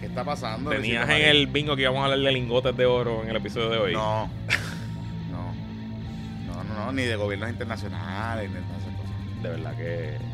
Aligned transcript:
¿Qué 0.00 0.06
está 0.06 0.22
pasando? 0.22 0.68
Tenías 0.68 1.08
en 1.08 1.22
el 1.22 1.46
bingo 1.46 1.76
que 1.76 1.82
íbamos 1.82 2.02
a 2.02 2.04
hablar 2.04 2.18
de 2.18 2.32
lingotes 2.32 2.76
de 2.76 2.84
oro 2.84 3.22
en 3.22 3.30
el 3.30 3.36
episodio 3.36 3.70
de 3.70 3.78
hoy. 3.78 3.94
No. 3.94 4.30
No. 5.30 5.54
No, 6.46 6.62
no, 6.62 6.74
no. 6.74 6.92
Ni 6.92 7.04
de 7.04 7.16
gobiernos 7.16 7.48
internacionales, 7.48 8.50
ni 8.50 8.56
de 8.56 8.60
esas 8.60 8.76
cosas. 8.98 9.42
De 9.42 9.48
verdad 9.48 9.74
que 9.78 10.33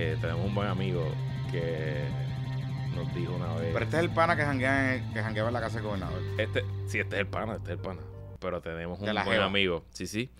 eh, 0.00 0.16
tenemos 0.20 0.46
un 0.46 0.54
buen 0.54 0.68
amigo 0.68 1.12
que 1.50 2.04
nos 2.94 3.12
dijo 3.16 3.34
una 3.34 3.52
vez. 3.54 3.70
Pero 3.72 3.84
este 3.84 3.96
es 3.96 4.02
el 4.04 4.10
pana 4.10 4.36
que 4.36 4.42
janguea 4.42 4.94
en, 4.94 5.12
que 5.12 5.20
jangueaba 5.20 5.48
en 5.48 5.54
la 5.54 5.60
casa 5.60 5.78
del 5.78 5.86
gobernador. 5.86 6.22
Este, 6.38 6.62
sí, 6.86 7.00
este 7.00 7.16
es 7.16 7.20
el 7.22 7.26
pana, 7.26 7.56
este 7.56 7.72
es 7.72 7.78
el 7.78 7.82
pana. 7.82 8.00
Pero 8.38 8.60
tenemos 8.60 9.00
un 9.00 9.06
buen 9.06 9.24
jeva. 9.24 9.46
amigo, 9.46 9.84
sí, 9.90 10.06
sí, 10.06 10.30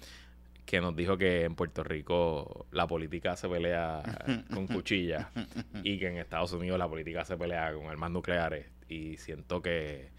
que 0.65 0.81
nos 0.81 0.95
dijo 0.95 1.19
que 1.19 1.43
en 1.43 1.57
Puerto 1.57 1.83
Rico 1.83 2.67
la 2.71 2.87
política 2.87 3.35
se 3.35 3.49
pelea 3.49 4.01
con 4.55 4.69
cuchillas 4.69 5.27
y 5.83 5.99
que 5.99 6.07
en 6.07 6.19
Estados 6.19 6.53
Unidos 6.53 6.79
la 6.79 6.87
política 6.87 7.25
se 7.25 7.37
pelea 7.37 7.73
con 7.73 7.89
armas 7.89 8.13
nucleares. 8.13 8.67
Y 8.89 9.17
siento 9.17 9.61
que 9.61 10.11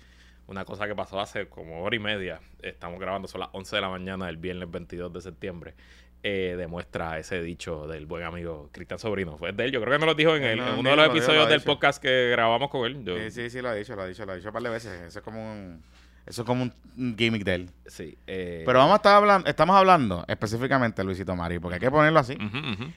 una 0.48 0.66
cosa 0.66 0.86
que 0.86 0.96
pasó 0.96 1.22
hace 1.22 1.48
como 1.48 1.84
hora 1.84 1.96
y 1.96 2.00
media, 2.00 2.42
estamos 2.62 3.00
grabando, 3.00 3.30
son 3.30 3.40
las 3.40 3.50
11 3.54 3.76
de 3.78 3.82
la 3.82 3.90
mañana 3.90 4.26
del 4.26 4.36
viernes 4.36 4.70
22 4.70 5.14
de 5.14 5.22
septiembre. 5.22 5.76
Eh, 6.24 6.56
demuestra 6.58 7.18
ese 7.20 7.42
dicho 7.42 7.88
del 7.88 8.06
buen 8.06 8.24
amigo 8.24 8.70
Cristian 8.72 9.00
Sobrino. 9.00 9.38
Fue 9.38 9.52
de 9.54 9.66
él, 9.66 9.72
yo 9.72 9.80
creo 9.82 9.94
que 9.94 10.00
nos 10.00 10.08
lo 10.08 10.16
dijo 10.16 10.36
en, 10.36 10.44
el- 10.44 10.58
No, 10.58 10.68
en 10.68 10.74
no, 10.74 10.80
uno 10.82 10.90
de 10.90 10.96
lo 10.96 11.02
los 11.04 11.14
lo 11.14 11.18
episodios 11.18 11.50
del 11.50 11.62
podcast 11.62 12.02
que 12.02 12.30
grabamos 12.32 12.70
con 12.70 12.86
él. 12.86 13.04
Yo- 13.06 13.18
Sí, 13.18 13.32
sí, 13.32 13.50
sí, 13.50 13.62
lo 13.62 13.70
ha 13.70 13.74
dicho, 13.76 13.96
lo 13.96 14.02
ha 14.02 14.08
dicho, 14.08 14.26
lo 14.26 14.34
ha 14.34 14.36
dicho 14.36 14.50
un 14.50 14.54
par 14.54 14.64
de 14.64 14.70
veces. 14.70 14.92
Eso 15.02 15.20
es 15.20 15.24
como 15.26 15.40
un, 15.52 15.82
eso 16.26 16.42
es 16.42 16.46
como 16.46 16.64
un 16.64 17.16
gimmick 17.18 17.44
de 17.44 17.56
él. 17.56 17.70
sí, 17.88 18.18
eh, 18.28 18.64
Pero 18.66 18.80
vamos 18.80 18.94
a 18.94 18.98
estar 18.98 19.16
hablando, 19.16 19.48
estamos 19.50 19.76
hablando 19.76 20.26
específicamente, 20.28 21.04
Luisito 21.04 21.36
Mari, 21.36 21.60
porque 21.60 21.76
hay 21.76 21.80
que 21.82 21.90
ponerlo 21.92 22.20
así. 22.20 22.38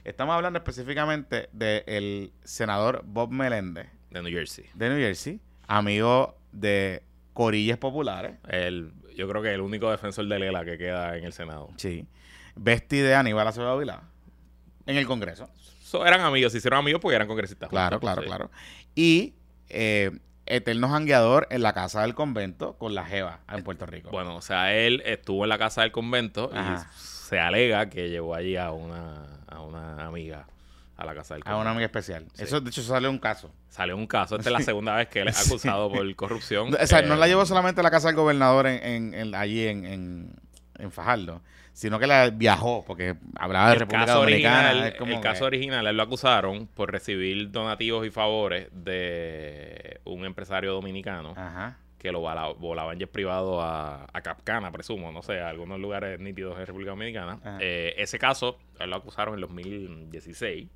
Estamos 0.03 0.35
hablando 0.35 0.57
específicamente 0.59 1.47
del 1.53 2.31
senador 2.43 3.01
Bob 3.05 3.31
Meléndez 3.31 3.87
de 4.11 4.21
New 4.21 4.31
Jersey. 4.31 4.65
de 4.73 4.89
New 4.89 4.97
Jersey, 4.99 5.39
amigo 5.67 6.35
de 6.51 7.01
Corillas 7.33 7.77
Populares. 7.77 8.33
El, 8.47 8.91
yo 9.15 9.27
creo 9.29 9.41
que 9.41 9.53
el 9.53 9.61
único 9.61 9.89
defensor 9.89 10.27
de 10.27 10.37
Lela 10.39 10.63
que 10.65 10.77
queda 10.77 11.17
en 11.17 11.23
el 11.23 11.33
Senado. 11.33 11.69
Sí. 11.77 12.05
Bestie 12.55 13.01
de 13.03 13.15
Aníbal 13.15 13.47
Acevedo 13.47 13.77
Vilá. 13.77 14.01
En 14.85 14.97
el 14.97 15.05
Congreso. 15.07 15.49
So, 15.83 16.05
eran 16.05 16.21
amigos, 16.21 16.51
se 16.51 16.57
hicieron 16.57 16.79
amigos 16.79 17.01
porque 17.01 17.15
eran 17.15 17.27
congresistas. 17.27 17.69
Claro, 17.69 17.99
juntos, 17.99 18.01
claro, 18.01 18.21
sí. 18.21 18.27
claro. 18.27 18.51
Y 18.95 19.33
eh, 19.69 20.11
eterno 20.45 20.89
jangueador 20.89 21.47
en 21.51 21.61
la 21.61 21.73
casa 21.73 22.01
del 22.01 22.15
convento 22.15 22.77
con 22.77 22.95
la 22.95 23.05
Jeva 23.05 23.39
en 23.51 23.63
Puerto 23.63 23.85
Rico. 23.85 24.09
Bueno, 24.11 24.35
o 24.35 24.41
sea, 24.41 24.73
él 24.73 25.01
estuvo 25.05 25.45
en 25.45 25.49
la 25.49 25.57
casa 25.57 25.81
del 25.83 25.91
convento 25.91 26.49
Ajá. 26.53 26.87
y 26.89 26.97
se 26.99 27.39
alega 27.39 27.89
que 27.89 28.09
llevó 28.09 28.35
allí 28.35 28.57
a 28.57 28.71
una, 28.71 29.39
a 29.47 29.61
una 29.61 30.05
amiga 30.05 30.47
a 30.97 31.05
la 31.05 31.15
casa 31.15 31.35
del 31.35 31.41
a 31.41 31.45
convento. 31.45 31.61
una 31.61 31.71
amiga 31.71 31.85
especial. 31.85 32.25
Sí. 32.33 32.43
Eso, 32.43 32.59
de 32.59 32.69
hecho, 32.69 32.81
salió 32.83 33.09
un 33.09 33.19
caso. 33.19 33.51
Salió 33.69 33.95
un 33.95 34.05
caso, 34.07 34.35
esta 34.35 34.49
es 34.49 34.53
la 34.53 34.61
segunda 34.61 34.95
vez 34.95 35.07
que 35.07 35.21
él 35.21 35.27
es 35.29 35.37
Sí. 35.37 35.49
acusado 35.51 35.91
por 35.91 36.15
corrupción. 36.15 36.73
O 36.75 36.87
sea, 36.87 37.01
no 37.03 37.13
Eh, 37.13 37.17
la 37.17 37.27
llevó 37.27 37.45
solamente 37.45 37.81
a 37.81 37.83
la 37.83 37.89
casa 37.91 38.07
del 38.09 38.15
gobernador 38.15 38.67
en, 38.67 38.83
en- 38.83 39.13
en- 39.13 39.35
allí 39.35 39.65
en, 39.67 39.85
en, 39.85 40.35
en 40.79 40.91
Fajardo, 40.91 41.41
sino 41.73 41.99
que 41.99 42.07
la 42.07 42.29
viajó, 42.29 42.83
porque 42.85 43.15
hablaba 43.35 43.67
de 43.69 43.73
el 43.73 43.79
República 43.81 44.05
caso 44.05 44.19
Dominicana. 44.21 44.59
original, 44.69 44.87
es 44.87 44.95
como 44.99 45.11
el 45.11 45.17
que- 45.17 45.23
caso 45.23 45.45
original, 45.45 45.87
él 45.87 45.97
lo 45.97 46.03
acusaron 46.03 46.67
por 46.67 46.91
recibir 46.91 47.51
donativos 47.51 48.05
y 48.05 48.09
favores 48.11 48.67
de 48.71 49.99
un 50.05 50.25
empresario 50.25 50.73
dominicano. 50.73 51.33
Ajá. 51.37 51.77
que 51.99 52.11
lo 52.11 52.19
vola- 52.19 52.51
volaban 52.59 52.99
jet 52.99 53.09
privado 53.09 53.61
a, 53.61 54.05
a 54.11 54.21
Capcana, 54.21 54.73
presumo, 54.73 55.13
no 55.13 55.21
sé, 55.23 55.39
a 55.39 55.47
algunos 55.47 55.79
lugares 55.79 56.19
nítidos 56.19 56.59
en 56.59 56.65
República 56.65 56.89
Dominicana. 56.91 57.39
Eh, 57.61 57.93
ese 57.97 58.19
caso, 58.19 58.59
él 58.81 58.89
lo 58.89 58.97
acusaron 58.97 59.35
en 59.35 59.39
2016. 59.39 60.67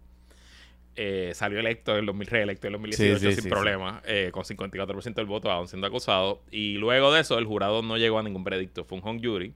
Eh, 0.95 1.31
salió 1.35 1.59
electo 1.59 1.91
en 1.91 1.99
el 1.99 2.05
2000, 2.05 2.27
reelecto 2.27 2.67
en 2.67 2.73
el 2.75 2.79
2018 2.81 3.19
Sí, 3.19 3.25
sí, 3.27 3.33
sin 3.33 3.43
sí, 3.43 3.49
problema, 3.49 4.01
eh, 4.05 4.29
con 4.31 4.43
54% 4.45 5.13
del 5.15 5.25
voto, 5.25 5.51
aún 5.51 5.67
siendo 5.67 5.85
acusado. 5.85 6.41
Y 6.49 6.75
luego 6.77 7.11
de 7.13 7.19
eso, 7.21 7.37
el 7.37 7.45
jurado 7.45 7.83
no 7.83 7.97
llegó 7.97 8.17
a 8.19 8.23
ningún 8.23 8.43
veredicto, 8.45 8.83
fue 8.85 8.97
un 8.97 9.05
home 9.07 9.19
jury. 9.21 9.53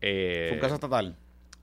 Eh, 0.00 0.46
Fue 0.48 0.56
un 0.56 0.60
caso 0.60 0.74
estatal. 0.74 1.16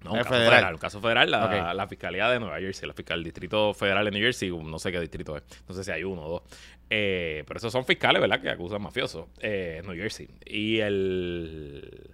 no, 0.03 0.11
un 0.13 0.17
Es 0.17 0.23
caso 0.23 0.35
federal. 0.35 0.51
federal. 0.55 0.73
Un 0.73 0.79
caso 0.79 1.01
federal, 1.01 1.31
la, 1.31 1.73
la 1.73 1.87
Fiscalía 1.87 2.29
de 2.29 2.39
Nueva 2.39 2.59
Jersey, 2.59 2.87
la 2.87 2.93
fiscal, 2.93 3.19
el 3.19 3.23
Distrito 3.23 3.73
Federal 3.73 4.05
de 4.05 4.11
New 4.11 4.21
Jersey, 4.21 4.49
no 4.49 4.79
sé 4.79 4.91
qué 4.91 4.99
distrito 4.99 5.37
es, 5.37 5.43
no 5.67 5.73
sé 5.75 5.83
si 5.83 5.91
hay 5.91 6.03
uno 6.03 6.23
o 6.25 6.29
dos. 6.29 6.41
Eh, 6.89 7.43
pero 7.47 7.57
esos 7.57 7.71
son 7.71 7.85
fiscales, 7.85 8.21
¿verdad? 8.21 8.41
Que 8.41 8.49
acusan 8.49 8.81
mafiosos 8.81 9.27
eh, 9.39 9.77
en 9.79 9.85
New 9.87 9.95
Jersey. 9.95 10.27
Y 10.45 10.79
el, 10.79 12.11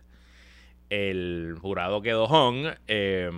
el 0.90 1.56
jurado 1.60 2.02
quedó 2.02 2.26
hung 2.28 2.68
eh, 2.88 3.30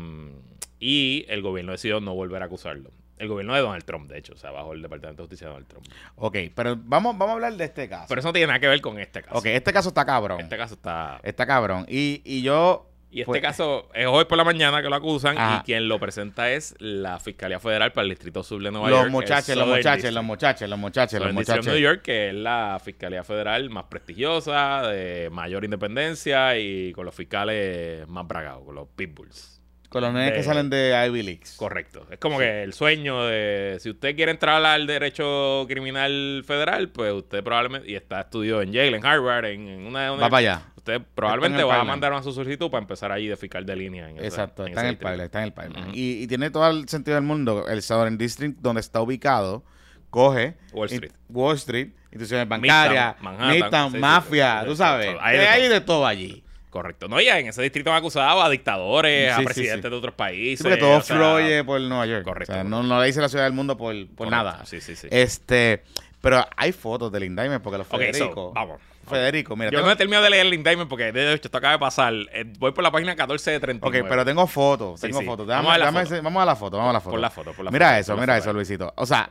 y 0.80 1.26
el 1.30 1.42
gobierno 1.42 1.72
decidió 1.72 2.00
no 2.00 2.14
volver 2.14 2.42
a 2.42 2.46
acusarlo. 2.46 2.92
El 3.22 3.28
gobierno 3.28 3.54
de 3.54 3.62
Donald 3.62 3.84
Trump, 3.86 4.10
de 4.10 4.18
hecho, 4.18 4.34
o 4.34 4.38
sea, 4.38 4.50
bajo 4.52 4.74
el 4.74 4.82
Departamento 4.82 5.22
de 5.22 5.26
Justicia 5.28 5.46
de 5.48 5.54
Donald 5.54 5.68
Trump. 5.68 5.86
Ok, 6.16 6.38
pero 6.56 6.76
vamos, 6.76 7.16
vamos 7.18 7.30
a 7.30 7.34
hablar 7.34 7.54
de 7.54 7.66
este 7.66 7.88
caso. 7.88 8.06
Pero 8.10 8.20
eso 8.20 8.30
no 8.30 8.34
tiene 8.34 8.48
nada 8.48 8.60
que 8.60 8.68
ver 8.68 8.82
con 8.82 8.98
este 9.00 9.22
caso. 9.22 9.38
ok, 9.38 9.46
este 9.46 9.72
caso 9.72 9.90
está 9.90 10.04
cabrón. 10.06 10.40
Este 10.40 10.58
caso 10.58 10.74
está... 10.74 11.20
Está 11.24 11.46
cabrón. 11.46 11.86
Y, 11.88 12.22
y 12.26 12.42
yo... 12.42 12.88
Y 13.14 13.22
este 13.22 13.42
caso 13.42 13.90
es 13.94 14.08
hoy 14.08 14.24
por 14.24 14.38
la 14.38 14.46
mañana 14.46 14.82
que 14.82 14.88
lo 14.88 14.96
acusan 14.96 15.38
Ajá. 15.38 15.60
y 15.60 15.66
quien 15.66 15.90
lo 15.90 16.00
presenta 16.00 16.50
es 16.50 16.74
la 16.80 17.20
Fiscalía 17.20 17.60
Federal 17.60 17.92
para 17.92 18.04
el 18.04 18.10
Distrito 18.10 18.42
Sur 18.42 18.64
de 18.64 18.72
Nueva 18.72 18.90
los 18.90 19.00
York. 19.00 19.12
muchachos, 19.12 19.56
los 19.58 19.68
muchachos, 19.68 20.14
los 20.14 20.24
muchachos, 20.24 20.70
los 20.70 20.80
muchachos, 20.80 21.20
los 21.20 21.34
muchachos. 21.34 21.66
New 21.68 21.78
York, 21.78 22.02
que 22.04 22.30
es 22.30 22.34
la 22.34 22.80
Fiscalía 22.82 23.26
Federal 23.26 23.70
más 23.70 23.84
prestigiosa, 23.84 24.88
de 24.88 25.30
mayor 25.30 25.66
independencia 25.66 26.58
y 26.58 26.94
con 26.94 27.06
los 27.06 27.14
fiscales 27.14 28.08
más 28.08 28.26
bragados, 28.26 28.64
con 28.64 28.76
los 28.76 28.88
pitbulls. 28.96 29.61
Con 29.92 30.02
los 30.04 30.14
nenes 30.14 30.32
de- 30.32 30.38
que 30.38 30.44
salen 30.44 30.70
de 30.70 31.06
Ivy 31.08 31.22
Leagues. 31.22 31.56
Correcto. 31.58 32.08
Es 32.10 32.18
como 32.18 32.40
que 32.40 32.64
el 32.64 32.72
sueño 32.74 33.26
de 33.26 33.78
si 33.82 33.90
usted 33.90 34.16
quiere 34.16 34.32
entrar 34.32 34.64
al 34.66 34.88
derecho 34.88 35.66
criminal 35.68 36.44
federal, 36.48 36.90
pues 36.90 37.12
usted 37.12 37.44
probablemente 37.44 37.92
y 37.92 37.96
está 37.96 38.22
estudió 38.22 38.62
en 38.62 38.72
Yale, 38.72 38.96
en 38.98 39.06
Harvard, 39.06 39.46
en, 39.46 39.68
en 39.68 39.86
una, 39.86 40.14
una 40.14 40.24
Va 40.24 40.30
para 40.30 40.38
allá. 40.38 40.62
usted 40.78 41.02
probablemente 41.14 41.62
va 41.64 41.82
a 41.82 41.84
mandar 41.84 42.14
una 42.14 42.24
solicitud 42.24 42.72
para 42.72 42.82
empezar 42.84 43.12
ahí 43.12 43.28
de 43.28 43.36
fiscal 43.36 43.66
de 43.66 43.76
línea. 43.76 44.10
En 44.10 44.18
Exacto, 44.24 44.66
está 44.66 44.80
en 44.82 44.88
el 44.88 44.98
pipeline, 44.98 45.22
está 45.26 45.40
en 45.40 45.46
el 45.46 45.54
pipeline. 45.54 45.90
Y, 45.94 46.24
y 46.24 46.28
tiene 46.28 46.50
todo 46.52 46.70
el 46.70 46.88
sentido 46.88 47.16
del 47.16 47.26
mundo. 47.26 47.68
El 47.68 47.82
Southern 47.82 48.18
District, 48.18 48.58
donde 48.62 48.80
está 48.80 49.02
ubicado, 49.02 49.64
coge 50.10 50.56
Wall 50.72 50.88
in- 50.90 50.96
Street. 50.96 51.14
Wall 51.28 51.56
Street, 51.58 51.90
instituciones 52.12 52.48
bancarias, 52.48 53.16
Manhattan, 53.22 53.50
Midtown, 53.56 53.92
sí, 53.92 53.98
sí, 53.98 54.02
mafia, 54.02 54.60
sí, 54.62 54.68
tú 54.68 54.76
sabes. 54.78 55.16
hay 55.20 55.38
de 55.38 55.48
hay 55.48 55.68
de 55.68 55.82
todo 55.82 56.06
allí. 56.08 56.44
Correcto. 56.72 57.08
No, 57.08 57.22
ya 57.22 57.38
en 57.38 57.48
ese 57.48 57.62
distrito 57.62 57.92
han 57.92 57.98
acusado 57.98 58.42
a 58.42 58.50
dictadores, 58.50 59.36
Sí, 59.36 59.42
a 59.42 59.46
presidentes 59.46 59.84
sí. 59.84 59.90
de 59.92 59.96
otros 59.96 60.16
países. 60.16 60.64
Porque 60.64 60.78
todo 60.78 60.98
o 60.98 61.02
sea, 61.02 61.16
fluye 61.18 61.64
por 61.64 61.80
Nueva 61.82 62.06
York. 62.08 62.24
correcto, 62.24 62.54
O 62.54 62.56
sea, 62.56 62.64
no, 62.64 62.82
no 62.82 63.00
le 63.00 63.08
dice 63.08 63.22
la 63.22 63.30
ciudad 63.30 63.44
del 63.44 63.54
mundo 63.54 63.78
por, 63.78 63.94
por 64.08 64.16
correcto. 64.28 64.36
nada. 64.36 64.66
Sí, 64.66 64.82
sí, 64.82 64.96
sí. 64.96 65.08
Este, 65.12 65.84
pero 66.22 66.44
hay 66.58 66.72
fotos 66.72 67.12
del 67.12 67.26
indictment 67.26 67.62
porque 67.62 67.78
los 67.78 67.88
Ok, 67.88 67.92
so, 67.92 67.98
Federico. 68.00 68.54
vamos. 68.54 68.80
Federico, 69.10 69.56
mira. 69.58 69.72
Yo 69.72 69.80
tengo- 69.80 69.88
no 69.88 69.92
he 69.92 69.96
terminado 69.98 70.24
de 70.24 70.30
leer 70.30 70.46
el 70.46 70.54
indictment 70.54 70.88
porque 70.90 71.12
de 71.12 71.34
hecho 71.34 71.48
esto 71.48 71.58
acaba 71.58 71.74
de 71.74 71.80
pasar. 71.80 72.14
Eh, 72.32 72.46
voy 72.60 72.72
por 72.72 72.84
la 72.84 72.92
página 72.92 73.16
14 73.18 73.52
de 73.52 73.60
39. 73.60 74.04
Ok, 74.04 74.10
pero 74.10 74.24
tengo 74.24 74.48
fotos, 74.48 75.02
tengo 75.02 75.22
fotos. 75.24 75.46
Vamos 75.48 75.66
Déjame- 75.66 75.76
a 75.76 75.78
la 75.78 75.86
déjame 75.88 76.06
foto. 76.06 76.24
vamos 76.24 76.42
a 76.42 76.46
la 76.46 76.56
foto, 76.56 76.78
vamos 76.78 76.90
a 76.92 76.94
la 76.94 77.02
foto. 77.02 77.12
Por 77.12 77.20
la 77.20 77.30
foto, 77.30 77.52
por 77.54 77.66
la 77.66 77.72
mira 77.72 77.88
foto, 77.90 78.00
eso, 78.00 78.18
mira 78.18 78.38
eso, 78.38 78.54
Luisito. 78.54 78.94
O 78.96 79.06
sea, 79.06 79.30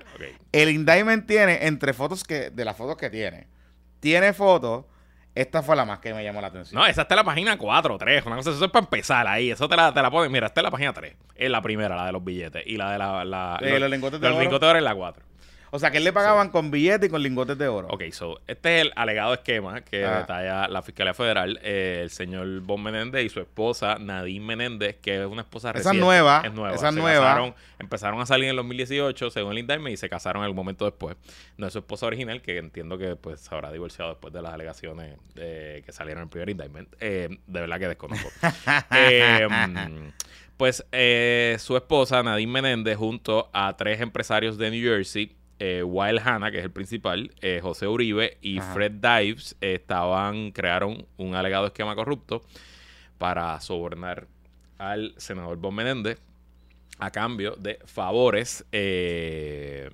el 0.53 0.69
indictment 0.69 1.27
tiene, 1.27 1.67
entre 1.67 1.95
fotos 1.95 2.23
que, 2.25 2.51
de 2.51 2.65
las 2.67 2.77
fotos 2.77 2.99
que 2.99 3.09
tiene, 3.09 3.47
tiene 4.01 4.35
fotos, 4.35 4.85
esta 5.35 5.63
fue 5.63 5.77
la 5.77 5.85
más 5.85 6.01
que 6.01 6.13
me 6.13 6.25
llamó 6.25 6.41
la 6.41 6.49
atención. 6.49 6.81
No, 6.81 6.87
esa 6.87 7.03
está 7.03 7.15
en 7.15 7.19
la 7.19 7.25
página 7.25 7.57
4 7.57 7.95
o 7.95 7.99
3. 7.99 8.27
Una 8.27 8.37
cosa, 8.37 8.51
eso 8.51 8.65
es 8.65 8.71
para 8.71 8.85
empezar 8.85 9.27
ahí. 9.27 9.51
Eso 9.51 9.69
te 9.69 9.77
la, 9.77 9.93
te 9.93 10.03
la 10.03 10.11
ponen. 10.11 10.31
Mira, 10.33 10.47
esta 10.49 10.61
es 10.61 10.65
la 10.65 10.71
página 10.71 10.93
3. 10.93 11.15
Es 11.37 11.51
la 11.51 11.63
primera, 11.63 11.95
la 11.97 12.07
de 12.07 12.13
los 12.13 12.25
billetes. 12.25 12.63
Y 12.67 12.77
la 12.77 12.93
de 12.93 12.99
la. 12.99 13.25
la 13.25 13.59
De 13.61 13.79
los 13.81 13.91
lingotes 13.91 14.21
de 14.21 14.29
los 14.29 14.37
oro. 14.37 14.43
lingotes 14.43 14.61
de 14.61 14.67
oro 14.69 14.79
es 14.79 14.85
la 14.85 14.95
4. 14.95 15.25
O 15.73 15.79
sea, 15.79 15.91
que 15.91 15.99
él 15.99 16.05
le 16.05 16.13
pagaban 16.13 16.51
con 16.51 16.71
billetes 16.71 17.09
y 17.09 17.11
con 17.11 17.23
lingotes 17.23 17.57
de 17.57 17.69
oro. 17.69 17.89
Ok, 17.91 18.03
so, 18.13 18.41
este 18.47 18.77
es 18.81 18.83
el 18.87 18.93
alegado 18.97 19.33
esquema 19.35 19.81
que 19.83 20.05
Ah. 20.05 20.19
detalla 20.19 20.69
la 20.69 20.83
Fiscalía 20.83 21.15
Federal, 21.15 21.61
eh, 21.63 22.01
el 22.03 22.11
señor 22.11 22.61
Bon 22.61 22.83
Menéndez 22.83 23.25
y 23.25 23.29
su 23.29 23.41
esposa 23.41 23.97
Nadine 23.99 24.45
Menéndez, 24.45 24.97
que 25.01 25.21
es 25.21 25.27
una 25.27 25.43
esposa 25.43 25.69
Esa 25.71 25.79
reciente. 25.79 25.99
es 25.99 26.05
nueva, 26.05 26.43
Es 26.45 26.53
nueva. 26.53 26.75
esa 26.75 26.89
es 26.89 26.95
Se 26.95 27.01
nueva. 27.01 27.25
casaron- 27.27 27.55
empezaron 27.79 28.21
a 28.21 28.27
salir 28.27 28.45
en 28.45 28.51
el 28.51 28.57
2018, 28.57 29.31
según 29.31 29.53
el 29.53 29.59
indictment, 29.61 29.95
y 29.95 29.97
se 29.97 30.09
casaron 30.09 30.43
en 30.43 30.45
algún 30.47 30.57
momento 30.57 30.85
después. 30.85 31.17
No 31.57 31.67
es 31.67 31.73
su 31.73 31.79
esposa 31.79 32.07
original, 32.07 32.43
que 32.43 32.59
entiendo 32.59 32.99
que 32.99 33.17
pues 33.17 33.41
se 33.41 33.55
habrá 33.55 33.71
divorciado 33.73 34.11
después 34.11 34.35
de 34.35 34.43
las 34.43 34.53
alegaciones 34.53 35.17
eh, 35.37 35.83
que 35.87 35.93
salieron 35.93 36.23
en 36.23 36.25
el 36.25 36.31
primer 36.31 36.51
indictment. 36.51 36.89
Eh, 37.01 37.29
de 37.47 37.61
verdad 37.61 37.79
que 37.79 37.89
desconozco. 37.89 38.29
Mm, 38.91 40.09
pues 40.57 40.85
eh, 40.93 41.57
su 41.59 41.77
esposa, 41.77 42.23
Nadine 42.23 42.51
Menéndez, 42.53 42.97
junto 42.97 43.49
a 43.53 43.77
tres 43.77 44.01
empresarios 44.01 44.59
de 44.59 44.71
New 44.71 44.83
Jersey, 44.83 45.37
eh, 45.61 45.83
Wild 45.85 46.21
Hanna, 46.27 46.51
que 46.51 46.59
es 46.59 46.65
el 46.65 46.73
principal, 46.73 47.33
eh, 47.43 47.61
José 47.63 47.87
Uribe 47.87 48.39
y 48.41 48.59
Ajá. 48.59 48.73
Fred 48.73 48.93
Dives, 48.93 49.57
eh, 49.61 49.75
estaban, 49.75 50.53
crearon 50.53 51.07
un 51.19 51.35
alegado 51.35 51.67
esquema 51.67 51.95
corrupto 51.95 52.43
para 53.19 53.61
sobornar 53.61 54.27
al 54.79 55.15
senador 55.19 55.59
Bon 55.59 55.75
Menéndez 55.75 56.19
a 56.99 57.11
cambio 57.11 57.57
de 57.57 57.79
favores 57.85 58.65
eh, 58.73 59.91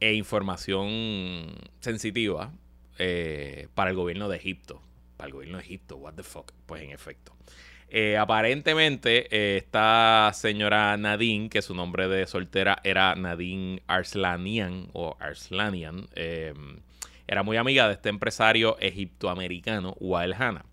e 0.00 0.14
información 0.14 1.54
sensitiva 1.80 2.50
para 3.74 3.90
el 3.90 3.96
gobierno 3.96 4.28
de 4.30 4.38
Egipto. 4.38 4.80
Para 5.18 5.28
el 5.28 5.34
gobierno 5.34 5.58
de 5.58 5.64
Egipto, 5.64 5.96
what 5.96 6.14
the 6.14 6.22
fuck. 6.22 6.52
Pues 6.64 6.82
en 6.82 6.92
efecto. 6.92 7.36
Eh, 7.88 8.16
aparentemente, 8.16 9.28
eh, 9.30 9.58
esta 9.58 10.32
señora 10.34 10.96
Nadine, 10.96 11.48
que 11.48 11.62
su 11.62 11.74
nombre 11.74 12.08
de 12.08 12.26
soltera 12.26 12.80
era 12.82 13.14
Nadine 13.14 13.82
Arslanian 13.86 14.88
o 14.92 15.16
Arslanian, 15.20 16.08
eh, 16.16 16.52
era 17.28 17.42
muy 17.44 17.56
amiga 17.56 17.86
de 17.86 17.94
este 17.94 18.08
empresario 18.08 18.76
egiptoamericano, 18.80 19.96
Wael 20.00 20.34
Hanna. 20.34 20.64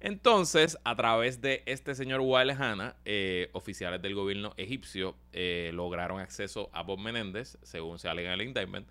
Entonces, 0.00 0.78
a 0.84 0.94
través 0.96 1.40
de 1.42 1.62
este 1.66 1.94
señor 1.94 2.20
Wael 2.20 2.50
Hanna, 2.50 2.96
eh, 3.04 3.50
oficiales 3.52 4.00
del 4.00 4.14
gobierno 4.14 4.54
egipcio 4.56 5.16
lograron 5.72 6.20
acceso 6.20 6.70
a 6.72 6.82
Bob 6.82 7.00
Menéndez, 7.00 7.58
según 7.62 7.98
se 7.98 8.08
alega 8.08 8.32
en 8.32 8.40
el 8.40 8.46
indictment, 8.46 8.88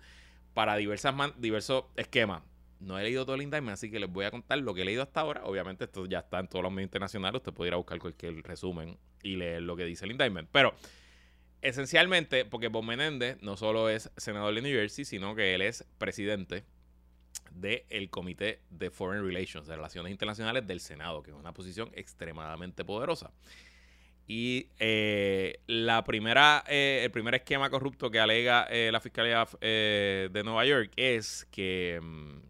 para 0.54 0.76
diversas 0.76 1.14
diversos 1.38 1.84
esquemas. 1.96 2.42
No 2.80 2.98
he 2.98 3.02
leído 3.02 3.24
todo 3.24 3.34
el 3.34 3.42
indictment, 3.42 3.74
así 3.74 3.90
que 3.90 3.98
les 3.98 4.10
voy 4.10 4.24
a 4.24 4.30
contar 4.30 4.58
lo 4.58 4.72
que 4.74 4.82
he 4.82 4.84
leído 4.84 5.02
hasta 5.02 5.20
ahora. 5.20 5.44
Obviamente, 5.44 5.84
esto 5.84 6.06
ya 6.06 6.20
está 6.20 6.38
en 6.38 6.48
todos 6.48 6.62
los 6.62 6.72
medios 6.72 6.88
internacionales. 6.88 7.38
Usted 7.38 7.52
puede 7.52 7.68
ir 7.68 7.74
a 7.74 7.76
buscar 7.76 7.98
cualquier 7.98 8.42
resumen 8.42 8.98
y 9.22 9.36
leer 9.36 9.62
lo 9.62 9.76
que 9.76 9.84
dice 9.84 10.04
el 10.04 10.12
indictment. 10.12 10.48
Pero, 10.52 10.74
esencialmente, 11.60 12.44
porque 12.44 12.68
Bob 12.68 12.84
Menéndez 12.84 13.42
no 13.42 13.56
solo 13.56 13.88
es 13.88 14.10
senador 14.16 14.54
de 14.54 14.62
New 14.62 14.72
Jersey, 14.72 15.04
sino 15.04 15.34
que 15.34 15.54
él 15.54 15.62
es 15.62 15.84
presidente 15.98 16.64
del 17.50 18.10
Comité 18.10 18.60
de 18.70 18.90
Foreign 18.90 19.24
Relations, 19.24 19.66
de 19.66 19.74
Relaciones 19.74 20.12
Internacionales 20.12 20.66
del 20.66 20.80
Senado, 20.80 21.22
que 21.22 21.30
es 21.30 21.36
una 21.36 21.52
posición 21.52 21.90
extremadamente 21.94 22.84
poderosa. 22.84 23.32
Y 24.26 24.68
eh, 24.78 25.60
la 25.66 26.04
primera, 26.04 26.62
eh, 26.68 27.00
el 27.02 27.10
primer 27.10 27.34
esquema 27.34 27.70
corrupto 27.70 28.10
que 28.10 28.20
alega 28.20 28.66
eh, 28.70 28.90
la 28.92 29.00
Fiscalía 29.00 29.48
eh, 29.62 30.28
de 30.30 30.44
Nueva 30.44 30.66
York 30.66 30.92
es 30.96 31.46
que 31.50 31.98
mm, 32.02 32.40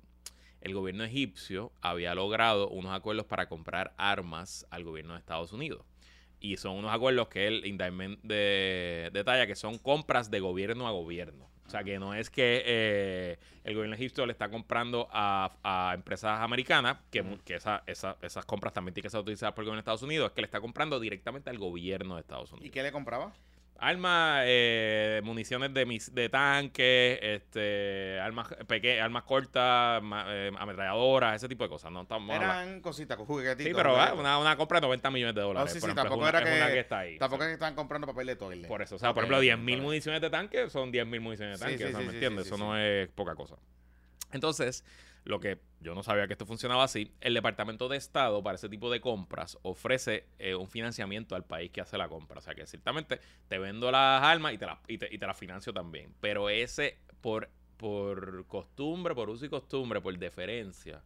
el 0.60 0.74
gobierno 0.74 1.04
egipcio 1.04 1.72
había 1.80 2.14
logrado 2.14 2.68
unos 2.68 2.92
acuerdos 2.92 3.26
para 3.26 3.48
comprar 3.48 3.94
armas 3.96 4.66
al 4.70 4.84
gobierno 4.84 5.14
de 5.14 5.20
Estados 5.20 5.52
Unidos. 5.52 5.84
Y 6.40 6.56
son 6.56 6.76
unos 6.76 6.92
acuerdos 6.92 7.28
que 7.28 7.46
el 7.48 7.66
indictment 7.66 8.20
de, 8.22 9.10
detalla 9.12 9.46
que 9.46 9.56
son 9.56 9.78
compras 9.78 10.30
de 10.30 10.40
gobierno 10.40 10.86
a 10.86 10.92
gobierno. 10.92 11.48
O 11.66 11.70
sea, 11.70 11.84
que 11.84 11.98
no 11.98 12.14
es 12.14 12.30
que 12.30 12.62
eh, 12.64 13.38
el 13.64 13.74
gobierno 13.74 13.94
egipcio 13.94 14.24
le 14.24 14.32
está 14.32 14.48
comprando 14.48 15.06
a, 15.12 15.52
a 15.62 15.92
empresas 15.94 16.40
americanas, 16.40 16.98
que, 17.10 17.22
que 17.44 17.56
esa- 17.56 17.82
esa- 17.86 18.16
esas 18.22 18.44
compras 18.46 18.72
también 18.72 18.94
tienen 18.94 19.02
que 19.04 19.10
ser 19.10 19.18
autorizadas 19.18 19.52
por 19.54 19.62
el 19.62 19.66
gobierno 19.66 19.78
de 19.78 19.80
Estados 19.82 20.02
Unidos, 20.02 20.28
es 20.28 20.32
que 20.34 20.40
le 20.40 20.46
está 20.46 20.60
comprando 20.62 20.98
directamente 20.98 21.50
al 21.50 21.58
gobierno 21.58 22.14
de 22.14 22.22
Estados 22.22 22.50
¿Y 22.52 22.54
Unidos. 22.54 22.72
qué 22.72 22.82
le 22.82 22.90
compraba? 22.92 23.34
Armas, 23.80 24.42
eh, 24.46 25.20
municiones 25.22 25.72
de, 25.72 25.86
mis, 25.86 26.12
de 26.12 26.28
tanques, 26.28 27.18
este, 27.22 28.18
armas, 28.20 28.48
peque- 28.66 29.00
armas 29.00 29.22
cortas, 29.22 30.02
ma- 30.02 30.24
eh, 30.28 30.50
ametralladoras, 30.58 31.36
ese 31.36 31.48
tipo 31.48 31.62
de 31.62 31.70
cosas. 31.70 31.92
No 31.92 32.02
estamos 32.02 32.34
Eran 32.34 32.80
cositas, 32.80 33.16
con 33.16 33.26
juguetitos. 33.26 33.64
Sí, 33.64 33.72
pero 33.72 33.96
ah, 34.00 34.14
una, 34.14 34.36
una 34.38 34.56
compra 34.56 34.80
de 34.80 34.86
90 34.88 35.10
millones 35.12 35.34
de 35.36 35.40
No, 35.42 35.46
dólares. 35.46 35.72
sí, 35.72 35.78
por 35.78 35.90
sí, 35.90 35.92
ejemplo, 35.92 36.02
tampoco 36.02 36.28
una, 36.28 36.38
era 36.40 36.66
que, 36.66 36.72
que 36.72 36.80
está 36.80 36.98
ahí. 36.98 37.18
tampoco 37.18 37.42
o 37.42 37.44
es 37.44 37.48
que 37.50 37.54
estaban 37.54 37.74
comprando 37.76 38.06
papel 38.08 38.26
de 38.26 38.34
toilet. 38.36 38.66
por 38.66 38.82
eso, 38.82 38.96
o 38.96 38.98
sea, 38.98 39.14
por 39.14 39.22
ejemplo, 39.22 39.36
ok, 39.38 39.42
10.000 39.42 39.76
vale. 39.76 39.82
municiones 39.82 40.20
de 40.22 40.30
tanque 40.30 40.68
son 40.70 40.90
10.000 40.90 41.20
municiones 41.20 41.60
de 41.60 41.64
Sí, 41.64 41.70
tanque. 41.70 41.78
sí, 41.78 41.84
o 41.84 41.90
sea, 41.92 42.00
sí, 42.00 42.04
¿me 42.06 42.10
sí, 42.10 42.16
entiendes? 42.16 42.44
sí, 42.44 42.48
eso 42.48 42.56
sí, 42.56 42.62
no 42.64 42.74
sí. 42.74 42.80
es 42.82 43.08
poca 43.10 43.36
cosa. 43.36 43.54
Entonces, 44.32 44.84
lo 45.24 45.40
que 45.40 45.58
yo 45.80 45.94
no 45.94 46.02
sabía 46.02 46.26
que 46.26 46.32
esto 46.32 46.46
funcionaba 46.46 46.84
así, 46.84 47.12
el 47.20 47.34
Departamento 47.34 47.88
de 47.88 47.96
Estado 47.96 48.42
para 48.42 48.56
ese 48.56 48.68
tipo 48.68 48.90
de 48.90 49.00
compras 49.00 49.58
ofrece 49.62 50.26
eh, 50.38 50.54
un 50.54 50.68
financiamiento 50.68 51.36
al 51.36 51.44
país 51.44 51.70
que 51.70 51.80
hace 51.80 51.96
la 51.98 52.08
compra. 52.08 52.38
O 52.38 52.42
sea 52.42 52.54
que 52.54 52.66
ciertamente 52.66 53.20
te 53.48 53.58
vendo 53.58 53.90
las 53.90 54.22
armas 54.22 54.54
y 54.54 54.58
te 54.58 54.66
las 54.66 54.78
y 54.88 54.98
te, 54.98 55.08
y 55.14 55.18
te 55.18 55.34
financio 55.34 55.72
también. 55.72 56.14
Pero 56.20 56.48
ese, 56.48 56.98
por, 57.20 57.50
por 57.76 58.46
costumbre, 58.46 59.14
por 59.14 59.30
uso 59.30 59.46
y 59.46 59.48
costumbre, 59.48 60.00
por 60.00 60.16
deferencia, 60.18 61.02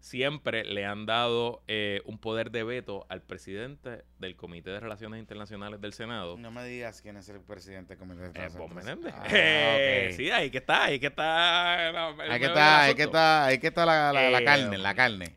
siempre 0.00 0.64
le 0.64 0.86
han 0.86 1.04
dado 1.06 1.62
eh, 1.68 2.00
un 2.06 2.18
poder 2.18 2.50
de 2.50 2.64
veto 2.64 3.06
al 3.10 3.20
presidente 3.22 4.02
del 4.18 4.34
Comité 4.34 4.70
de 4.70 4.80
Relaciones 4.80 5.20
Internacionales 5.20 5.80
del 5.80 5.92
Senado. 5.92 6.36
No 6.38 6.50
me 6.50 6.64
digas 6.64 7.02
quién 7.02 7.16
es 7.18 7.28
el 7.28 7.40
presidente 7.40 7.94
del 7.94 7.98
comité 7.98 8.22
de 8.22 8.28
Eh, 8.28 8.32
Relaciones 8.32 8.86
Internacionales. 8.86 9.14
Ah, 9.18 9.26
Eh, 9.30 10.08
ok. 10.10 10.16
Sí, 10.16 10.30
ahí 10.30 10.50
que 10.50 10.58
está, 10.58 10.84
ahí 10.84 10.98
que 10.98 11.06
está. 11.08 11.86
Ahí 12.18 12.40
que 12.40 12.46
está, 12.46 12.82
ahí 12.84 12.94
que 12.94 13.02
está, 13.02 13.44
ahí 13.44 13.58
que 13.58 13.66
está 13.68 13.86
la, 13.86 14.12
la, 14.12 14.30
la 14.30 14.38
Eh, 14.40 14.44
carne, 14.44 14.78
la 14.78 14.94
carne. 14.94 15.36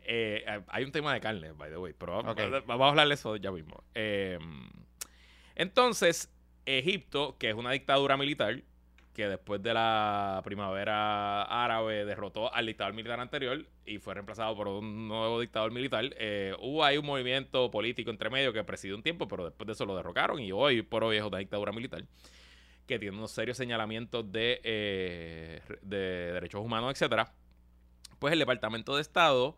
Hay 0.68 0.84
un 0.84 0.92
tema 0.92 1.12
de 1.14 1.20
carne, 1.20 1.52
by 1.52 1.70
the 1.70 1.76
way, 1.76 1.92
pero 1.98 2.22
vamos, 2.22 2.86
a 2.86 2.88
hablar 2.88 3.06
de 3.08 3.14
eso 3.14 3.36
ya 3.36 3.52
mismo. 3.52 3.84
Entonces, 5.54 6.32
Egipto, 6.66 7.36
que 7.38 7.50
es 7.50 7.54
una 7.54 7.70
dictadura 7.72 8.16
militar, 8.16 8.62
que 9.14 9.28
después 9.28 9.62
de 9.62 9.72
la 9.72 10.42
primavera 10.44 11.42
árabe 11.42 12.04
derrotó 12.04 12.52
al 12.52 12.66
dictador 12.66 12.94
militar 12.94 13.20
anterior 13.20 13.64
y 13.86 13.98
fue 13.98 14.14
reemplazado 14.14 14.56
por 14.56 14.66
un 14.66 15.06
nuevo 15.06 15.40
dictador 15.40 15.70
militar, 15.70 16.04
eh, 16.18 16.54
hubo 16.58 16.84
ahí 16.84 16.98
un 16.98 17.06
movimiento 17.06 17.70
político 17.70 18.10
entre 18.10 18.28
medio 18.28 18.52
que 18.52 18.64
presidió 18.64 18.96
un 18.96 19.02
tiempo, 19.02 19.28
pero 19.28 19.44
después 19.44 19.66
de 19.66 19.74
eso 19.74 19.86
lo 19.86 19.96
derrocaron 19.96 20.40
y 20.40 20.50
hoy 20.50 20.82
por 20.82 21.04
hoy 21.04 21.16
es 21.16 21.22
una 21.22 21.38
dictadura 21.38 21.70
militar 21.72 22.04
que 22.86 22.98
tiene 22.98 23.16
unos 23.16 23.30
serios 23.30 23.56
señalamientos 23.56 24.30
de, 24.30 24.60
eh, 24.64 25.62
de 25.80 26.32
derechos 26.32 26.60
humanos, 26.60 26.90
etcétera. 26.90 27.32
Pues 28.18 28.32
el 28.32 28.38
Departamento 28.40 28.96
de 28.96 29.00
Estado, 29.00 29.56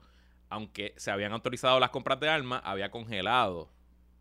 aunque 0.48 0.94
se 0.96 1.10
habían 1.10 1.32
autorizado 1.32 1.80
las 1.80 1.90
compras 1.90 2.20
de 2.20 2.28
armas, 2.28 2.60
había 2.64 2.90
congelado 2.90 3.70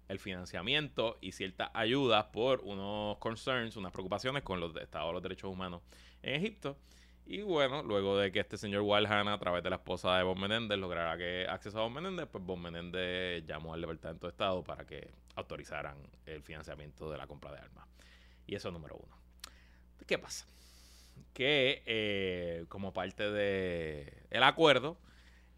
el 0.08 0.20
financiamiento 0.20 1.18
y 1.22 1.32
ciertas 1.32 1.70
ayudas 1.74 2.26
por 2.26 2.62
unos 2.62 3.18
concerns, 3.18 3.76
unas 3.76 3.92
preocupaciones 3.92 4.44
con 4.44 4.60
los 4.60 4.74
de 4.74 4.84
Estado 4.84 5.08
de 5.08 5.14
los 5.14 5.24
Derechos 5.24 5.52
Humanos 5.52 5.82
en 6.22 6.36
Egipto. 6.36 6.78
Y 7.28 7.42
bueno, 7.42 7.82
luego 7.82 8.18
de 8.18 8.32
que 8.32 8.40
este 8.40 8.56
señor 8.56 8.82
Walhana, 8.82 9.34
a 9.34 9.40
través 9.40 9.64
de 9.64 9.72
la 9.72 9.78
esposa 9.78 10.16
de 10.16 10.24
Bob 10.24 10.38
Menéndez, 10.38 10.78
lograra 10.78 11.18
que 11.18 11.48
acceso 11.50 11.80
a 11.80 11.82
Bob 11.82 11.92
Menéndez, 11.92 12.28
pues 12.32 12.44
Bob 12.44 12.60
Menéndez 12.60 13.44
llamó 13.48 13.74
al 13.74 13.82
Departamento 13.82 14.28
de 14.28 14.32
Estado 14.32 14.64
para 14.64 14.86
que 14.86 15.10
autorizaran 15.36 15.98
el 16.28 16.44
financiamiento 16.44 17.10
de 17.10 17.18
la 17.18 17.26
compra 17.26 17.52
de 17.52 17.60
armas. 17.60 17.88
Y 18.46 18.54
eso 18.54 18.68
es 18.68 18.74
número 18.74 18.96
uno. 18.96 19.18
¿Qué 20.06 20.20
pasa? 20.20 20.46
Que 21.34 21.82
eh, 21.88 22.66
como 22.70 22.94
parte 22.94 23.32
de 23.32 24.28
el 24.30 24.44
acuerdo, 24.44 25.00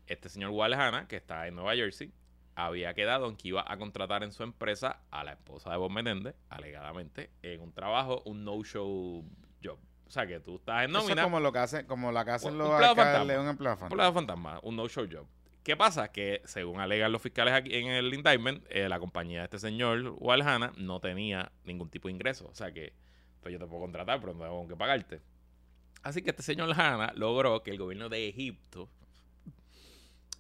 este 0.05 0.29
señor 0.29 0.51
Walhana, 0.51 1.07
que 1.09 1.17
está 1.17 1.47
en 1.47 1.55
Nueva 1.55 1.75
Jersey, 1.75 2.13
había 2.57 2.93
quedado 2.95 3.29
en 3.29 3.35
que 3.37 3.49
iba 3.49 3.63
a 3.65 3.77
contratar 3.77 4.23
en 4.23 4.31
su 4.31 4.41
empresa 4.41 4.99
a 5.11 5.23
la 5.23 5.33
esposa 5.33 5.69
de 5.69 5.77
Bob 5.77 5.91
Menéndez, 5.91 6.35
alegadamente, 6.49 7.29
en 7.43 7.61
un 7.61 7.71
trabajo, 7.71 8.23
un 8.25 8.43
no-show 8.43 9.23
job. 9.63 9.77
O 10.07 10.09
sea, 10.09 10.25
que 10.25 10.39
tú 10.39 10.55
estás 10.55 10.83
en 10.85 10.89
Eso 10.89 10.99
es 10.99 11.03
nómina, 11.05 11.23
como 11.23 11.39
lo 11.39 11.51
que 11.53 11.59
hacen, 11.59 11.85
como 11.85 12.11
la 12.11 12.25
que 12.25 12.31
hacen 12.31 12.53
Un 12.53 12.57
los 12.57 12.69
alcaldes, 12.71 13.05
fantasma. 13.05 13.41
un 13.41 13.47
empleado 13.47 13.75
un 13.75 13.79
fantasma. 13.79 13.85
empleado 13.87 14.13
fantasma, 14.13 14.59
un 14.63 14.75
no-show 14.75 15.07
job. 15.11 15.27
¿Qué 15.63 15.75
pasa? 15.77 16.11
Que 16.11 16.41
según 16.45 16.79
alegan 16.79 17.11
los 17.11 17.21
fiscales 17.21 17.53
aquí 17.53 17.75
en 17.75 17.89
el 17.89 18.11
indictment, 18.13 18.65
eh, 18.69 18.89
la 18.89 18.99
compañía 18.99 19.39
de 19.39 19.43
este 19.43 19.59
señor 19.59 20.15
Walhana 20.17 20.71
no 20.77 20.99
tenía 20.99 21.51
ningún 21.63 21.89
tipo 21.89 22.07
de 22.07 22.13
ingreso. 22.13 22.47
O 22.47 22.55
sea 22.55 22.71
que, 22.71 22.93
pues 23.41 23.51
yo 23.53 23.59
te 23.59 23.67
puedo 23.67 23.81
contratar, 23.81 24.19
pero 24.19 24.33
no 24.33 24.39
tengo 24.45 24.57
con 24.57 24.67
qué 24.67 24.75
pagarte. 24.75 25.21
Así 26.01 26.23
que 26.23 26.31
este 26.31 26.41
señor 26.41 26.69
Walhana 26.69 27.11
logró 27.15 27.61
que 27.61 27.69
el 27.71 27.77
gobierno 27.77 28.09
de 28.09 28.29
Egipto 28.29 28.89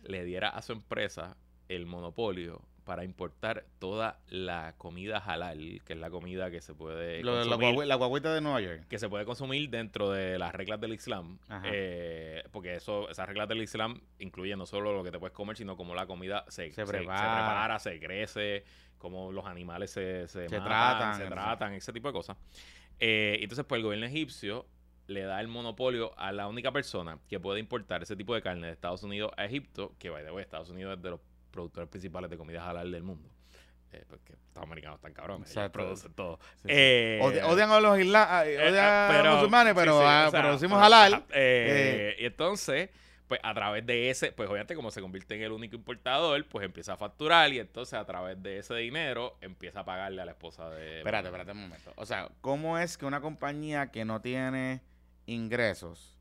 le 0.03 0.23
diera 0.23 0.49
a 0.49 0.61
su 0.61 0.71
empresa 0.71 1.35
el 1.69 1.85
monopolio 1.85 2.61
para 2.83 3.03
importar 3.03 3.65
toda 3.79 4.17
la 4.29 4.73
comida 4.77 5.17
halal, 5.17 5.81
que 5.83 5.91
es 5.91 5.99
la 5.99 6.09
comida 6.09 6.49
que 6.49 6.61
se 6.61 6.73
puede 6.73 7.21
Lo 7.21 7.33
consumir- 7.43 7.85
la 7.85 7.95
guagüita 7.95 8.33
de 8.33 8.39
Nueva 8.39 8.61
York. 8.61 8.87
que 8.87 8.97
se 8.97 9.09
puede 9.09 9.25
consumir 9.25 9.69
dentro 9.69 10.09
de 10.11 10.39
las 10.39 10.55
reglas 10.55 10.79
del 10.79 10.93
Islam. 10.93 11.37
Eh, 11.65 12.43
porque 12.53 12.75
eso, 12.75 13.09
esas 13.09 13.27
reglas 13.27 13.49
del 13.49 13.61
Islam 13.61 13.99
incluyen 14.19 14.57
no 14.57 14.65
solo 14.65 14.93
lo 14.95 15.03
que 15.03 15.11
te 15.11 15.19
puedes 15.19 15.33
comer, 15.35 15.57
sino 15.57 15.75
cómo 15.75 15.95
la 15.95 16.07
comida 16.07 16.45
se, 16.47 16.71
Se 16.71 16.85
prepara. 16.85 17.35
prepara, 17.35 17.79
se 17.79 17.99
crece, 17.99 18.63
cómo 18.97 19.33
los 19.33 19.45
animales 19.45 19.91
se, 19.91 20.27
se, 20.29 20.47
Se 20.47 20.57
matan, 20.59 20.63
tratan, 20.97 21.17
se 21.17 21.25
tratan, 21.27 21.73
ese 21.73 21.91
tipo 21.91 22.07
de 22.07 22.13
cosas. 22.13 22.37
Eh, 22.99 23.39
entonces, 23.41 23.65
pues 23.65 23.79
el 23.79 23.83
gobierno 23.83 24.05
egipcio 24.05 24.65
le 25.07 25.23
da 25.23 25.41
el 25.41 25.49
monopolio 25.49 26.17
a 26.17 26.31
la 26.31 26.47
única 26.47 26.71
persona 26.71 27.19
que 27.27 27.39
puede 27.39 27.59
importar 27.59 28.01
ese 28.01 28.15
tipo 28.15 28.33
de 28.33 28.41
carne 28.41 28.67
de 28.67 28.73
Estados 28.73 29.03
Unidos 29.03 29.31
a 29.35 29.43
Egipto, 29.43 29.93
que 29.99 30.09
by 30.09 30.23
the 30.23 30.31
way, 30.31 30.41
Estados 30.41 30.69
Unidos 30.69 30.95
es 30.97 31.03
de 31.03 31.09
los 31.11 31.19
productores 31.57 31.89
principales 31.89 32.29
de 32.29 32.37
comida 32.37 32.69
halal 32.69 32.91
del 32.91 33.03
mundo. 33.03 33.29
Eh, 33.91 34.03
porque 34.07 34.33
los 34.53 34.63
americanos 34.63 34.97
están 34.97 35.13
cabrones, 35.13 35.49
ellos 35.55 35.71
producen 35.71 36.13
todo. 36.13 36.39
Sí, 36.57 36.61
sí. 36.63 36.67
Eh, 36.69 37.19
Odi- 37.21 37.41
odian 37.43 37.71
a 37.71 37.79
los 37.79 37.97
isla 37.99 38.27
ah, 38.29 38.45
eh, 38.45 38.57
odian 38.69 38.85
ah, 38.85 39.19
a 39.19 39.23
los 39.23 39.35
musulmanes, 39.35 39.73
pero 39.73 39.93
sí, 39.93 39.99
sí, 39.99 40.05
ah, 40.07 40.25
o 40.27 40.31
sea, 40.31 40.41
producimos 40.41 40.81
halal. 40.83 41.25
eh, 41.33 42.15
Y 42.19 42.25
entonces, 42.25 42.89
pues 43.29 43.39
a 43.43 43.53
través 43.53 43.85
de 43.85 44.09
ese, 44.09 44.33
pues 44.33 44.49
obviamente 44.49 44.75
como 44.75 44.91
se 44.91 44.99
convierte 45.01 45.35
en 45.35 45.43
el 45.43 45.51
único 45.53 45.75
importador, 45.77 46.45
pues 46.49 46.65
empieza 46.65 46.93
a 46.93 46.97
facturar 46.97 47.51
y 47.53 47.59
entonces 47.59 47.93
a 47.93 48.05
través 48.05 48.41
de 48.43 48.57
ese 48.59 48.75
dinero 48.75 49.37
empieza 49.41 49.79
a 49.79 49.85
pagarle 49.85 50.21
a 50.21 50.25
la 50.25 50.31
esposa 50.31 50.69
de... 50.69 50.97
Espérate, 50.99 51.27
espérate 51.29 51.51
un 51.53 51.61
momento. 51.61 51.93
O 51.95 52.05
sea, 52.05 52.29
¿cómo 52.41 52.77
es 52.77 52.97
que 52.97 53.05
una 53.05 53.21
compañía 53.21 53.89
que 53.91 54.03
no 54.05 54.21
tiene 54.21 54.81
ingresos 55.25 56.16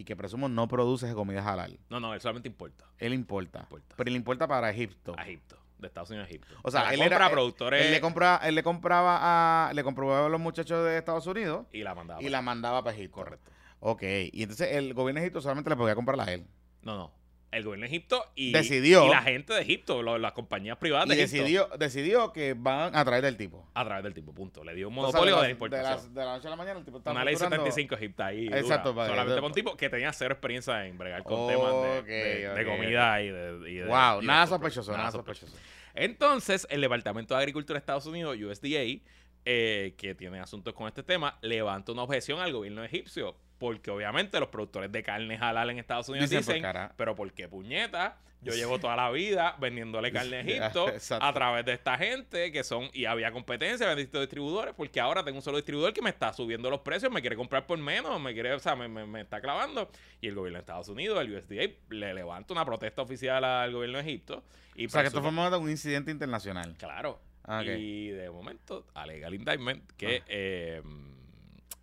y 0.00 0.04
que 0.04 0.16
presumo 0.16 0.48
no 0.48 0.66
produce 0.66 1.12
comida 1.14 1.46
halal, 1.46 1.78
No, 1.90 2.00
no, 2.00 2.14
él 2.14 2.20
solamente 2.22 2.48
importa. 2.48 2.86
él 2.98 3.12
importa? 3.12 3.60
Importa. 3.60 3.94
Pero 3.96 4.08
él 4.10 4.16
importa 4.16 4.48
para 4.48 4.70
Egipto. 4.70 5.14
A 5.18 5.22
Egipto, 5.24 5.58
de 5.78 5.86
Estados 5.88 6.08
Unidos 6.10 6.26
a 6.26 6.30
Egipto. 6.30 6.54
O 6.62 6.70
sea, 6.70 6.84
La 6.84 6.94
él 6.94 7.00
compra 7.00 7.16
era- 7.16 7.30
productores 7.30 7.84
Él 7.84 7.92
le, 7.92 8.00
compra, 8.00 8.40
él 8.44 8.54
le 8.54 8.62
compraba 8.62 9.68
a, 9.68 9.72
le 9.74 9.84
compraba 9.84 10.24
a 10.24 10.28
los 10.30 10.40
muchachos 10.40 10.84
de 10.86 10.96
Estados 10.96 11.26
Unidos 11.26 11.66
y 11.72 11.82
la 11.82 11.94
mandaba. 11.94 12.20
y 12.20 12.24
para 12.24 12.32
la 12.32 12.42
mandaba 12.42 12.82
para 12.82 12.96
Egipto. 12.96 13.14
Correcto. 13.16 13.50
Ok, 13.80 14.02
y 14.32 14.42
entonces 14.42 14.68
el 14.72 14.94
gobierno 14.94 15.20
de 15.20 15.26
Egipto 15.26 15.40
solamente 15.42 15.68
le 15.70 15.76
podía 15.76 15.94
comprar 15.94 16.18
a 16.20 16.32
él. 16.32 16.46
No, 16.82 16.96
no. 16.96 17.12
El 17.52 17.64
gobierno 17.64 17.82
de 17.82 17.88
Egipto 17.88 18.24
y, 18.36 18.52
Decidió. 18.52 19.06
y 19.06 19.08
la 19.08 19.22
gente 19.22 19.52
de 19.52 19.60
Egipto, 19.62 20.02
lo- 20.02 20.18
las 20.18 20.32
compañías 20.32 20.76
privadas 20.78 21.06
Y 21.06 21.16
de 21.16 21.22
Egipto. 21.24 21.42
decidió, 21.42 21.68
decidió 21.78 22.32
que 22.32 22.54
van 22.56 22.94
a 22.94 23.04
traer 23.04 23.24
del 23.24 23.36
tipo. 23.36 23.68
A 23.74 23.84
través 23.84 24.04
del 24.04 24.14
tipo, 24.14 24.32
punto. 24.32 24.62
Le 24.62 24.72
dio 24.74 24.88
un 24.88 24.94
O 24.98 25.00
sea, 25.00 25.06
monopolio 25.08 25.34
de, 25.34 25.40
la- 25.40 25.46
de, 25.46 25.52
importación. 25.52 26.14
la, 26.14 26.20
de 26.20 26.26
la 26.26 26.32
noche 26.36 26.46
a 26.46 26.50
la 26.50 26.56
mañana 26.56 26.78
el 26.78 26.84
tipo 26.84 26.98
está 26.98 27.10
Una 27.10 27.24
ley 27.24 27.34
facturando- 27.34 27.56
75 27.66 27.94
Egipto 27.96 28.22
ahí. 28.22 28.46
Exacto, 28.46 28.94
para 28.94 29.08
solamente 29.08 29.34
de- 29.34 29.40
con 29.40 29.48
un 29.50 29.54
tipo 29.54 29.76
que 29.76 29.90
tenía 29.90 30.12
cero 30.12 30.32
experiencia 30.34 30.86
en 30.86 30.96
bregar 30.96 31.24
con 31.24 31.48
temas 31.48 32.04
de, 32.06 32.64
comida 32.64 33.20
y 33.22 33.30
de, 33.30 33.70
y 33.70 33.82
Wow, 33.82 34.18
y 34.18 34.20
de 34.20 34.26
nada 34.28 34.46
sospechoso, 34.46 34.86
pues, 34.92 34.98
nada 34.98 35.10
sospechoso. 35.10 35.56
Entonces, 35.94 36.66
el 36.70 36.80
Departamento 36.80 37.34
de 37.34 37.40
Agricultura 37.40 37.78
de 37.78 37.80
Estados 37.80 38.06
Unidos, 38.06 38.36
USDA, 38.40 39.02
eh, 39.44 39.94
que 39.96 40.14
tiene 40.14 40.38
asuntos 40.38 40.72
con 40.74 40.86
este 40.86 41.02
tema, 41.02 41.36
levanta 41.42 41.90
una 41.92 42.02
objeción 42.02 42.38
al 42.40 42.52
gobierno 42.52 42.84
egipcio. 42.84 43.34
Porque 43.60 43.92
obviamente 43.92 44.40
los 44.40 44.48
productores 44.48 44.90
de 44.90 45.02
carne 45.04 45.36
halal 45.40 45.70
en 45.70 45.78
Estados 45.78 46.08
Unidos 46.08 46.28
Dicen, 46.28 46.40
dicen, 46.44 46.54
"Por 46.56 46.62
cara". 46.72 46.92
pero 46.96 47.14
¿por 47.14 47.32
qué 47.32 47.46
puñeta? 47.46 48.16
Yo 48.42 48.54
llevo 48.54 48.80
toda 48.80 48.96
la 48.96 49.10
vida 49.10 49.54
vendiéndole 49.60 50.10
carne 50.10 50.36
a 50.38 50.40
Egipto 50.72 50.86
a 51.20 51.32
través 51.34 51.62
de 51.66 51.74
esta 51.74 51.98
gente 51.98 52.50
que 52.50 52.64
son, 52.64 52.88
y 52.94 53.04
había 53.04 53.30
competencia, 53.32 53.86
distintos 53.94 54.22
distribuidores, 54.22 54.72
porque 54.74 54.98
ahora 54.98 55.22
tengo 55.22 55.36
un 55.36 55.42
solo 55.42 55.58
distribuidor 55.58 55.92
que 55.92 56.00
me 56.00 56.08
está 56.08 56.32
subiendo 56.32 56.70
los 56.70 56.80
precios, 56.80 57.12
me 57.12 57.20
quiere 57.20 57.36
comprar 57.36 57.66
por 57.66 57.76
menos, 57.78 58.18
me 58.18 58.32
quiere, 58.32 58.54
o 58.54 58.58
sea, 58.58 58.74
me, 58.74 58.88
me- 58.88 59.04
me 59.04 59.20
está 59.20 59.42
clavando. 59.42 59.90
Y 60.22 60.28
el 60.28 60.34
gobierno 60.34 60.56
de 60.56 60.60
Estados 60.60 60.88
Unidos, 60.88 61.20
el 61.20 61.36
USDA, 61.36 61.70
le 61.90 62.14
levanta 62.14 62.54
una 62.54 62.64
protesta 62.64 63.02
oficial 63.02 63.44
al 63.44 63.72
gobierno 63.74 63.98
de 63.98 64.04
Egipto. 64.04 64.42
Y 64.74 64.86
O 64.86 64.88
sea, 64.88 65.02
que 65.02 65.08
esto 65.08 65.20
fue 65.20 65.30
un 65.58 65.68
incidente 65.70 66.10
internacional. 66.10 66.74
Claro. 66.78 67.20
Ah. 67.44 67.62
Y 67.62 68.08
de 68.08 68.30
momento 68.30 68.86
alega 68.94 69.28
el 69.28 69.34
indictment 69.34 69.82
que 69.98 70.20
Ah. 70.20 70.24
eh, 70.28 70.82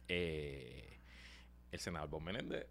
eh, 0.07 0.76
el 1.71 1.79
senador 1.79 2.09
Bob 2.09 2.21
Menéndez 2.21 2.65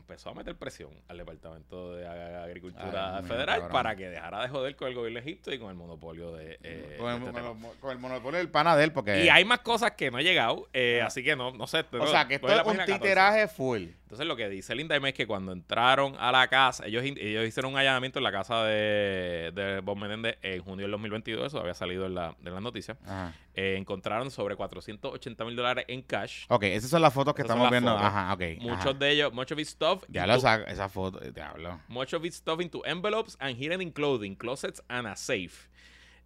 empezó 0.00 0.30
a 0.30 0.34
meter 0.34 0.56
presión 0.56 0.90
al 1.08 1.18
Departamento 1.18 1.94
de 1.94 2.06
Ag- 2.08 2.42
Agricultura 2.44 3.18
Ay, 3.18 3.24
Federal 3.24 3.68
para 3.68 3.94
que 3.94 4.08
dejara 4.08 4.40
de 4.40 4.48
joder 4.48 4.74
con 4.74 4.88
el 4.88 4.94
gobierno 4.94 5.20
de 5.20 5.26
Egipto 5.28 5.52
y 5.52 5.58
con 5.58 5.68
el 5.68 5.74
monopolio 5.76 6.32
de, 6.32 6.58
eh, 6.62 6.96
con, 6.98 7.10
el, 7.12 7.20
de 7.20 7.26
este 7.26 7.40
con 7.42 7.56
el- 7.66 7.78
con 7.78 7.90
el 7.90 7.98
monopolio 7.98 8.38
del 8.38 8.48
pana 8.48 8.74
de 8.74 8.84
él, 8.84 8.92
porque... 8.92 9.22
Y 9.22 9.28
hay 9.28 9.44
más 9.44 9.58
cosas 9.58 9.90
que 9.92 10.10
no 10.10 10.18
he 10.18 10.24
llegado, 10.24 10.66
eh, 10.72 11.00
Ah. 11.02 11.08
así 11.08 11.22
que 11.22 11.36
no, 11.36 11.50
no 11.52 11.66
sé. 11.66 11.84
o 11.92 12.06
sea, 12.06 12.26
que 12.26 12.36
esto 12.36 12.48
es 12.48 12.66
un 12.66 12.78
titeraje 12.86 13.48
full. 13.48 13.82
Entonces 14.04 14.26
lo 14.26 14.34
que 14.36 14.48
dice 14.48 14.72
indictment 14.72 15.08
es 15.08 15.14
que 15.14 15.26
cuando 15.26 15.52
entraron 15.52 16.16
a 16.18 16.32
la 16.32 16.48
casa, 16.48 16.86
ellos, 16.86 17.02
ellos 17.04 17.46
hicieron 17.46 17.72
un 17.74 17.78
allanamiento 17.78 18.18
en 18.18 18.22
la 18.24 18.32
casa 18.32 18.64
de, 18.64 19.52
de 19.54 19.80
Bob 19.80 19.98
Menéndez 19.98 20.38
en 20.40 20.62
junio 20.62 20.84
del 20.84 20.92
2022, 20.92 21.48
eso 21.48 21.60
había 21.60 21.74
salido 21.74 22.06
en, 22.06 22.14
la, 22.14 22.34
en 22.42 22.54
las 22.54 22.62
noticias. 22.62 22.96
Ajá. 23.04 23.34
Eh, 23.60 23.76
encontraron 23.76 24.30
sobre 24.30 24.54
480 24.54 25.44
mil 25.44 25.56
dólares 25.56 25.84
en 25.88 26.00
cash. 26.02 26.44
Ok, 26.48 26.62
esas 26.62 26.90
son 26.90 27.02
las 27.02 27.12
fotos 27.12 27.34
que 27.34 27.42
Esas 27.42 27.56
estamos 27.56 27.68
viendo. 27.72 27.90
fotos. 27.90 28.06
Ajá, 28.06 28.32
ok. 28.32 28.42
Muchos 28.60 28.78
ajá. 28.86 28.92
de 28.94 29.10
ellos, 29.10 29.32
much 29.32 29.50
of 29.50 29.58
it 29.58 29.66
stuff. 29.66 30.04
Ya 30.06 30.22
into- 30.22 30.34
lo 30.34 30.40
saco, 30.40 30.66
esa 30.68 30.88
foto, 30.88 31.18
diablo. 31.18 31.80
Much 31.88 32.14
of 32.14 32.24
it 32.24 32.32
stuff 32.34 32.60
into 32.60 32.84
envelopes 32.86 33.36
and 33.40 33.56
hidden 33.56 33.82
in 33.82 33.90
clothing, 33.90 34.36
closets 34.36 34.80
and 34.86 35.08
a 35.08 35.16
safe. 35.16 35.68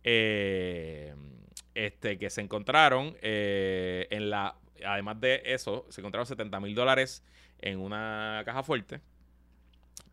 Eh, 0.04 1.14
este, 1.74 2.18
que 2.18 2.28
se 2.28 2.42
encontraron 2.42 3.16
eh, 3.22 4.06
en 4.10 4.28
la. 4.28 4.54
Además 4.84 5.18
de 5.18 5.40
eso, 5.46 5.86
se 5.88 6.02
encontraron 6.02 6.26
70 6.26 6.60
mil 6.60 6.74
dólares 6.74 7.24
en 7.60 7.78
una 7.80 8.42
caja 8.44 8.62
fuerte. 8.62 9.00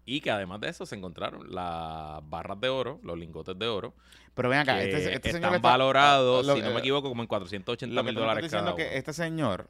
Y 0.10 0.22
que 0.22 0.32
además 0.32 0.60
de 0.60 0.70
eso 0.70 0.86
se 0.86 0.96
encontraron 0.96 1.54
las 1.54 2.28
barras 2.30 2.60
de 2.60 2.70
oro, 2.70 3.00
los 3.04 3.18
lingotes 3.18 3.58
de 3.60 3.68
oro, 3.68 3.94
Pero 4.34 4.50
ven 4.50 4.60
acá, 4.60 4.82
este, 4.82 4.98
este 4.98 5.30
están 5.30 5.32
señor 5.34 5.56
está- 5.56 5.68
valorados, 5.70 6.46
lo- 6.46 6.56
si 6.56 6.62
no 6.62 6.72
me 6.72 6.80
equivoco, 6.80 7.10
como 7.10 7.22
en 7.22 7.28
480 7.28 7.94
Lo 7.94 8.01
que 8.04 8.06
mil 8.12 8.16
dólares 8.16 8.50
cada 8.50 8.63
uno. 8.63 8.75
que 8.75 8.98
este 8.98 9.13
señor, 9.13 9.70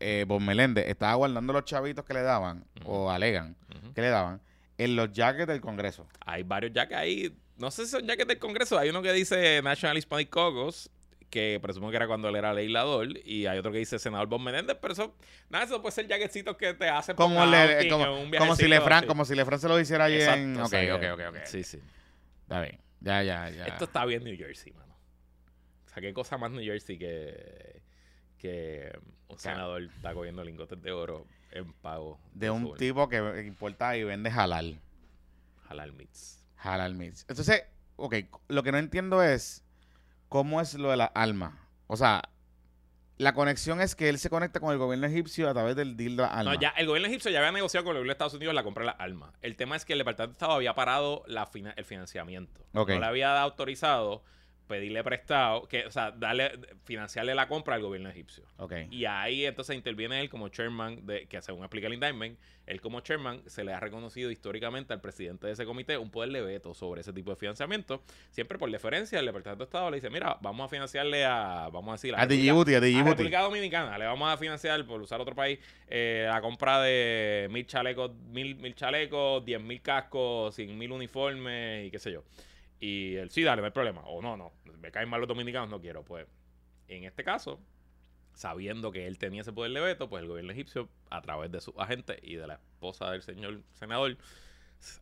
eh, 0.00 0.24
Bob 0.26 0.40
Meléndez, 0.40 0.88
estaba 0.88 1.14
guardando 1.14 1.52
los 1.52 1.64
chavitos 1.64 2.04
que 2.04 2.14
le 2.14 2.22
daban, 2.22 2.64
o 2.84 3.10
alegan, 3.10 3.54
que 3.94 4.00
le 4.00 4.08
daban, 4.08 4.40
en 4.78 4.96
los 4.96 5.12
jackets 5.12 5.46
del 5.46 5.60
Congreso. 5.60 6.06
Hay 6.26 6.42
varios 6.42 6.72
jackets 6.72 6.98
ahí. 7.00 7.36
No 7.56 7.70
sé 7.70 7.84
si 7.84 7.90
son 7.92 8.06
jackets 8.06 8.28
del 8.28 8.38
Congreso. 8.38 8.78
Hay 8.78 8.88
uno 8.90 9.02
que 9.02 9.12
dice 9.12 9.60
National 9.62 9.98
Hispanic 9.98 10.30
Caucus, 10.30 10.88
que 11.30 11.58
presumo 11.60 11.90
que 11.90 11.96
era 11.96 12.06
cuando 12.06 12.28
él 12.28 12.36
era 12.36 12.52
legislador. 12.54 13.08
Y 13.24 13.46
hay 13.46 13.58
otro 13.58 13.70
que 13.72 13.78
dice 13.78 13.98
senador 13.98 14.28
Bob 14.28 14.40
Menéndez. 14.40 14.76
Pero 14.80 14.92
eso, 14.92 15.14
nada, 15.50 15.64
eso 15.64 15.80
puede 15.82 15.92
ser 15.94 16.06
jackecitos 16.06 16.56
que 16.56 16.74
te 16.74 16.88
hacen 16.88 17.16
Como, 17.16 17.44
le- 17.46 17.88
como, 17.88 18.20
un 18.20 18.30
como 18.30 18.56
si 18.56 18.66
Lefran, 18.68 19.06
como 19.06 19.24
si 19.24 19.34
Lefran 19.34 19.58
se 19.60 19.68
lo 19.68 19.78
hiciera 19.78 20.04
allí 20.04 20.20
en... 20.20 20.56
Ok, 20.56 20.64
o 20.64 20.68
sea, 20.68 20.94
ok, 20.96 21.02
ok, 21.14 21.20
ok. 21.30 21.36
Sí, 21.44 21.62
sí. 21.64 21.80
Está 22.42 22.60
bien. 22.62 22.80
Ya, 23.00 23.22
ya, 23.22 23.50
ya. 23.50 23.64
Esto 23.66 23.84
está 23.84 24.04
bien 24.04 24.24
New 24.24 24.36
Jersey, 24.36 24.72
mano. 24.72 24.96
O 25.86 25.88
sea, 25.88 26.00
qué 26.00 26.12
cosa 26.12 26.36
más 26.38 26.50
New 26.50 26.64
Jersey 26.64 26.98
que, 26.98 27.82
que 28.38 28.90
un 29.28 29.38
senador 29.38 29.82
está 29.82 30.14
cogiendo 30.14 30.42
lingotes 30.44 30.80
de 30.82 30.92
oro 30.92 31.26
en 31.50 31.72
pago 31.74 32.20
de 32.32 32.50
un 32.50 32.74
tipo 32.76 33.08
que 33.08 33.44
importa 33.46 33.96
y 33.96 34.04
vende 34.04 34.30
halal. 34.30 34.80
Halal 35.68 35.92
meats. 35.92 36.44
Halal 36.56 36.94
meats. 36.94 37.24
Entonces, 37.28 37.64
ok, 37.96 38.14
lo 38.48 38.62
que 38.62 38.72
no 38.72 38.78
entiendo 38.78 39.22
es 39.22 39.64
cómo 40.28 40.60
es 40.60 40.74
lo 40.74 40.90
de 40.90 40.96
la 40.96 41.06
alma. 41.06 41.68
O 41.86 41.96
sea, 41.96 42.22
la 43.16 43.34
conexión 43.34 43.80
es 43.80 43.94
que 43.96 44.08
él 44.08 44.18
se 44.18 44.30
conecta 44.30 44.60
con 44.60 44.70
el 44.72 44.78
gobierno 44.78 45.06
egipcio 45.06 45.48
a 45.48 45.52
través 45.52 45.74
del 45.74 45.96
deal 45.96 46.16
de 46.16 46.22
la 46.22 46.28
alma. 46.28 46.54
No, 46.54 46.60
ya, 46.60 46.68
el 46.76 46.86
gobierno 46.86 47.08
egipcio 47.08 47.30
ya 47.30 47.38
había 47.40 47.50
negociado 47.52 47.84
con 47.84 47.90
el 47.92 47.98
gobierno 47.98 48.10
de 48.10 48.12
Estados 48.12 48.34
Unidos 48.34 48.54
la 48.54 48.62
compra 48.62 48.82
de 48.82 48.86
las 48.92 49.00
armas. 49.00 49.32
El 49.42 49.56
tema 49.56 49.74
es 49.76 49.84
que 49.84 49.94
el 49.94 49.98
Departamento 49.98 50.32
de 50.32 50.34
Estado 50.34 50.52
había 50.52 50.74
parado 50.74 51.24
la 51.26 51.46
fina- 51.46 51.74
el 51.76 51.84
financiamiento. 51.84 52.64
No 52.94 53.00
le 53.00 53.06
había 53.06 53.40
autorizado 53.42 54.22
pedirle 54.68 55.02
prestado, 55.02 55.66
que, 55.66 55.86
o 55.86 55.90
sea, 55.90 56.12
darle, 56.12 56.52
financiarle 56.84 57.34
la 57.34 57.48
compra 57.48 57.74
al 57.74 57.82
gobierno 57.82 58.08
egipcio. 58.10 58.44
Y 58.90 59.06
ahí 59.06 59.44
entonces 59.44 59.74
interviene 59.74 60.20
él 60.20 60.28
como 60.28 60.48
chairman, 60.48 61.06
de, 61.06 61.26
que 61.26 61.42
según 61.42 61.62
explica 61.62 61.88
el 61.88 61.94
indictment, 61.94 62.38
él 62.66 62.82
como 62.82 63.00
chairman 63.00 63.40
se 63.46 63.64
le 63.64 63.72
ha 63.72 63.80
reconocido 63.80 64.30
históricamente 64.30 64.92
al 64.92 65.00
presidente 65.00 65.46
de 65.46 65.54
ese 65.54 65.64
comité 65.64 65.96
un 65.96 66.10
poder 66.10 66.30
de 66.30 66.42
veto 66.42 66.74
sobre 66.74 67.00
ese 67.00 67.14
tipo 67.14 67.30
de 67.30 67.36
financiamiento. 67.36 68.02
Siempre 68.30 68.58
por 68.58 68.70
deferencia, 68.70 69.18
el 69.18 69.26
Departamento 69.26 69.64
de 69.64 69.68
Estado 69.68 69.90
le 69.90 69.96
dice, 69.96 70.10
mira, 70.10 70.36
vamos 70.42 70.66
a 70.66 70.68
financiarle 70.68 71.24
a, 71.24 71.70
vamos 71.72 71.88
a 71.88 71.92
decir, 71.92 72.14
A 72.14 72.26
Djibouti, 72.26 72.74
a 72.74 72.78
a 72.78 72.80
Djibouti. 72.80 73.10
República 73.10 73.40
Dominicana, 73.40 73.96
le 73.96 74.04
vamos 74.04 74.30
a 74.30 74.36
financiar, 74.36 74.84
por 74.84 75.00
usar 75.00 75.18
otro 75.18 75.34
país, 75.34 75.58
eh, 75.88 76.26
la 76.28 76.42
compra 76.42 76.82
de 76.82 77.48
mil 77.50 77.66
chalecos, 77.66 78.12
mil, 78.30 78.54
mil 78.56 78.74
chalecos, 78.74 79.42
diez 79.44 79.60
mil 79.60 79.80
cascos, 79.80 80.54
cien 80.54 80.76
mil 80.76 80.92
uniformes 80.92 81.86
y 81.86 81.90
qué 81.90 81.98
sé 81.98 82.12
yo. 82.12 82.22
Y 82.80 83.16
él, 83.16 83.30
sí, 83.30 83.42
dale, 83.42 83.62
no 83.62 83.66
hay 83.66 83.72
problema. 83.72 84.02
O 84.06 84.22
no, 84.22 84.36
no, 84.36 84.52
me 84.80 84.90
caen 84.90 85.08
mal 85.08 85.20
los 85.20 85.28
dominicanos, 85.28 85.68
no 85.68 85.80
quiero. 85.80 86.04
Pues, 86.04 86.26
en 86.88 87.04
este 87.04 87.24
caso, 87.24 87.60
sabiendo 88.34 88.92
que 88.92 89.06
él 89.06 89.18
tenía 89.18 89.42
ese 89.42 89.52
poder 89.52 89.72
de 89.72 89.80
veto, 89.80 90.08
pues 90.08 90.22
el 90.22 90.28
gobierno 90.28 90.52
egipcio, 90.52 90.88
a 91.10 91.20
través 91.20 91.50
de 91.50 91.60
su 91.60 91.74
agente 91.80 92.18
y 92.22 92.36
de 92.36 92.46
la 92.46 92.54
esposa 92.54 93.10
del 93.10 93.22
señor 93.22 93.62
senador, 93.72 94.16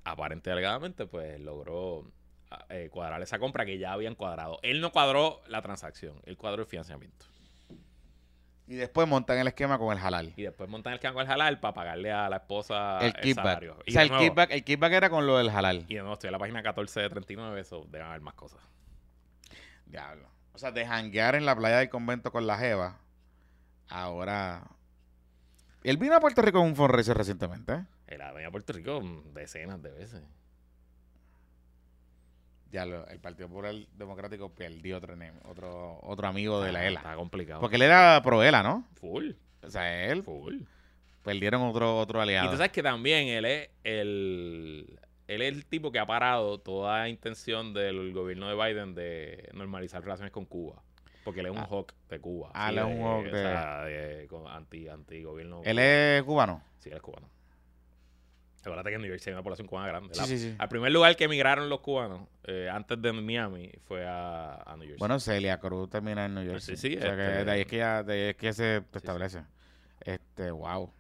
aparente 0.05 0.51
y 0.51 0.53
alegadamente, 0.53 1.07
pues 1.07 1.39
logró 1.41 2.11
ah, 2.51 2.65
eh, 2.71 2.89
cuadrar 2.91 3.21
esa 3.23 3.39
compra 3.39 3.67
que 3.67 3.79
ya 3.79 3.93
habían 3.93 4.15
cuadrado. 4.15 4.59
Él 4.63 4.81
no 4.81 4.91
cuadró 4.91 5.43
la 5.49 5.61
transacción, 5.61 6.21
él 6.25 6.37
cuadró 6.37 6.63
el 6.63 6.69
financiamiento. 6.69 7.27
Y 8.69 8.75
después 8.75 9.07
montan 9.07 9.39
el 9.39 9.47
esquema 9.47 9.79
con 9.79 9.97
el 9.97 10.05
halal. 10.05 10.33
Y 10.37 10.43
después 10.43 10.69
montan 10.69 10.93
el 10.93 10.99
cango 11.01 11.21
al 11.21 11.31
halal 11.31 11.61
para 11.61 11.73
pagarle 11.75 12.11
a 12.11 12.29
la 12.29 12.37
esposa 12.39 12.99
el 12.99 13.13
kickback. 13.15 13.45
salario. 13.45 13.77
Y 13.87 13.91
O 13.91 13.93
sea, 13.93 14.03
el 14.03 14.09
nuevo- 14.09 14.25
kickback, 14.25 14.51
el 14.51 14.65
kickback 14.65 14.93
era 14.93 15.09
con 15.11 15.27
lo 15.27 15.39
del 15.39 15.51
halal. 15.51 15.85
Y 15.89 15.95
de 15.95 16.01
nuevo, 16.01 16.15
estoy 16.15 16.29
en 16.29 16.33
la 16.33 16.39
página 16.41 16.63
14 16.63 17.01
de 17.01 17.09
39, 17.11 17.61
eso 17.61 17.87
deben 17.91 18.09
haber 18.09 18.21
más 18.23 18.35
cosas. 18.35 18.61
Diablo. 19.87 20.29
O 20.53 20.59
sea, 20.59 20.73
de 20.73 20.85
janguear 20.87 21.35
en 21.37 21.47
la 21.47 21.55
playa 21.55 21.79
del 21.79 21.89
convento 21.91 22.33
con 22.33 22.47
la 22.47 22.57
Jeva. 22.59 22.99
Ahora. 23.89 24.63
Él 25.85 25.97
vino 25.99 26.17
a 26.17 26.21
Puerto 26.21 26.43
Rico 26.43 26.59
en 26.61 26.67
un 26.67 26.75
fundraiser 26.77 27.17
recientemente. 27.17 27.85
Él 28.09 28.21
ha 28.21 28.33
venido 28.33 28.49
a 28.49 28.51
Puerto 28.53 28.73
Rico 28.73 29.01
decenas 29.33 29.81
de 29.83 29.91
veces. 29.93 30.23
Ya 32.71 32.85
lo- 32.85 33.07
el 33.09 33.21
Partido 33.21 33.49
Popular 33.49 33.75
Democrático 33.95 34.51
perdió 34.53 34.99
otro, 34.99 35.15
otro, 35.49 36.01
otro 36.03 36.27
amigo 36.29 36.61
de 36.63 36.73
la 36.73 36.81
Ah, 36.81 36.87
ELA. 36.87 37.01
Está 37.01 37.15
complicado. 37.17 37.61
Porque 37.61 37.77
él 37.77 37.83
era 37.83 38.21
pro 38.23 38.43
ELA, 38.43 38.63
¿no? 38.63 38.85
Full, 38.95 39.31
O 39.63 39.71
sea, 39.71 40.05
él 40.07 40.23
full. 40.23 40.57
perdieron 41.23 41.63
otro, 41.63 41.99
otro 41.99 42.19
Y 42.21 42.23
aliado. 42.23 42.51
tú 42.51 42.57
sabes 42.57 42.73
que 42.73 42.83
también 42.83 43.29
él 43.29 43.45
es 43.45 43.71
el, 43.85 44.99
él 45.29 45.43
es 45.43 45.53
el 45.55 45.65
tipo 45.67 45.91
que 45.93 45.99
ha 45.99 46.07
parado 46.07 46.59
toda 46.59 47.09
intención 47.09 47.73
del 47.73 48.13
gobierno 48.13 48.49
de 48.49 48.55
Biden 48.55 48.95
de 48.95 49.49
normalizar 49.55 50.03
relaciones 50.03 50.33
con 50.33 50.45
Cuba. 50.45 50.83
Porque 51.25 51.41
él 51.41 51.47
es 51.47 51.53
un 51.53 51.59
Ah. 51.59 51.67
hawk 51.69 51.93
de 52.09 52.21
Cuba. 52.21 52.51
Ah, 52.55 52.71
él 52.71 52.79
es 52.79 52.85
un 52.85 53.03
hawk 53.03 53.21
o 53.21 53.25
de- 53.25 53.31
sea, 53.43 53.85
de- 53.85 54.27
con- 54.29 54.47
anti, 54.47 54.89
anti 54.89 55.23
gobierno. 55.25 55.61
él 55.65 55.79
es 55.79 56.23
cubano. 56.23 56.63
Sí, 56.79 56.89
él 56.91 56.97
es 56.97 57.03
cubano. 57.03 57.29
Acuérdate 58.67 58.91
que 58.91 58.95
en 58.97 59.03
New 59.03 59.09
York 59.11 59.21
City 59.21 59.31
hay 59.31 59.35
una 59.35 59.43
población 59.43 59.67
cubana 59.69 59.89
grande. 59.89 60.15
Sí, 60.15 60.21
La- 60.21 60.27
sí, 60.27 60.39
sí. 60.39 60.55
Al 60.59 60.69
primer 60.69 60.91
lugar 60.93 61.15
que 61.17 61.25
emigraron 61.25 61.69
los 61.69 61.81
cubanos 61.81 62.29
eh, 62.45 62.69
antes 62.71 63.01
de 63.01 63.13
Miami 63.13 63.71
fue 63.87 64.05
a, 64.07 64.55
a 64.67 64.77
New 64.77 64.87
York. 64.89 64.99
Bueno, 64.99 65.19
Celia 65.21 65.59
Cruz 65.61 65.89
termina 65.91 66.25
en 66.27 66.35
New 66.35 66.45
York. 66.45 66.61
Sí, 66.61 66.77
sí, 66.77 66.97
O 66.97 67.01
sea, 67.01 67.15
que 67.17 67.27
este- 67.27 67.45
de 67.45 67.51
ahí 67.51 67.61
es 67.61 67.67
que 67.67 67.77
ya, 67.77 68.03
de 68.03 68.13
ahí 68.13 68.21
es 68.31 68.37
que 68.37 68.53
se 68.53 68.81
sí. 68.81 68.85
establece. 68.93 69.43
Este, 70.01 70.51
wow. 70.51 70.93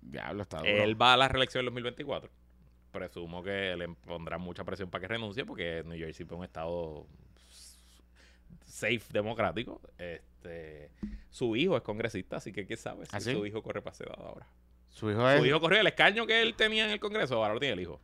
Diablo, 0.00 0.42
está 0.42 0.58
duro. 0.58 0.68
Él 0.70 1.00
va 1.00 1.14
a 1.14 1.16
la 1.16 1.28
reelección 1.28 1.60
en 1.60 1.66
2024. 1.66 2.30
Presumo 2.90 3.42
que 3.42 3.74
le 3.76 3.88
pondrán 3.88 4.40
mucha 4.40 4.64
presión 4.64 4.90
para 4.90 5.00
que 5.02 5.08
renuncie 5.08 5.44
porque 5.46 5.82
New 5.86 5.96
Jersey 5.98 6.26
es 6.26 6.32
un 6.32 6.44
estado 6.44 7.06
safe 8.66 9.02
democrático. 9.10 9.80
Este, 9.98 10.90
su 11.30 11.56
hijo 11.56 11.76
es 11.76 11.82
congresista, 11.82 12.36
así 12.36 12.52
que 12.52 12.66
quién 12.66 12.78
sabe 12.78 13.06
si 13.06 13.16
¿Ah, 13.16 13.20
sí? 13.20 13.32
su 13.32 13.46
hijo 13.46 13.62
corre 13.62 13.80
para 13.80 13.94
ese 13.94 14.04
lado 14.04 14.22
ahora. 14.26 14.46
Su 14.92 15.10
hijo 15.10 15.28
es. 15.28 15.40
Su 15.40 15.46
hijo 15.46 15.60
corrió 15.60 15.80
el 15.80 15.86
escaño 15.88 16.26
que 16.26 16.40
él 16.42 16.54
tenía 16.54 16.84
en 16.84 16.90
el 16.92 17.00
Congreso, 17.00 17.34
ahora 17.36 17.54
lo 17.54 17.60
tiene 17.60 17.72
el 17.74 17.80
hijo. 17.80 18.00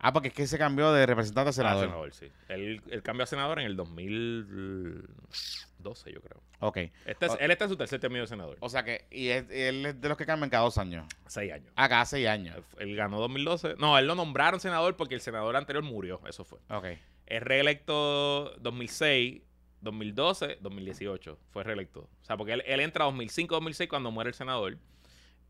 Ah, 0.00 0.12
porque 0.12 0.28
es 0.28 0.34
que 0.34 0.46
se 0.46 0.58
cambió 0.58 0.92
de 0.92 1.04
representante 1.06 1.48
a 1.48 1.50
Ah, 1.50 1.52
senador. 1.52 1.84
senador, 1.84 2.12
sí. 2.14 2.30
Él, 2.48 2.80
él 2.88 3.02
cambió 3.02 3.24
a 3.24 3.26
senador 3.26 3.58
en 3.58 3.66
el 3.66 3.74
2012, 3.76 6.12
yo 6.12 6.20
creo. 6.20 6.40
Ok. 6.60 6.76
Este 7.04 7.26
es- 7.26 7.32
O- 7.32 7.38
él 7.38 7.50
está 7.50 7.64
en 7.64 7.70
su 7.70 7.76
tercer 7.76 8.00
término 8.00 8.22
de 8.22 8.28
senador. 8.28 8.56
O 8.60 8.68
sea 8.68 8.84
que, 8.84 9.06
y 9.10 9.28
es- 9.28 9.50
él 9.50 9.86
es 9.86 10.00
de 10.00 10.08
los 10.08 10.16
que 10.16 10.24
cambian 10.26 10.50
cada 10.50 10.62
dos 10.64 10.78
años. 10.78 11.04
Seis 11.26 11.52
años. 11.52 11.72
Ah, 11.76 11.88
cada 11.88 12.04
seis 12.04 12.26
años. 12.28 12.56
Él 12.78 12.94
ganó 12.96 13.18
2012. 13.20 13.74
No, 13.78 13.98
él 13.98 14.06
lo 14.06 14.14
nombraron 14.14 14.60
senador 14.60 14.96
porque 14.96 15.14
el 15.16 15.20
senador 15.20 15.56
anterior 15.56 15.82
murió. 15.84 16.20
Eso 16.28 16.44
fue. 16.44 16.58
Ok. 16.70 16.86
Es 17.26 17.42
reelecto 17.42 18.54
2006, 18.60 19.42
2012, 19.80 20.58
2018. 20.60 21.38
Fue 21.50 21.62
reelecto. 21.64 22.00
O 22.00 22.24
sea, 22.24 22.36
porque 22.36 22.52
él, 22.54 22.62
él 22.66 22.80
entra 22.80 23.04
2005-2006 23.04 23.88
cuando 23.88 24.10
muere 24.10 24.28
el 24.28 24.34
senador. 24.34 24.76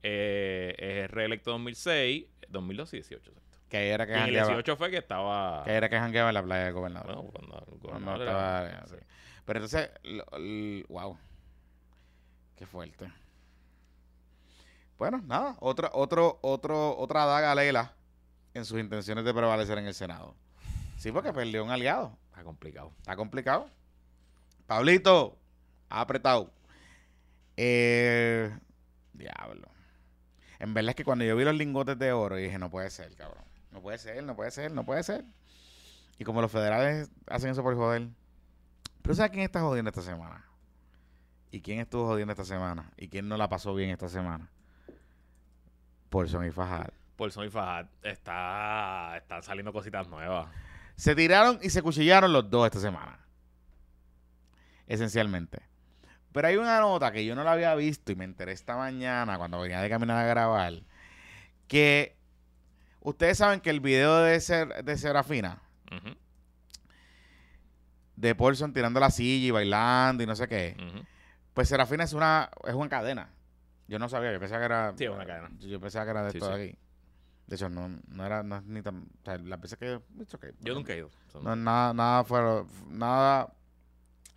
Eh, 0.03 0.75
es 1.05 1.11
reelecto 1.11 1.51
2006, 1.53 2.27
2012 2.49 2.97
y 2.97 3.01
18. 3.01 3.31
Exacto. 3.31 3.59
Que 3.69 3.91
era 3.91 4.07
que 4.07 4.13
Y 4.13 4.15
en 4.15 4.19
el 4.21 4.25
jangueaba. 4.27 4.49
18 4.49 4.77
fue 4.77 4.91
que 4.91 4.97
estaba. 4.99 5.65
Que 5.65 5.73
era 5.73 5.89
que 5.89 5.99
jangueaba 5.99 6.31
en 6.31 6.35
la 6.35 6.43
playa 6.43 6.65
del 6.65 6.73
gobernador. 6.75 7.15
Bueno, 7.17 7.31
cuando 7.31 7.67
el 7.73 7.79
gobernador 7.79 8.21
estaba- 8.23 8.69
era- 8.69 8.87
sí. 8.87 8.97
Pero 9.45 9.59
entonces, 9.59 9.91
lo- 10.05 10.87
wow. 10.89 11.19
Qué 12.57 12.67
fuerte. 12.67 13.11
Bueno, 14.99 15.23
nada, 15.27 15.57
otra, 15.61 15.91
otro, 15.93 16.39
otro, 16.43 16.97
otra 16.99 17.25
daga 17.25 17.53
a 17.53 17.55
Leila 17.55 17.93
en 18.55 18.65
sus 18.65 18.81
intenciones 18.81 19.25
de 19.25 19.33
prevalecer 19.33 19.79
en 19.79 19.87
el 19.87 19.95
Senado. 19.95 20.35
Sí, 20.97 21.13
porque 21.13 21.33
perdió 21.33 21.63
un 21.65 21.71
aliado. 21.71 22.17
Está 22.31 22.43
complicado. 22.43 22.93
Está 22.99 23.15
complicado. 23.17 23.71
Pablito, 24.67 25.39
ha 25.89 26.01
apretado. 26.01 26.53
Eh, 27.57 28.51
diablo. 29.13 29.69
En 30.59 30.75
verdad 30.75 30.91
es 30.91 30.97
que 30.97 31.05
cuando 31.05 31.25
yo 31.25 31.37
vi 31.37 31.45
los 31.45 31.55
lingotes 31.55 31.99
de 31.99 32.13
oro, 32.13 32.37
dije, 32.37 32.59
no 32.59 32.71
puede 32.71 32.91
ser, 32.91 33.15
cabrón. 33.15 33.45
No 33.71 33.81
puede 33.81 33.99
ser, 33.99 34.23
no 34.25 34.35
puede 34.35 34.51
ser, 34.51 34.73
no 34.73 34.85
puede 34.85 35.03
ser. 35.03 35.25
Y 36.19 36.25
como 36.25 36.41
los 36.41 36.51
federales 36.51 37.11
hacen 37.29 37.51
eso 37.51 37.63
por 37.63 37.77
joder. 37.77 38.09
Pero 39.03 39.15
¿sabes 39.15 39.31
quién 39.31 39.45
está 39.45 39.61
jodiendo 39.61 39.91
esta 39.91 40.03
semana? 40.03 40.45
¿Y 41.51 41.61
quién 41.61 41.81
estuvo 41.81 42.07
jodiendo 42.07 42.33
esta 42.33 42.45
semana? 42.45 42.91
¿Y 42.97 43.09
quién 43.09 43.29
no 43.29 43.37
la 43.37 43.49
pasó 43.49 43.75
bien 43.75 43.91
esta 43.91 44.09
semana? 44.09 44.51
Paulson 46.11 46.47
y 46.47 46.51
Fajal. 46.51 46.93
Paulson 47.17 47.47
y 47.47 47.51
Fajad 47.51 47.87
está, 48.03 49.17
están 49.17 49.43
saliendo 49.43 49.73
cositas 49.73 50.09
nuevas. 50.09 50.49
Se 50.97 51.15
tiraron 51.15 51.59
y 51.63 51.71
se 51.71 51.83
cuchillaron 51.83 52.33
los 52.33 52.51
dos 52.51 52.67
esta 52.67 52.81
semana. 52.81 53.21
Esencialmente. 54.87 55.68
Pero 56.33 56.49
hay 56.49 56.57
una 56.57 56.79
nota 56.81 57.11
que 57.13 57.25
yo 57.25 57.35
no 57.35 57.43
la 57.45 57.53
había 57.53 57.75
visto 57.75 58.13
y 58.13 58.17
me 58.17 58.25
enteré 58.25 58.53
esta 58.53 58.77
mañana 58.77 59.39
cuando 59.39 59.61
venía 59.61 59.81
de 59.81 59.89
caminar 59.89 60.17
a 60.19 60.29
grabar. 60.29 60.75
Que 61.67 62.17
ustedes 63.01 63.39
saben 63.39 63.61
que 63.61 63.71
el 63.71 63.81
video 63.81 64.19
de, 64.19 64.39
Ser- 64.41 64.85
de 64.85 64.97
Serafina, 64.99 65.63
de 68.17 68.35
Paulson 68.35 68.73
tirando 68.73 69.01
la 69.01 69.11
silla 69.11 69.47
y 69.47 69.51
bailando 69.51 70.23
y 70.23 70.27
no 70.27 70.35
sé 70.35 70.49
qué, 70.49 70.77
pues 71.55 71.69
Serafina 71.69 72.05
es 72.05 72.13
una, 72.13 72.51
es 72.67 72.75
una 72.75 72.89
cadena. 72.89 73.31
Yo 73.87 73.99
no 73.99 74.09
sabía, 74.09 74.33
yo 74.33 74.41
pensaba 74.41 74.61
que 74.61 74.67
era. 74.67 74.93
Sí, 74.97 75.05
es 75.05 75.11
una 75.11 75.25
cadena. 75.25 75.51
Yo 75.61 75.81
pensaba 75.81 76.05
que 76.05 76.11
era 76.11 76.23
de 76.25 76.31
Sí, 76.33 76.41
sí. 76.41 76.47
aquí. 76.47 76.79
De 77.47 77.57
hecho, 77.57 77.71
no, 77.71 77.89
no 78.09 78.27
era 78.27 78.43
no 78.43 78.61
ni 78.61 78.83
tan. 78.83 79.05
O 79.23 79.25
sea, 79.25 79.39
las 79.39 79.59
veces 79.61 79.79
que. 79.79 79.95
okay. 80.35 80.51
Yo 80.61 80.75
nunca 80.75 80.93
he 80.93 80.99
ido. 80.99 81.11
No, 81.43 81.57
nada, 81.57 81.95
nada 81.95 82.25
fuera, 82.25 82.65
nada 82.89 83.51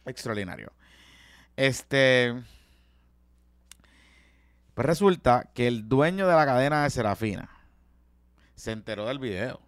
extraordinario. 0.06 0.71
Este. 1.55 2.33
Pues 4.73 4.85
resulta 4.85 5.49
que 5.53 5.67
el 5.67 5.87
dueño 5.89 6.27
de 6.27 6.35
la 6.35 6.45
cadena 6.45 6.83
de 6.83 6.89
Serafina 6.89 7.49
se 8.55 8.71
enteró 8.71 9.05
del 9.07 9.19
video. 9.19 9.59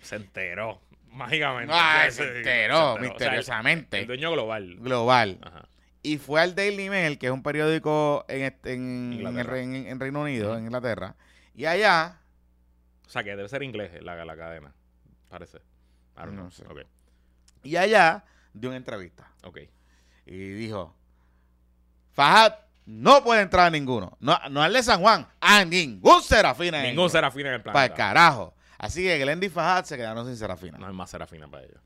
Se 0.00 0.16
enterteró. 0.16 0.80
Mágicamente. 1.08 1.72
¡Ay, 1.74 2.10
Sí, 2.10 2.18
se 2.18 2.38
enteró! 2.38 2.94
O 2.94 2.96
sea, 2.96 3.02
el- 3.04 3.08
misteriosamente. 3.10 4.00
el 4.00 4.06
dueño 4.06 4.32
global. 4.32 4.76
global. 4.80 5.38
Ajá. 5.42 5.68
Y 6.02 6.18
fue 6.18 6.40
al 6.40 6.54
Daily 6.54 6.90
Mail, 6.90 7.18
que 7.18 7.26
es 7.26 7.32
un 7.32 7.42
periódico 7.42 8.24
en, 8.28 8.42
este- 8.42 8.72
en, 8.74 9.20
en, 9.24 10.00
Reino 10.00 10.22
Unido, 10.22 10.56
en 10.56 10.64
Inglaterra. 10.64 11.14
Y 11.54 11.66
allá, 11.66 12.18
O 13.06 13.10
sea, 13.10 13.22
que 13.22 13.36
debe 13.36 13.48
ser 13.48 13.62
inglés 13.62 13.92
la, 14.02 14.24
la 14.24 14.36
cadena. 14.36 14.74
Parece. 15.28 15.58
I 15.58 16.20
don't 16.20 16.32
No 16.32 16.48
know. 16.48 16.50
sé. 16.50 16.64
Y 17.62 17.76
allá 17.76 18.24
dio 18.52 18.70
una 18.70 18.76
entrevista. 18.78 19.30
Ok. 19.44 19.58
Y 20.26 20.36
dijo, 20.52 20.94
Fajad 22.12 22.54
no 22.84 23.22
puede 23.22 23.42
entrar 23.42 23.66
a 23.66 23.70
ninguno. 23.70 24.16
No, 24.20 24.38
no 24.50 24.62
al 24.62 24.72
de 24.72 24.82
San 24.82 25.00
Juan, 25.00 25.26
a 25.40 25.64
ningún 25.64 26.22
Serafina. 26.22 26.82
Ningún 26.82 27.10
serafina 27.10 27.48
en 27.50 27.54
el 27.56 27.62
Para 27.62 27.84
el 27.84 27.90
planeta. 27.92 27.94
carajo. 27.96 28.54
Así 28.78 29.02
que 29.02 29.18
Glendy 29.18 29.46
y 29.46 29.50
Fajad 29.50 29.84
se 29.84 29.96
quedaron 29.96 30.26
sin 30.26 30.36
Serafina. 30.36 30.76
No 30.78 30.86
hay 30.88 30.92
más 30.92 31.08
serafina 31.10 31.48
para 31.48 31.64
ellos. 31.64 31.80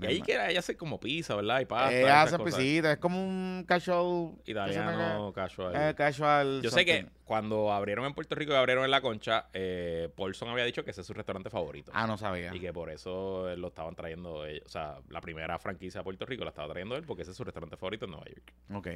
Y 0.00 0.06
ahí 0.06 0.22
que 0.22 0.32
ella 0.32 0.58
hace 0.58 0.76
como 0.76 0.98
pizza, 0.98 1.34
¿verdad? 1.36 1.60
Y 1.60 1.66
pasta. 1.66 1.94
Ella 1.94 2.22
hace 2.22 2.38
pisita, 2.38 2.92
es 2.92 2.98
como 2.98 3.22
un 3.22 3.64
casual. 3.66 4.32
Italiano, 4.44 5.32
casual. 5.34 5.72
Eh, 5.76 5.94
casual. 5.94 6.60
Yo 6.62 6.70
sé 6.70 6.84
que 6.84 7.06
cuando 7.24 7.72
abrieron 7.72 8.04
en 8.06 8.14
Puerto 8.14 8.34
Rico 8.34 8.52
y 8.52 8.56
abrieron 8.56 8.84
en 8.84 8.90
La 8.90 9.00
Concha, 9.00 9.48
eh, 9.52 10.08
Paulson 10.16 10.48
había 10.48 10.64
dicho 10.64 10.84
que 10.84 10.90
ese 10.90 11.02
es 11.02 11.06
su 11.06 11.12
restaurante 11.12 11.50
favorito. 11.50 11.92
Ah, 11.94 12.06
no 12.06 12.16
sabía. 12.16 12.54
Y 12.54 12.60
que 12.60 12.72
por 12.72 12.90
eso 12.90 13.50
eh, 13.50 13.56
lo 13.56 13.68
estaban 13.68 13.94
trayendo 13.94 14.44
ellos. 14.46 14.64
O 14.66 14.68
sea, 14.68 14.98
la 15.08 15.20
primera 15.20 15.58
franquicia 15.58 16.00
a 16.00 16.04
Puerto 16.04 16.24
Rico 16.26 16.44
la 16.44 16.50
estaba 16.50 16.68
trayendo 16.68 16.96
él 16.96 17.04
porque 17.04 17.22
ese 17.22 17.32
es 17.32 17.36
su 17.36 17.44
restaurante 17.44 17.76
favorito 17.76 18.06
en 18.06 18.12
Nueva 18.12 18.26
York. 18.26 18.52
Ok. 18.74 18.88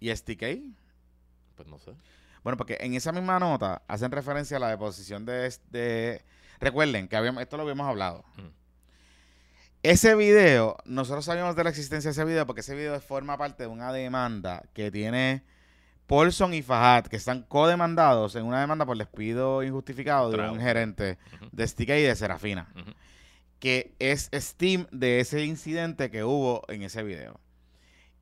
¿Y 0.00 0.14
STK? 0.14 0.42
Pues 1.56 1.68
no 1.68 1.78
sé. 1.78 1.92
Bueno, 2.42 2.56
porque 2.56 2.76
en 2.80 2.94
esa 2.94 3.12
misma 3.12 3.38
nota 3.38 3.82
hacen 3.86 4.10
referencia 4.10 4.56
a 4.56 4.60
la 4.60 4.68
deposición 4.68 5.24
de... 5.24 5.54
de 5.70 6.24
recuerden 6.60 7.08
que 7.08 7.16
habíamos, 7.16 7.42
esto 7.42 7.56
lo 7.56 7.62
habíamos 7.62 7.86
hablado. 7.88 8.24
Mm. 8.36 8.61
Ese 9.82 10.14
video, 10.14 10.76
nosotros 10.84 11.24
sabíamos 11.24 11.56
de 11.56 11.64
la 11.64 11.70
existencia 11.70 12.08
de 12.08 12.12
ese 12.12 12.24
video 12.24 12.46
porque 12.46 12.60
ese 12.60 12.76
video 12.76 13.00
forma 13.00 13.36
parte 13.36 13.64
de 13.64 13.66
una 13.66 13.92
demanda 13.92 14.62
que 14.74 14.92
tiene 14.92 15.42
Paulson 16.06 16.54
y 16.54 16.62
Fajad, 16.62 17.06
que 17.06 17.16
están 17.16 17.42
codemandados 17.42 18.36
en 18.36 18.44
una 18.44 18.60
demanda 18.60 18.86
por 18.86 18.96
despido 18.96 19.60
injustificado 19.64 20.30
de 20.30 20.38
un 20.48 20.60
gerente 20.60 21.18
de 21.50 21.66
STK 21.66 21.88
y 21.88 22.02
de 22.02 22.14
Serafina, 22.14 22.72
que 23.58 23.96
es 23.98 24.30
Steam 24.32 24.86
de 24.92 25.18
ese 25.18 25.44
incidente 25.44 26.12
que 26.12 26.22
hubo 26.22 26.62
en 26.68 26.82
ese 26.82 27.02
video. 27.02 27.40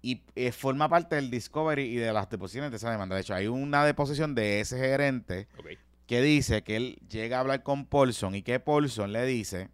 Y 0.01 0.23
eh, 0.37 0.53
forma 0.53 0.89
parte 0.89 1.17
del 1.17 1.31
discovery 1.31 1.83
y 1.83 1.97
de 1.97 2.11
las 2.15 2.31
deposiciones 2.31 2.71
de 2.71 2.79
esa 2.79 2.91
demanda. 2.91 3.17
De 3.17 3.21
hecho, 3.21 3.35
hay 3.35 3.49
una 3.49 3.85
deposición 3.85 4.35
de 4.35 4.61
ese 4.61 4.79
gerente 4.79 5.47
que 6.07 6.23
dice 6.23 6.63
que 6.63 6.77
él 6.77 6.99
llega 7.07 7.37
a 7.37 7.41
hablar 7.41 7.63
con 7.63 7.85
Paulson 7.85 8.35
y 8.35 8.41
que 8.41 8.61
Paulson 8.61 9.13
le 9.13 9.27
dice 9.27 9.69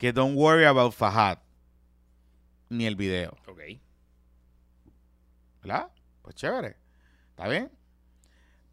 que 0.00 0.14
don't 0.14 0.34
worry 0.34 0.64
about 0.64 0.94
Fahad 0.94 1.38
ni 2.70 2.86
el 2.86 2.96
video. 2.96 3.36
Ok. 3.46 3.60
¿Verdad? 5.62 5.90
Pues 6.22 6.34
chévere. 6.36 6.78
¿Está 7.28 7.46
bien? 7.48 7.70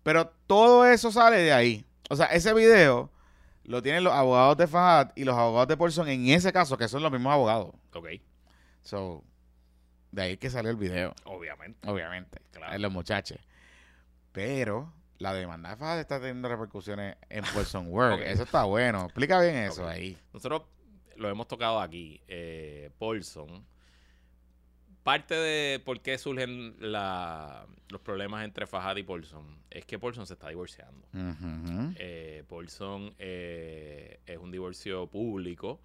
Pero 0.04 0.30
todo 0.48 0.88
eso 0.88 1.12
sale 1.12 1.36
de 1.40 1.52
ahí. 1.52 1.86
O 2.10 2.16
sea, 2.16 2.28
ese 2.28 2.54
video 2.54 3.12
lo 3.66 3.84
tienen 3.84 4.06
los 4.06 4.14
abogados 4.14 4.56
de 4.56 4.68
Fahad 4.68 5.12
y 5.16 5.26
los 5.26 5.36
abogados 5.36 5.68
de 5.68 5.76
Paulson 5.76 6.08
en 6.08 6.30
ese 6.30 6.54
caso, 6.54 6.78
que 6.78 6.88
son 6.88 7.04
los 7.04 7.12
mismos 7.12 7.34
abogados. 7.34 7.76
Ok. 7.94 8.08
So, 8.82 9.22
de 10.14 10.22
ahí 10.22 10.38
que 10.38 10.50
salió 10.50 10.72
el 10.72 10.78
video, 10.78 11.14
Obviamente. 11.26 11.90
obviamente. 11.90 12.40
Claro. 12.52 12.74
En 12.74 12.82
los 12.82 12.92
muchachos. 12.94 13.38
Pero 14.32 14.94
la 15.18 15.34
demanda 15.34 15.72
de 15.72 15.76
Fahad 15.76 16.00
está 16.00 16.20
teniendo 16.20 16.48
repercusiones 16.48 17.18
en 17.28 17.44
Paulson 17.54 17.88
Work. 17.90 18.22
Ok. 18.22 18.28
Eso 18.28 18.44
está 18.44 18.64
bueno. 18.64 19.04
Explica 19.04 19.42
bien 19.42 19.58
eso 19.58 19.86
ahí. 19.86 20.18
Nosotros 20.32 20.62
lo 21.18 21.30
hemos 21.30 21.48
tocado 21.48 21.80
aquí. 21.80 22.22
Eh, 22.28 22.90
Paulson. 22.98 23.66
Parte 25.04 25.36
de 25.36 25.80
por 25.80 26.02
qué 26.02 26.18
surgen 26.18 26.76
la- 26.80 27.66
los 27.90 28.02
problemas 28.02 28.44
entre 28.44 28.68
Fajad 28.68 28.98
y 28.98 29.04
Paulson 29.04 29.58
es 29.70 29.86
que 29.86 29.98
Paulson 29.98 30.28
se 30.28 30.34
está 30.34 30.50
divorciando. 30.50 31.08
Ujú. 31.14 31.94
Eh, 31.96 32.44
Paulson 32.50 33.14
eh, 33.18 34.20
es 34.26 34.38
un 34.38 34.52
divorcio 34.52 35.08
público 35.08 35.80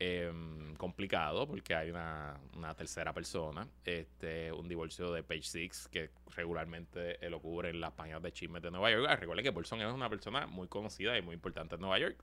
eh, 0.00 0.30
complicado 0.76 1.46
porque 1.48 1.74
hay 1.74 1.88
una, 1.90 2.38
una 2.56 2.74
tercera 2.74 3.14
persona. 3.14 3.66
Este, 3.86 4.52
un 4.52 4.68
divorcio 4.68 5.12
de 5.12 5.22
Page 5.22 5.42
Six 5.44 5.88
que 5.88 6.10
regularmente 6.36 7.18
lo 7.30 7.40
cubre 7.40 7.70
en 7.70 7.80
las 7.80 7.92
páginas 7.92 8.22
de 8.22 8.32
chismes 8.32 8.60
de 8.60 8.70
Nueva 8.70 8.90
York. 8.90 9.06
Ah, 9.08 9.16
Recuerden 9.16 9.44
que 9.46 9.52
Paulson 9.52 9.80
es 9.80 9.90
una 9.90 10.10
persona 10.10 10.46
muy 10.46 10.68
conocida 10.68 11.16
y 11.16 11.22
muy 11.22 11.34
importante 11.34 11.76
en 11.76 11.80
Nueva 11.80 11.98
York. 11.98 12.18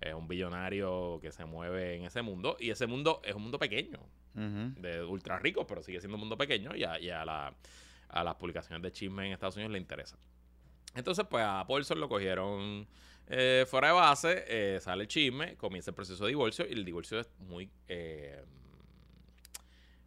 Es 0.00 0.12
un 0.14 0.28
billonario 0.28 1.18
que 1.22 1.32
se 1.32 1.44
mueve 1.44 1.96
en 1.96 2.04
ese 2.04 2.20
mundo 2.22 2.56
y 2.60 2.70
ese 2.70 2.86
mundo 2.86 3.20
es 3.24 3.34
un 3.34 3.42
mundo 3.42 3.58
pequeño 3.58 3.98
de 4.82 5.02
ultra 5.04 5.38
ricos, 5.38 5.64
pero 5.68 5.82
sigue 5.82 6.00
siendo 6.00 6.16
un 6.16 6.20
mundo 6.20 6.36
pequeño 6.36 6.74
y 6.74 6.84
a, 6.84 6.98
y 6.98 7.08
a 7.10 7.24
la- 7.24 7.54
a 8.08 8.22
las 8.24 8.34
publicaciones 8.36 8.82
de 8.82 8.92
chisme 8.92 9.26
en 9.26 9.32
Estados 9.32 9.56
Unidos 9.56 9.72
le 9.72 9.78
interesa. 9.78 10.16
Entonces, 10.94 11.24
pues 11.28 11.44
a 11.46 11.64
Paulson 11.66 11.98
lo 12.00 12.08
cogieron 12.08 12.86
eh, 13.26 13.64
fuera 13.68 13.88
de 13.88 13.94
base, 13.94 14.44
eh, 14.46 14.80
sale 14.80 15.02
el 15.04 15.08
chisme, 15.08 15.56
comienza 15.56 15.90
el 15.90 15.94
proceso 15.94 16.24
de 16.24 16.28
divorcio 16.28 16.66
y 16.68 16.72
el 16.72 16.84
divorcio 16.84 17.18
es 17.20 17.28
muy 17.38 17.70
eh, 17.88 18.44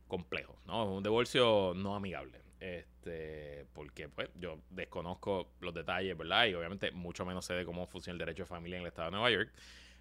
complejo, 0.08 0.56
¿no? 0.66 0.84
Es 0.84 0.90
un 0.98 1.04
divorcio 1.04 1.74
no 1.76 1.96
amigable. 1.96 2.40
Este, 2.60 3.66
porque 3.74 4.10
pues 4.10 4.30
yo 4.40 4.60
desconozco 4.70 5.52
los 5.60 5.74
detalles, 5.74 6.18
¿verdad? 6.18 6.46
Y 6.48 6.54
obviamente 6.56 6.92
mucho 6.92 7.26
menos 7.26 7.46
sé 7.46 7.54
de 7.54 7.66
cómo 7.66 7.88
funciona 7.88 8.14
el 8.14 8.20
derecho 8.20 8.44
de 8.44 8.48
familia 8.48 8.78
en 8.78 8.82
el 8.82 8.88
estado 8.88 9.08
de 9.08 9.12
Nueva 9.12 9.30
York. 9.32 9.52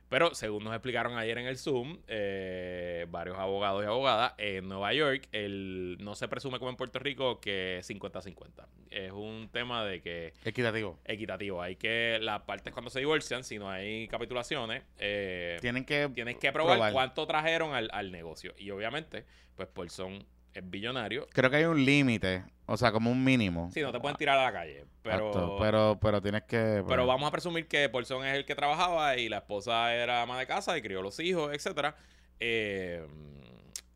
Pero 0.09 0.35
según 0.37 0.63
nos 0.63 0.73
explicaron 0.73 1.19
ayer 1.19 1.37
en 1.39 1.47
el 1.47 1.59
Zoom, 1.59 1.99
eh, 2.07 3.07
varios 3.09 3.37
abogados 3.39 3.83
y 3.83 3.87
abogadas, 3.87 4.35
en 4.39 4.69
Nueva 4.69 4.93
York 4.95 5.29
el, 5.33 5.97
no 5.99 6.15
se 6.15 6.29
presume 6.29 6.61
como 6.61 6.71
en 6.71 6.77
Puerto 6.77 7.01
Rico 7.01 7.41
que 7.41 7.79
es 7.79 7.91
50-50. 7.91 8.67
Es 8.91 9.11
un 9.11 9.49
tema 9.53 9.85
de 9.85 10.01
que 10.01 10.33
Equitativo. 10.45 11.01
equitativo. 11.05 11.61
Hay 11.61 11.75
que, 11.75 12.19
las 12.23 12.43
partes 12.43 12.73
cuando 12.73 12.89
se 12.89 13.01
divorcian, 13.01 13.43
si 13.43 13.59
no 13.59 13.69
hay 13.69 14.07
capitulaciones, 14.07 14.85
eh, 14.99 15.59
Tienen 15.61 15.85
que. 15.85 16.09
tienes 16.15 16.37
que 16.37 16.53
probar, 16.53 16.77
probar. 16.77 16.93
cuánto 16.93 17.27
trajeron 17.27 17.75
al, 17.75 17.91
al 17.93 18.13
negocio. 18.13 18.55
Y 18.59 18.71
obviamente, 18.71 19.25
pues 19.57 19.67
Paulson 19.69 20.25
es 20.57 20.71
billonario. 20.71 21.27
Creo 21.33 21.51
que 21.51 21.57
hay 21.57 21.65
un 21.65 21.85
límite. 21.85 22.45
O 22.67 22.77
sea, 22.77 22.91
como 22.91 23.11
un 23.11 23.23
mínimo. 23.23 23.71
Sí, 23.73 23.81
no 23.81 23.93
te 23.93 24.01
pueden 24.01 24.17
tirar 24.17 24.39
a 24.39 24.45
la 24.45 24.53
calle. 24.53 24.87
Pero, 25.03 25.29
Exacto, 25.29 25.57
pero, 25.61 25.99
pero 26.01 26.21
tienes 26.21 26.43
que. 26.45 26.79
pues, 26.81 26.85
pero 26.89 27.07
vamos 27.07 27.29
a 27.29 27.31
presumir 27.31 27.69
que 27.69 27.89
Paulson 27.89 28.25
es 28.27 28.35
el 28.35 28.45
que 28.45 28.57
trabajaba 28.57 29.17
y 29.17 29.29
la 29.29 29.39
esposa 29.39 29.95
era 29.95 30.23
ama 30.23 30.39
de 30.39 30.47
casa 30.47 30.77
y 30.77 30.83
crió 30.83 31.01
los 31.03 31.21
hijos, 31.21 31.53
etcétera. 31.53 31.95
Eh, 32.41 33.07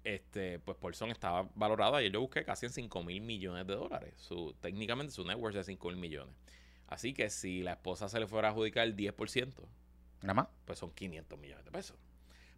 este, 0.04 0.60
pues 0.60 0.76
Paulson 0.78 1.10
estaba 1.10 1.48
valorado, 1.54 1.96
ayer 1.96 2.12
yo 2.12 2.20
busqué 2.20 2.44
casi 2.44 2.66
en 2.66 2.72
5 2.72 3.02
mil 3.02 3.20
millones 3.22 3.66
de 3.66 3.74
dólares. 3.74 4.14
Su, 4.16 4.54
técnicamente 4.60 5.12
su 5.12 5.24
net 5.24 5.36
worth 5.36 5.56
es 5.56 5.66
de 5.66 5.72
5 5.72 5.88
mil 5.88 5.96
millones. 5.96 6.34
Así 6.86 7.12
que 7.12 7.28
si 7.30 7.62
la 7.62 7.72
esposa 7.72 8.08
se 8.08 8.18
le 8.20 8.26
fuera 8.26 8.48
a 8.48 8.50
adjudicar 8.52 8.86
el 8.86 8.96
10%, 8.96 9.54
Nada 10.22 10.34
más. 10.34 10.48
pues 10.64 10.78
son 10.78 10.90
500 10.90 11.38
millones 11.38 11.64
de 11.64 11.70
pesos. 11.70 11.96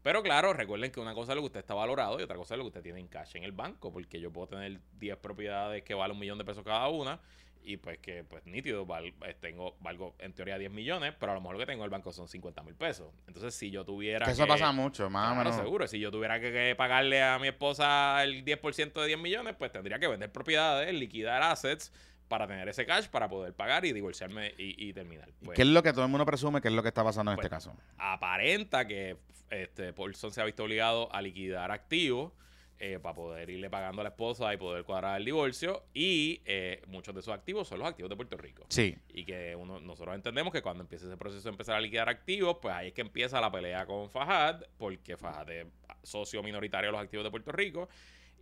Pero 0.02 0.22
claro, 0.22 0.52
recuerden 0.52 0.90
que 0.90 1.00
una 1.00 1.14
cosa 1.14 1.32
es 1.32 1.36
lo 1.36 1.42
que 1.42 1.46
usted 1.46 1.60
está 1.60 1.74
valorado 1.74 2.18
y 2.18 2.22
otra 2.22 2.36
cosa 2.36 2.54
es 2.54 2.58
lo 2.58 2.64
que 2.64 2.68
usted 2.68 2.82
tiene 2.82 3.00
en 3.00 3.08
cash 3.08 3.36
en 3.36 3.44
el 3.44 3.52
banco, 3.52 3.92
porque 3.92 4.20
yo 4.20 4.32
puedo 4.32 4.48
tener 4.48 4.80
10 4.98 5.16
propiedades 5.18 5.82
que 5.84 5.94
valen 5.94 6.14
un 6.14 6.20
millón 6.20 6.38
de 6.38 6.44
pesos 6.44 6.64
cada 6.64 6.88
una 6.88 7.20
y 7.64 7.76
pues 7.76 7.98
que 8.00 8.24
pues 8.24 8.44
nítido, 8.44 8.84
val- 8.84 9.14
eh, 9.24 9.36
tengo, 9.40 9.76
valgo 9.78 10.16
en 10.18 10.32
teoría 10.32 10.58
10 10.58 10.72
millones, 10.72 11.14
pero 11.20 11.30
a 11.30 11.34
lo 11.36 11.40
mejor 11.40 11.54
lo 11.54 11.60
que 11.60 11.66
tengo 11.66 11.82
en 11.82 11.84
el 11.84 11.90
banco 11.90 12.10
son 12.10 12.26
50 12.26 12.60
mil 12.64 12.74
pesos. 12.74 13.12
Entonces 13.28 13.54
si 13.54 13.70
yo 13.70 13.84
tuviera... 13.84 14.26
Que 14.26 14.32
eso 14.32 14.42
que- 14.42 14.48
pasa 14.48 14.72
mucho, 14.72 15.08
más 15.08 15.30
o 15.30 15.34
menos. 15.36 15.54
seguro. 15.54 15.86
Si 15.86 16.00
yo 16.00 16.10
tuviera 16.10 16.40
que, 16.40 16.50
que 16.50 16.74
pagarle 16.76 17.22
a 17.22 17.38
mi 17.38 17.46
esposa 17.46 18.20
el 18.24 18.44
10% 18.44 19.00
de 19.00 19.06
10 19.06 19.18
millones, 19.20 19.54
pues 19.56 19.70
tendría 19.70 20.00
que 20.00 20.08
vender 20.08 20.32
propiedades, 20.32 20.92
liquidar 20.92 21.40
assets 21.44 21.92
para 22.32 22.46
tener 22.46 22.66
ese 22.66 22.86
cash 22.86 23.08
para 23.08 23.28
poder 23.28 23.52
pagar 23.52 23.84
y 23.84 23.92
divorciarme 23.92 24.54
y, 24.56 24.88
y 24.88 24.94
terminar. 24.94 25.28
Pues, 25.44 25.54
¿Qué 25.54 25.60
es 25.62 25.68
lo 25.68 25.82
que 25.82 25.92
todo 25.92 26.04
el 26.06 26.10
mundo 26.10 26.24
presume 26.24 26.62
que 26.62 26.68
es 26.68 26.74
lo 26.74 26.82
que 26.82 26.88
está 26.88 27.04
pasando 27.04 27.30
en 27.30 27.36
Pues, 27.36 27.44
este 27.44 27.54
caso? 27.54 27.76
aparenta 27.98 28.86
que 28.86 29.18
este, 29.50 29.92
Paulson 29.92 30.30
se 30.32 30.40
ha 30.40 30.44
visto 30.46 30.64
obligado 30.64 31.14
a 31.14 31.20
liquidar 31.20 31.70
activos 31.70 32.32
eh, 32.78 32.98
para 32.98 33.14
poder 33.14 33.50
irle 33.50 33.68
pagando 33.68 34.00
a 34.00 34.04
la 34.04 34.08
esposa 34.08 34.52
y 34.54 34.56
poder 34.56 34.82
cuadrar 34.84 35.18
el 35.18 35.26
divorcio. 35.26 35.84
Y 35.92 36.40
eh, 36.46 36.80
muchos 36.86 37.14
de 37.14 37.20
esos 37.20 37.34
activos 37.34 37.68
son 37.68 37.78
los 37.80 37.86
activos 37.88 38.08
de 38.08 38.16
Puerto 38.16 38.38
Rico. 38.38 38.64
Sí. 38.70 38.96
Y 39.10 39.24
que 39.26 39.54
uno, 39.54 39.78
nosotros 39.78 40.14
entendemos 40.14 40.52
que 40.54 40.62
cuando 40.62 40.82
empiece 40.82 41.04
ese 41.06 41.18
proceso 41.18 41.42
de 41.44 41.50
empezar 41.50 41.76
a 41.76 41.80
liquidar 41.82 42.08
activos, 42.08 42.56
pues 42.62 42.74
ahí 42.74 42.88
es 42.88 42.94
que 42.94 43.02
empieza 43.02 43.40
la 43.42 43.52
pelea 43.52 43.84
con 43.84 44.10
Fajad, 44.10 44.62
porque 44.78 45.18
Fajad 45.18 45.50
es 45.50 45.66
socio 46.02 46.42
minoritario 46.42 46.88
de 46.88 46.92
los 46.92 47.02
activos 47.02 47.24
de 47.24 47.30
Puerto 47.30 47.52
Rico. 47.52 47.88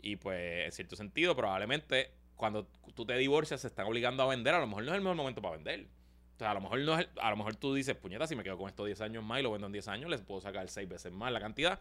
Y 0.00 0.16
pues, 0.16 0.64
en 0.66 0.72
cierto 0.72 0.96
sentido, 0.96 1.36
probablemente 1.36 2.12
cuando 2.40 2.66
tú 2.94 3.04
te 3.06 3.14
divorcias 3.16 3.60
se 3.60 3.66
están 3.68 3.86
obligando 3.86 4.22
a 4.24 4.26
vender, 4.26 4.54
a 4.54 4.58
lo 4.58 4.66
mejor 4.66 4.82
no 4.84 4.90
es 4.90 4.96
el 4.96 5.02
mejor 5.02 5.16
momento 5.16 5.40
para 5.40 5.54
vender. 5.56 5.86
O 6.34 6.38
sea, 6.38 6.50
a 6.50 6.54
lo 6.54 6.60
mejor 6.62 6.80
no 6.80 6.94
es, 6.98 7.00
el- 7.00 7.10
a 7.20 7.30
lo 7.30 7.36
mejor 7.36 7.54
tú 7.56 7.74
dices, 7.74 7.94
puñeta, 7.94 8.26
si 8.26 8.34
me 8.34 8.42
quedo 8.42 8.56
con 8.58 8.68
estos 8.68 8.86
10 8.86 9.00
años 9.02 9.22
más 9.22 9.38
y 9.40 9.42
lo 9.42 9.52
vendo 9.52 9.66
en 9.66 9.72
10 9.72 9.86
años, 9.88 10.10
les 10.10 10.20
puedo 10.22 10.40
sacar 10.40 10.68
6 10.68 10.88
veces 10.88 11.12
más 11.12 11.30
la 11.30 11.38
cantidad. 11.40 11.78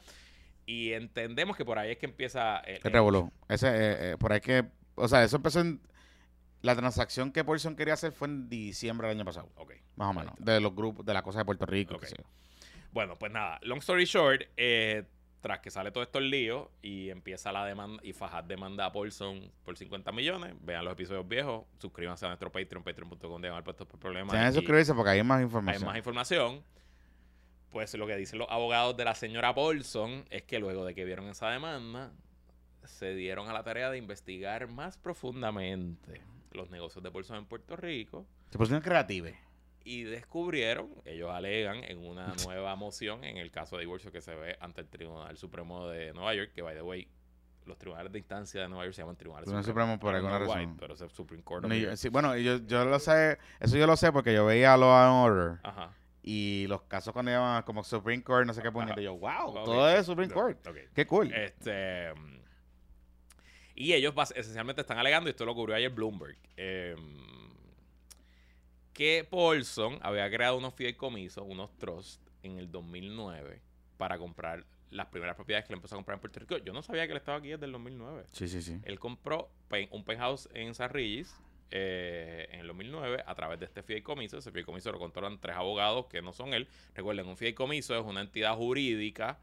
Y 0.65 0.91
entendemos 0.93 1.55
que 1.57 1.65
por 1.65 1.79
ahí 1.79 1.91
es 1.91 1.97
que 1.97 2.05
empieza 2.05 2.59
el, 2.59 2.79
El 2.83 2.91
revolú. 2.91 3.31
Ese, 3.47 3.67
eh, 3.69 4.11
eh, 4.11 4.17
por 4.19 4.33
ahí 4.33 4.41
que. 4.41 4.65
O 4.95 5.07
sea, 5.07 5.23
eso 5.23 5.37
empezó 5.37 5.61
en. 5.61 5.81
La 6.61 6.75
transacción 6.75 7.31
que 7.31 7.45
Paulson 7.45 7.77
quería 7.77 7.93
hacer 7.93 8.11
fue 8.11 8.27
en 8.27 8.49
diciembre 8.49 9.07
del 9.07 9.15
año 9.17 9.25
pasado. 9.25 9.49
Ok. 9.55 9.71
Más 9.95 10.09
o 10.09 10.13
menos. 10.19 10.35
De 10.39 10.59
los 10.59 10.75
grupos, 10.75 11.05
de 11.05 11.13
la 11.13 11.21
cosa 11.23 11.39
de 11.39 11.45
Puerto 11.45 11.65
Rico. 11.65 11.95
Ok. 11.95 12.01
qué 12.01 12.07
sé 12.07 12.15
yo. 12.17 12.25
Bueno, 12.91 13.15
pues 13.17 13.31
nada, 13.31 13.59
long 13.61 13.79
story 13.79 14.03
short, 14.05 14.41
eh, 14.57 15.05
tras 15.41 15.59
que 15.59 15.71
sale 15.71 15.91
todo 15.91 16.03
esto 16.03 16.19
el 16.19 16.29
lío 16.29 16.71
y 16.81 17.09
empieza 17.09 17.51
la 17.51 17.65
demanda 17.65 18.01
y 18.03 18.13
Fajad 18.13 18.43
demanda 18.43 18.85
a 18.85 18.91
Paulson 18.91 19.51
por 19.63 19.77
50 19.77 20.11
millones, 20.11 20.53
vean 20.61 20.83
los 20.83 20.93
episodios 20.93 21.27
viejos, 21.27 21.65
suscríbanse 21.77 22.25
a 22.25 22.29
nuestro 22.29 22.51
Patreon, 22.51 22.83
patreon.com 22.83 23.41
de 23.41 23.61
puestos 23.63 23.87
por 23.87 23.99
problemas. 23.99 24.31
Tienen 24.31 24.53
suscribirse 24.53 24.93
porque 24.93 25.11
hay 25.11 25.23
más 25.23 25.39
hay 25.39 25.45
información. 25.45 25.85
más 25.85 25.97
información. 25.97 26.63
Pues 27.69 27.93
lo 27.93 28.07
que 28.07 28.15
dicen 28.15 28.39
los 28.39 28.49
abogados 28.49 28.97
de 28.97 29.05
la 29.05 29.13
señora 29.13 29.53
Paulson 29.53 30.25
es 30.31 30.41
que 30.43 30.59
luego 30.59 30.85
de 30.85 30.95
que 30.95 31.05
vieron 31.05 31.27
esa 31.29 31.49
demanda, 31.49 32.11
se 32.83 33.13
dieron 33.13 33.47
a 33.47 33.53
la 33.53 33.63
tarea 33.63 33.91
de 33.91 33.97
investigar 33.97 34.67
más 34.67 34.97
profundamente 34.97 36.21
los 36.51 36.71
negocios 36.71 37.03
de 37.03 37.11
Paulson 37.11 37.37
en 37.37 37.45
Puerto 37.45 37.75
Rico 37.75 38.25
Se 38.49 38.57
pusieron 38.57 38.81
creativos. 38.81 39.31
Y 39.89 40.03
descubrieron, 40.03 40.89
ellos 41.05 41.31
alegan 41.31 41.83
en 41.83 41.97
una 42.05 42.33
nueva 42.45 42.75
moción 42.75 43.23
en 43.23 43.37
el 43.37 43.49
caso 43.51 43.75
de 43.77 43.81
divorcio 43.81 44.11
que 44.11 44.21
se 44.21 44.35
ve 44.35 44.55
ante 44.59 44.81
el 44.81 44.87
Tribunal 44.87 45.35
Supremo 45.37 45.87
de 45.87 46.13
Nueva 46.13 46.33
York, 46.35 46.51
que 46.53 46.61
by 46.61 46.75
the 46.75 46.81
way, 46.81 47.07
los 47.65 47.77
tribunales 47.77 48.11
de 48.11 48.19
instancia 48.19 48.61
de 48.61 48.67
Nueva 48.69 48.83
York 48.85 48.93
se 48.95 49.01
llaman 49.01 49.15
tribunales 49.15 49.45
Tribunal 49.45 49.63
supremos, 49.63 49.93
Supremo 49.95 49.99
por 49.99 50.15
alguna 50.15 50.39
razón. 50.39 50.77
pero 50.79 50.93
es 50.93 51.01
el 51.01 51.09
Supreme 51.09 51.43
Court. 51.43 51.65
New 51.65 51.77
yo- 51.77 51.85
York. 51.87 51.97
sí, 51.97 52.09
bueno, 52.09 52.35
yo, 52.37 52.57
yo 52.65 52.85
lo 52.85 52.99
sé, 52.99 53.37
eso 53.59 53.77
yo 53.77 53.87
lo 53.87 53.95
sé 53.97 54.11
porque 54.11 54.33
yo 54.33 54.45
veía 54.45 54.75
Law 54.77 54.91
and 54.91 55.31
Order 55.31 55.59
Ajá. 55.63 55.93
y 56.23 56.65
los 56.67 56.81
casos 56.83 57.11
cuando 57.13 57.31
llaman 57.31 57.63
como 57.63 57.83
Supreme 57.83 58.23
Court, 58.23 58.45
no 58.47 58.53
sé 58.53 58.61
qué 58.61 58.71
puñete, 58.71 58.93
Ajá. 58.93 59.01
yo, 59.01 59.17
wow, 59.17 59.47
Ok. 59.57 59.65
todo 59.65 59.89
es 59.89 60.05
Supreme 60.05 60.31
Court. 60.33 60.65
Ok. 60.67 60.77
Qué 60.93 61.05
cool. 61.07 61.31
Este, 61.33 62.11
y 63.75 63.93
ellos 63.93 64.13
esencialmente 64.35 64.81
están 64.81 64.97
alegando, 64.97 65.29
y 65.29 65.31
esto 65.31 65.45
lo 65.45 65.55
cubrió 65.55 65.75
ayer 65.75 65.89
Bloomberg, 65.91 66.37
eh, 66.57 66.95
que 68.99 69.23
Paulson 69.23 69.97
había 70.01 70.29
creado 70.29 70.57
unos 70.57 70.73
fideicomisos, 70.73 71.45
unos 71.47 71.73
trusts, 71.77 72.19
en 72.43 72.57
el 72.57 72.69
2009 72.69 73.61
para 73.95 74.17
comprar 74.17 74.65
las 74.91 75.05
primeras 75.05 75.37
propiedades 75.37 75.65
que 75.65 75.71
le 75.71 75.77
empezó 75.77 75.95
a 75.95 75.99
comprar 75.99 76.17
en 76.17 76.19
Puerto 76.19 76.37
Rico. 76.41 76.57
Yo 76.57 76.73
no 76.73 76.83
sabía 76.83 77.05
que 77.05 77.13
él 77.13 77.17
estaba 77.17 77.37
aquí 77.37 77.47
desde 77.47 77.65
el 77.65 77.71
2009. 77.71 78.25
Sí, 78.33 78.49
sí, 78.49 78.61
sí. 78.61 78.77
Él 78.83 78.99
compró 78.99 79.49
un 79.91 80.03
penthouse 80.03 80.49
en 80.53 80.75
San 80.75 80.89
Regis 80.89 81.33
eh, 81.71 82.49
en 82.51 82.59
el 82.59 82.67
2009 82.67 83.23
a 83.25 83.35
través 83.35 83.57
de 83.61 83.67
este 83.67 83.83
fideicomiso. 83.83 84.37
Ese 84.37 84.51
fideicomiso 84.51 84.91
lo 84.91 84.99
controlan 84.99 85.39
tres 85.39 85.55
abogados 85.55 86.07
que 86.07 86.21
no 86.21 86.33
son 86.33 86.53
él. 86.53 86.67
Recuerden, 86.93 87.25
un 87.25 87.37
fideicomiso 87.37 87.97
es 87.97 88.05
una 88.05 88.19
entidad 88.19 88.57
jurídica 88.57 89.39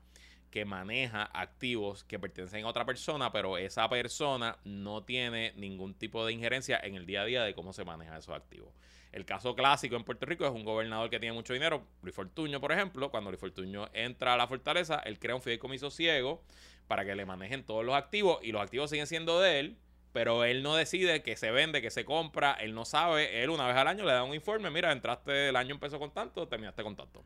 que 0.51 0.67
maneja 0.67 1.31
activos 1.33 2.05
que 2.05 2.19
pertenecen 2.19 2.67
a 2.67 2.69
otra 2.69 2.85
persona, 2.85 3.33
pero 3.33 3.57
esa 3.57 3.89
persona 3.89 4.59
no 4.65 5.03
tiene 5.05 5.55
ningún 5.57 5.95
tipo 5.95 6.27
de 6.27 6.35
injerencia 6.35 6.79
en 6.79 6.95
el 6.95 7.07
día 7.07 7.23
a 7.23 7.25
día 7.25 7.43
de 7.43 7.55
cómo 7.55 7.73
se 7.73 7.87
manejan 7.87 8.19
esos 8.19 8.35
activos. 8.35 8.75
El 9.17 9.25
caso 9.25 9.55
clásico 9.55 9.97
en 9.97 10.05
Puerto 10.05 10.27
Rico 10.27 10.45
es 10.45 10.51
un 10.51 10.63
gobernador 10.63 11.09
que 11.09 11.19
tiene 11.19 11.33
mucho 11.33 11.55
dinero, 11.55 11.87
Luis 12.03 12.15
Fortuño, 12.15 12.61
por 12.61 12.71
ejemplo. 12.71 13.11
Cuando 13.11 13.31
Luis 13.31 13.41
Fortuño 13.41 13.89
entra 13.95 14.35
a 14.35 14.37
la 14.37 14.47
fortaleza, 14.47 15.01
él 15.07 15.19
crea 15.19 15.35
un 15.35 15.41
fideicomiso 15.41 15.91
ciego 15.91 16.45
para 16.87 17.03
que 17.07 17.17
le 17.17 17.25
manejen 17.25 17.65
todos 17.65 17.83
los 17.83 17.95
activos 17.95 18.41
y 18.43 18.53
los 18.53 18.61
activos 18.61 18.91
siguen 18.91 19.07
siendo 19.07 19.41
de 19.41 19.59
él, 19.59 19.79
pero 20.13 20.45
él 20.45 20.63
no 20.63 20.77
decide 20.77 21.23
que 21.23 21.35
se 21.35 21.51
vende, 21.51 21.81
que 21.81 21.91
se 21.91 22.05
compra, 22.05 22.53
él 22.61 22.75
no 22.75 22.85
sabe, 22.85 23.43
él 23.43 23.49
una 23.49 23.67
vez 23.67 23.75
al 23.77 23.89
año 23.89 24.05
le 24.05 24.13
da 24.13 24.23
un 24.23 24.35
informe, 24.35 24.71
mira, 24.71 24.93
entraste, 24.93 25.49
el 25.49 25.57
año 25.57 25.73
empezó 25.73 25.99
con 25.99 26.13
tanto, 26.13 26.47
terminaste 26.47 26.83
con 26.83 26.95
tanto. 26.95 27.25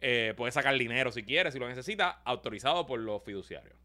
Eh, 0.00 0.34
puede 0.36 0.50
sacar 0.50 0.76
dinero 0.76 1.12
si 1.12 1.22
quiere, 1.22 1.52
si 1.52 1.60
lo 1.60 1.68
necesita, 1.68 2.20
autorizado 2.24 2.84
por 2.84 2.98
los 2.98 3.22
fiduciarios. 3.22 3.76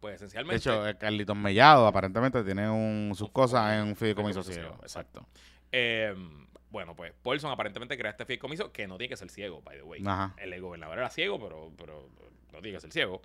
Pues 0.00 0.12
De 0.12 0.16
esencialmente... 0.16 0.56
hecho, 0.56 0.86
el 0.86 0.96
Carlitos 0.96 1.36
Mellado 1.36 1.86
aparentemente 1.86 2.42
tiene 2.42 2.70
un, 2.70 3.12
sus 3.14 3.30
cosas 3.30 3.74
en 3.74 3.88
un 3.88 3.96
fideicomiso 3.96 4.42
Fideicomiso 4.42 4.70
ciego. 4.70 4.82
Exacto. 4.82 5.26
Eh, 5.70 6.14
bueno, 6.74 6.96
pues 6.96 7.12
Paulson 7.22 7.52
aparentemente 7.52 7.96
crea 7.96 8.10
este 8.10 8.24
fideicomiso 8.24 8.72
que 8.72 8.88
no 8.88 8.98
tiene 8.98 9.08
que 9.08 9.16
ser 9.16 9.30
ciego, 9.30 9.62
by 9.62 9.76
the 9.76 9.84
way. 9.84 10.02
Ajá. 10.04 10.34
El 10.38 10.60
gobernador 10.60 10.98
era 10.98 11.08
ciego, 11.08 11.38
pero, 11.38 11.72
pero 11.78 12.10
no 12.52 12.60
tiene 12.60 12.76
que 12.76 12.80
ser 12.80 12.90
ciego. 12.90 13.22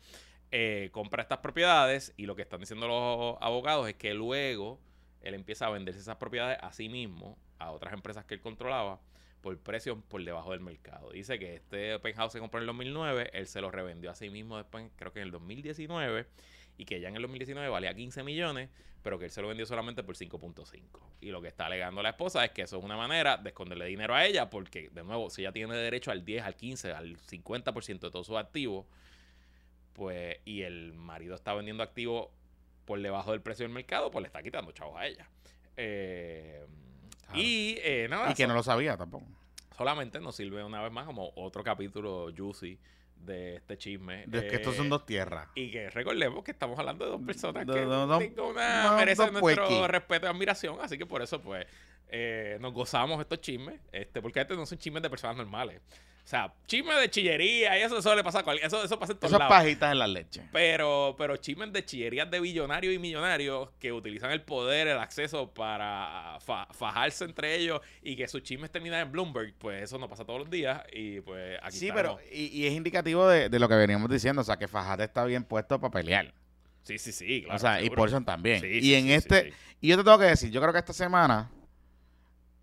Eh, 0.51 0.89
compra 0.91 1.23
estas 1.23 1.39
propiedades 1.39 2.13
y 2.15 2.27
lo 2.27 2.35
que 2.35 2.43
están 2.43 2.59
diciendo 2.59 2.88
los 2.88 3.38
abogados 3.41 3.89
es 3.89 3.95
que 3.95 4.13
luego 4.13 4.79
él 5.21 5.33
empieza 5.33 5.65
a 5.65 5.71
venderse 5.71 5.99
esas 5.99 6.17
propiedades 6.17 6.59
a 6.62 6.71
sí 6.73 6.89
mismo, 6.89 7.39
a 7.57 7.71
otras 7.71 7.91
empresas 7.91 8.23
que 8.23 8.35
él 8.35 8.41
controlaba, 8.41 9.01
por 9.41 9.57
precios 9.57 9.97
por 10.07 10.23
debajo 10.23 10.51
del 10.51 10.59
mercado. 10.59 11.09
Dice 11.09 11.39
que 11.39 11.55
este 11.55 11.97
penthouse 11.97 12.33
se 12.33 12.39
compró 12.39 12.59
en 12.59 12.63
el 12.63 12.67
2009, 12.67 13.31
él 13.33 13.47
se 13.47 13.62
lo 13.62 13.71
revendió 13.71 14.12
a 14.12 14.15
sí 14.15 14.29
mismo 14.29 14.57
después, 14.57 14.91
creo 14.95 15.12
que 15.12 15.21
en 15.21 15.25
el 15.25 15.31
2019, 15.31 16.27
y 16.79 16.85
que 16.85 17.01
ya 17.01 17.09
en 17.09 17.15
el 17.17 17.21
2019 17.23 17.67
valía 17.67 17.93
15 17.93 18.23
millones, 18.23 18.69
pero 19.03 19.19
que 19.19 19.25
él 19.25 19.31
se 19.31 19.41
lo 19.41 19.49
vendió 19.49 19.65
solamente 19.65 20.01
por 20.01 20.15
5.5. 20.15 20.81
Y 21.19 21.29
lo 21.29 21.41
que 21.41 21.49
está 21.49 21.65
alegando 21.65 22.01
la 22.01 22.11
esposa 22.11 22.45
es 22.45 22.51
que 22.51 22.61
eso 22.61 22.77
es 22.77 22.83
una 22.85 22.95
manera 22.95 23.35
de 23.35 23.49
esconderle 23.49 23.85
dinero 23.85 24.15
a 24.15 24.25
ella, 24.25 24.49
porque, 24.49 24.89
de 24.89 25.03
nuevo, 25.03 25.29
si 25.29 25.41
ella 25.41 25.51
tiene 25.51 25.75
derecho 25.75 26.09
al 26.09 26.23
10, 26.23 26.43
al 26.43 26.55
15, 26.55 26.93
al 26.93 27.17
50% 27.17 27.99
de 27.99 28.11
todos 28.11 28.25
sus 28.25 28.37
activos, 28.37 28.85
pues, 29.91 30.37
y 30.45 30.61
el 30.61 30.93
marido 30.93 31.35
está 31.35 31.53
vendiendo 31.53 31.83
activos 31.83 32.29
por 32.85 33.01
debajo 33.01 33.33
del 33.33 33.41
precio 33.41 33.65
del 33.65 33.73
mercado, 33.73 34.09
pues 34.09 34.21
le 34.23 34.27
está 34.27 34.41
quitando 34.41 34.71
chavos 34.71 34.97
a 34.97 35.05
ella. 35.05 35.29
Eh, 35.75 36.65
Claro. 37.29 37.41
Y 37.43 37.75
eh, 37.83 38.07
nada, 38.09 38.31
Y 38.31 38.33
que 38.33 38.47
no 38.47 38.55
lo 38.55 38.63
sabía 38.63 38.97
tampoco. 38.97 39.25
solamente 39.77 40.19
nos 40.19 40.35
sirve 40.35 40.63
una 40.63 40.81
vez 40.81 40.91
más 40.91 41.05
como 41.05 41.31
otro 41.35 41.63
capítulo 41.63 42.31
juicy 42.35 42.79
de 43.19 43.58
este 43.58 43.77
chisme. 43.77 44.23
De 44.27 44.47
que 44.47 44.55
estos 44.55 44.73
Eh, 44.73 44.77
son 44.77 44.89
dos 44.89 45.05
tierras. 45.05 45.49
y 45.55 45.71
que 45.71 45.89
recordemos 45.89 46.43
que 46.43 46.51
estamos 46.51 46.77
hablando 46.79 47.05
de 47.05 47.12
dos 47.12 47.21
personas 47.21 47.65
que 47.65 47.71
ninguna 47.79 48.05
no, 48.08 48.95
merecen 48.97 49.34
dos 49.34 49.41
nuestro 49.41 49.88
respeto 49.88 50.25
y 50.27 50.29
admiración. 50.29 50.77
Así 50.82 50.97
que 50.97 51.05
por 51.05 51.21
eso, 51.21 51.41
pues, 51.41 51.65
eh, 52.10 52.58
nos 52.60 52.73
gozamos 52.73 53.19
estos 53.19 53.41
chismes. 53.41 53.79
Este, 53.91 54.21
porque 54.21 54.41
estos 54.41 54.58
no 54.58 54.65
son 54.65 54.77
chismes 54.77 55.03
de 55.03 55.10
personas 55.10 55.38
normales. 55.38 55.82
O 56.29 56.31
sea, 56.31 56.53
chismes 56.67 56.95
de 56.99 57.09
chillería 57.09 57.75
y 57.79 57.81
eso, 57.81 57.97
eso 57.97 58.15
le 58.15 58.23
pasa 58.23 58.41
a 58.41 58.43
cualquier. 58.43 58.67
Eso, 58.67 58.83
eso 58.83 58.99
pasa 58.99 59.13
en 59.13 59.17
todos 59.17 59.31
Esas 59.31 59.39
lados. 59.39 59.51
pajitas 59.57 59.91
en 59.91 59.97
la 59.97 60.05
leche. 60.05 60.43
Pero, 60.51 61.15
pero 61.17 61.37
chismes 61.37 61.73
de 61.73 61.83
chillerías 61.83 62.29
de 62.29 62.39
billonarios 62.39 62.93
y 62.93 62.99
millonarios 62.99 63.69
que 63.79 63.91
utilizan 63.91 64.29
el 64.29 64.43
poder, 64.43 64.87
el 64.89 64.99
acceso 64.99 65.51
para 65.51 66.37
fa- 66.41 66.67
fajarse 66.71 67.25
entre 67.25 67.55
ellos 67.55 67.81
y 68.03 68.15
que 68.15 68.27
sus 68.27 68.43
chismes 68.43 68.69
terminan 68.69 68.99
en 69.07 69.11
Bloomberg, 69.11 69.55
pues 69.57 69.81
eso 69.81 69.97
no 69.97 70.07
pasa 70.07 70.23
todos 70.23 70.41
los 70.41 70.51
días. 70.51 70.83
Y 70.93 71.19
pues 71.21 71.57
aquí 71.63 71.77
Sí, 71.77 71.87
estamos. 71.87 72.17
pero 72.19 72.31
y, 72.31 72.45
y 72.61 72.67
es 72.67 72.73
indicativo 72.73 73.27
de, 73.27 73.49
de 73.49 73.57
lo 73.57 73.67
que 73.67 73.73
veníamos 73.73 74.07
diciendo, 74.07 74.41
o 74.43 74.45
sea, 74.45 74.57
que 74.57 74.67
Fajate 74.67 75.05
está 75.05 75.25
bien 75.25 75.43
puesto 75.43 75.79
para 75.81 75.89
pelear. 75.89 76.31
Sí, 76.83 76.99
sí, 76.99 77.11
sí, 77.11 77.41
claro. 77.41 77.55
o 77.55 77.59
sea, 77.59 77.81
y. 77.81 77.89
Paulson 77.89 78.23
también. 78.23 78.61
Sí, 78.61 78.67
y 78.67 78.81
sí, 78.81 78.93
en 78.93 79.05
sí, 79.05 79.13
este, 79.13 79.53
y 79.81 79.87
yo 79.87 79.97
te 79.97 80.03
tengo 80.03 80.19
que 80.19 80.25
decir, 80.25 80.51
yo 80.51 80.61
creo 80.61 80.73
que 80.73 80.79
esta 80.79 80.93
semana 80.93 81.49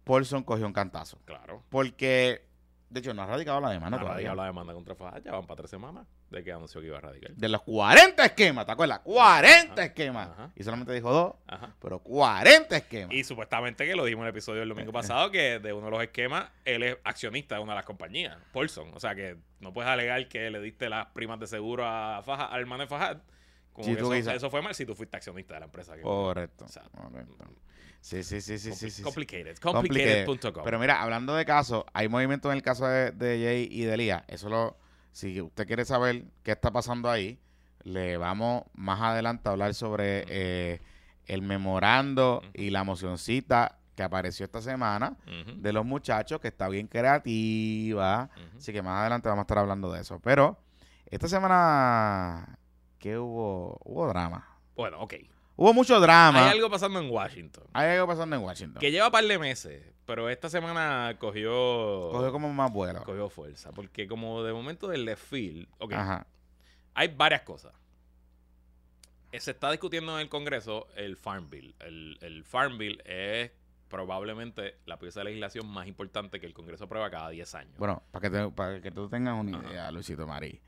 Paulson 0.05 0.45
cogió 0.45 0.67
un 0.67 0.73
cantazo. 0.73 1.19
claro. 1.25 1.65
Porque, 1.69 2.47
de 2.89 3.01
hecho, 3.01 3.13
no 3.15 3.23
ha 3.23 3.27
radicado 3.27 3.61
la 3.61 3.71
demanda 3.71 3.97
Ha 3.97 4.01
todavía. 4.01 4.15
radicado 4.17 4.37
la 4.37 4.45
demanda 4.47 4.73
contra 4.75 4.95
Fajardo, 4.95 5.25
ya 5.25 5.33
van 5.33 5.47
para 5.47 5.57
tres 5.59 5.71
semanas 5.71 6.07
de 6.31 6.43
que 6.45 6.53
anunció 6.53 6.81
que 6.81 6.87
iba 6.89 6.99
a 6.99 7.01
radicar. 7.01 7.33
De 7.33 7.49
los 7.49 7.63
40 7.63 8.25
esquemas, 8.25 8.67
¿te 8.67 8.73
acuerdas? 8.73 9.01
40 9.01 9.73
Ajá, 9.73 9.85
esquemas. 9.85 10.29
ajá. 10.31 10.51
Y 10.57 10.63
solamente 10.65 10.93
dijo 10.93 11.13
dos, 11.13 11.35
Ajá. 11.47 11.75
pero 11.81 11.99
40 12.01 12.77
esquemas. 12.77 13.15
Y 13.15 13.25
supuestamente 13.25 13.85
que 13.87 13.95
lo 13.97 14.05
dijimos 14.05 14.23
en 14.23 14.27
el 14.29 14.31
episodio 14.31 14.61
del 14.61 14.69
domingo 14.69 14.93
pasado, 14.93 15.31
que 15.31 15.59
de 15.59 15.73
uno 15.73 15.87
de 15.87 15.91
los 15.91 16.03
esquemas, 16.03 16.51
él 16.65 16.83
es 16.83 16.97
accionista 17.05 17.57
de 17.57 17.61
una 17.63 17.73
de 17.73 17.77
las 17.77 17.85
compañías, 17.87 18.37
Paulson. 18.53 18.91
O 18.95 19.01
sea 19.01 19.15
que 19.15 19.37
no 19.61 19.73
puedes 19.73 19.91
alegar 19.91 20.27
que 20.29 20.51
le 20.51 20.61
diste 20.61 20.89
las 20.89 21.07
primas 21.07 21.39
de 21.41 21.47
seguro 21.47 21.85
a 21.87 22.23
Faja, 22.25 22.47
al 22.47 22.61
hermano 22.61 22.83
de 22.83 22.89
Fajad. 22.89 23.19
Como 23.77 23.89
tú 23.99 24.13
eso, 24.37 24.51
fue 24.51 24.63
mal 24.63 24.75
si 24.75 24.85
tú 24.87 24.95
fuiste 24.95 25.17
accionista 25.17 25.55
de 25.55 25.61
la 25.61 25.67
empresa. 25.67 25.95
que- 25.95 26.03
Correcto. 26.03 26.65
Exacto. 26.65 26.91
correcto. 26.99 27.37
Sí, 28.01 28.23
sí, 28.23 28.41
sí, 28.41 28.59
sí, 28.59 28.73
sí, 28.73 28.73
sí, 28.73 28.91
sí. 28.91 29.03
Complicated. 29.03 29.59
Complicated. 29.59 30.27
Complicated.com. 30.27 30.65
Pero 30.65 30.79
mira, 30.79 31.03
hablando 31.03 31.35
de 31.35 31.45
casos, 31.45 31.85
hay 31.93 32.09
movimiento 32.09 32.51
en 32.51 32.57
el 32.57 32.63
caso 32.63 32.87
de, 32.87 33.11
de 33.13 33.43
Jay 33.45 33.69
y 33.71 33.85
de 33.85 33.97
Lía. 33.97 34.25
Eso 34.29 34.49
lo, 34.49 34.77
si 35.13 35.41
usted 35.41 35.67
quiere 35.67 35.85
saber 35.85 36.25
qué 36.43 36.53
está 36.53 36.71
pasando 36.71 37.11
ahí, 37.11 37.39
le 37.83 38.17
vamos 38.17 38.65
más 38.75 39.01
adelante 39.01 39.49
a 39.49 39.53
hablar 39.53 39.75
sobre 39.75 40.25
eh, 40.29 40.81
el 41.27 41.43
memorando 41.43 42.43
y 42.55 42.71
la 42.71 42.85
mocioncita 42.85 43.79
que 43.97 44.03
apareció 44.03 44.45
esta 44.45 44.61
semana 44.61 45.17
de 45.63 45.73
los 45.73 45.85
muchachos, 45.87 46.39
que 46.41 46.49
está 46.49 46.69
bien 46.69 46.87
creativa. 46.87 48.31
Así 48.57 48.73
que 48.73 48.83
más 48.83 49.01
adelante 49.01 49.29
vamos 49.29 49.43
a 49.43 49.47
estar 49.47 49.59
hablando 49.59 49.91
de 49.93 50.03
eso. 50.03 50.21
Pero 50.21 50.59
esta 51.07 51.27
semana, 51.29 52.59
¿qué 53.07 53.19
hubo? 53.19 53.79
Hubo 53.85 54.09
drama. 54.09 54.59
Bueno, 54.75 55.01
ok. 55.01 55.15
Hubo 55.55 55.73
mucho 55.73 56.01
drama. 56.01 56.45
Hay 56.47 56.51
algo 56.57 56.69
pasando 56.69 56.99
en 57.01 57.09
Washington. 57.09 57.65
Hay 57.73 57.91
algo 57.91 58.09
pasando 58.09 58.35
en 58.37 58.43
Washington. 58.43 58.81
Que 58.81 58.91
lleva 58.91 59.07
un 59.07 59.13
par 59.13 59.25
de 59.25 59.39
meses, 59.39 59.93
pero 60.05 60.29
esta 60.29 60.49
semana 60.51 61.17
cogió, 61.21 62.11
Cogió 62.11 62.33
como 62.33 62.53
más 62.53 62.73
vuelo. 62.73 63.05
cogió 63.05 63.29
fuerza. 63.31 63.71
Porque 63.73 64.09
como 64.09 64.43
de 64.43 64.53
momento 64.53 64.89
del 64.89 65.05
left 65.05 65.23
field, 65.25 65.69
ok, 65.79 65.93
Ajá. 65.93 66.27
hay 66.95 67.09
varias 67.09 67.43
cosas. 67.43 67.73
Eh, 69.33 69.41
Se 69.41 69.53
está 69.53 69.71
discutiendo 69.71 70.15
en 70.17 70.23
el 70.23 70.29
Congreso 70.29 70.89
el 70.97 71.17
Farm 71.17 71.49
Bill. 71.49 71.75
El, 71.81 72.19
el 72.21 72.45
Farm 72.45 72.77
Bill 72.77 73.01
es 73.07 73.51
probablemente 73.89 74.79
la 74.85 74.99
pieza 74.99 75.21
de 75.21 75.25
legislación 75.27 75.67
más 75.69 75.87
importante 75.87 76.41
que 76.41 76.47
el 76.47 76.55
Congreso 76.55 76.85
aprueba 76.85 77.09
cada 77.11 77.31
10 77.31 77.55
años. 77.55 77.79
Bueno, 77.79 78.03
para 78.11 78.29
que, 78.29 78.37
te- 78.37 78.51
para 78.51 78.81
que 78.81 78.91
tú 78.91 79.09
tengas 79.09 79.39
una 79.41 79.59
Ajá. 79.59 79.69
idea, 79.71 79.91
Luisito 79.93 80.27
Marí. 80.27 80.61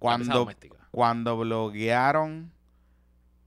Cuando, 0.00 0.48
cuando 0.90 1.36
bloguearon, 1.38 2.50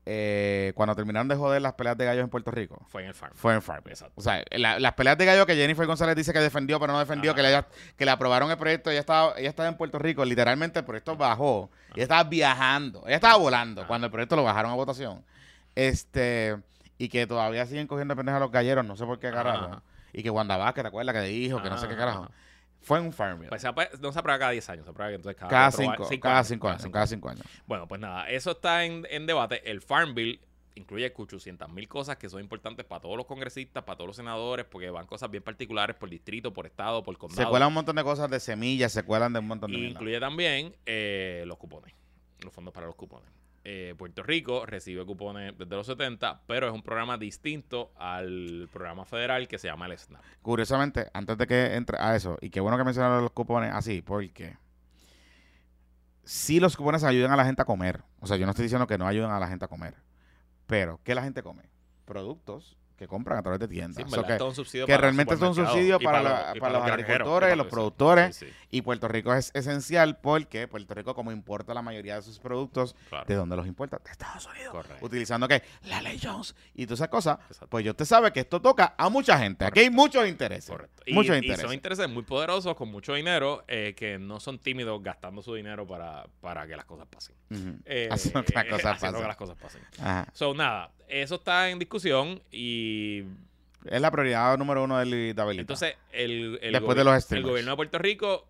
eh, 0.06 0.74
cuando 0.76 0.96
terminaron 0.96 1.28
de 1.30 1.36
joder 1.36 1.62
las 1.62 1.74
peleas 1.74 1.98
de 1.98 2.06
gallos 2.06 2.24
en 2.24 2.30
Puerto 2.30 2.52
Rico, 2.52 2.86
Fue 2.90 3.02
en 3.04 3.08
el 3.10 3.14
Farm 3.14 3.34
fue 3.36 3.54
en 3.54 3.62
Farm. 3.62 3.84
Exacto. 3.88 4.14
O 4.16 4.22
sea, 4.22 4.44
la- 4.52 4.80
las 4.80 4.94
peleas 4.94 5.18
de 5.18 5.26
gallos 5.26 5.46
que 5.46 5.56
Jennifer 5.56 5.86
González 5.86 6.16
dice 6.16 6.34
que 6.34 6.40
defendió, 6.40 6.80
pero 6.80 6.92
no 6.94 7.00
defendió, 7.00 7.32
Ajá. 7.32 7.38
que 7.42 7.44
le, 7.48 7.66
que 7.98 8.06
le 8.06 8.12
aprobaron 8.12 8.52
el 8.52 8.58
proyecto, 8.58 8.90
ella 8.92 9.00
estaba, 9.00 9.34
ella 9.38 9.50
estaba 9.50 9.70
en 9.70 9.76
Puerto 9.78 9.98
Rico, 10.00 10.24
literalmente 10.26 10.80
el 10.80 10.86
proyecto 10.86 11.16
bajó, 11.16 11.70
ella 11.96 12.04
estaba 12.04 12.24
viajando, 12.26 13.04
ella 13.08 13.16
estaba 13.16 13.38
volando 13.38 13.82
Ajá. 13.82 13.88
cuando 13.88 14.06
el 14.08 14.12
proyecto 14.12 14.36
lo 14.36 14.44
bajaron 14.44 14.72
a 14.72 14.76
votación. 14.76 15.24
Este, 15.76 16.58
y 16.98 17.10
que 17.10 17.26
todavía 17.26 17.66
siguen 17.66 17.88
cogiendo 17.88 18.16
pendejas 18.16 18.38
a 18.38 18.42
los 18.44 18.52
galleros, 18.52 18.86
no 18.86 18.96
sé 18.96 19.06
por 19.06 19.20
qué 19.20 19.32
carajo. 19.32 19.82
Y 20.12 20.22
que 20.22 20.30
Wanda 20.30 20.58
Vázquez, 20.58 20.84
¿te 20.84 20.88
acuerdas? 20.90 21.16
Que 21.16 21.22
dijo, 21.22 21.62
que 21.64 21.70
no 21.70 21.78
sé 21.78 21.88
qué 21.88 21.96
carajo. 21.96 22.30
Fue 22.84 23.00
en 23.00 23.06
un 23.06 23.14
farm 23.14 23.40
bill. 23.40 23.50
Pues 23.50 23.62
se 23.62 23.68
aprueba- 23.68 23.92
no 24.00 24.12
se 24.12 24.20
aprueba 24.20 24.38
cada 24.40 24.52
10 24.52 24.70
años, 24.70 24.86
se 24.86 24.92
aprueba 24.92 25.12
entonces 25.14 25.40
cada, 25.40 25.50
cada 25.50 25.72
cuatro 25.72 26.06
cinco, 26.06 26.22
cada 26.22 26.44
cinco 26.44 26.68
años, 26.70 26.88
cada 26.92 27.08
cinco 27.08 27.30
años. 27.30 27.44
Bueno, 27.66 27.88
pues 27.88 28.00
nada, 28.02 28.30
eso 28.30 28.52
está 28.52 28.84
en, 28.86 29.08
en 29.10 29.26
debate. 29.26 29.70
El 29.70 29.82
Farm 29.82 30.14
Bill 30.14 30.40
incluye 30.76 31.14
800 31.16 31.70
mil 31.70 31.88
cosas 31.88 32.18
que 32.18 32.28
son 32.30 32.40
importantes 32.42 32.84
para 32.86 33.00
todos 33.02 33.16
los 33.16 33.26
congresistas, 33.28 33.84
para 33.84 33.96
todos 33.96 34.08
los 34.08 34.16
senadores, 34.16 34.66
porque 34.66 34.90
van 34.90 35.06
cosas 35.06 35.30
bien 35.30 35.44
particulares 35.44 35.96
por 35.96 36.10
distrito, 36.10 36.52
por 36.52 36.66
estado, 36.66 37.04
por 37.04 37.18
condado. 37.18 37.44
Se 37.44 37.50
cuelan 37.50 37.68
un 37.68 37.76
montón 37.76 37.96
de 37.96 38.04
cosas 38.04 38.30
de 38.30 38.40
semillas, 38.40 38.92
se 38.92 39.04
cuelan 39.04 39.34
de 39.34 39.40
un 39.40 39.48
montón 39.48 39.70
de 39.72 39.78
Y 39.78 39.80
mierda. 39.82 39.94
incluye 39.94 40.20
también 40.20 40.76
eh, 40.86 41.44
los 41.46 41.58
cupones, 41.58 41.94
los 42.40 42.52
fondos 42.52 42.74
para 42.74 42.88
los 42.88 42.96
cupones. 42.96 43.30
Eh, 43.66 43.96
Puerto 43.98 44.24
Rico 44.24 44.66
recibe 44.66 45.06
cupones 45.06 45.58
desde 45.58 45.76
los 45.76 45.88
70, 45.88 46.42
pero 46.48 46.68
es 46.68 46.74
un 46.74 46.84
programa 46.84 47.18
distinto 47.18 47.94
al 47.96 48.68
programa 48.72 49.06
federal 49.06 49.48
que 49.48 49.58
se 49.58 49.68
llama 49.68 49.86
el 49.86 49.98
SNAP. 49.98 50.22
Curiosamente, 50.42 51.10
antes 51.14 51.38
de 51.38 51.48
que 51.48 51.76
entre 51.76 51.98
a 51.98 52.16
eso, 52.16 52.38
y 52.42 52.50
qué 52.50 52.60
bueno 52.60 52.78
que 52.78 52.84
mencionaron 52.84 53.22
los 53.22 53.32
cupones 53.32 53.72
así, 53.74 54.02
porque 54.02 54.58
sí 56.24 56.60
los 56.60 56.76
cupones 56.76 57.06
ayudan 57.06 57.32
a 57.32 57.38
la 57.38 57.46
gente 57.46 57.62
a 57.62 57.66
comer. 57.66 58.04
O 58.20 58.28
sea, 58.28 58.36
yo 58.36 58.46
no 58.46 58.52
estoy 58.52 58.64
diciendo 58.64 58.88
que 58.88 58.98
no 58.98 59.08
ayudan 59.08 59.32
a 59.32 59.40
la 59.40 59.48
gente 59.48 59.64
a 59.66 59.70
comer. 59.70 59.96
Pero, 60.68 61.00
¿qué 61.04 61.16
la 61.16 61.24
gente 61.24 61.42
come? 61.42 61.64
Productos 62.06 62.78
que 62.98 63.08
compran 63.08 63.40
a 63.40 63.42
través 63.42 63.60
de 63.60 63.68
tiendas. 63.68 63.96
Sí, 63.98 64.02
en 64.04 64.08
O 64.08 64.12
sea, 64.12 64.22
verdad, 64.22 64.86
que- 64.86 64.98
realmente 64.98 65.34
es 65.34 65.42
un 65.42 65.48
supermercados 65.56 65.74
subsidio 65.74 65.98
y 66.00 66.04
para 66.06 66.22
la- 66.22 66.54
y 66.56 66.60
para 66.60 66.74
los 66.74 66.84
agricultores, 66.84 67.54
y 67.54 67.58
los 67.58 67.68
productores. 67.68 68.36
Sí, 68.36 68.46
sí, 68.46 68.54
Y 68.70 68.82
Puerto 68.82 69.08
Rico 69.08 69.34
es 69.34 69.52
esencial 69.54 70.18
porque 70.20 70.68
Puerto 70.68 70.94
Rico, 70.94 71.14
como 71.16 71.32
importa 71.32 71.74
la 71.74 71.82
mayoría 71.82 72.16
de 72.16 72.22
sus 72.22 72.40
productos, 72.40 72.96
claro. 73.10 73.26
¿de 73.28 73.36
dónde 73.36 73.56
los 73.56 73.68
importa? 73.68 74.00
De 74.04 74.12
Estados 74.12 74.48
Unidos. 74.48 74.72
Correcto. 74.72 75.06
Utilizando 75.06 75.48
que 75.48 75.62
la 75.84 76.02
ley 76.02 76.20
Jones 76.22 76.56
y 76.74 76.86
todas 76.86 77.00
esas 77.00 77.10
cosas. 77.10 77.38
Exacto. 77.48 77.68
Pues 77.68 77.84
yo 77.86 77.92
usted 77.92 78.06
sabe 78.06 78.32
que 78.32 78.40
esto 78.42 78.62
toca 78.62 78.96
a 78.98 79.10
mucha 79.10 79.38
gente. 79.38 79.66
Aquí 79.66 79.82
hay 79.82 79.90
muchos 79.90 80.28
intereses. 80.28 80.70
Correcto. 80.70 81.04
Y, 81.06 81.14
Muchos 81.14 81.36
y 81.36 81.40
intereses. 81.40 81.64
son 81.66 81.74
intereses 81.74 82.10
muy 82.10 82.24
poderosos, 82.24 82.76
con 82.76 82.90
mucho 82.90 83.14
dinero, 83.14 83.64
eh, 83.68 83.94
que 83.98 84.18
no 84.18 84.40
son 84.40 84.58
tímidos 84.60 85.02
gastando 85.04 85.42
su 85.42 85.54
dinero 85.54 85.86
para, 85.86 86.26
para 86.42 86.66
que 86.66 86.76
las 86.78 86.86
cosas 86.86 87.08
pasen. 87.08 87.36
Ujú. 87.52 87.78
Eh, 87.86 88.08
Haciendo 88.10 88.44
que 88.46 88.54
las 88.54 89.36
cosas 89.38 89.58
pasen. 89.62 89.82
Ajá. 90.00 90.28
So, 90.34 90.54
nada, 90.54 90.92
eso 91.08 91.36
está 91.36 91.70
en 91.70 91.80
discusión 91.80 92.42
y 92.52 93.24
Es 93.86 94.02
la 94.02 94.12
prioridad 94.12 94.58
número 94.58 94.84
uno 94.84 94.98
del 94.98 95.34
David. 95.36 95.60
entonces 95.60 95.96
el, 96.12 96.60
el, 96.62 96.74
Después 96.74 96.98
de 96.98 97.04
los 97.04 97.32
el 97.32 97.44
gobierno 97.44 97.72
de 97.72 97.78
Puerto 97.78 97.98
Rico, 97.98 98.48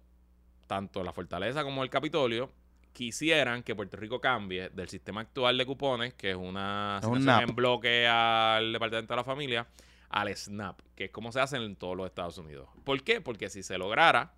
tanto 0.67 1.03
la 1.03 1.13
Fortaleza 1.13 1.63
como 1.63 1.83
el 1.83 1.89
Capitolio, 1.89 2.49
quisieran 2.93 3.63
que 3.63 3.75
Puerto 3.75 3.97
Rico 3.97 4.21
cambie 4.21 4.69
del 4.69 4.87
sistema 4.87 5.21
actual 5.21 5.57
de 5.57 5.65
cupones, 5.65 6.13
que 6.13 6.31
es 6.31 6.35
una 6.35 6.99
Es 7.01 7.07
un 7.07 7.27
en 7.27 7.55
bloque 7.55 8.07
al 8.07 8.71
Departamento 8.71 9.13
de 9.13 9.17
la 9.17 9.23
Familia, 9.23 9.67
al 10.09 10.35
SNAP, 10.35 10.79
que 10.95 11.05
es 11.05 11.11
como 11.11 11.31
se 11.31 11.41
hace 11.41 11.57
en 11.57 11.75
todos 11.75 11.97
los 11.97 12.05
Estados 12.05 12.37
Unidos. 12.37 12.69
¿Por 12.83 13.03
qué? 13.03 13.19
Porque 13.19 13.49
si 13.49 13.63
se 13.63 13.77
lograra, 13.77 14.33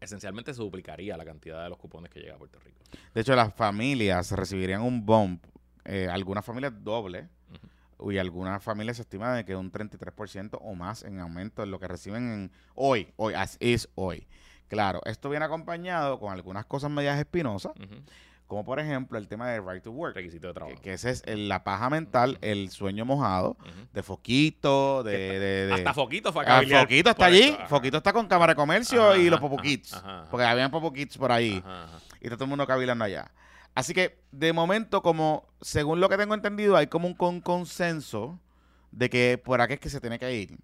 esencialmente 0.00 0.52
se 0.52 0.60
duplicaría 0.62 1.16
la 1.16 1.24
cantidad 1.24 1.62
de 1.62 1.70
los 1.70 1.78
cupones 1.78 2.10
que 2.10 2.20
llega 2.20 2.34
a 2.34 2.38
Puerto 2.38 2.58
Rico. 2.60 2.78
De 3.14 3.22
hecho, 3.22 3.34
las 3.34 3.54
familias 3.54 4.30
recibirían 4.32 4.82
un 4.82 5.04
bump. 5.04 5.44
Eh, 5.86 6.08
algunas 6.10 6.44
familias 6.44 6.72
doble. 6.84 7.28
Y 8.10 8.18
algunas 8.18 8.62
familias 8.62 8.96
se 8.96 9.02
estima 9.04 9.32
de 9.32 9.46
que 9.46 9.56
un 9.56 9.72
33% 9.72 10.58
o 10.60 10.74
más 10.74 11.02
en 11.02 11.18
aumento 11.18 11.62
en 11.62 11.70
lo 11.70 11.80
que 11.80 11.88
reciben 11.88 12.30
en 12.30 12.52
hoy. 12.74 13.08
Hoy, 13.16 13.32
as 13.32 13.56
is 13.58 13.88
hoy. 13.94 14.26
Claro, 14.68 15.00
esto 15.06 15.30
viene 15.30 15.46
acompañado 15.46 16.20
con 16.20 16.30
algunas 16.30 16.66
cosas 16.66 16.90
medias 16.90 17.18
espinosas, 17.18 17.72
como 18.46 18.66
por 18.66 18.80
ejemplo 18.80 19.16
el 19.16 19.28
tema 19.28 19.48
de 19.48 19.62
right 19.62 19.82
to 19.82 19.92
work. 19.92 20.14
Requisito 20.14 20.46
de 20.48 20.52
Que, 20.52 20.54
trabajo. 20.60 20.82
que 20.82 20.92
ese 20.92 21.08
es 21.10 21.22
el- 21.24 21.48
la 21.48 21.64
paja 21.64 21.88
mental, 21.88 22.36
el 22.42 22.68
sueño 22.70 23.06
mojado 23.06 23.56
de 23.94 24.02
Foquito, 24.02 25.02
de... 25.02 25.12
Que 25.12 25.38
de- 25.38 25.66
de- 25.68 25.72
Hasta 25.72 25.94
Foquito 25.94 26.32
fue 26.34 26.44
a 26.46 26.58
Ah, 26.58 26.62
Foquito 26.80 27.10
está 27.10 27.24
allí. 27.26 27.56
Foquito 27.68 27.96
está 27.96 28.12
con 28.12 28.26
Cámara 28.28 28.52
de 28.52 28.56
Comercio 28.56 29.02
Ajá, 29.10 29.16
y 29.18 29.30
los 29.30 29.40
Popo 29.40 29.56
Kids, 29.56 30.02
porque 30.30 30.44
habían 30.44 30.70
Popo 30.70 30.92
Kids 30.92 31.16
por 31.16 31.32
ahí 31.32 31.62
Ajá, 31.64 31.84
ajá. 31.84 31.98
y 32.20 32.24
está 32.26 32.36
todo 32.36 32.44
el 32.44 32.50
mundo 32.50 32.66
cavilando 32.66 33.04
allá. 33.04 33.30
Así 33.76 33.92
que, 33.94 34.18
de 34.32 34.52
momento, 34.52 35.02
como, 35.02 35.46
según 35.60 36.00
lo 36.00 36.08
que 36.08 36.16
tengo 36.16 36.34
entendido, 36.34 36.76
hay 36.76 36.86
como 36.88 37.06
un 37.06 37.14
con- 37.14 37.42
consenso 37.42 38.40
de 38.90 39.10
que 39.10 39.38
por 39.38 39.60
aquí 39.60 39.74
es 39.74 39.80
que 39.80 39.90
se 39.90 40.00
tiene 40.00 40.18
que 40.18 40.34
ir. 40.34 40.58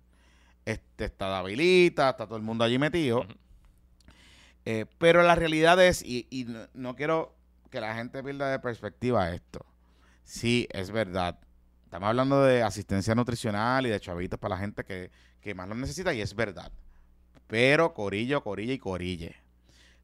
Este, 0.64 1.04
está 1.04 1.26
Davilita, 1.28 2.08
está 2.10 2.26
todo 2.26 2.36
el 2.38 2.42
mundo 2.42 2.64
allí 2.64 2.78
metido. 2.78 3.26
Eh, 4.64 4.86
pero 4.98 5.22
la 5.22 5.34
realidad 5.34 5.82
es, 5.84 6.02
y, 6.02 6.26
y 6.30 6.44
no, 6.44 6.60
no 6.72 6.96
quiero 6.96 7.34
que 7.70 7.80
la 7.82 7.94
gente 7.94 8.22
pierda 8.22 8.50
de 8.50 8.58
perspectiva 8.58 9.30
esto. 9.34 9.66
Sí, 10.24 10.66
es 10.70 10.90
verdad. 10.90 11.38
Estamos 11.84 12.08
hablando 12.08 12.42
de 12.42 12.62
asistencia 12.62 13.14
nutricional 13.14 13.84
y 13.86 13.90
de 13.90 14.00
chavitos 14.00 14.38
para 14.38 14.54
la 14.54 14.60
gente 14.60 14.84
que, 14.84 15.10
que 15.42 15.54
más 15.54 15.68
lo 15.68 15.74
necesita 15.74 16.14
y 16.14 16.22
es 16.22 16.34
verdad. 16.34 16.72
Pero 17.46 17.92
Corillo, 17.92 18.42
Corilla 18.42 18.72
y 18.72 18.78
Corille. 18.78 19.36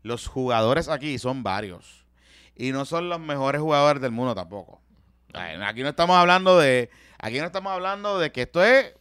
Los 0.02 0.26
jugadores 0.26 0.88
aquí 0.88 1.18
son 1.18 1.42
varios. 1.42 2.04
Y 2.58 2.72
no 2.72 2.84
son 2.84 3.08
los 3.08 3.20
mejores 3.20 3.60
jugadores 3.62 4.02
del 4.02 4.10
mundo 4.10 4.34
tampoco. 4.34 4.82
Aquí 5.32 5.82
no 5.82 5.88
estamos 5.88 6.16
hablando 6.16 6.58
de. 6.58 6.90
Aquí 7.18 7.38
no 7.38 7.46
estamos 7.46 7.72
hablando 7.72 8.18
de 8.18 8.32
que 8.32 8.42
esto 8.42 8.62
es. 8.62 8.94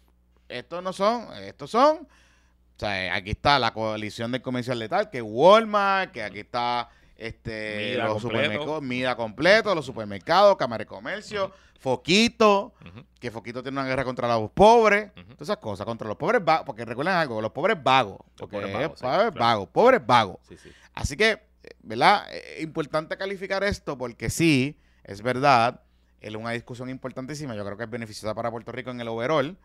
Estos 0.47 0.81
no 0.83 0.93
son. 0.93 1.33
Estos 1.43 1.71
son. 1.71 1.97
O 1.97 2.79
sea, 2.79 3.15
aquí 3.15 3.31
está 3.31 3.57
la 3.57 3.73
coalición 3.73 4.31
del 4.31 4.43
comercial 4.43 4.77
letal, 4.77 5.09
que 5.09 5.17
es 5.17 5.23
Walmart, 5.25 6.11
que 6.11 6.21
aquí 6.21 6.39
está 6.39 6.89
este 7.15 7.93
Mida 7.95 8.05
los 8.05 8.21
completo. 8.21 8.43
supermercados, 8.43 8.81
Mida 8.83 9.15
completo, 9.15 9.75
los 9.75 9.85
supermercados, 9.85 10.55
Cámara 10.57 10.83
de 10.83 10.85
Comercio, 10.85 11.51
Foquito, 11.79 12.73
que 13.19 13.31
Foquito 13.31 13.63
tiene 13.63 13.79
una 13.79 13.87
guerra 13.87 14.03
contra 14.03 14.27
los 14.27 14.51
pobres, 14.51 15.11
todas 15.15 15.41
esas 15.41 15.57
cosas, 15.57 15.87
contra 15.87 16.07
los 16.07 16.17
pobres 16.17 16.45
vagos, 16.45 16.67
porque 16.67 16.85
recuerden 16.85 17.15
algo, 17.15 17.41
los 17.41 17.51
pobres 17.51 17.81
vagos, 17.81 18.19
porque 18.37 18.57
pobres 18.57 18.69
es 18.69 18.75
vagos, 18.75 18.99
sí, 18.99 19.03
pobres 19.03 19.17
claro. 19.17 19.39
vagos, 19.39 19.69
pobres 19.69 20.05
vagos. 20.05 20.37
Sí, 20.47 20.57
sí. 20.57 20.69
Así 20.93 21.17
que, 21.17 21.31
eh, 21.31 21.46
¿verdad? 21.81 22.31
Es 22.33 22.63
importante 22.63 23.17
calificar 23.17 23.63
esto 23.63 23.97
porque 23.97 24.29
sí, 24.29 24.79
es 25.03 25.21
verdad, 25.21 25.81
es 26.21 26.35
una 26.35 26.51
discusión 26.51 26.89
importantísima. 26.89 27.55
Yo 27.55 27.65
creo 27.65 27.77
que 27.77 27.83
es 27.83 27.89
beneficiosa 27.89 28.33
para 28.33 28.51
Puerto 28.51 28.71
Rico 28.71 28.91
en 28.91 29.01
el 29.01 29.07
overall. 29.07 29.57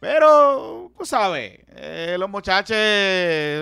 Pero, 0.00 0.90
tú 0.96 1.04
sabes, 1.04 1.60
eh, 1.68 2.16
los 2.18 2.30
muchachos 2.30 2.76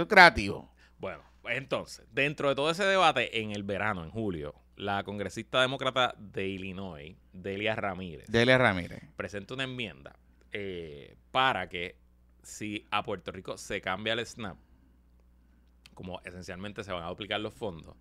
creativos. 0.08 0.66
Bueno, 0.98 1.22
pues 1.42 1.58
entonces, 1.58 2.06
dentro 2.12 2.48
de 2.48 2.54
todo 2.54 2.70
ese 2.70 2.84
debate, 2.84 3.40
en 3.40 3.50
el 3.50 3.64
verano, 3.64 4.04
en 4.04 4.11
julio, 4.11 4.54
la 4.76 5.02
congresista 5.02 5.61
demócrata 5.61 6.14
de 6.16 6.46
Illinois, 6.46 7.16
Delia 7.32 7.74
Ramírez, 7.74 8.28
Delia 8.28 8.56
Ramírez. 8.56 9.02
presenta 9.16 9.54
una 9.54 9.64
enmienda 9.64 10.14
eh, 10.52 11.16
para 11.32 11.68
que 11.68 11.96
si 12.42 12.87
a 12.92 13.02
Puerto 13.02 13.32
Rico 13.32 13.58
se 13.58 13.80
cambia 13.80 14.12
el 14.12 14.24
SNAP, 14.24 14.56
como 15.98 16.20
esencialmente 16.24 16.84
se 16.84 16.92
van 16.92 17.02
a 17.02 17.08
duplicar 17.08 17.40
los 17.40 17.52
fondos, 17.52 17.96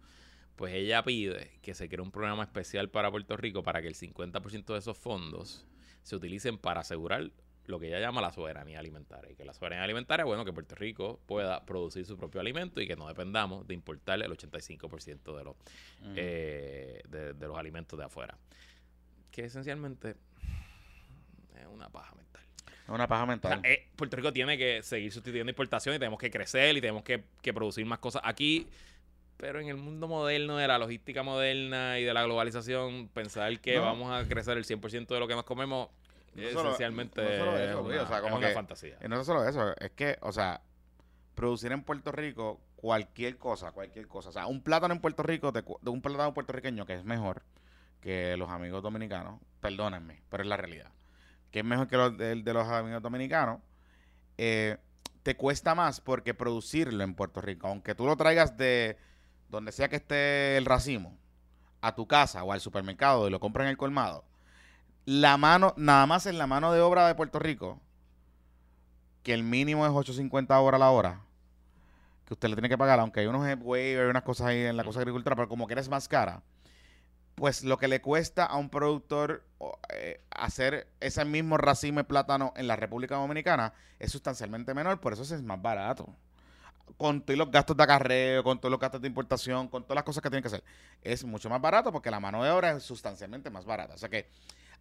pues 0.55 0.71
ella 0.71 1.01
pide 1.01 1.57
que 1.63 1.73
se 1.73 1.89
cree 1.89 2.01
un 2.01 2.12
programa 2.12 2.43
especial 2.43 2.91
para 2.91 3.10
Puerto 3.10 3.36
Rico 3.38 3.63
para 3.63 3.81
que 3.81 3.88
el 3.88 3.95
50% 3.95 4.65
de 4.65 4.77
esos 4.77 4.95
fondos 4.95 5.65
se 6.03 6.15
utilicen 6.15 6.60
para 6.60 6.81
asegurar 6.81 7.31
lo 7.65 7.79
que 7.79 7.88
ella 7.88 7.99
llama 7.99 8.21
la 8.21 8.31
soberanía 8.31 8.77
alimentaria. 8.77 9.31
Y 9.31 9.36
que 9.36 9.43
la 9.43 9.51
soberanía 9.51 9.83
alimentaria, 9.83 10.25
bueno, 10.25 10.45
que 10.45 10.53
Puerto 10.53 10.75
Rico 10.75 11.19
pueda 11.25 11.65
producir 11.65 12.05
su 12.05 12.17
propio 12.17 12.39
alimento 12.39 12.81
y 12.81 12.88
que 12.88 12.95
no 12.95 13.07
dependamos 13.07 13.65
de 13.65 13.73
importar 13.73 14.21
el 14.21 14.31
85% 14.31 15.36
de 15.36 15.43
los, 15.43 15.55
eh, 16.15 17.01
de, 17.10 17.33
de 17.33 17.47
los 17.47 17.57
alimentos 17.57 17.97
de 17.97 18.05
afuera. 18.05 18.38
Que 19.31 19.45
esencialmente 19.45 20.17
es 21.55 21.65
una 21.65 21.89
paja 21.89 22.13
mental. 22.13 22.27
Es 22.88 22.93
una 22.93 23.08
paja 23.08 23.23
O 23.23 23.26
sea, 23.26 23.32
mental. 23.34 23.62
eh, 23.65 23.88
Puerto 23.95 24.15
Rico 24.15 24.32
tiene 24.32 24.58
que 24.58 24.82
seguir 24.82 25.12
sustituyendo 25.12 25.50
importación 25.52 25.95
y 25.95 26.00
tenemos 26.00 26.19
que 26.19 26.32
crecer 26.32 26.78
y 26.78 26.82
tenemos 26.82 27.04
que, 27.04 27.23
que 27.41 27.54
producir 27.54 27.86
más 27.86 28.00
cosas 28.00 28.21
aquí. 28.26 28.67
Pero 29.36 29.60
en 29.60 29.67
el 29.67 29.76
mundo 29.78 30.08
moderno, 30.08 30.58
de 30.58 30.67
la 30.67 30.78
logística 30.80 31.21
moderna 31.21 32.00
y 32.00 32.04
de 32.04 32.13
la 32.13 32.23
globalización, 32.23 33.08
pensar 33.10 33.60
que 33.60 33.76
No. 33.76 33.82
vamos 33.84 34.12
a 34.12 34.28
crecer 34.28 34.58
el 34.58 34.63
100% 34.65 35.13
de 35.13 35.19
lo 35.19 35.28
que 35.28 35.36
nos 35.36 35.43
comemos 35.43 35.89
No 36.34 36.41
es 36.41 36.54
solo- 36.54 36.69
esencialmente 36.69 37.21
no 37.21 37.28
solo 37.45 37.58
eso, 37.58 37.63
es 37.69 37.76
una, 37.86 38.04
o 38.04 38.08
sea, 38.08 38.15
es 38.17 38.21
como 38.23 38.36
una 38.38 38.47
que- 38.47 38.54
fantasía. 38.54 38.97
Y 39.04 39.08
no 39.08 39.19
es 39.19 39.28
solo 39.28 39.47
eso, 39.47 39.76
es 39.80 39.91
que, 39.91 40.17
o 40.21 40.32
sea, 40.32 40.62
producir 41.36 41.71
en 41.71 41.84
Puerto 41.84 42.12
Rico 42.12 42.60
cualquier 42.78 43.38
cosa, 43.38 43.71
cualquier 43.73 44.08
cosa. 44.08 44.30
O 44.30 44.32
sea, 44.32 44.47
un 44.47 44.63
plátano 44.63 44.93
en 44.93 45.02
Puerto 45.02 45.21
Rico, 45.23 45.52
de 45.52 45.63
un 45.89 46.02
plátano 46.02 46.34
puertorriqueño 46.34 46.86
que 46.86 46.93
es 46.95 47.04
mejor 47.04 47.43
que 48.02 48.38
los 48.38 48.50
amigos 48.50 48.82
dominicanos, 48.82 49.39
perdónenme, 49.60 50.21
pero 50.30 50.43
es 50.43 50.50
la 50.50 50.58
realidad. 50.58 50.91
Que 51.58 51.62
es 51.62 51.65
mejor 51.65 51.88
que 51.88 51.98
los 51.98 52.15
de, 52.15 52.36
de 52.36 52.54
los 52.54 52.67
amigos 52.67 53.02
dominicanos, 53.02 53.62
eh, 54.38 54.78
te 55.24 55.36
cuesta 55.36 55.74
más 55.74 56.00
porque 56.00 56.36
producirlo 56.36 57.04
en 57.04 57.15
Puerto 57.15 57.41
Rico, 57.41 57.67
aunque 57.67 57.96
tú 57.96 58.06
lo 58.06 58.15
traigas 58.15 58.58
de 58.58 58.96
donde 59.50 59.72
sea 59.72 59.89
que 59.89 59.96
esté 59.96 60.56
el 60.58 60.65
racimo, 60.65 61.17
a 61.82 61.96
tu 61.96 62.06
casa 62.06 62.43
o 62.43 62.52
al 62.52 62.62
supermercado 62.62 63.28
y 63.28 63.32
lo 63.32 63.39
compras 63.39 63.65
en 63.65 63.72
el 63.72 63.78
colmado, 63.78 64.24
la 65.06 65.36
mano, 65.38 65.74
nada 65.78 66.06
más 66.06 66.28
en 66.28 66.38
la 66.38 66.46
mano 66.46 66.72
de 66.72 66.80
obra 66.80 67.08
de 67.08 67.15
Puerto 67.15 67.39
Rico, 67.39 67.82
que 69.24 69.34
el 69.34 69.41
mínimo 69.41 69.84
es 69.84 69.91
8.50 69.91 70.62
horas 70.62 70.80
la 70.80 70.91
hora, 70.91 71.22
que 72.26 72.36
usted 72.36 72.50
le 72.50 72.56
tiene 72.56 72.70
que 72.70 72.78
pagar, 72.78 73.00
aunque 73.00 73.22
hay 73.22 73.26
unos 73.26 73.41
waivers, 73.62 74.04
hay 74.04 74.10
unas 74.12 74.22
cosas 74.22 74.46
ahí 74.46 74.62
en 74.62 74.78
la 74.78 74.84
cosa 74.84 75.00
de 75.00 75.06
agricultura, 75.06 75.36
pero 75.36 75.50
como 75.50 75.65
que 75.65 75.74
eres 75.74 75.89
más 75.89 76.08
cara, 76.08 76.43
pues 77.38 77.63
lo 77.63 77.78
que 77.78 77.88
le 77.88 78.02
cuesta 78.02 78.45
a 78.45 78.58
un 78.58 78.67
productor 78.67 79.43
eh, 79.89 80.19
hacer 80.32 80.88
ese 81.00 81.23
mismo 81.23 81.60
racimo 81.60 82.00
de 82.00 82.04
plátano 82.04 82.52
en 82.58 82.65
la 82.65 82.76
República 82.76 83.13
Dominicana 83.13 83.73
es 84.00 84.12
sustancialmente 84.12 84.73
menor, 84.73 85.00
por 85.00 85.13
eso 85.13 85.21
es 85.21 85.43
más 85.43 85.62
barato. 85.62 86.10
Con 86.97 87.21
todos 87.21 87.38
los 87.38 87.52
gastos 87.52 87.78
de 87.78 87.84
acarreo, 87.84 88.43
con 88.43 88.60
todos 88.60 88.71
los 88.71 88.80
gastos 88.80 89.02
de 89.02 89.08
importación, 89.08 89.67
con 89.67 89.84
todas 89.84 89.97
las 89.97 90.04
cosas 90.04 90.23
que 90.23 90.32
tienen 90.32 90.41
que 90.41 90.47
hacer. 90.47 90.63
Es 91.04 91.23
mucho 91.23 91.47
más 91.47 91.62
barato 91.62 91.91
porque 91.91 92.10
la 92.10 92.19
mano 92.19 92.43
de 92.43 92.50
obra 92.50 92.71
es 92.71 92.82
sustancialmente 92.82 93.52
más 93.52 93.65
barata. 93.65 93.93
O 93.93 93.97
sea 94.00 94.10
que 94.10 94.32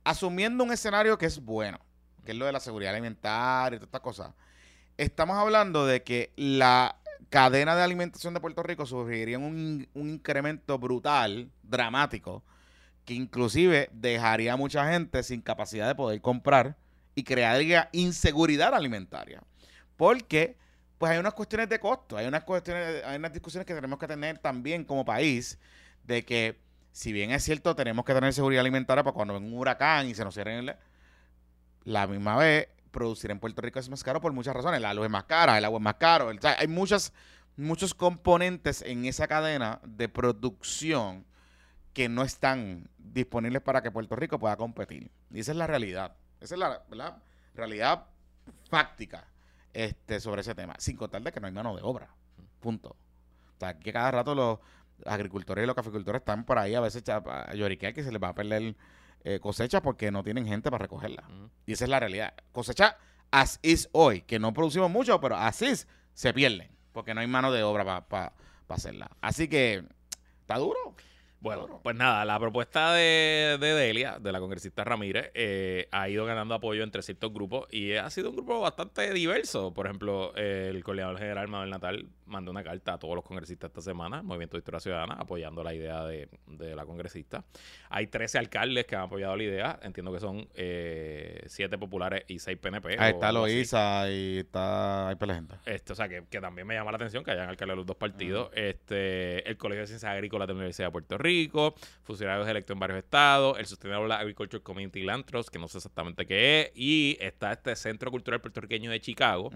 asumiendo 0.02 0.64
un 0.64 0.72
escenario 0.72 1.18
que 1.18 1.26
es 1.26 1.44
bueno, 1.44 1.78
que 2.24 2.32
es 2.32 2.38
lo 2.38 2.46
de 2.46 2.52
la 2.52 2.60
seguridad 2.60 2.94
alimentaria 2.94 3.76
y 3.76 3.80
todas 3.80 3.88
estas 3.88 4.00
cosas, 4.00 4.32
estamos 4.96 5.36
hablando 5.36 5.84
de 5.84 6.02
que 6.02 6.32
la 6.36 6.96
cadena 7.30 7.76
de 7.76 7.82
alimentación 7.82 8.34
de 8.34 8.40
Puerto 8.40 8.62
Rico 8.62 8.86
sufriría 8.86 9.38
un, 9.38 9.88
un 9.94 10.10
incremento 10.10 10.78
brutal, 10.78 11.50
dramático, 11.62 12.42
que 13.04 13.14
inclusive 13.14 13.88
dejaría 13.92 14.54
a 14.54 14.56
mucha 14.56 14.90
gente 14.90 15.22
sin 15.22 15.40
capacidad 15.40 15.86
de 15.86 15.94
poder 15.94 16.20
comprar 16.20 16.76
y 17.14 17.24
crearía 17.24 17.88
inseguridad 17.92 18.74
alimentaria. 18.74 19.42
Porque 19.96 20.56
pues 20.98 21.12
hay 21.12 21.18
unas 21.18 21.34
cuestiones 21.34 21.68
de 21.68 21.78
costo, 21.78 22.16
hay 22.16 22.26
unas 22.26 22.44
cuestiones, 22.44 23.04
hay 23.04 23.16
unas 23.18 23.32
discusiones 23.32 23.66
que 23.66 23.74
tenemos 23.74 23.98
que 23.98 24.06
tener 24.06 24.38
también 24.38 24.84
como 24.84 25.04
país 25.04 25.58
de 26.04 26.24
que 26.24 26.58
si 26.92 27.12
bien 27.12 27.30
es 27.30 27.44
cierto 27.44 27.76
tenemos 27.76 28.04
que 28.04 28.14
tener 28.14 28.32
seguridad 28.32 28.60
alimentaria 28.60 29.04
para 29.04 29.14
cuando 29.14 29.34
venga 29.34 29.46
un 29.46 29.58
huracán 29.58 30.08
y 30.08 30.14
se 30.14 30.24
nos 30.24 30.34
cierren 30.34 30.74
la 31.84 32.06
misma 32.06 32.36
vez 32.36 32.68
producir 32.90 33.30
en 33.30 33.38
Puerto 33.38 33.62
Rico 33.62 33.78
es 33.78 33.88
más 33.88 34.02
caro 34.02 34.20
por 34.20 34.32
muchas 34.32 34.54
razones. 34.54 34.80
La 34.80 34.94
luz 34.94 35.06
es 35.06 35.10
más 35.10 35.24
cara, 35.24 35.58
el 35.58 35.64
agua 35.64 35.78
es 35.78 35.82
más 35.82 35.94
caro. 35.94 36.30
hay 36.58 36.68
muchas, 36.68 37.12
muchos 37.56 37.94
componentes 37.94 38.82
en 38.82 39.04
esa 39.04 39.26
cadena 39.26 39.80
de 39.84 40.08
producción 40.08 41.24
que 41.92 42.08
no 42.08 42.22
están 42.22 42.88
disponibles 42.98 43.62
para 43.62 43.82
que 43.82 43.90
Puerto 43.90 44.16
Rico 44.16 44.38
pueda 44.38 44.56
competir. 44.56 45.10
Y 45.30 45.40
esa 45.40 45.52
es 45.52 45.58
la 45.58 45.66
realidad. 45.66 46.16
Esa 46.40 46.54
es 46.54 46.60
la 46.90 47.22
realidad 47.54 48.06
fáctica 48.68 49.26
este, 49.72 50.20
sobre 50.20 50.40
ese 50.40 50.54
tema. 50.54 50.74
Sin 50.78 50.96
contar 50.96 51.22
de 51.22 51.32
que 51.32 51.40
no 51.40 51.46
hay 51.46 51.52
mano 51.52 51.74
de 51.76 51.82
obra. 51.82 52.08
Punto. 52.60 52.90
O 52.90 53.58
sea, 53.58 53.78
que 53.78 53.92
cada 53.92 54.10
rato 54.10 54.34
los 54.34 54.58
agricultores 55.04 55.62
y 55.62 55.66
los 55.66 55.76
caficultores 55.76 56.20
están 56.20 56.44
por 56.44 56.58
ahí 56.58 56.74
a 56.74 56.80
veces 56.80 57.02
a 57.08 57.54
lloriquear 57.54 57.92
que 57.92 58.02
se 58.02 58.10
les 58.10 58.22
va 58.22 58.28
a 58.28 58.34
perder 58.34 58.74
eh, 59.28 59.40
cosecha 59.40 59.82
porque 59.82 60.12
no 60.12 60.22
tienen 60.22 60.46
gente 60.46 60.70
para 60.70 60.82
recogerla. 60.82 61.24
Y 61.66 61.72
esa 61.72 61.82
es 61.82 61.90
la 61.90 61.98
realidad. 61.98 62.32
Cosecha 62.52 62.96
as 63.32 63.58
is 63.60 63.88
hoy, 63.90 64.22
que 64.22 64.38
no 64.38 64.52
producimos 64.52 64.88
mucho, 64.88 65.20
pero 65.20 65.36
así 65.36 65.66
es, 65.66 65.88
se 66.14 66.32
pierden 66.32 66.70
porque 66.92 67.12
no 67.12 67.20
hay 67.20 67.26
mano 67.26 67.50
de 67.50 67.64
obra 67.64 68.06
para 68.08 68.32
hacerla. 68.68 69.10
Así 69.20 69.48
que 69.48 69.82
está 70.42 70.58
duro. 70.58 70.94
Bueno, 71.40 71.80
pues 71.82 71.96
nada, 71.96 72.24
la 72.24 72.38
propuesta 72.38 72.94
de, 72.94 73.58
Delia, 73.60 74.18
de 74.20 74.30
la 74.30 74.38
congresista 74.38 74.84
Ramírez, 74.84 75.32
eh, 75.34 75.88
ha 75.90 76.08
ido 76.08 76.24
ganando 76.24 76.54
apoyo 76.54 76.84
entre 76.84 77.02
ciertos 77.02 77.32
grupos 77.32 77.66
y 77.70 77.94
ha 77.94 78.08
sido 78.10 78.30
un 78.30 78.36
grupo 78.36 78.60
bastante 78.60 79.12
diverso. 79.12 79.74
Por 79.74 79.86
ejemplo, 79.86 80.34
el 80.36 80.82
coordinador 80.84 81.18
general 81.18 81.48
Manuel 81.48 81.70
Natal 81.70 82.08
mandó 82.26 82.50
una 82.50 82.62
carta 82.62 82.94
a 82.94 82.98
todos 82.98 83.14
los 83.14 83.24
congresistas 83.24 83.68
esta 83.68 83.80
semana, 83.80 84.22
Movimiento 84.22 84.56
de 84.56 84.60
Historia 84.60 84.80
Ciudadana, 84.80 85.14
apoyando 85.14 85.62
la 85.62 85.74
idea 85.74 86.04
de, 86.04 86.28
la 86.46 86.84
congresista. 86.84 87.44
Hay 87.88 88.08
13 88.08 88.38
alcaldes 88.38 88.86
que 88.86 88.96
han 88.96 89.02
apoyado 89.02 89.36
la 89.36 89.42
idea, 89.42 89.78
entiendo 89.82 90.12
que 90.12 90.20
son 90.20 90.48
eh, 90.54 91.42
7 91.46 91.78
populares 91.78 92.24
y 92.28 92.38
6 92.38 92.58
PNP. 92.58 92.96
Ahí 92.98 93.12
está 93.12 93.32
Loisa 93.32 94.10
y 94.10 94.38
está 94.38 95.08
hay 95.08 95.16
gente. 95.16 95.54
Este, 95.64 95.92
o 95.92 95.96
sea, 95.96 96.08
que, 96.08 96.22
también 96.40 96.66
me 96.66 96.74
llama 96.74 96.92
la 96.92 96.96
atención 96.96 97.24
que 97.24 97.30
hayan 97.30 97.48
alcaldes 97.48 97.72
de 97.72 97.76
los 97.76 97.86
dos 97.86 97.96
partidos. 97.96 98.50
este 98.54 99.48
El 99.48 99.56
Colegio 99.56 99.82
de 99.82 99.86
Ciencias 99.86 100.12
Agrícolas 100.12 100.46
de 100.46 100.54
la 100.54 100.58
Universidad 100.58 100.88
de 100.88 100.92
Puerto 100.92 101.18
Rico, 101.18 101.74
funcionarios 102.02 102.48
electos 102.48 102.74
en 102.74 102.80
varios 102.80 102.98
estados, 102.98 103.58
el 103.58 103.66
Sustainable 103.66 104.12
Agriculture 104.14 104.62
Community 104.62 105.02
Land 105.02 105.24
Trust, 105.24 105.48
que 105.48 105.58
no 105.58 105.68
sé 105.68 105.78
exactamente 105.78 106.26
qué 106.26 106.60
es, 106.60 106.72
y 106.74 107.16
está 107.20 107.52
este 107.52 107.74
Centro 107.76 108.10
Cultural 108.10 108.40
Puertorriqueño 108.40 108.90
de 108.90 109.00
Chicago, 109.00 109.50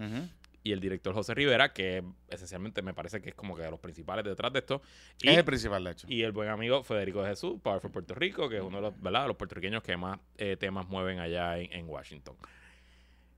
y 0.63 0.71
el 0.71 0.79
director 0.79 1.13
José 1.13 1.33
Rivera, 1.33 1.73
que 1.73 2.03
esencialmente 2.29 2.81
me 2.81 2.93
parece 2.93 3.21
que 3.21 3.29
es 3.29 3.35
como 3.35 3.55
que 3.55 3.63
de 3.63 3.71
los 3.71 3.79
principales 3.79 4.23
detrás 4.23 4.53
de 4.53 4.59
esto. 4.59 4.81
Y, 5.21 5.29
es 5.29 5.37
el 5.37 5.45
principal, 5.45 5.83
de 5.83 5.91
hecho. 5.91 6.07
Y 6.09 6.21
el 6.23 6.31
buen 6.31 6.49
amigo 6.49 6.83
Federico 6.83 7.23
de 7.23 7.29
Jesús, 7.29 7.59
Power 7.61 7.81
for 7.81 7.91
Puerto 7.91 8.13
Rico, 8.13 8.47
que 8.47 8.57
es 8.57 8.63
uno 8.63 8.77
de 8.77 8.83
los, 8.83 9.01
¿verdad? 9.01 9.27
los 9.27 9.37
puertorriqueños 9.37 9.81
que 9.81 9.97
más 9.97 10.19
eh, 10.37 10.57
temas 10.57 10.87
mueven 10.87 11.19
allá 11.19 11.57
en, 11.57 11.89
Washington. 11.89 12.35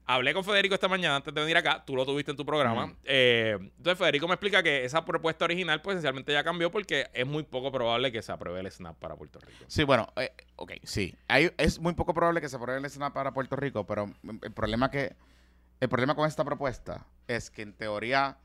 Hablé 0.06 0.34
con 0.34 0.44
Federico 0.44 0.76
esta 0.76 0.90
mañana 0.90 1.16
antes 1.16 1.34
de 1.34 1.40
venir 1.40 1.56
acá, 1.56 1.82
tú 1.86 1.96
lo 1.96 2.06
tuviste 2.06 2.30
en 2.30 2.36
tu 2.36 2.46
programa. 2.46 2.94
Eh, 3.06 3.58
entonces 3.58 3.98
Federico 3.98 4.28
me 4.28 4.34
explica 4.34 4.62
que 4.62 4.84
esa 4.84 5.06
propuesta 5.06 5.46
original 5.46 5.82
pues 5.82 5.96
esencialmente 5.96 6.34
ya 6.34 6.44
cambió 6.44 6.70
porque 6.70 7.08
es 7.14 7.26
muy 7.26 7.44
poco 7.44 7.72
probable 7.72 8.12
que 8.12 8.22
se 8.22 8.34
apruebe 8.34 8.60
el 8.60 8.70
SNAP 8.70 8.98
para 8.98 9.16
Puerto 9.16 9.40
Rico. 9.40 9.64
Sí, 9.68 9.86
bueno, 9.86 10.12
eh, 10.18 10.34
ok, 10.58 10.74
sí. 10.84 11.16
Hay, 11.30 11.52
es 11.58 11.80
muy 11.80 11.94
poco 11.94 12.14
probable 12.14 12.42
que 12.42 12.50
se 12.50 12.58
apruebe 12.58 12.82
el 12.82 12.90
SNAP 12.90 13.14
para 13.14 13.32
Puerto 13.34 13.56
Rico, 13.56 13.86
pero 13.86 14.12
el 14.42 14.52
problema 14.52 14.92
que 14.92 15.16
el 15.80 15.90
problema 15.90 16.16
con 16.16 16.28
esta 16.28 16.44
propuesta 16.44 17.06
es 17.28 17.50
que 17.50 17.62
en 17.62 17.74
teoría 17.74 18.38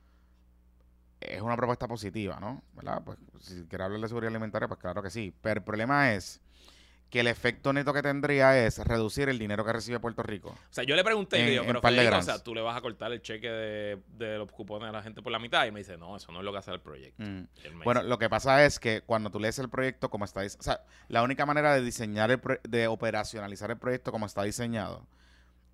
es 1.20 1.40
una 1.40 1.56
propuesta 1.56 1.88
positiva, 1.88 2.38
¿no? 2.40 2.62
¿Verdad? 2.74 3.02
Pues 3.04 3.18
si 3.40 3.64
quiere 3.66 3.84
hablar 3.84 4.00
de 4.00 4.08
seguridad 4.08 4.30
alimentaria, 4.30 4.68
pues 4.68 4.80
claro 4.80 5.02
que 5.02 5.10
sí. 5.10 5.34
Pero 5.42 5.60
el 5.60 5.64
problema 5.64 6.12
es 6.12 6.40
que 7.10 7.20
el 7.20 7.26
efecto 7.26 7.72
neto 7.72 7.94
que 7.94 8.02
tendría 8.02 8.58
es 8.66 8.78
reducir 8.78 9.28
el 9.28 9.38
dinero 9.38 9.64
que 9.64 9.72
recibe 9.72 9.98
Puerto 9.98 10.22
Rico. 10.22 10.50
O 10.50 10.72
sea, 10.72 10.84
yo 10.84 10.94
le 10.94 11.02
pregunté, 11.02 11.40
y 11.40 11.50
digo, 11.50 11.64
pero 11.66 11.80
Federico, 11.80 12.18
o 12.18 12.22
sea, 12.22 12.42
tú 12.42 12.54
le 12.54 12.60
vas 12.60 12.76
a 12.76 12.80
cortar 12.82 13.10
el 13.12 13.22
cheque 13.22 13.48
de, 13.48 14.38
los 14.38 14.52
cupones 14.52 14.90
a 14.90 14.92
la 14.92 15.02
gente 15.02 15.22
por 15.22 15.32
la 15.32 15.38
mitad. 15.38 15.66
Y 15.66 15.72
me 15.72 15.80
dice, 15.80 15.96
no, 15.96 16.16
eso 16.16 16.30
no 16.32 16.40
es 16.40 16.44
lo 16.44 16.52
que 16.52 16.58
hace 16.58 16.70
el 16.70 16.80
proyecto. 16.80 17.22
Mm. 17.24 17.46
Bueno, 17.82 18.02
lo 18.02 18.18
que 18.18 18.28
pasa 18.28 18.64
es 18.64 18.78
que 18.78 19.00
cuando 19.02 19.30
tú 19.30 19.40
lees 19.40 19.58
el 19.58 19.70
proyecto 19.70 20.10
como 20.10 20.24
está 20.24 20.42
o 20.42 20.62
sea, 20.62 20.82
la 21.08 21.22
única 21.22 21.46
manera 21.46 21.74
de 21.74 21.82
diseñar, 21.82 22.30
el 22.30 22.40
de 22.62 22.86
operacionalizar 22.86 23.70
el 23.70 23.78
proyecto 23.78 24.12
como 24.12 24.26
está 24.26 24.42
diseñado 24.42 25.06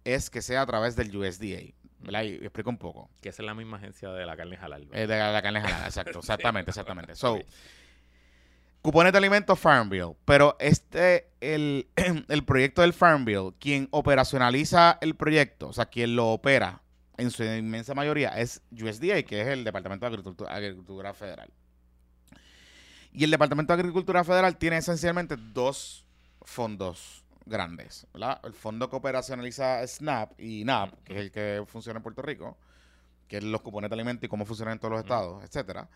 es 0.04 0.30
que 0.30 0.42
sea 0.42 0.62
a 0.62 0.66
través 0.66 0.96
del 0.96 1.14
USDA. 1.16 1.74
¿verdad? 2.00 2.22
Y 2.22 2.34
explico 2.34 2.70
un 2.70 2.78
poco. 2.78 3.10
Que 3.20 3.30
es 3.30 3.38
la 3.38 3.54
misma 3.54 3.78
agencia 3.78 4.10
de 4.10 4.26
la 4.26 4.36
carne 4.36 4.56
halal. 4.60 4.88
Eh, 4.92 5.06
de 5.06 5.18
la, 5.18 5.42
carne 5.42 5.60
halal, 5.60 5.84
exacto. 5.84 6.18
Exactamente, 6.20 6.70
exactamente. 6.70 7.14
So, 7.14 7.38
cupones 8.82 9.12
de 9.12 9.18
alimentos 9.18 9.58
Farm 9.58 9.88
Bill. 9.88 10.12
Pero 10.24 10.56
este, 10.60 11.30
el, 11.40 11.88
el 12.28 12.44
proyecto 12.44 12.82
del 12.82 12.92
Farm 12.92 13.24
Bill, 13.24 13.54
quien 13.58 13.88
operacionaliza 13.90 14.98
el 15.00 15.14
proyecto, 15.14 15.68
o 15.68 15.72
sea, 15.72 15.86
quien 15.86 16.14
lo 16.14 16.28
opera 16.28 16.82
en 17.16 17.30
su 17.30 17.44
inmensa 17.44 17.94
mayoría 17.94 18.30
es 18.30 18.62
USDA, 18.72 19.22
que 19.22 19.40
es 19.40 19.48
el 19.48 19.64
Departamento 19.64 20.04
de 20.04 20.12
Agricultura, 20.12 20.54
Agricultura 20.54 21.14
Federal. 21.14 21.50
Y 23.12 23.24
el 23.24 23.30
Departamento 23.30 23.74
de 23.74 23.80
Agricultura 23.80 24.24
Federal 24.24 24.56
tiene 24.56 24.76
esencialmente 24.78 25.36
dos 25.36 26.04
fondos 26.42 27.23
grandes, 27.46 28.06
¿verdad? 28.12 28.40
El 28.44 28.54
fondo 28.54 28.88
que 28.88 28.96
operacionaliza 28.96 29.86
SNAP 29.86 30.40
y 30.40 30.64
NAP, 30.64 30.94
que 31.04 31.14
es 31.14 31.20
el 31.20 31.30
que 31.30 31.64
funciona 31.66 31.98
en 31.98 32.02
Puerto 32.02 32.22
Rico, 32.22 32.56
que 33.28 33.38
es 33.38 33.44
los 33.44 33.62
cupones 33.62 33.90
de 33.90 33.94
alimentos 33.94 34.24
y 34.24 34.28
cómo 34.28 34.44
funcionan 34.44 34.74
en 34.74 34.78
todos 34.78 34.92
los 34.92 35.00
estados, 35.00 35.44
etcétera. 35.44 35.88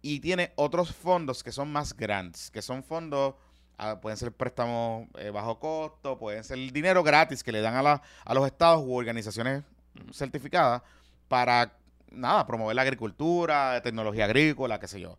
Y 0.00 0.20
tiene 0.20 0.52
otros 0.56 0.94
fondos 0.94 1.42
que 1.42 1.52
son 1.52 1.70
más 1.72 1.96
grandes, 1.96 2.50
que 2.50 2.62
son 2.62 2.82
fondos, 2.82 3.34
ah, 3.78 4.00
pueden 4.00 4.16
ser 4.16 4.32
préstamos 4.32 5.08
eh, 5.18 5.30
bajo 5.30 5.58
costo, 5.58 6.18
pueden 6.18 6.44
ser 6.44 6.58
dinero 6.72 7.02
gratis 7.02 7.42
que 7.42 7.52
le 7.52 7.60
dan 7.60 7.74
a, 7.74 7.82
la, 7.82 8.02
a 8.24 8.34
los 8.34 8.46
estados 8.46 8.82
u 8.84 8.94
organizaciones 8.94 9.64
certificadas 10.12 10.82
para, 11.26 11.76
nada, 12.10 12.46
promover 12.46 12.76
la 12.76 12.82
agricultura, 12.82 13.80
tecnología 13.82 14.24
agrícola, 14.24 14.78
qué 14.78 14.88
sé 14.88 15.00
yo. 15.00 15.18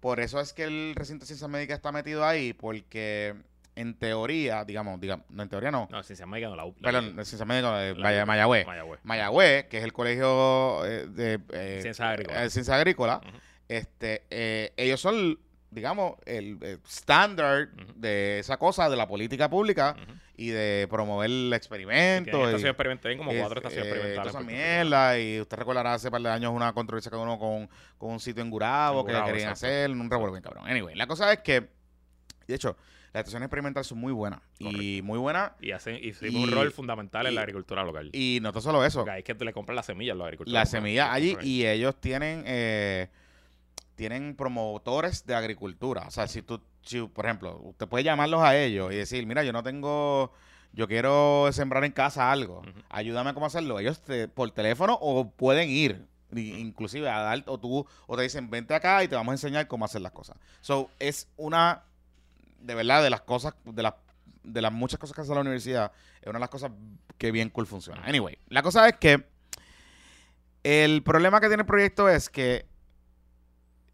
Por 0.00 0.20
eso 0.20 0.40
es 0.40 0.52
que 0.52 0.64
el 0.64 0.94
recinto 0.94 1.22
de 1.22 1.26
ciencias 1.26 1.50
médicas 1.50 1.76
está 1.76 1.90
metido 1.90 2.24
ahí, 2.24 2.52
porque 2.52 3.34
en 3.76 3.94
teoría, 3.94 4.64
digamos, 4.64 4.98
digamos, 4.98 5.26
no 5.28 5.42
en 5.42 5.48
teoría 5.48 5.70
no. 5.70 5.86
No, 5.90 6.02
Ciencia 6.02 6.26
Médica 6.26 6.48
no 6.48 6.56
la 6.56 6.64
Perdón, 6.82 7.12
Ciencia 7.24 7.44
Médica 7.44 7.78
de 7.78 7.94
Mayagüez. 7.94 8.66
Mayagüez. 9.04 9.66
que 9.66 9.78
es 9.78 9.84
el 9.84 9.92
colegio 9.92 10.84
eh, 10.86 11.06
de 11.06 11.38
eh, 11.52 11.80
Ciencia 12.50 12.74
Agrícola. 12.74 13.20
Eh. 13.22 13.30
Este, 13.68 14.24
eh, 14.30 14.72
ellos 14.76 15.00
son, 15.00 15.38
digamos, 15.70 16.14
el 16.24 16.58
estándar 16.62 17.68
de 17.94 18.38
esa 18.38 18.56
cosa 18.56 18.88
de 18.88 18.96
la 18.96 19.06
política 19.06 19.50
pública 19.50 19.94
y 20.38 20.48
de 20.48 20.86
promover 20.88 21.28
el 21.28 21.52
experimento. 21.52 22.50
Y 22.50 22.54
experimentales, 22.54 23.18
como 23.18 23.32
cuatro 23.32 23.58
estaciones 23.58 23.88
experimentales. 23.88 24.34
Esa 24.34 24.40
mierda, 24.40 25.18
y 25.18 25.40
usted 25.40 25.56
recordará 25.56 25.94
hace 25.94 26.10
par 26.10 26.22
de 26.22 26.30
años 26.30 26.52
una 26.54 26.72
controversia 26.72 27.10
que 27.10 27.16
uno 27.18 27.38
con, 27.38 27.68
con 27.98 28.12
un 28.12 28.20
sitio 28.20 28.42
en 28.42 28.50
Gurabo, 28.50 29.04
que 29.04 29.12
querían 29.12 29.52
hacer, 29.52 29.90
un 29.90 30.10
revuelo 30.10 30.32
bien 30.32 30.42
cabrón. 30.42 30.66
Anyway, 30.66 30.94
la 30.94 31.06
cosa 31.06 31.30
es 31.30 31.40
que, 31.40 31.68
de 32.46 32.54
hecho, 32.54 32.76
las 33.16 33.22
estaciones 33.22 33.46
experimentales 33.46 33.86
son 33.86 33.98
muy 33.98 34.12
buenas. 34.12 34.40
Y 34.58 35.00
muy 35.00 35.18
buenas. 35.18 35.52
Y 35.62 35.70
hacen 35.70 35.98
y, 36.02 36.36
un 36.36 36.50
rol 36.50 36.70
fundamental 36.70 37.26
en 37.26 37.34
la 37.34 37.40
agricultura 37.40 37.82
local. 37.82 38.10
Y 38.12 38.40
no 38.42 38.52
solo 38.60 38.84
eso. 38.84 39.00
Porque 39.00 39.10
hay 39.10 39.22
que 39.22 39.34
le 39.34 39.54
compran 39.54 39.74
las 39.74 39.86
semillas 39.86 40.12
a 40.12 40.18
los 40.18 40.24
agricultores. 40.26 40.52
Las 40.52 40.68
semillas 40.68 41.08
allí 41.10 41.34
y 41.42 41.64
ellos 41.64 41.98
tienen 41.98 42.44
eh, 42.46 43.08
tienen 43.94 44.36
promotores 44.36 45.24
de 45.24 45.34
agricultura. 45.34 46.04
O 46.06 46.10
sea, 46.10 46.28
si 46.28 46.42
tú, 46.42 46.60
si, 46.82 47.00
por 47.00 47.24
ejemplo, 47.24 47.58
usted 47.62 47.88
puede 47.88 48.04
llamarlos 48.04 48.42
a 48.42 48.54
ellos 48.54 48.92
y 48.92 48.96
decir, 48.96 49.26
mira, 49.26 49.42
yo 49.44 49.52
no 49.54 49.62
tengo, 49.62 50.32
yo 50.74 50.86
quiero 50.86 51.48
sembrar 51.52 51.84
en 51.84 51.92
casa 51.92 52.30
algo, 52.30 52.60
ayúdame 52.90 53.30
a 53.30 53.34
cómo 53.34 53.46
hacerlo. 53.46 53.80
Ellos 53.80 54.02
te, 54.02 54.28
por 54.28 54.50
teléfono 54.50 54.98
o 55.00 55.30
pueden 55.30 55.70
ir 55.70 56.04
inclusive 56.32 57.08
a 57.08 57.20
dar, 57.20 57.44
o 57.46 57.56
tú, 57.56 57.86
o 58.06 58.16
te 58.16 58.24
dicen, 58.24 58.50
vente 58.50 58.74
acá 58.74 59.02
y 59.02 59.08
te 59.08 59.14
vamos 59.14 59.32
a 59.32 59.34
enseñar 59.36 59.68
cómo 59.68 59.86
hacer 59.86 60.02
las 60.02 60.12
cosas. 60.12 60.36
So, 60.60 60.90
es 60.98 61.28
una 61.38 61.84
de 62.66 62.74
verdad, 62.74 63.02
de 63.02 63.10
las 63.10 63.22
cosas, 63.22 63.54
de 63.64 63.82
las, 63.82 63.94
de 64.42 64.60
las 64.60 64.72
muchas 64.72 64.98
cosas 64.98 65.14
que 65.14 65.22
hace 65.22 65.34
la 65.34 65.40
universidad, 65.40 65.92
es 66.20 66.26
una 66.26 66.38
de 66.38 66.40
las 66.40 66.50
cosas 66.50 66.72
que 67.16 67.30
bien 67.30 67.48
cool 67.50 67.66
funciona. 67.66 68.02
Anyway, 68.04 68.38
la 68.48 68.62
cosa 68.62 68.88
es 68.88 68.96
que 68.96 69.24
el 70.64 71.02
problema 71.02 71.40
que 71.40 71.46
tiene 71.46 71.62
el 71.62 71.66
proyecto 71.66 72.08
es 72.08 72.28
que 72.28 72.66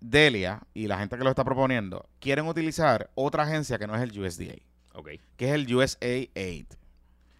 Delia 0.00 0.62
y 0.74 0.86
la 0.86 0.98
gente 0.98 1.16
que 1.16 1.24
lo 1.24 1.30
está 1.30 1.44
proponiendo 1.44 2.08
quieren 2.18 2.46
utilizar 2.46 3.10
otra 3.14 3.44
agencia 3.44 3.78
que 3.78 3.86
no 3.86 3.94
es 3.94 4.02
el 4.02 4.18
USDA. 4.18 4.54
Ok. 4.94 5.10
que 5.36 5.48
es 5.48 5.52
el 5.52 5.74
USAID. 5.74 6.66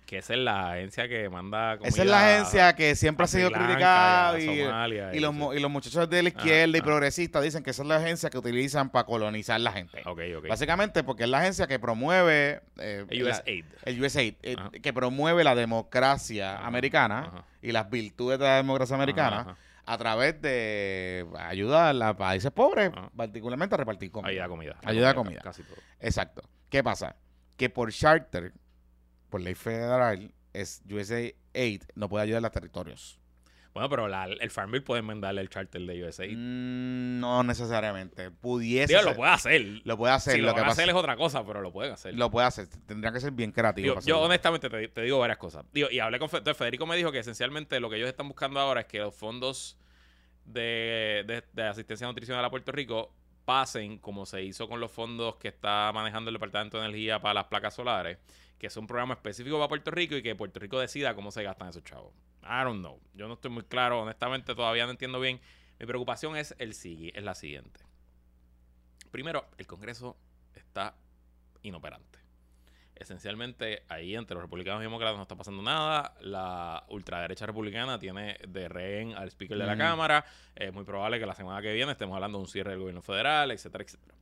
Que 0.07 0.19
esa 0.19 0.35
es 0.35 0.41
la 0.41 0.73
agencia 0.73 1.09
que 1.09 1.29
manda 1.31 1.79
comida 1.79 1.89
Esa 1.89 2.03
es 2.03 2.09
la 2.09 2.27
agencia 2.35 2.75
que 2.75 2.95
siempre 2.97 3.25
ha 3.25 3.27
sido 3.29 3.51
criticada 3.51 4.39
y 4.39 4.49
a 4.49 4.53
y, 4.53 4.65
Somalia 4.65 5.15
y 5.15 5.21
los, 5.21 5.35
y 5.57 5.59
los 5.61 5.71
muchachos 5.71 6.11
de 6.11 6.23
la 6.23 6.29
izquierda 6.29 6.77
y 6.77 6.81
ajá. 6.81 6.85
progresistas 6.85 7.43
dicen 7.43 7.63
que 7.63 7.71
esa 7.71 7.83
es 7.83 7.89
la 7.89 7.97
agencia 7.97 8.29
que 8.29 8.37
utilizan 8.37 8.91
para 8.91 9.05
colonizar 9.07 9.59
la 9.61 9.73
gente. 9.73 10.03
Ok, 10.05 10.21
ok. 10.39 10.49
Básicamente 10.49 11.03
porque 11.03 11.23
es 11.25 11.31
la 11.31 11.39
agencia 11.39 11.67
que 11.67 11.79
promueve 11.79 12.61
eh, 12.79 13.07
El 13.09 13.25
la- 13.25 13.31
USAID. 13.31 13.65
el 13.85 14.05
USAID, 14.05 14.35
eh, 14.43 14.57
que 14.83 14.93
promueve 14.93 15.45
la 15.45 15.55
democracia 15.55 16.57
Ajá, 16.59 16.67
americana 16.67 17.45
y 17.63 17.73
las 17.73 17.89
virtudes 17.89 18.39
de 18.39 18.45
la 18.45 18.57
democracia 18.57 18.97
americana 18.97 19.57
a 19.85 19.99
través 19.99 20.41
de 20.43 21.27
ayudar 21.39 22.01
a 22.03 22.17
países 22.17 22.51
pobres, 22.51 22.91
particularmente 23.17 23.75
a 23.75 23.79
repartir 23.79 24.11
comida. 24.11 24.31
Ayuda 24.31 24.45
a 24.45 24.49
comida. 24.49 24.77
Ayuda 24.85 25.11
a 25.11 25.15
comida. 25.15 25.41
Casi 25.43 25.63
todo. 25.63 25.77
Exacto. 26.01 26.43
¿Qué 26.69 26.83
pasa? 26.85 27.17
Que 27.57 27.69
por 27.71 27.93
charter, 27.93 28.53
por 29.33 29.41
ley 29.41 29.55
federal, 29.57 30.33
es 30.53 30.83
USAID 30.89 31.83
no 31.97 32.09
puede 32.09 32.22
ayudar 32.24 32.39
a 32.39 32.43
los 32.43 32.53
territorios. 32.53 33.18
Bueno, 33.74 33.89
pero 33.89 34.07
la- 34.07 34.26
el 34.26 34.51
Farm 34.51 34.70
Bill 34.70 34.83
puede 34.83 35.01
enmendarle 35.01 35.41
el 35.41 35.49
charter 35.49 35.80
de 35.80 36.05
USAID. 36.07 36.37
Mm, 36.37 37.20
no 37.20 37.43
necesariamente. 37.43 38.30
Pudiese 38.30 38.93
Digo, 38.93 39.03
lo 39.09 39.16
puede 39.16 39.33
hacer. 39.33 39.62
lo 39.85 39.97
puede 39.97 40.12
hacer. 40.12 40.35
si 40.35 40.41
lo, 40.43 40.49
lo, 40.49 40.55
que 40.55 40.61
van 40.61 40.68
a 40.68 40.72
hacer 40.72 40.89
es 40.91 40.95
otra 40.95 41.16
cosa, 41.16 41.43
pero 41.47 41.62
lo 41.62 41.72
pueden 41.72 41.95
hacer. 41.95 42.14
lo 42.14 42.30
puede 42.30 42.47
hacer. 42.47 42.68
Tendría 42.87 43.11
que 43.12 43.20
ser 43.20 43.33
bien 43.33 43.51
creativo. 43.51 43.85
Digo, 43.85 43.95
para 43.95 44.05
yo 44.07 44.14
hacerlo. 44.16 44.26
honestamente 44.26 44.68
te, 44.68 44.89
te 44.89 45.01
digo 45.03 45.18
varias 45.18 45.39
cosas. 45.39 45.64
Digo, 45.72 45.89
y 45.91 46.01
hablé 46.01 46.18
con 46.18 46.28
Fe- 46.28 46.37
entonces 46.39 46.59
Federico 46.59 46.85
me 46.87 46.97
dijo 46.97 47.11
que 47.11 47.20
esencialmente 47.20 47.80
lo 47.80 47.89
que 47.89 47.97
ellos 47.97 48.11
están 48.11 48.28
buscando 48.28 48.61
ahora 48.61 48.83
es 48.83 48.87
que 48.89 48.99
los 48.99 49.14
fondos 49.14 49.78
de, 50.45 51.24
de- 51.26 51.43
de 51.53 51.62
asistencia 51.62 52.07
nutricional 52.07 52.45
a 52.45 52.51
Puerto 52.51 52.72
Rico 52.72 53.14
pasen 53.45 53.99
como 53.99 54.26
se 54.26 54.43
hizo 54.43 54.68
con 54.68 54.80
los 54.80 54.90
fondos 54.90 55.36
que 55.36 55.49
está 55.49 55.90
manejando 55.93 56.30
el 56.30 56.34
Departamento 56.34 56.78
de 56.78 56.86
Energía 56.86 57.20
para 57.20 57.34
las 57.34 57.45
placas 57.45 57.74
solares, 57.74 58.18
que 58.59 58.68
es 58.68 58.76
un 58.76 58.86
programa 58.86 59.14
específico 59.14 59.57
para 59.57 59.68
Puerto 59.68 59.90
Rico 59.90 60.16
y 60.16 60.22
que 60.22 60.34
Puerto 60.34 60.61
Rico 60.61 60.78
decida 60.78 61.14
cómo 61.14 61.30
se 61.30 61.43
gastan 61.43 61.68
esos 61.68 61.84
chavos. 61.84 62.12
I 62.43 62.64
don't 62.64 62.80
know. 62.80 63.01
Yo 63.14 63.28
no 63.28 63.34
estoy 63.34 63.51
muy 63.51 63.64
claro, 63.64 64.01
honestamente 64.03 64.55
todavía 64.55 64.84
no 64.84 64.93
entiendo 64.93 65.20
bien. 65.20 65.40
Mi 65.78 65.86
preocupación 65.86 66.36
es 66.36 66.55
el 66.59 66.70
es 66.70 67.24
la 67.24 67.34
siguiente. 67.34 67.80
Primero, 69.11 69.47
el 69.59 69.66
Congreso 69.66 70.16
está 70.55 70.95
inoperante. 71.62 72.12
Esencialmente, 72.95 73.82
ahí 73.88 74.14
entre 74.14 74.34
los 74.34 74.43
republicanos 74.43 74.80
y 74.80 74.84
demócratas 74.84 75.16
no 75.16 75.22
está 75.22 75.34
pasando 75.34 75.62
nada. 75.62 76.14
La 76.20 76.84
ultraderecha 76.88 77.47
republicana 77.47 77.99
tiene 77.99 78.38
de 78.47 78.68
rehén 78.68 79.14
al 79.14 79.28
speaker 79.28 79.59
de 79.59 79.66
la 79.66 79.74
Mm. 79.74 79.78
Cámara. 79.78 80.24
Es 80.55 80.72
muy 80.72 80.84
probable 80.84 81.18
que 81.18 81.26
la 81.26 81.34
semana 81.34 81.61
que 81.62 81.72
viene 81.72 81.93
estemos 81.93 82.14
hablando 82.14 82.38
de 82.38 82.43
un 82.43 82.49
cierre 82.49 82.70
del 82.70 82.80
gobierno 82.80 83.03
federal, 83.03 83.51
etcétera, 83.51 83.84
etcétera. 83.84 84.14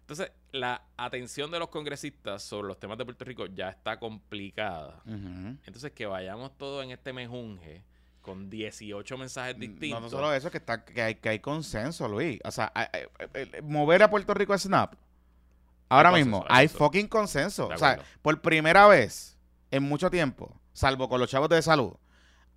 Entonces, 0.00 0.30
la 0.52 0.82
atención 0.96 1.50
de 1.50 1.58
los 1.58 1.68
congresistas 1.68 2.42
sobre 2.42 2.68
los 2.68 2.78
temas 2.78 2.96
de 2.98 3.04
Puerto 3.04 3.24
Rico 3.24 3.46
ya 3.46 3.70
está 3.70 3.98
complicada. 3.98 5.02
Entonces, 5.06 5.90
que 5.92 6.06
vayamos 6.06 6.56
todos 6.56 6.84
en 6.84 6.90
este 6.92 7.12
mejunje 7.12 7.82
con 8.20 8.48
18 8.50 9.16
mensajes 9.18 9.58
distintos. 9.58 10.00
No, 10.00 10.06
no 10.06 10.08
solo 10.10 10.32
eso, 10.34 10.50
que, 10.50 10.58
está, 10.58 10.84
que, 10.84 11.00
hay, 11.02 11.14
que 11.16 11.28
hay 11.28 11.38
consenso, 11.40 12.06
Luis. 12.08 12.40
O 12.44 12.50
sea, 12.50 12.72
mover 13.62 14.02
a 14.02 14.10
Puerto 14.10 14.34
Rico 14.34 14.52
a 14.52 14.58
Snap. 14.58 14.94
Ahora 15.88 16.10
Hay 16.10 16.16
mismo, 16.16 16.38
consenso, 16.38 16.54
hay 16.54 16.66
consenso. 16.66 16.84
fucking 16.84 17.08
consenso. 17.08 17.68
O 17.68 17.78
sea, 17.78 18.00
por 18.22 18.40
primera 18.40 18.86
vez 18.86 19.36
en 19.70 19.82
mucho 19.82 20.10
tiempo, 20.10 20.60
salvo 20.72 21.08
con 21.08 21.20
los 21.20 21.30
chavos 21.30 21.48
de 21.48 21.62
salud, 21.62 21.94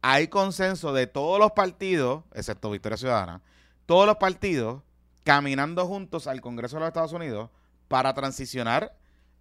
hay 0.01 0.27
consenso 0.27 0.93
de 0.93 1.07
todos 1.07 1.39
los 1.39 1.51
partidos, 1.51 2.23
excepto 2.33 2.71
Victoria 2.71 2.97
Ciudadana, 2.97 3.41
todos 3.85 4.05
los 4.05 4.17
partidos 4.17 4.81
caminando 5.23 5.85
juntos 5.85 6.27
al 6.27 6.41
Congreso 6.41 6.77
de 6.77 6.81
los 6.81 6.87
Estados 6.87 7.13
Unidos 7.13 7.49
para 7.87 8.13
transicionar 8.13 8.95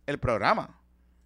el 0.06 0.18
programa. 0.18 0.80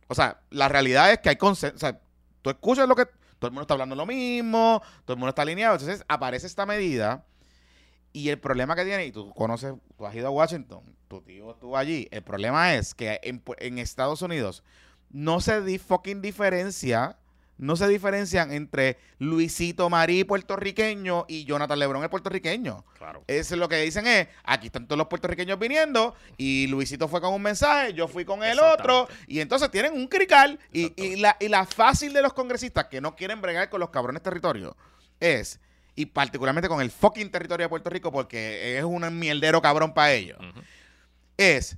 O 0.08 0.14
sea, 0.14 0.40
la 0.50 0.68
realidad 0.68 1.10
es 1.12 1.18
que 1.20 1.30
hay 1.30 1.36
consenso. 1.36 1.76
O 1.76 1.78
sea, 1.78 2.00
tú 2.42 2.50
escuchas 2.50 2.88
lo 2.88 2.94
que. 2.94 3.06
Todo 3.38 3.48
el 3.48 3.52
mundo 3.54 3.62
está 3.62 3.74
hablando 3.74 3.96
lo 3.96 4.06
mismo, 4.06 4.80
todo 5.04 5.14
el 5.14 5.18
mundo 5.18 5.30
está 5.30 5.42
alineado. 5.42 5.74
Entonces 5.74 6.04
aparece 6.06 6.46
esta 6.46 6.64
medida 6.64 7.24
y 8.12 8.28
el 8.28 8.38
problema 8.38 8.76
que 8.76 8.84
tiene, 8.84 9.06
y 9.06 9.12
tú 9.12 9.32
conoces, 9.34 9.74
tú 9.96 10.06
has 10.06 10.14
ido 10.14 10.26
a 10.26 10.30
Washington, 10.30 10.82
tu 11.08 11.20
tío 11.22 11.50
estuvo 11.50 11.76
allí. 11.76 12.08
El 12.10 12.22
problema 12.22 12.74
es 12.74 12.94
que 12.94 13.20
en, 13.22 13.42
en 13.58 13.78
Estados 13.78 14.22
Unidos 14.22 14.62
no 15.10 15.40
se 15.40 15.62
di 15.62 15.78
fucking 15.78 16.20
diferencia, 16.20 17.18
no 17.58 17.76
se 17.76 17.86
diferencian 17.86 18.52
entre 18.52 18.98
Luisito 19.18 19.88
Marí 19.88 20.24
puertorriqueño 20.24 21.26
y 21.28 21.44
Jonathan 21.44 21.78
Lebron 21.78 22.02
el 22.02 22.10
puertorriqueño. 22.10 22.84
Claro. 22.98 23.22
Es 23.26 23.50
lo 23.52 23.68
que 23.68 23.76
dicen 23.76 24.06
es, 24.06 24.28
aquí 24.42 24.66
están 24.66 24.86
todos 24.86 24.98
los 24.98 25.06
puertorriqueños 25.06 25.58
viniendo 25.58 26.14
y 26.36 26.66
Luisito 26.66 27.08
fue 27.08 27.20
con 27.20 27.32
un 27.32 27.42
mensaje, 27.42 27.94
yo 27.94 28.08
fui 28.08 28.24
con 28.24 28.42
el 28.42 28.58
otro 28.58 29.06
y 29.26 29.40
entonces 29.40 29.70
tienen 29.70 29.94
un 29.94 30.08
crical 30.08 30.58
y, 30.72 30.92
y 31.00 31.16
la, 31.16 31.36
y 31.38 31.48
la 31.48 31.64
fácil 31.66 32.12
de 32.12 32.22
los 32.22 32.32
congresistas 32.32 32.86
que 32.86 33.00
no 33.00 33.14
quieren 33.14 33.40
bregar 33.40 33.70
con 33.70 33.80
los 33.80 33.90
cabrones 33.90 34.22
territorios 34.22 34.74
es, 35.20 35.60
y 35.94 36.06
particularmente 36.06 36.68
con 36.68 36.80
el 36.80 36.90
fucking 36.90 37.30
territorio 37.30 37.64
de 37.64 37.68
Puerto 37.68 37.90
Rico 37.90 38.10
porque 38.10 38.78
es 38.78 38.84
un 38.84 39.18
mierdero 39.18 39.60
cabrón 39.60 39.92
para 39.92 40.12
ellos, 40.12 40.38
es, 41.36 41.76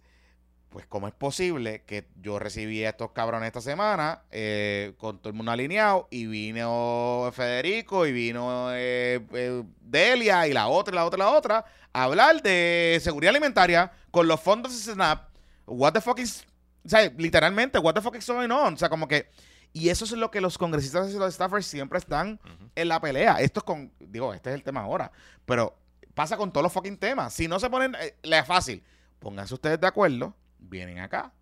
pues, 0.71 0.87
¿cómo 0.87 1.09
es 1.09 1.15
posible 1.15 1.83
que 1.87 2.07
yo 2.21 2.39
recibí 2.39 2.85
a 2.85 2.91
estos 2.91 3.13
cabrones 3.13 3.47
esta 3.47 3.61
semana 3.61 4.23
eh, 4.31 4.95
con 4.99 5.19
todo 5.19 5.29
el 5.31 5.35
mundo 5.35 5.53
alineado 5.53 6.09
y 6.11 6.27
vino 6.27 7.31
Federico 7.33 8.07
y 8.07 8.13
vino 8.13 8.69
eh, 8.73 9.21
eh, 9.33 9.63
Delia 9.81 10.47
y 10.47 10.53
la 10.53 10.69
otra 10.69 10.93
y 10.93 10.97
la 10.97 11.05
otra 11.05 11.17
y 11.17 11.21
la 11.21 11.31
otra 11.31 11.65
a 11.93 12.03
hablar 12.03 12.43
de 12.43 12.99
seguridad 13.03 13.31
alimentaria 13.31 13.93
con 14.11 14.27
los 14.27 14.41
fondos 14.41 14.73
de 14.73 14.93
SNAP? 14.93 15.29
What 15.67 15.93
the 15.93 16.01
fuck 16.01 16.19
is... 16.19 16.45
O 16.85 16.89
sea, 16.89 17.11
literalmente, 17.17 17.79
what 17.79 17.95
the 17.95 18.03
fuck 18.03 18.17
is 18.17 18.27
going 18.27 18.51
on? 18.51 18.75
O 18.75 18.77
sea, 18.77 18.89
como 18.89 19.09
que... 19.09 19.31
Y 19.77 19.89
eso 19.89 20.05
es 20.05 20.13
lo 20.13 20.31
que 20.31 20.41
los 20.41 20.57
congresistas 20.57 21.13
y 21.13 21.19
los 21.19 21.35
staffers 21.35 21.67
siempre 21.67 21.99
están 21.99 22.39
en 22.77 22.89
la 22.89 23.01
pelea. 23.01 23.41
Esto 23.41 23.59
es 23.59 23.65
con, 23.65 23.93
digo, 23.99 24.33
este 24.33 24.51
es 24.51 24.55
el 24.55 24.63
tema 24.63 24.83
ahora, 24.83 25.11
pero 25.45 25.77
pasa 26.15 26.37
con 26.37 26.53
todos 26.53 26.63
los 26.63 26.73
fucking 26.73 26.97
temas. 26.97 27.35
Si 27.35 27.49
no 27.49 27.59
se 27.59 27.69
ponen, 27.69 27.97
eh, 27.97 28.17
le 28.23 28.39
es 28.39 28.47
fácil. 28.47 28.85
Pónganse 29.19 29.53
ustedes 29.53 29.81
de 29.81 29.89
acuerdo, 29.89 30.33
vienen 30.61 31.01
acá, 31.01 31.33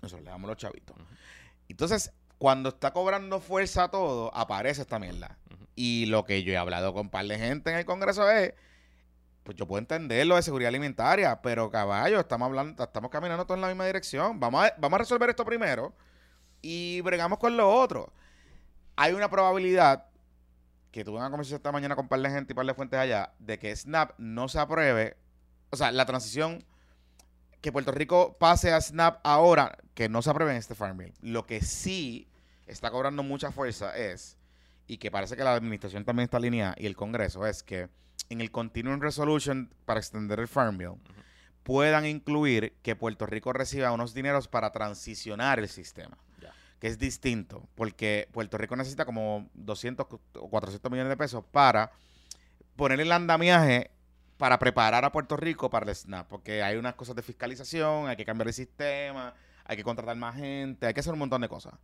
nosotros 0.00 0.24
le 0.24 0.30
damos 0.30 0.48
los 0.48 0.56
chavitos. 0.56 0.96
Entonces, 1.68 2.10
cuando 2.38 2.70
está 2.70 2.94
cobrando 2.94 3.38
fuerza 3.38 3.88
todo, 3.88 4.34
aparece 4.34 4.80
esta 4.80 4.98
mierda. 4.98 5.36
Y 5.74 6.06
lo 6.06 6.24
que 6.24 6.42
yo 6.44 6.54
he 6.54 6.56
hablado 6.56 6.94
con 6.94 7.02
un 7.02 7.10
par 7.10 7.26
de 7.26 7.38
gente 7.38 7.70
en 7.70 7.76
el 7.76 7.84
Congreso 7.84 8.30
es, 8.30 8.54
pues 9.42 9.58
yo 9.58 9.66
puedo 9.66 9.78
entender 9.78 10.26
lo 10.26 10.36
de 10.36 10.42
seguridad 10.42 10.68
alimentaria, 10.68 11.42
pero 11.42 11.70
caballo, 11.70 12.18
estamos 12.18 12.46
hablando, 12.46 12.82
estamos 12.82 13.10
caminando 13.10 13.44
todos 13.44 13.58
en 13.58 13.62
la 13.62 13.68
misma 13.68 13.84
dirección. 13.84 14.40
Vamos 14.40 14.64
a, 14.64 14.74
vamos 14.78 14.96
a 14.96 14.98
resolver 15.00 15.28
esto 15.28 15.44
primero 15.44 15.94
y 16.62 17.00
bregamos 17.02 17.38
con 17.38 17.56
lo 17.56 17.70
otro. 17.70 18.12
Hay 18.96 19.12
una 19.12 19.28
probabilidad 19.28 20.06
que 20.92 21.04
tuve 21.04 21.18
una 21.18 21.30
conversación 21.30 21.56
esta 21.56 21.72
mañana 21.72 21.96
con 21.96 22.04
un 22.04 22.08
par 22.08 22.20
de 22.20 22.30
gente 22.30 22.52
y 22.52 22.54
un 22.54 22.56
par 22.56 22.66
de 22.66 22.74
fuentes 22.74 22.98
allá, 22.98 23.32
de 23.38 23.58
que 23.58 23.74
Snap 23.74 24.12
no 24.18 24.48
se 24.48 24.58
apruebe, 24.58 25.16
o 25.70 25.76
sea, 25.76 25.90
la 25.90 26.06
transición, 26.06 26.64
que 27.60 27.72
Puerto 27.72 27.92
Rico 27.92 28.36
pase 28.38 28.72
a 28.72 28.80
Snap 28.80 29.20
ahora, 29.24 29.78
que 29.94 30.08
no 30.08 30.20
se 30.20 30.30
apruebe 30.30 30.52
en 30.52 30.58
este 30.58 30.74
Farm 30.74 30.98
Bill. 30.98 31.14
Lo 31.20 31.46
que 31.46 31.62
sí 31.62 32.28
está 32.66 32.90
cobrando 32.90 33.22
mucha 33.22 33.52
fuerza 33.52 33.96
es, 33.96 34.36
y 34.86 34.98
que 34.98 35.10
parece 35.10 35.36
que 35.36 35.44
la 35.44 35.54
administración 35.54 36.04
también 36.04 36.24
está 36.24 36.36
alineada, 36.36 36.74
y 36.76 36.86
el 36.86 36.96
Congreso, 36.96 37.46
es 37.46 37.62
que 37.62 37.88
en 38.28 38.40
el 38.40 38.50
Continuing 38.50 39.00
Resolution 39.00 39.72
para 39.86 40.00
extender 40.00 40.40
el 40.40 40.48
Farm 40.48 40.76
Bill, 40.76 41.00
puedan 41.62 42.04
incluir 42.04 42.74
que 42.82 42.96
Puerto 42.96 43.24
Rico 43.24 43.52
reciba 43.52 43.92
unos 43.92 44.12
dineros 44.12 44.48
para 44.48 44.72
transicionar 44.72 45.58
el 45.58 45.68
sistema. 45.68 46.18
Que 46.82 46.88
es 46.88 46.98
distinto, 46.98 47.68
porque 47.76 48.28
Puerto 48.32 48.58
Rico 48.58 48.74
necesita 48.74 49.04
como 49.04 49.48
200 49.54 50.04
o 50.34 50.48
400 50.50 50.90
millones 50.90 51.10
de 51.10 51.16
pesos 51.16 51.44
para 51.52 51.92
poner 52.74 53.00
el 53.00 53.12
andamiaje 53.12 53.92
para 54.36 54.58
preparar 54.58 55.04
a 55.04 55.12
Puerto 55.12 55.36
Rico 55.36 55.70
para 55.70 55.88
el 55.88 55.94
SNAP, 55.94 56.26
porque 56.26 56.60
hay 56.60 56.76
unas 56.76 56.96
cosas 56.96 57.14
de 57.14 57.22
fiscalización, 57.22 58.08
hay 58.08 58.16
que 58.16 58.24
cambiar 58.24 58.48
el 58.48 58.54
sistema, 58.54 59.32
hay 59.64 59.76
que 59.76 59.84
contratar 59.84 60.16
más 60.16 60.34
gente, 60.34 60.84
hay 60.84 60.92
que 60.92 60.98
hacer 60.98 61.12
un 61.12 61.20
montón 61.20 61.42
de 61.42 61.48
cosas. 61.48 61.74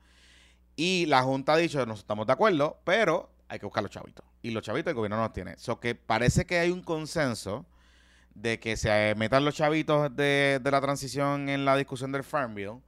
Y 0.75 1.07
la 1.07 1.23
Junta 1.23 1.53
ha 1.53 1.57
dicho, 1.59 1.87
nos 1.87 2.01
estamos 2.01 2.27
de 2.27 2.33
acuerdo, 2.33 2.81
pero 2.83 3.31
hay 3.47 3.61
que 3.61 3.67
buscar 3.67 3.85
los 3.85 3.93
chavitos. 3.93 4.27
Y 4.43 4.51
los 4.51 4.65
chavitos 4.65 4.91
el 4.91 4.97
gobierno 4.97 5.19
no 5.19 5.23
los 5.23 5.33
tiene. 5.33 5.57
So 5.59 5.79
que 5.79 5.95
parece 5.95 6.45
que 6.45 6.59
hay 6.59 6.73
un 6.73 6.83
consenso 6.83 7.67
de 8.35 8.59
que 8.59 8.77
se 8.77 9.15
metan 9.15 9.45
los 9.45 9.55
chavitos 9.55 10.17
de, 10.17 10.59
de 10.61 10.71
la 10.73 10.81
transición 10.81 11.49
en 11.49 11.65
la 11.65 11.77
discusión 11.77 12.11
del 12.11 12.25
Farm 12.25 12.57
Bill, 12.57 12.81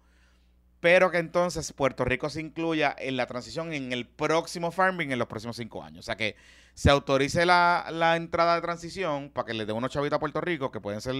pero 0.80 1.10
que 1.10 1.18
entonces 1.18 1.72
Puerto 1.72 2.04
Rico 2.04 2.30
se 2.30 2.40
incluya 2.40 2.94
en 2.98 3.16
la 3.16 3.26
transición 3.26 3.72
en 3.72 3.92
el 3.92 4.06
próximo 4.06 4.70
Farm 4.72 4.96
Bill 4.96 5.12
en 5.12 5.18
los 5.18 5.28
próximos 5.28 5.56
cinco 5.56 5.82
años. 5.82 6.00
O 6.00 6.02
sea 6.02 6.16
que 6.16 6.36
se 6.74 6.90
autorice 6.90 7.44
la, 7.44 7.86
la 7.90 8.16
entrada 8.16 8.54
de 8.54 8.62
transición 8.62 9.30
para 9.30 9.46
que 9.46 9.54
le 9.54 9.66
dé 9.66 9.72
unos 9.72 9.90
chavitos 9.90 10.16
a 10.16 10.20
Puerto 10.20 10.40
Rico, 10.40 10.70
que 10.70 10.80
pueden 10.80 11.00
ser 11.00 11.14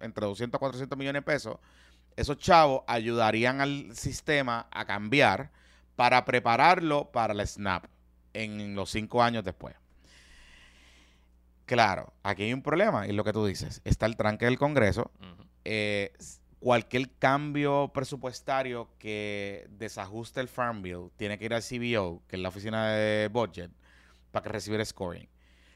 entre 0.00 0.26
200 0.26 0.56
a 0.56 0.58
400 0.58 0.98
millones 0.98 1.20
de 1.20 1.26
pesos. 1.26 1.58
Esos 2.16 2.38
chavos 2.38 2.82
ayudarían 2.86 3.60
al 3.60 3.94
sistema 3.94 4.66
a 4.70 4.84
cambiar 4.86 5.50
para 5.96 6.24
prepararlo 6.24 7.10
para 7.12 7.34
el 7.34 7.46
SNAP 7.46 7.84
en 8.32 8.74
los 8.74 8.90
cinco 8.90 9.22
años 9.22 9.44
después. 9.44 9.76
Claro, 11.66 12.12
aquí 12.22 12.44
hay 12.44 12.52
un 12.52 12.62
problema, 12.62 13.06
y 13.06 13.10
es 13.10 13.16
lo 13.16 13.24
que 13.24 13.32
tú 13.32 13.46
dices. 13.46 13.80
Está 13.84 14.06
el 14.06 14.16
tranque 14.16 14.46
del 14.46 14.58
Congreso, 14.58 15.10
eh, 15.64 16.12
cualquier 16.62 17.10
cambio 17.18 17.90
presupuestario 17.92 18.88
que 19.00 19.66
desajuste 19.70 20.40
el 20.40 20.46
Farm 20.46 20.80
Bill 20.80 21.10
tiene 21.16 21.36
que 21.36 21.46
ir 21.46 21.54
al 21.54 21.62
CBO, 21.62 22.22
que 22.28 22.36
es 22.36 22.42
la 22.42 22.50
oficina 22.50 22.92
de 22.92 23.28
budget, 23.28 23.72
para 24.30 24.44
que 24.44 24.48
reciba 24.48 24.76
el 24.76 24.86
scoring. 24.86 25.28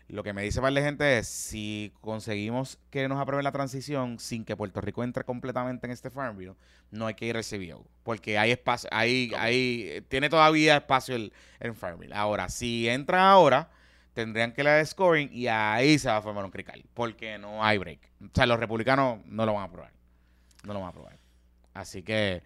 Lo 0.07 0.23
que 0.23 0.33
me 0.33 0.43
dice 0.43 0.61
más 0.61 0.73
de 0.73 0.83
gente 0.83 1.19
es 1.19 1.27
si 1.27 1.93
conseguimos 2.01 2.79
que 2.91 3.09
nos 3.09 3.19
aprueben 3.19 3.43
la 3.43 3.51
transición 3.51 4.21
sin 4.21 4.45
que 4.45 4.55
Puerto 4.55 4.81
Rico 4.81 5.03
entre 5.03 5.25
completamente 5.25 5.89
en 5.89 5.93
este 5.93 6.09
Farm 6.09 6.39
Bill, 6.39 6.55
no 6.93 7.09
hay 7.09 7.15
que 7.15 7.27
ir 7.27 7.37
al 7.37 7.43
CBO, 7.43 7.85
porque 8.05 8.39
hay 8.39 8.53
espacio, 8.53 8.89
hay, 8.93 9.33
hay, 9.37 10.05
tiene 10.09 10.31
todavía 10.31 10.77
espacio 10.77 11.17
el, 11.17 11.33
el 11.59 11.75
Farm 11.75 11.99
Bill. 11.99 12.13
Ahora, 12.13 12.49
si 12.49 12.89
entran 12.89 13.23
ahora, 13.23 13.71
tendrían 14.13 14.53
que 14.53 14.63
leer 14.63 14.87
scoring 14.87 15.31
y 15.33 15.49
ahí 15.49 15.99
se 15.99 16.09
va 16.09 16.19
a 16.19 16.23
formar 16.23 16.45
un 16.45 16.53
crical, 16.53 16.85
porque 16.95 17.39
no 17.39 17.65
hay 17.65 17.77
break. 17.77 17.99
O 18.23 18.31
sea, 18.33 18.47
los 18.47 18.61
republicanos 18.61 19.19
no 19.27 19.45
lo 19.45 19.55
van 19.55 19.63
a 19.63 19.67
aprobar. 19.67 19.96
No 20.67 20.73
lo 20.75 20.81
van 20.81 20.87
a 20.89 20.91
aprobar. 20.91 21.19
Así 21.75 22.03
que, 22.03 22.43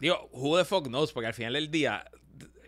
Digo, 0.00 0.28
who 0.32 0.56
the 0.56 0.64
fuck 0.64 0.86
knows, 0.88 1.12
porque 1.12 1.26
al 1.26 1.34
final 1.34 1.52
del 1.52 1.70
día, 1.70 2.04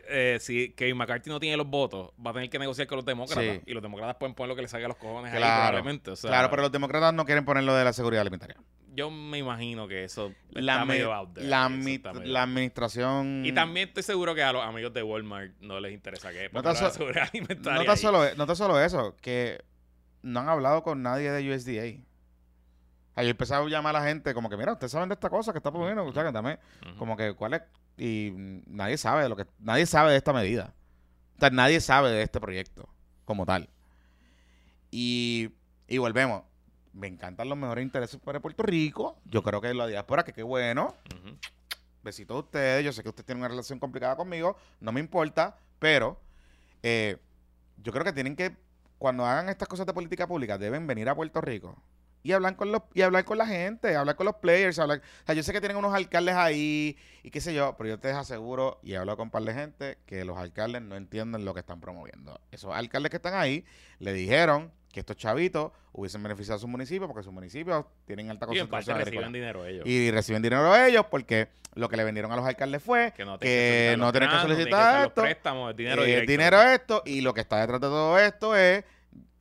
eh, 0.08 0.36
si 0.40 0.72
Kevin 0.74 0.98
McCarthy 0.98 1.30
no 1.30 1.40
tiene 1.40 1.56
los 1.56 1.66
votos, 1.66 2.10
va 2.24 2.30
a 2.30 2.34
tener 2.34 2.50
que 2.50 2.58
negociar 2.58 2.86
con 2.86 2.96
los 2.96 3.06
demócratas. 3.06 3.44
Sí. 3.56 3.62
Y 3.66 3.72
los 3.72 3.82
demócratas 3.82 4.16
pueden 4.16 4.34
poner 4.34 4.48
lo 4.50 4.56
que 4.56 4.62
les 4.62 4.70
salga 4.70 4.84
a 4.86 4.88
los 4.88 4.98
cojones 4.98 5.32
ahí, 5.32 5.38
Claro, 5.38 5.68
probablemente. 5.70 6.10
O 6.10 6.16
sea, 6.16 6.28
claro, 6.28 6.50
pero 6.50 6.62
los 6.62 6.72
demócratas 6.72 7.14
no 7.14 7.24
quieren 7.24 7.44
poner 7.46 7.64
lo 7.64 7.74
de 7.74 7.84
la 7.84 7.92
seguridad 7.94 8.20
alimentaria. 8.20 8.56
yo 8.94 9.10
me 9.10 9.38
imagino 9.38 9.88
que 9.88 10.04
eso 10.04 10.34
La, 10.50 10.74
está 10.74 10.84
medio 10.84 11.14
out 11.14 11.32
there, 11.32 11.46
la, 11.46 11.66
está 11.74 12.12
medio- 12.12 12.30
la 12.30 12.42
administración... 12.42 13.42
Y 13.46 13.52
también 13.52 13.88
estoy 13.88 14.02
seguro 14.02 14.34
que 14.34 14.42
a 14.42 14.52
los 14.52 14.62
amigos 14.62 14.92
de 14.92 15.02
Walmart 15.02 15.52
no 15.60 15.80
les 15.80 15.94
interesa 15.94 16.30
que 16.32 16.50
No 16.52 16.62
tan 16.62 16.74
la 16.74 16.78
so- 16.80 16.90
seguridad 16.90 17.22
No 17.22 17.30
alimentaria 17.32 17.80
tan, 17.86 17.90
ahí. 17.90 17.96
solo, 17.96 18.26
e, 18.26 18.34
no 18.36 18.44
tan 18.46 18.56
solo 18.56 18.78
eso, 18.78 19.16
que 19.22 19.62
no 20.20 20.40
han 20.40 20.50
hablado 20.50 20.82
con 20.82 21.02
nadie 21.02 21.30
de 21.30 21.50
USDA. 21.54 22.04
Yo 23.16 23.22
empecé 23.22 23.54
a 23.54 23.62
llamar 23.64 23.94
a 23.96 24.00
la 24.00 24.06
gente 24.06 24.32
como 24.32 24.48
que, 24.48 24.56
mira, 24.56 24.72
ustedes 24.72 24.92
saben 24.92 25.08
de 25.08 25.14
esta 25.14 25.28
cosa 25.28 25.52
que 25.52 25.58
está 25.58 25.70
poniendo, 25.70 26.04
o 26.04 26.12
sea, 26.12 26.24
que 26.24 26.32
dame, 26.32 26.58
Ujú. 26.86 26.96
como 26.96 27.16
que, 27.16 27.34
¿cuál 27.34 27.54
es? 27.54 27.62
Y 27.98 28.32
nadie 28.66 28.96
sabe 28.96 29.22
de 29.24 29.28
lo 29.28 29.36
que, 29.36 29.46
nadie 29.58 29.84
sabe 29.86 30.12
de 30.12 30.16
esta 30.16 30.32
medida. 30.32 30.72
O 31.36 31.40
sea, 31.40 31.50
nadie 31.50 31.80
sabe 31.80 32.10
de 32.10 32.22
este 32.22 32.40
proyecto 32.40 32.88
como 33.24 33.44
tal. 33.44 33.68
Y, 34.90 35.50
y 35.88 35.98
volvemos. 35.98 36.42
Me 36.92 37.06
encantan 37.06 37.48
los 37.48 37.56
mejores 37.56 37.82
intereses 37.82 38.20
para 38.20 38.40
Puerto 38.40 38.62
Rico. 38.62 39.18
Yo 39.24 39.42
creo 39.42 39.60
que 39.60 39.72
la 39.72 39.86
diáspora, 39.86 40.24
que 40.24 40.32
qué 40.32 40.42
bueno. 40.42 40.94
Ujú. 41.14 41.36
Besitos 42.02 42.36
a 42.36 42.40
ustedes. 42.40 42.84
Yo 42.84 42.92
sé 42.92 43.02
que 43.02 43.08
ustedes 43.08 43.26
tienen 43.26 43.40
una 43.40 43.48
relación 43.48 43.78
complicada 43.78 44.14
conmigo. 44.16 44.56
No 44.80 44.92
me 44.92 45.00
importa. 45.00 45.56
Pero 45.78 46.20
eh, 46.82 47.16
yo 47.78 47.92
creo 47.92 48.04
que 48.04 48.12
tienen 48.12 48.36
que, 48.36 48.54
cuando 48.98 49.24
hagan 49.24 49.48
estas 49.48 49.68
cosas 49.68 49.86
de 49.86 49.94
política 49.94 50.26
pública, 50.26 50.58
deben 50.58 50.86
venir 50.86 51.08
a 51.08 51.14
Puerto 51.14 51.40
Rico. 51.40 51.76
Y 52.22 52.32
hablar 52.32 52.56
con 52.56 52.70
los, 52.70 52.82
y 52.94 53.02
hablar 53.02 53.24
con 53.24 53.38
la 53.38 53.46
gente, 53.46 53.96
hablar 53.96 54.16
con 54.16 54.26
los 54.26 54.36
players, 54.36 54.78
hablar. 54.78 54.98
O 55.22 55.26
sea, 55.26 55.34
yo 55.34 55.42
sé 55.42 55.52
que 55.52 55.60
tienen 55.60 55.76
unos 55.76 55.92
alcaldes 55.94 56.34
ahí 56.34 56.96
y 57.22 57.30
qué 57.30 57.40
sé 57.40 57.54
yo, 57.54 57.74
pero 57.76 57.88
yo 57.90 57.98
te 57.98 58.10
aseguro, 58.10 58.78
y 58.82 58.92
he 58.92 58.96
hablado 58.96 59.16
con 59.16 59.26
un 59.26 59.30
par 59.30 59.42
de 59.42 59.54
gente, 59.54 59.98
que 60.06 60.24
los 60.24 60.38
alcaldes 60.38 60.82
no 60.82 60.96
entienden 60.96 61.44
lo 61.44 61.54
que 61.54 61.60
están 61.60 61.80
promoviendo. 61.80 62.40
Esos 62.50 62.72
alcaldes 62.74 63.10
que 63.10 63.16
están 63.16 63.34
ahí 63.34 63.64
le 63.98 64.12
dijeron 64.12 64.72
que 64.92 65.00
estos 65.00 65.16
chavitos 65.16 65.72
hubiesen 65.92 66.22
beneficiado 66.22 66.56
a 66.56 66.60
sus 66.60 66.68
municipios 66.68 67.08
porque 67.08 67.22
sus 67.22 67.32
municipios 67.32 67.86
tienen 68.06 68.30
alta 68.30 68.46
Y 68.52 68.58
en 68.58 68.68
parte 68.68 68.86
concentración 68.86 69.04
reciben 69.04 69.32
dinero 69.32 69.64
ellos. 69.64 69.86
Y 69.86 70.10
reciben 70.10 70.42
dinero 70.42 70.76
ellos 70.76 71.06
porque 71.10 71.48
lo 71.74 71.88
que 71.88 71.96
le 71.96 72.04
vendieron 72.04 72.30
a 72.30 72.36
los 72.36 72.44
alcaldes 72.44 72.82
fue 72.82 73.12
que 73.16 73.24
no 73.24 73.38
que 73.38 73.46
tienen 73.46 74.00
no 74.00 74.12
tienen 74.12 74.30
que 74.30 74.36
solicitar 74.36 74.44
no 74.44 74.54
tienen 74.54 74.68
que 74.68 74.74
hacer 74.74 75.06
esto, 75.06 75.20
los 75.20 75.30
préstamos, 75.30 75.70
el 75.70 75.76
dinero 75.76 76.04
eh, 76.04 76.26
dinero 76.26 76.62
esto 76.62 77.02
y 77.06 77.22
lo 77.22 77.32
que 77.32 77.40
está 77.40 77.60
detrás 77.60 77.80
de 77.80 77.86
todo 77.86 78.18
esto 78.18 78.54
es 78.54 78.84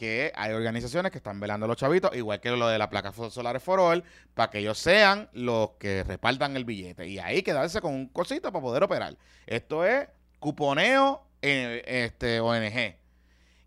que 0.02 0.32
hay 0.34 0.52
organizaciones 0.52 1.12
que 1.12 1.20
están 1.20 1.39
velando 1.39 1.66
a 1.66 1.68
los 1.68 1.78
chavitos, 1.78 2.16
igual 2.16 2.39
que 2.39 2.49
lo 2.49 2.68
de 2.68 2.80
la 2.80 2.89
placa 2.89 3.14
solares 3.14 3.62
for 3.62 3.80
all, 3.80 4.04
para 4.34 4.49
que 4.49 4.58
ellos 4.58 4.80
sean 4.80 5.30
los 5.32 5.74
que 5.78 6.04
respaldan 6.04 6.58
el 6.58 6.66
billete. 6.66 7.08
Y 7.08 7.20
ahí 7.20 7.43
quedarse 7.43 7.82
con 7.82 7.93
un 7.93 8.08
cosito 8.08 8.52
para 8.52 8.64
poder 8.64 8.82
operar. 8.82 9.16
Esto 9.45 9.86
es 9.86 10.08
cuponeo 10.39 11.24
eh, 11.43 11.84
este, 11.86 12.39
ONG. 12.39 12.95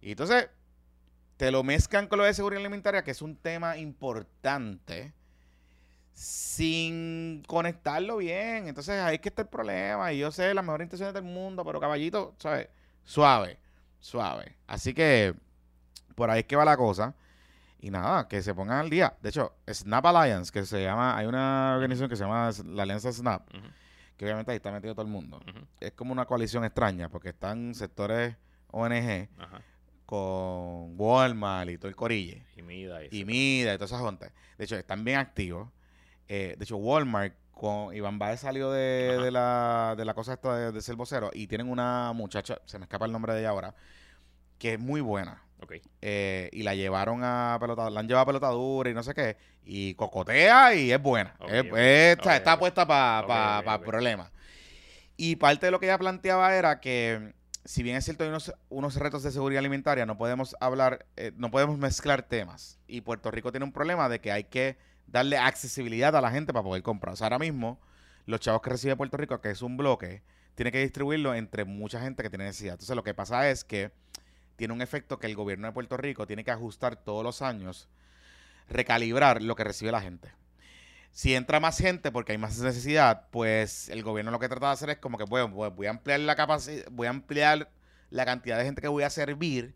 Y 0.00 0.10
entonces 0.10 0.48
te 1.36 1.52
lo 1.52 1.62
mezclan 1.62 2.08
con 2.08 2.18
lo 2.18 2.24
de 2.24 2.34
seguridad 2.34 2.62
alimentaria, 2.62 3.04
que 3.04 3.12
es 3.12 3.22
un 3.22 3.36
tema 3.36 3.76
importante, 3.76 5.12
sin 6.14 7.44
conectarlo 7.46 8.16
bien. 8.16 8.66
Entonces 8.66 9.00
ahí 9.00 9.14
es 9.14 9.20
que 9.20 9.28
está 9.28 9.42
el 9.42 9.48
problema. 9.48 10.12
Y 10.12 10.18
yo 10.18 10.32
sé 10.32 10.52
las 10.52 10.64
mejores 10.64 10.86
intenciones 10.86 11.14
del 11.14 11.22
mundo, 11.22 11.64
pero 11.64 11.78
caballito, 11.78 12.34
¿sabes? 12.38 12.66
Suave, 13.04 13.56
suave. 14.00 14.56
Así 14.66 14.94
que 14.94 15.43
por 16.14 16.30
ahí 16.30 16.40
es 16.40 16.46
que 16.46 16.56
va 16.56 16.64
la 16.64 16.76
cosa. 16.76 17.14
Y 17.80 17.90
nada, 17.90 18.28
que 18.28 18.42
se 18.42 18.54
pongan 18.54 18.78
al 18.78 18.88
día. 18.88 19.14
De 19.20 19.28
hecho, 19.28 19.54
Snap 19.70 20.06
Alliance, 20.06 20.50
que 20.50 20.64
se 20.64 20.82
llama, 20.82 21.18
hay 21.18 21.26
una 21.26 21.74
organización 21.74 22.08
que 22.08 22.16
se 22.16 22.24
llama 22.24 22.50
la 22.64 22.84
Alianza 22.84 23.12
Snap, 23.12 23.46
que 24.16 24.24
obviamente 24.24 24.52
ahí 24.52 24.56
está 24.56 24.72
metido 24.72 24.94
todo 24.94 25.04
el 25.04 25.12
mundo. 25.12 25.42
Es 25.80 25.92
como 25.92 26.12
una 26.12 26.24
coalición 26.24 26.64
extraña, 26.64 27.10
porque 27.10 27.28
están 27.28 27.74
sectores 27.74 28.36
ONG 28.70 29.28
ajá. 29.38 29.60
con 30.06 30.98
Walmart 30.98 31.70
y 31.70 31.76
todo 31.76 31.88
el 31.88 31.96
corille. 31.96 32.46
Y 32.56 32.62
mida 32.62 33.04
y 33.04 33.08
Y. 33.10 33.24
Mida 33.26 33.74
y 33.74 33.76
todas 33.76 33.90
esas 33.90 34.00
juntas. 34.00 34.32
De 34.56 34.64
hecho, 34.64 34.76
están 34.76 35.04
bien 35.04 35.18
activos. 35.18 35.68
Eh, 36.26 36.54
de 36.56 36.64
hecho, 36.64 36.78
Walmart 36.78 37.34
con 37.52 37.94
Iván 37.94 38.18
Baez 38.18 38.40
salió 38.40 38.70
de, 38.72 39.18
de 39.22 39.30
la, 39.30 39.94
de 39.96 40.04
la 40.06 40.14
cosa 40.14 40.32
esta 40.32 40.56
de, 40.56 40.72
de 40.72 40.80
ser 40.80 40.96
vocero 40.96 41.30
y 41.34 41.46
tienen 41.46 41.70
una 41.70 42.12
muchacha, 42.14 42.58
se 42.64 42.78
me 42.78 42.84
escapa 42.84 43.04
el 43.04 43.12
nombre 43.12 43.34
de 43.34 43.40
ella 43.40 43.50
ahora, 43.50 43.74
que 44.58 44.72
es 44.74 44.80
muy 44.80 45.00
buena. 45.02 45.43
Eh, 46.02 46.48
y 46.52 46.62
la 46.62 46.74
llevaron 46.74 47.20
a 47.22 47.56
pelota, 47.60 47.88
la 47.90 48.00
han 48.00 48.08
llevado 48.08 48.22
a 48.22 48.26
pelotadura 48.26 48.90
y 48.90 48.94
no 48.94 49.02
sé 49.02 49.14
qué. 49.14 49.36
Y 49.64 49.94
cocotea 49.94 50.74
y 50.74 50.92
es 50.92 51.00
buena. 51.00 51.34
Ok, 51.40 51.50
Es- 51.50 51.64
ok. 51.72 51.76
es- 51.78 52.18
Ok, 52.18 52.26
está 52.36 52.58
puesta 52.58 52.86
para 52.86 53.26
pa, 53.26 53.62
pa 53.64 53.78
problemas. 53.90 54.30
Y 55.16 55.36
parte 55.36 55.66
de 55.66 55.72
lo 55.72 55.80
que 55.80 55.86
ella 55.86 55.98
planteaba 55.98 56.54
era 56.56 56.80
que, 56.80 57.34
si 57.64 57.82
bien 57.82 57.96
es 57.96 58.04
cierto, 58.04 58.24
hay 58.24 58.30
unos, 58.30 58.52
unos 58.68 58.96
retos 58.96 59.22
de 59.22 59.30
seguridad 59.30 59.60
alimentaria, 59.60 60.06
no 60.06 60.18
podemos 60.18 60.56
hablar, 60.60 61.06
eh, 61.16 61.32
no 61.36 61.50
podemos 61.50 61.78
mezclar 61.78 62.22
temas. 62.22 62.78
Y 62.88 63.00
Puerto 63.02 63.30
Rico 63.30 63.52
tiene 63.52 63.64
un 63.64 63.72
problema 63.72 64.08
de 64.08 64.20
que 64.20 64.32
hay 64.32 64.44
que 64.44 64.76
darle 65.06 65.38
accesibilidad 65.38 66.14
a 66.16 66.20
la 66.20 66.30
gente 66.30 66.52
para 66.52 66.64
poder 66.64 66.82
comprar. 66.82 67.12
O 67.14 67.16
sea, 67.16 67.26
ahora 67.26 67.38
mismo, 67.38 67.80
los 68.26 68.40
chavos 68.40 68.60
que 68.62 68.70
recibe 68.70 68.96
Puerto 68.96 69.16
Rico, 69.16 69.40
que 69.40 69.50
es 69.50 69.62
un 69.62 69.76
bloque, 69.76 70.22
tiene 70.56 70.72
que 70.72 70.80
distribuirlo 70.80 71.34
entre 71.34 71.64
mucha 71.64 72.00
gente 72.00 72.22
que 72.22 72.30
tiene 72.30 72.44
necesidad. 72.44 72.74
Entonces, 72.74 72.96
lo 72.96 73.02
que 73.04 73.14
pasa 73.14 73.48
es 73.50 73.64
que 73.64 73.92
tiene 74.56 74.74
un 74.74 74.82
efecto 74.82 75.18
que 75.18 75.26
el 75.26 75.34
gobierno 75.36 75.66
de 75.66 75.72
Puerto 75.72 75.96
Rico 75.96 76.26
tiene 76.26 76.44
que 76.44 76.50
ajustar 76.50 76.96
todos 76.96 77.24
los 77.24 77.42
años, 77.42 77.88
recalibrar 78.68 79.42
lo 79.42 79.54
que 79.56 79.64
recibe 79.64 79.92
la 79.92 80.00
gente. 80.02 80.32
Si 81.12 81.34
entra 81.34 81.60
más 81.60 81.78
gente 81.78 82.12
porque 82.12 82.32
hay 82.32 82.38
más 82.38 82.58
necesidad, 82.60 83.28
pues 83.30 83.88
el 83.88 84.02
gobierno 84.02 84.32
lo 84.32 84.40
que 84.40 84.48
trata 84.48 84.68
de 84.68 84.72
hacer 84.74 84.90
es 84.90 84.98
como 84.98 85.18
que, 85.18 85.24
bueno, 85.24 85.52
pues 85.54 85.74
voy 85.74 85.86
a 85.86 85.90
ampliar 85.90 86.20
la 86.20 86.36
capacidad, 86.36 86.84
voy 86.90 87.06
a 87.06 87.10
ampliar 87.10 87.70
la 88.10 88.24
cantidad 88.24 88.58
de 88.58 88.64
gente 88.64 88.82
que 88.82 88.88
voy 88.88 89.04
a 89.04 89.10
servir, 89.10 89.74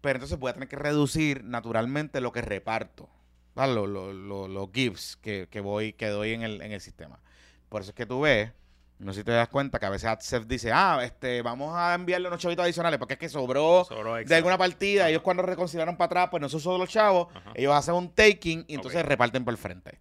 pero 0.00 0.16
entonces 0.16 0.38
voy 0.38 0.50
a 0.50 0.54
tener 0.54 0.68
que 0.68 0.76
reducir 0.76 1.44
naturalmente 1.44 2.20
lo 2.20 2.32
que 2.32 2.42
reparto, 2.42 3.08
¿vale? 3.54 3.74
Lo- 3.74 3.86
lo- 3.86 4.12
lo- 4.12 4.48
los 4.48 4.70
gifts 4.72 5.16
que, 5.22 5.48
que 5.50 5.60
voy, 5.60 5.92
que 5.94 6.08
doy 6.08 6.32
en 6.32 6.42
el, 6.42 6.62
en 6.62 6.72
el 6.72 6.80
sistema. 6.80 7.20
Por 7.68 7.82
eso 7.82 7.90
es 7.90 7.94
que 7.96 8.06
tú 8.06 8.20
ves, 8.22 8.52
no 8.98 9.12
sé 9.12 9.20
si 9.20 9.24
te 9.24 9.32
das 9.32 9.48
cuenta 9.48 9.78
que 9.78 9.86
a 9.86 9.90
veces 9.90 10.08
AdSef 10.08 10.44
dice, 10.46 10.72
ah, 10.72 11.00
este, 11.04 11.40
vamos 11.42 11.74
a 11.76 11.94
enviarle 11.94 12.28
unos 12.28 12.40
chavitos 12.40 12.64
adicionales 12.64 12.98
porque 12.98 13.14
es 13.14 13.20
que 13.20 13.28
sobró 13.28 13.84
Sobró 13.84 14.14
de 14.16 14.34
alguna 14.34 14.58
partida, 14.58 15.02
Ajá. 15.02 15.10
ellos 15.10 15.22
cuando 15.22 15.42
reconciliaron 15.44 15.96
para 15.96 16.06
atrás, 16.06 16.28
pues 16.30 16.40
no 16.40 16.48
son 16.48 16.60
solo 16.60 16.78
los 16.78 16.88
chavos, 16.88 17.28
Ajá. 17.34 17.52
ellos 17.54 17.72
hacen 17.74 17.94
un 17.94 18.10
taking 18.12 18.64
y 18.66 18.74
entonces 18.74 19.04
reparten 19.06 19.44
por 19.44 19.52
el 19.54 19.58
frente. 19.58 19.98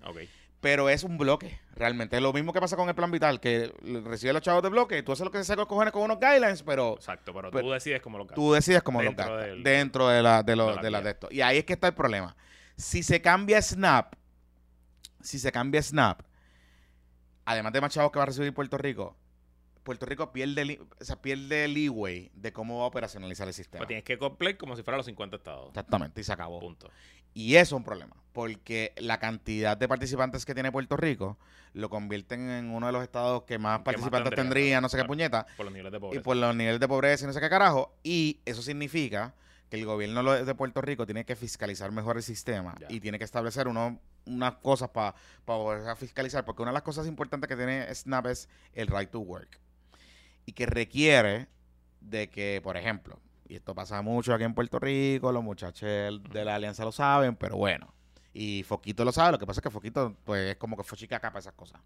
Pero 0.59 0.89
es 0.89 1.03
un 1.03 1.19
bloque, 1.19 1.59
realmente. 1.75 2.15
Es 2.15 2.21
lo 2.23 2.33
mismo 2.33 2.51
que 2.51 2.59
pasa 2.59 2.75
con 2.75 2.89
el 2.89 2.95
plan 2.95 3.11
vital, 3.11 3.39
que 3.39 3.71
recibe 4.03 4.33
los 4.33 4.41
chavos 4.41 4.63
de 4.63 4.69
bloque, 4.69 5.03
tú 5.03 5.11
haces 5.11 5.23
lo 5.23 5.31
que 5.31 5.37
se 5.37 5.43
saca 5.45 5.67
cojones 5.67 5.93
con 5.93 6.01
unos 6.01 6.19
guidelines, 6.19 6.63
pero 6.63 6.95
Exacto, 6.95 7.31
pero, 7.31 7.51
Pero 7.51 7.63
tú 7.67 7.71
decides 7.73 8.01
cómo 8.01 8.17
lo 8.17 8.23
gastas. 8.23 8.35
tú 8.35 8.53
decides 8.53 8.81
cómo 8.81 8.99
lo 9.03 9.09
Dentro 9.09 9.25
gastas 9.25 9.45
del- 9.45 9.63
dentro 9.63 10.07
de 10.07 10.23
la 10.23 10.41
de, 10.41 10.55
lo- 10.55 10.69
de 10.69 10.75
la 10.77 10.81
de 10.81 10.89
la 10.91 10.97
vía. 10.99 11.03
de 11.05 11.11
esto. 11.11 11.27
Y 11.29 11.41
ahí 11.41 11.59
es 11.59 11.65
que 11.65 11.73
está 11.73 11.87
el 11.89 11.93
problema. 11.93 12.35
Si 12.75 13.03
se 13.03 13.21
cambia 13.21 13.61
Snap, 13.61 14.15
si 15.21 15.37
se 15.37 15.51
cambia 15.51 15.81
Snap, 15.83 16.21
además 17.47 17.73
de 17.73 17.81
más 17.81 17.91
chavos 17.93 18.11
que 18.11 18.19
va 18.19 18.23
a 18.23 18.27
recibir 18.27 18.53
Puerto 18.53 18.77
Rico, 18.77 19.15
Puerto 19.83 20.05
Rico 20.05 20.33
pierde, 20.33 20.81
o 20.99 21.03
sea, 21.03 21.15
pierde 21.21 21.65
leeway 21.69 22.29
de 22.33 22.51
cómo 22.51 22.79
va 22.79 22.83
a 22.83 22.87
operacionalizar 22.87 23.47
el 23.47 23.53
sistema. 23.53 23.79
Pues 23.79 23.87
tienes 23.87 24.03
que 24.03 24.17
cumplir 24.17 24.57
como 24.57 24.75
si 24.75 24.83
fuera 24.83 24.97
los 24.97 25.05
50 25.05 25.37
estados. 25.37 25.69
Exactamente, 25.69 26.19
y 26.19 26.23
se 26.25 26.33
acabó. 26.33 26.59
Punto. 26.59 26.91
Y 27.33 27.55
eso 27.55 27.75
es 27.75 27.79
un 27.79 27.83
problema, 27.85 28.15
porque 28.33 28.93
la 28.97 29.17
cantidad 29.19 29.77
de 29.77 29.87
participantes 29.87 30.45
que 30.45 30.53
tiene 30.53 30.73
Puerto 30.73 30.97
Rico 30.97 31.37
lo 31.71 31.89
convierten 31.89 32.49
en 32.49 32.69
uno 32.69 32.87
de 32.87 32.91
los 32.91 33.01
estados 33.01 33.43
que 33.43 33.57
más 33.59 33.79
más 33.79 33.83
participantes 33.85 34.31
tendría, 34.35 34.43
tendría, 34.63 34.81
no 34.81 34.89
sé 34.89 34.97
qué 34.97 35.05
puñeta, 35.05 35.45
Por 35.55 35.65
los 35.67 35.73
niveles 35.73 35.91
de 35.93 35.97
y 35.97 36.01
pobreza. 36.01 36.23
por 36.23 36.35
los 36.35 36.55
niveles 36.55 36.79
de 36.81 36.87
pobreza 36.87 37.23
y 37.23 37.27
no 37.27 37.33
sé 37.33 37.39
qué 37.39 37.49
carajo. 37.49 37.93
Y 38.03 38.41
eso 38.43 38.61
significa 38.61 39.35
que 39.69 39.77
el 39.77 39.85
gobierno 39.85 40.23
de 40.23 40.55
Puerto 40.55 40.81
Rico 40.81 41.05
tiene 41.05 41.25
que 41.25 41.35
fiscalizar 41.35 41.91
mejor 41.91 42.17
el 42.17 42.23
sistema 42.23 42.75
y 42.89 42.99
tiene 42.99 43.17
que 43.17 43.25
establecer 43.25 43.67
uno- 43.67 43.99
unas 44.25 44.55
cosas 44.55 44.89
para 44.89 45.15
poder 45.45 45.95
fiscalizar, 45.97 46.45
porque 46.45 46.61
una 46.61 46.71
de 46.71 46.75
las 46.75 46.83
cosas 46.83 47.07
importantes 47.07 47.47
que 47.47 47.55
tiene 47.55 47.93
SNAP 47.93 48.27
es 48.27 48.49
el 48.73 48.87
right 48.87 49.09
to 49.09 49.19
work. 49.19 49.59
Y 50.45 50.53
que 50.53 50.65
requiere 50.65 51.47
de 51.99 52.29
que, 52.29 52.61
por 52.63 52.77
ejemplo, 52.77 53.19
y 53.49 53.55
esto 53.55 53.73
pasa 53.75 54.01
mucho 54.01 54.33
aquí 54.33 54.43
en 54.43 54.53
Puerto 54.53 54.79
Rico, 54.79 55.31
los 55.31 55.43
muchachos 55.43 55.89
de 56.29 56.45
la 56.45 56.55
alianza 56.55 56.83
lo 56.85 56.91
saben, 56.91 57.35
pero 57.35 57.57
bueno, 57.57 57.93
Y 58.33 58.61
Foquito 58.63 59.03
lo 59.03 59.11
sabe, 59.11 59.31
lo 59.31 59.39
que 59.39 59.47
pasa 59.47 59.61
es 59.61 59.63
que 59.63 59.71
Foquito 59.71 60.15
pues 60.23 60.51
es 60.51 60.55
como 60.57 60.77
que 60.77 60.83
fue 60.83 60.95
chica 60.95 61.19
para 61.19 61.39
esas 61.39 61.53
cosas. 61.53 61.81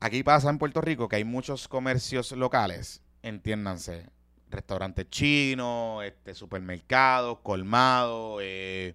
Aquí 0.00 0.22
pasa 0.24 0.50
en 0.50 0.58
Puerto 0.58 0.80
Rico 0.80 1.08
que 1.08 1.16
hay 1.16 1.24
muchos 1.24 1.68
comercios 1.68 2.32
locales, 2.32 3.00
entiéndanse, 3.22 4.06
restaurantes 4.50 5.08
chinos, 5.10 6.04
este, 6.04 6.34
supermercados, 6.34 7.38
colmados, 7.40 8.40
eh, 8.42 8.94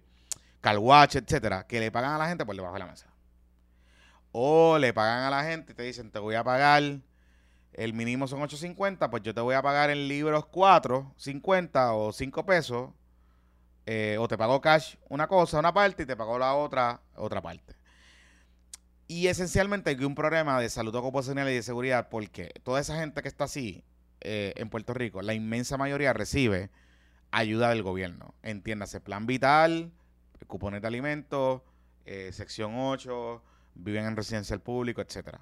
etcétera, 0.62 1.66
que 1.66 1.80
le 1.80 1.90
pagan 1.90 2.14
a 2.14 2.18
la 2.18 2.28
gente 2.28 2.44
por 2.46 2.56
debajo 2.56 2.74
de 2.74 2.80
la 2.80 2.86
mesa. 2.86 3.06
O 4.32 4.78
le 4.78 4.92
pagan 4.92 5.24
a 5.24 5.30
la 5.30 5.44
gente 5.44 5.72
y 5.72 5.74
te 5.74 5.82
dicen, 5.82 6.10
te 6.10 6.18
voy 6.18 6.34
a 6.34 6.44
pagar, 6.44 6.82
el 7.72 7.92
mínimo 7.92 8.26
son 8.26 8.40
8.50, 8.40 9.10
pues 9.10 9.22
yo 9.22 9.34
te 9.34 9.40
voy 9.40 9.54
a 9.54 9.62
pagar 9.62 9.90
en 9.90 10.08
libros 10.08 10.46
4, 10.46 11.14
50 11.16 11.94
o 11.94 12.12
5 12.12 12.46
pesos, 12.46 12.90
eh, 13.86 14.16
o 14.18 14.26
te 14.26 14.38
pago 14.38 14.60
cash 14.60 14.96
una 15.08 15.28
cosa, 15.28 15.58
una 15.58 15.72
parte, 15.72 16.04
y 16.04 16.06
te 16.06 16.16
pago 16.16 16.38
la 16.38 16.54
otra, 16.54 17.00
otra 17.14 17.42
parte. 17.42 17.76
Y 19.06 19.26
esencialmente 19.26 19.90
hay 19.90 20.04
un 20.04 20.14
problema 20.14 20.58
de 20.58 20.70
salud 20.70 20.94
ocupacional 20.94 21.48
y 21.50 21.54
de 21.54 21.62
seguridad 21.62 22.08
porque 22.08 22.50
toda 22.62 22.80
esa 22.80 22.96
gente 22.96 23.20
que 23.22 23.28
está 23.28 23.44
así 23.44 23.84
eh, 24.24 24.52
en 24.56 24.70
Puerto 24.70 24.94
Rico, 24.94 25.22
la 25.22 25.34
inmensa 25.34 25.76
mayoría 25.76 26.12
recibe 26.12 26.70
ayuda 27.30 27.70
del 27.70 27.82
gobierno. 27.82 28.34
Entiéndase, 28.42 29.00
plan 29.00 29.26
vital, 29.26 29.92
cupones 30.46 30.82
de 30.82 30.88
alimentos, 30.88 31.62
eh, 32.06 32.30
sección 32.32 32.72
8, 32.76 33.42
viven 33.74 34.06
en 34.06 34.16
residencial 34.16 34.60
público, 34.60 35.00
etcétera. 35.00 35.40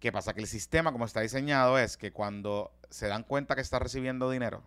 ¿Qué 0.00 0.12
pasa? 0.12 0.34
Que 0.34 0.40
el 0.40 0.46
sistema, 0.46 0.92
como 0.92 1.04
está 1.04 1.20
diseñado, 1.20 1.78
es 1.78 1.96
que 1.96 2.12
cuando 2.12 2.72
se 2.90 3.06
dan 3.06 3.22
cuenta 3.22 3.54
que 3.54 3.62
está 3.62 3.78
recibiendo 3.78 4.30
dinero, 4.30 4.62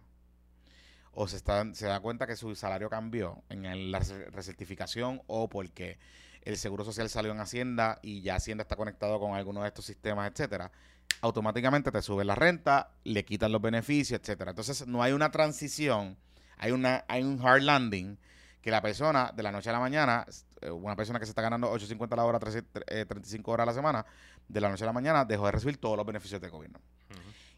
o 1.11 1.27
se, 1.27 1.37
están, 1.37 1.75
se 1.75 1.87
da 1.87 1.99
cuenta 1.99 2.27
que 2.27 2.35
su 2.35 2.55
salario 2.55 2.89
cambió 2.89 3.43
en 3.49 3.91
la 3.91 3.99
recertificación 3.99 5.21
o 5.27 5.49
porque 5.49 5.97
el 6.43 6.57
Seguro 6.57 6.85
Social 6.85 7.09
salió 7.09 7.31
en 7.31 7.39
Hacienda 7.39 7.99
y 8.01 8.21
ya 8.21 8.35
Hacienda 8.35 8.61
está 8.61 8.75
conectado 8.75 9.19
con 9.19 9.33
alguno 9.33 9.61
de 9.61 9.67
estos 9.67 9.85
sistemas, 9.85 10.31
etcétera, 10.31 10.71
automáticamente 11.21 11.91
te 11.91 12.01
sube 12.01 12.23
la 12.23 12.35
renta, 12.35 12.91
le 13.03 13.25
quitan 13.25 13.51
los 13.51 13.61
beneficios, 13.61 14.19
etcétera. 14.19 14.51
Entonces 14.51 14.87
no 14.87 15.03
hay 15.03 15.13
una 15.13 15.31
transición, 15.31 16.17
hay 16.57 16.71
una 16.71 17.03
hay 17.07 17.23
un 17.23 17.45
hard 17.45 17.63
landing 17.63 18.17
que 18.61 18.71
la 18.71 18.81
persona 18.81 19.31
de 19.35 19.43
la 19.43 19.51
noche 19.51 19.69
a 19.69 19.73
la 19.73 19.79
mañana, 19.79 20.25
eh, 20.61 20.69
una 20.69 20.95
persona 20.95 21.19
que 21.19 21.25
se 21.25 21.31
está 21.31 21.41
ganando 21.41 21.71
8.50 21.71 22.13
a 22.13 22.15
la 22.15 22.25
hora, 22.25 22.39
35 22.39 22.81
eh, 22.89 23.53
horas 23.53 23.63
a 23.63 23.65
la 23.67 23.73
semana, 23.73 24.05
de 24.47 24.61
la 24.61 24.69
noche 24.69 24.83
a 24.83 24.87
la 24.87 24.93
mañana 24.93 25.25
dejó 25.25 25.45
de 25.45 25.51
recibir 25.51 25.77
todos 25.77 25.97
los 25.97 26.05
beneficios 26.05 26.41
del 26.41 26.51
gobierno. 26.51 26.79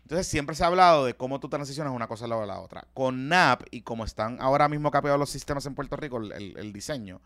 Entonces 0.03 0.27
siempre 0.27 0.55
se 0.55 0.63
ha 0.63 0.67
hablado 0.67 1.05
de 1.05 1.13
cómo 1.13 1.39
tú 1.39 1.47
transicionas 1.47 1.93
una 1.93 2.07
cosa 2.07 2.25
a 2.25 2.27
la, 2.27 2.45
la 2.45 2.59
otra. 2.59 2.85
Con 2.93 3.29
NAP 3.29 3.63
y 3.71 3.81
como 3.81 4.03
están 4.03 4.41
ahora 4.41 4.67
mismo 4.67 4.91
capeados 4.91 5.19
los 5.19 5.29
sistemas 5.29 5.65
en 5.65 5.73
Puerto 5.73 5.95
Rico, 5.95 6.17
el 6.17 6.73
diseño, 6.73 7.21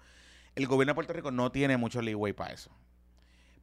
el 0.56 0.68
gobierno 0.68 0.92
de 0.92 0.96
Puerto 0.96 1.14
Rico 1.14 1.32
no 1.32 1.52
tiene 1.52 1.78
mucho 1.78 2.02
leeway 2.02 2.34
para 2.34 2.54
eso. 2.54 2.72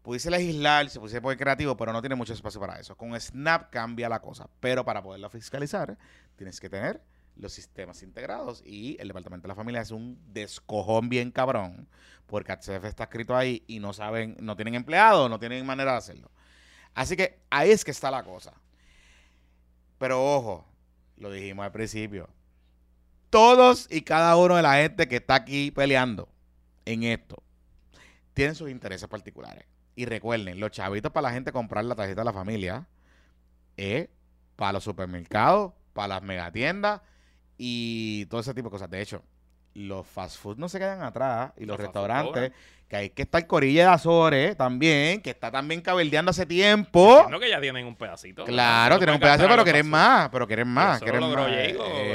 Pudiese 0.02 0.30
legislar, 0.30 0.88
se 0.90 0.98
pudiese 0.98 1.20
poner 1.20 1.38
creativo, 1.38 1.76
pero 1.76 1.92
no 1.92 2.02
tiene 2.02 2.16
mucho 2.16 2.32
espacio 2.32 2.60
para 2.60 2.80
eso. 2.80 2.96
Con 2.96 3.18
Snap 3.18 3.70
cambia 3.70 4.08
la 4.08 4.20
cosa, 4.20 4.48
pero 4.60 4.84
para 4.84 5.02
poderlo 5.02 5.30
fiscalizar 5.30 5.96
tienes 6.36 6.58
que 6.60 6.68
tener 6.68 7.00
los 7.36 7.52
sistemas 7.52 8.02
integrados 8.02 8.62
y 8.64 8.96
el 9.00 9.08
Departamento 9.08 9.44
de 9.44 9.48
la 9.48 9.54
Familia 9.54 9.80
es 9.80 9.90
un 9.90 10.18
descojón 10.32 11.08
bien 11.08 11.30
cabrón 11.30 11.88
porque 12.26 12.52
HCF 12.52 12.84
está 12.84 13.04
escrito 13.04 13.36
ahí 13.36 13.62
y 13.66 13.78
no 13.78 13.92
saben, 13.92 14.36
no 14.40 14.56
tienen 14.56 14.74
empleados, 14.74 15.30
no 15.30 15.38
tienen 15.38 15.64
manera 15.64 15.92
de 15.92 15.98
hacerlo. 15.98 16.30
Así 16.94 17.16
que 17.16 17.40
ahí 17.50 17.70
es 17.70 17.84
que 17.84 17.90
está 17.90 18.10
la 18.10 18.22
cosa. 18.22 18.52
Pero 19.98 20.22
ojo, 20.22 20.66
lo 21.16 21.30
dijimos 21.30 21.64
al 21.64 21.72
principio, 21.72 22.28
todos 23.30 23.86
y 23.90 24.02
cada 24.02 24.36
uno 24.36 24.56
de 24.56 24.62
la 24.62 24.74
gente 24.74 25.08
que 25.08 25.16
está 25.16 25.36
aquí 25.36 25.70
peleando 25.70 26.28
en 26.84 27.04
esto 27.04 27.42
tienen 28.34 28.54
sus 28.54 28.70
intereses 28.70 29.08
particulares. 29.08 29.64
Y 29.94 30.06
recuerden, 30.06 30.58
los 30.58 30.70
chavitos 30.70 31.12
para 31.12 31.28
la 31.28 31.34
gente 31.34 31.52
comprar 31.52 31.84
la 31.84 31.94
tarjeta 31.94 32.22
de 32.22 32.24
la 32.24 32.32
familia 32.32 32.86
es 33.76 34.08
para 34.56 34.74
los 34.74 34.84
supermercados, 34.84 35.72
para 35.92 36.08
las 36.08 36.22
megatiendas 36.22 37.02
y 37.58 38.26
todo 38.26 38.40
ese 38.40 38.54
tipo 38.54 38.68
de 38.68 38.72
cosas. 38.72 38.90
De 38.90 39.02
hecho, 39.02 39.22
los 39.74 40.06
fast 40.06 40.38
food 40.38 40.58
no 40.58 40.68
se 40.68 40.78
quedan 40.78 41.02
atrás 41.02 41.52
y 41.56 41.64
los, 41.64 41.78
restaurantes, 41.78 42.52
que 42.88 42.96
hay 42.96 43.10
que 43.10 43.22
estar 43.22 43.46
Corilla 43.46 43.88
de 43.88 43.94
Azores 43.94 44.56
también, 44.56 45.22
que 45.22 45.30
está 45.30 45.50
también 45.50 45.80
cabildeando 45.80 46.30
hace 46.30 46.44
tiempo. 46.44 47.26
No 47.30 47.40
que 47.40 47.48
ya 47.48 47.58
tienen 47.58 47.86
un 47.86 47.96
pedacito. 47.96 48.44
Claro, 48.44 48.98
tienen 48.98 49.14
un 49.14 49.20
pedacito, 49.20 49.48
pero 49.48 49.64
quieren 49.64 49.88
más, 49.88 50.28
pero 50.28 50.46
quieren 50.46 50.68
más. 50.68 51.00
quieren 51.00 51.20
más. 51.20 51.48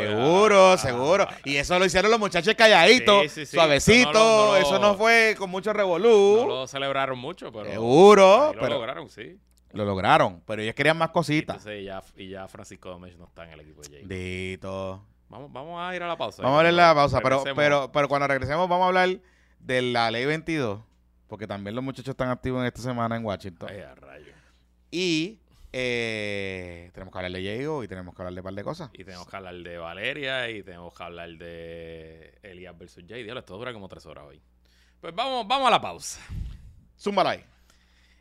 seguro, 0.08 0.78
seguro. 0.78 1.28
Y 1.46 1.56
eso 1.56 1.80
lo 1.80 1.86
hicieron 1.86 2.12
los 2.12 2.20
muchachos 2.20 2.54
calladitos, 2.56 3.32
suavecito, 3.50 4.56
eso 4.56 4.78
no, 4.78 4.96
fue 4.96 5.36
con 5.38 5.50
mucho 5.50 5.74
revolú. 5.74 6.42
No 6.42 6.48
lo 6.48 6.68
celebraron 6.68 7.18
mucho, 7.18 7.52
pero. 7.52 7.66
Seguro. 7.66 8.54
Lo 8.54 8.68
lograron, 8.68 9.10
sí. 9.10 9.40
Lo 9.74 9.84
lograron, 9.84 10.42
pero 10.46 10.62
ellos 10.62 10.76
querían 10.76 10.98
más 10.98 11.10
cositas. 11.10 11.66
y 11.66 11.86
ya, 11.86 12.02
y 12.16 12.30
ya 12.30 12.48
Francisco 12.48 12.92
Gómez 12.92 13.18
no 13.18 13.26
está 13.26 13.46
en 13.46 13.52
el 13.52 13.60
equipo 13.62 13.82
de 13.82 13.90
Jay. 13.90 14.04
Dito. 14.06 15.04
Vamos, 15.30 15.52
vamos 15.52 15.80
a 15.82 15.96
ir 15.96 16.02
a 16.04 16.08
la 16.08 16.18
pausa. 16.18 16.42
Vamos 16.42 16.60
a 16.60 16.64
ir 16.64 16.70
a 16.70 16.72
la 16.72 16.96
pausa, 16.96 17.20
pero, 17.22 17.44
pero, 17.56 17.92
pero 17.92 18.08
cuando 18.08 18.28
regresemos 18.28 18.70
vamos 18.70 18.86
a 18.86 18.88
hablar 18.88 19.20
de 19.60 19.82
la 19.82 20.10
ley 20.10 20.26
22, 20.26 20.82
porque 21.28 21.48
también 21.48 21.76
los 21.76 21.84
muchachos 21.84 22.10
están 22.10 22.30
activos 22.30 22.62
en 22.62 22.68
esta 22.68 22.82
semana 22.82 23.16
en 23.18 23.26
Washington. 23.26 23.70
Ay, 23.72 23.82
a 23.82 23.96
rayo. 23.96 24.34
Y 24.90 25.40
eh, 25.74 26.90
tenemos 26.94 27.12
que 27.12 27.18
hablar 27.18 27.32
de 27.32 27.40
Diego 27.40 27.84
y 27.84 27.88
tenemos 27.88 28.16
que 28.16 28.22
hablar 28.22 28.34
de 28.34 28.40
un 28.40 28.44
par 28.46 28.54
de 28.54 28.64
cosas. 28.64 28.90
Y 28.94 29.04
tenemos 29.04 29.28
que 29.28 29.36
hablar 29.36 29.56
de 29.56 29.78
Valeria 29.78 30.50
y 30.50 30.64
tenemos 30.64 30.94
que 30.94 31.04
hablar 31.04 31.30
de 31.30 32.40
Elías 32.42 32.78
versus 32.78 33.04
Jay. 33.08 33.24
Dios, 33.24 33.38
esto 33.38 33.58
dura 33.58 33.74
como 33.74 33.88
tres 33.88 34.06
horas 34.06 34.26
hoy. 34.26 34.42
Pues 35.02 35.14
vamos, 35.14 35.48
vamos 35.48 35.68
a 35.68 35.72
la 35.72 35.82
pausa. 35.82 36.22
Zúmbala 36.98 37.32
ahí. 37.32 37.46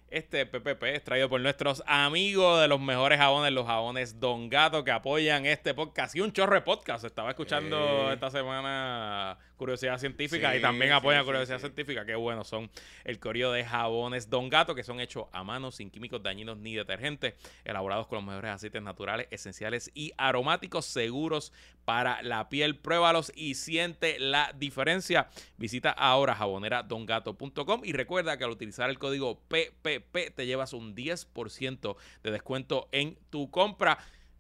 Este 0.09 0.47
PPP 0.47 0.85
es 0.85 1.03
traído 1.03 1.29
por 1.29 1.41
nuestros 1.41 1.83
amigos 1.87 2.61
de 2.61 2.69
los 2.69 2.81
mejores 2.81 3.19
jabones, 3.19 3.53
los 3.53 3.67
jabones 3.67 4.21
Don 4.21 4.49
Gato, 4.49 4.85
que 4.85 4.93
apoyan 4.93 5.47
este 5.47 5.75
podcast 5.75 6.15
y 6.15 6.21
un 6.21 6.33
chorro 6.33 6.55
de 6.55 6.61
podcast. 6.61 7.05
Estaba 7.05 7.31
escuchando 7.31 8.13
esta 8.13 8.31
semana 8.31 9.37
Curiosidad 9.57 9.99
Científica 9.99 10.55
y 10.57 10.61
también 10.61 10.93
apoyan 10.93 11.25
Curiosidad 11.25 11.59
Científica. 11.59 12.05
Qué 12.05 12.15
bueno 12.15 12.45
son 12.45 12.71
el 13.05 13.19
corio 13.19 13.53
de 13.53 13.65
jabones 13.65 14.29
Don 14.31 14.49
Gato, 14.49 14.75
que 14.75 14.83
son 14.83 15.01
hechos 15.01 15.27
a 15.33 15.45
mano, 15.45 15.71
sin 15.71 15.91
químicos 15.91 16.23
dañinos 16.23 16.59
ni 16.59 16.75
detergentes, 16.75 17.35
elaborados 17.65 18.07
con 18.07 18.17
los 18.17 18.25
mejores 18.25 18.51
aceites 18.51 18.83
naturales, 18.83 19.29
esenciales 19.31 19.91
y 19.95 20.13
aromáticos 20.17 20.87
seguros 20.87 21.53
para 21.85 22.23
la 22.23 22.49
piel. 22.49 22.77
Pruébalos 22.77 23.33
y 23.35 23.55
siente 23.55 24.19
la 24.19 24.53
diferencia. 24.57 25.29
Visita 25.57 25.91
ahora 25.91 26.35
jaboneradongato.com 26.35 27.83
y 27.85 27.93
recuerda 27.93 28.37
que 28.37 28.45
al 28.45 28.51
utilizar 28.51 28.91
el 28.91 28.99
código 28.99 29.41
PPP 29.49 30.35
te 30.35 30.47
llevas 30.47 30.73
un 30.73 30.95
10% 30.95 31.97
de 32.23 32.31
descuento 32.31 32.89
en 32.93 33.17
tu 33.31 33.51
compra. 33.51 33.99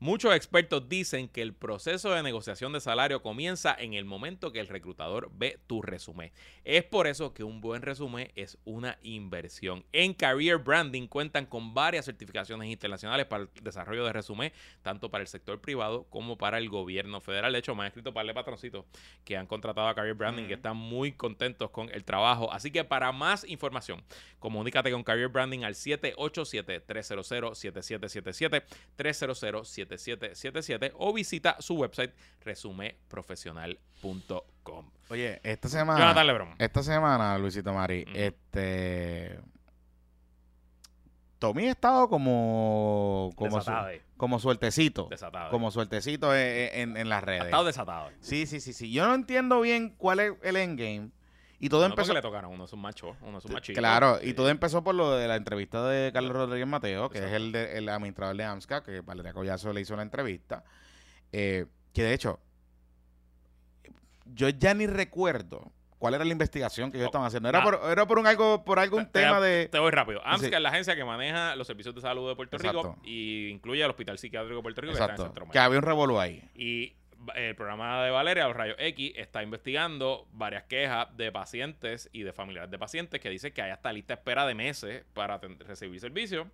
Muchos 0.00 0.32
expertos 0.34 0.88
dicen 0.88 1.28
que 1.28 1.42
el 1.42 1.54
proceso 1.54 2.12
de 2.12 2.22
negociación 2.22 2.72
de 2.72 2.80
salario 2.80 3.20
comienza 3.20 3.74
en 3.76 3.94
el 3.94 4.04
momento 4.04 4.52
que 4.52 4.60
el 4.60 4.68
reclutador 4.68 5.28
ve 5.32 5.58
tu 5.66 5.82
resumen. 5.82 6.30
Es 6.64 6.84
por 6.84 7.08
eso 7.08 7.34
que 7.34 7.42
un 7.42 7.60
buen 7.60 7.82
resumen 7.82 8.30
es 8.36 8.58
una 8.64 8.96
inversión. 9.02 9.84
En 9.92 10.14
Career 10.14 10.58
Branding 10.58 11.08
cuentan 11.08 11.46
con 11.46 11.74
varias 11.74 12.04
certificaciones 12.04 12.68
internacionales 12.70 13.26
para 13.26 13.42
el 13.44 13.50
desarrollo 13.62 14.04
de 14.04 14.12
resumen, 14.12 14.52
tanto 14.82 15.10
para 15.10 15.22
el 15.22 15.28
sector 15.28 15.60
privado 15.60 16.04
como 16.10 16.38
para 16.38 16.58
el 16.58 16.68
gobierno 16.68 17.20
federal. 17.20 17.52
De 17.52 17.58
hecho, 17.58 17.74
me 17.74 17.80
han 17.82 17.88
escrito 17.88 18.14
para 18.14 18.32
patroncitos 18.32 18.84
que 19.24 19.36
han 19.36 19.46
contratado 19.46 19.88
a 19.88 19.94
Career 19.96 20.14
Branding 20.14 20.44
que 20.44 20.52
Ujú. 20.54 20.58
están 20.58 20.76
muy 20.76 21.10
contentos 21.12 21.70
con 21.70 21.90
el 21.90 22.04
trabajo. 22.04 22.52
Así 22.52 22.70
que 22.70 22.84
para 22.84 23.10
más 23.10 23.42
información, 23.48 24.00
comunícate 24.38 24.92
con 24.92 25.02
Career 25.02 25.26
Branding 25.28 25.64
al 25.64 25.74
787-300-7777, 25.74 28.62
300-7777 29.88 30.92
o 30.96 31.12
visita 31.12 31.56
su 31.60 31.74
website 31.76 32.12
resumeprofesional.com. 32.44 34.90
Oye, 35.10 35.40
esta 35.42 35.68
semana. 35.68 35.98
Jonathan 35.98 36.26
Lebron. 36.26 36.54
Esta 36.58 36.82
semana, 36.82 37.38
Luisito 37.38 37.72
Mari, 37.72 38.04
este. 38.14 39.38
Tommy 41.38 41.68
ha 41.68 41.70
estado 41.70 42.08
como. 42.08 43.30
Como, 43.36 43.60
su- 43.60 43.70
como 44.16 44.38
suertecito. 44.40 45.06
Desatado. 45.08 45.50
Como 45.50 45.70
suertecito 45.70 46.34
en, 46.34 46.90
en- 46.90 46.96
en 46.96 47.08
las 47.08 47.22
Ha 47.22 47.26
redes. 47.26 47.44
estado 47.44 47.64
desatado. 47.64 48.10
Sí, 48.20 48.46
sí, 48.46 48.60
sí, 48.60 48.72
sí. 48.72 48.90
Yo 48.92 49.06
no 49.06 49.14
entiendo 49.14 49.60
bien 49.60 49.94
cuál 49.96 50.18
es 50.20 50.32
el 50.42 50.56
endgame. 50.56 51.10
Y 51.60 51.68
todo 51.68 51.80
No 51.80 51.86
empezó. 51.94 52.12
le 52.14 52.22
tocaron, 52.22 52.52
uno 52.52 52.64
es 52.66 52.72
un 52.72 52.80
macho, 52.80 53.16
uno 53.22 53.38
es 53.38 53.44
un 53.44 53.52
machito. 53.52 53.78
Claro, 53.78 54.18
y 54.22 54.32
todo 54.32 54.48
empezó 54.48 54.84
por 54.84 54.94
lo 54.94 55.16
de 55.16 55.26
la 55.26 55.34
entrevista 55.36 55.84
de 55.88 56.12
Carlos 56.12 56.32
Rodríguez 56.32 56.68
Mateo, 56.68 57.10
que 57.10 57.18
es 57.18 57.24
Exacto. 57.24 57.44
el, 57.44 57.52
de- 57.52 57.78
el 57.78 57.88
administrador 57.88 58.36
de 58.36 58.44
AMSCA, 58.44 58.82
que 58.84 59.00
Valeria 59.00 59.32
Collazo 59.32 59.72
le 59.72 59.80
hizo 59.80 59.96
la 59.96 60.02
entrevista. 60.02 60.62
eh, 61.32 61.66
que 61.92 62.02
de 62.04 62.14
hecho, 62.14 62.38
yo 64.26 64.48
ya 64.50 64.74
ni 64.74 64.86
recuerdo 64.86 65.72
cuál 65.98 66.14
era 66.14 66.24
la 66.24 66.30
investigación 66.32 66.90
que 66.92 66.98
ellos 66.98 67.06
Oh, 67.06 67.10
estaban 67.10 67.26
haciendo. 67.26 67.48
Era 67.48 67.58
ah. 67.60 67.64
por, 67.64 67.80
era 67.90 68.06
por 68.06 68.18
un 68.18 68.26
algo, 68.26 68.64
por 68.64 68.78
algún 68.78 69.06
Te- 69.06 69.12
te- 69.12 69.20
tema 69.20 69.40
de. 69.40 69.68
Te 69.68 69.78
voy 69.78 69.90
rápido. 69.90 70.20
AMSCA 70.24 70.48
Sí. 70.48 70.54
es 70.54 70.60
la 70.60 70.68
agencia 70.68 70.94
que 70.96 71.04
maneja 71.04 71.56
los 71.56 71.66
servicios 71.66 71.94
de 71.94 72.00
salud 72.00 72.28
de 72.28 72.36
Puerto 72.36 72.56
Rico 72.58 72.78
Exacto. 72.80 73.00
y 73.04 73.48
incluye 73.48 73.82
el 73.82 73.90
Hospital 73.90 74.18
Psiquiátrico 74.18 74.56
de 74.56 74.62
Puerto 74.62 74.80
Rico 74.80 74.92
que 74.92 74.94
está 75.00 75.04
en 75.06 75.10
Exacto. 75.12 75.34
Centro 75.34 75.52
Que 75.52 75.58
había 75.58 75.78
un 75.78 75.84
revolú 75.84 76.20
ahí. 76.20 76.48
Y 76.54 76.94
el 77.34 77.54
programa 77.54 78.02
de 78.04 78.10
Valeria, 78.10 78.46
los 78.46 78.56
rayos 78.56 78.76
X, 78.78 79.12
está 79.16 79.42
investigando 79.42 80.28
varias 80.32 80.64
quejas 80.64 81.16
de 81.16 81.32
pacientes 81.32 82.08
y 82.12 82.22
de 82.22 82.32
familiares 82.32 82.70
de 82.70 82.78
pacientes 82.78 83.20
que 83.20 83.30
dicen 83.30 83.52
que 83.52 83.62
hay 83.62 83.70
hasta 83.70 83.92
lista 83.92 84.14
de 84.14 84.20
espera 84.20 84.46
de 84.46 84.54
meses 84.54 85.04
para 85.14 85.38
recibir 85.38 86.00
servicio. 86.00 86.50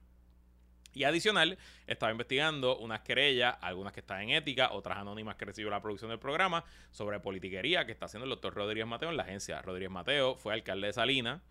Y 0.95 1.05
adicional, 1.05 1.59
estaba 1.89 2.13
investigando 2.13 2.79
unas 2.79 3.01
querellas, 3.01 3.57
algunas 3.61 3.93
que 3.93 4.01
están 4.01 4.23
en 4.23 4.31
ética, 4.31 4.73
otras 4.73 4.97
anónimas 4.97 5.35
que 5.35 5.45
recibió 5.45 5.69
la 5.69 5.83
producción 5.83 6.11
del 6.11 6.21
programa, 6.21 6.65
sobre 6.93 7.19
politiquería 7.19 7.85
que 7.85 7.93
está 7.93 8.07
haciendo 8.07 8.25
el 8.25 8.31
doctor 8.31 8.55
Rodríguez 8.55 8.87
Mateo 8.87 9.11
en 9.11 9.17
la 9.17 9.25
agencia. 9.25 9.61
Rodríguez 9.61 9.91
Mateo 9.91 10.37
fue 10.37 10.55
alcalde 10.55 10.87
de 10.87 10.93
Salinas, 10.93 11.43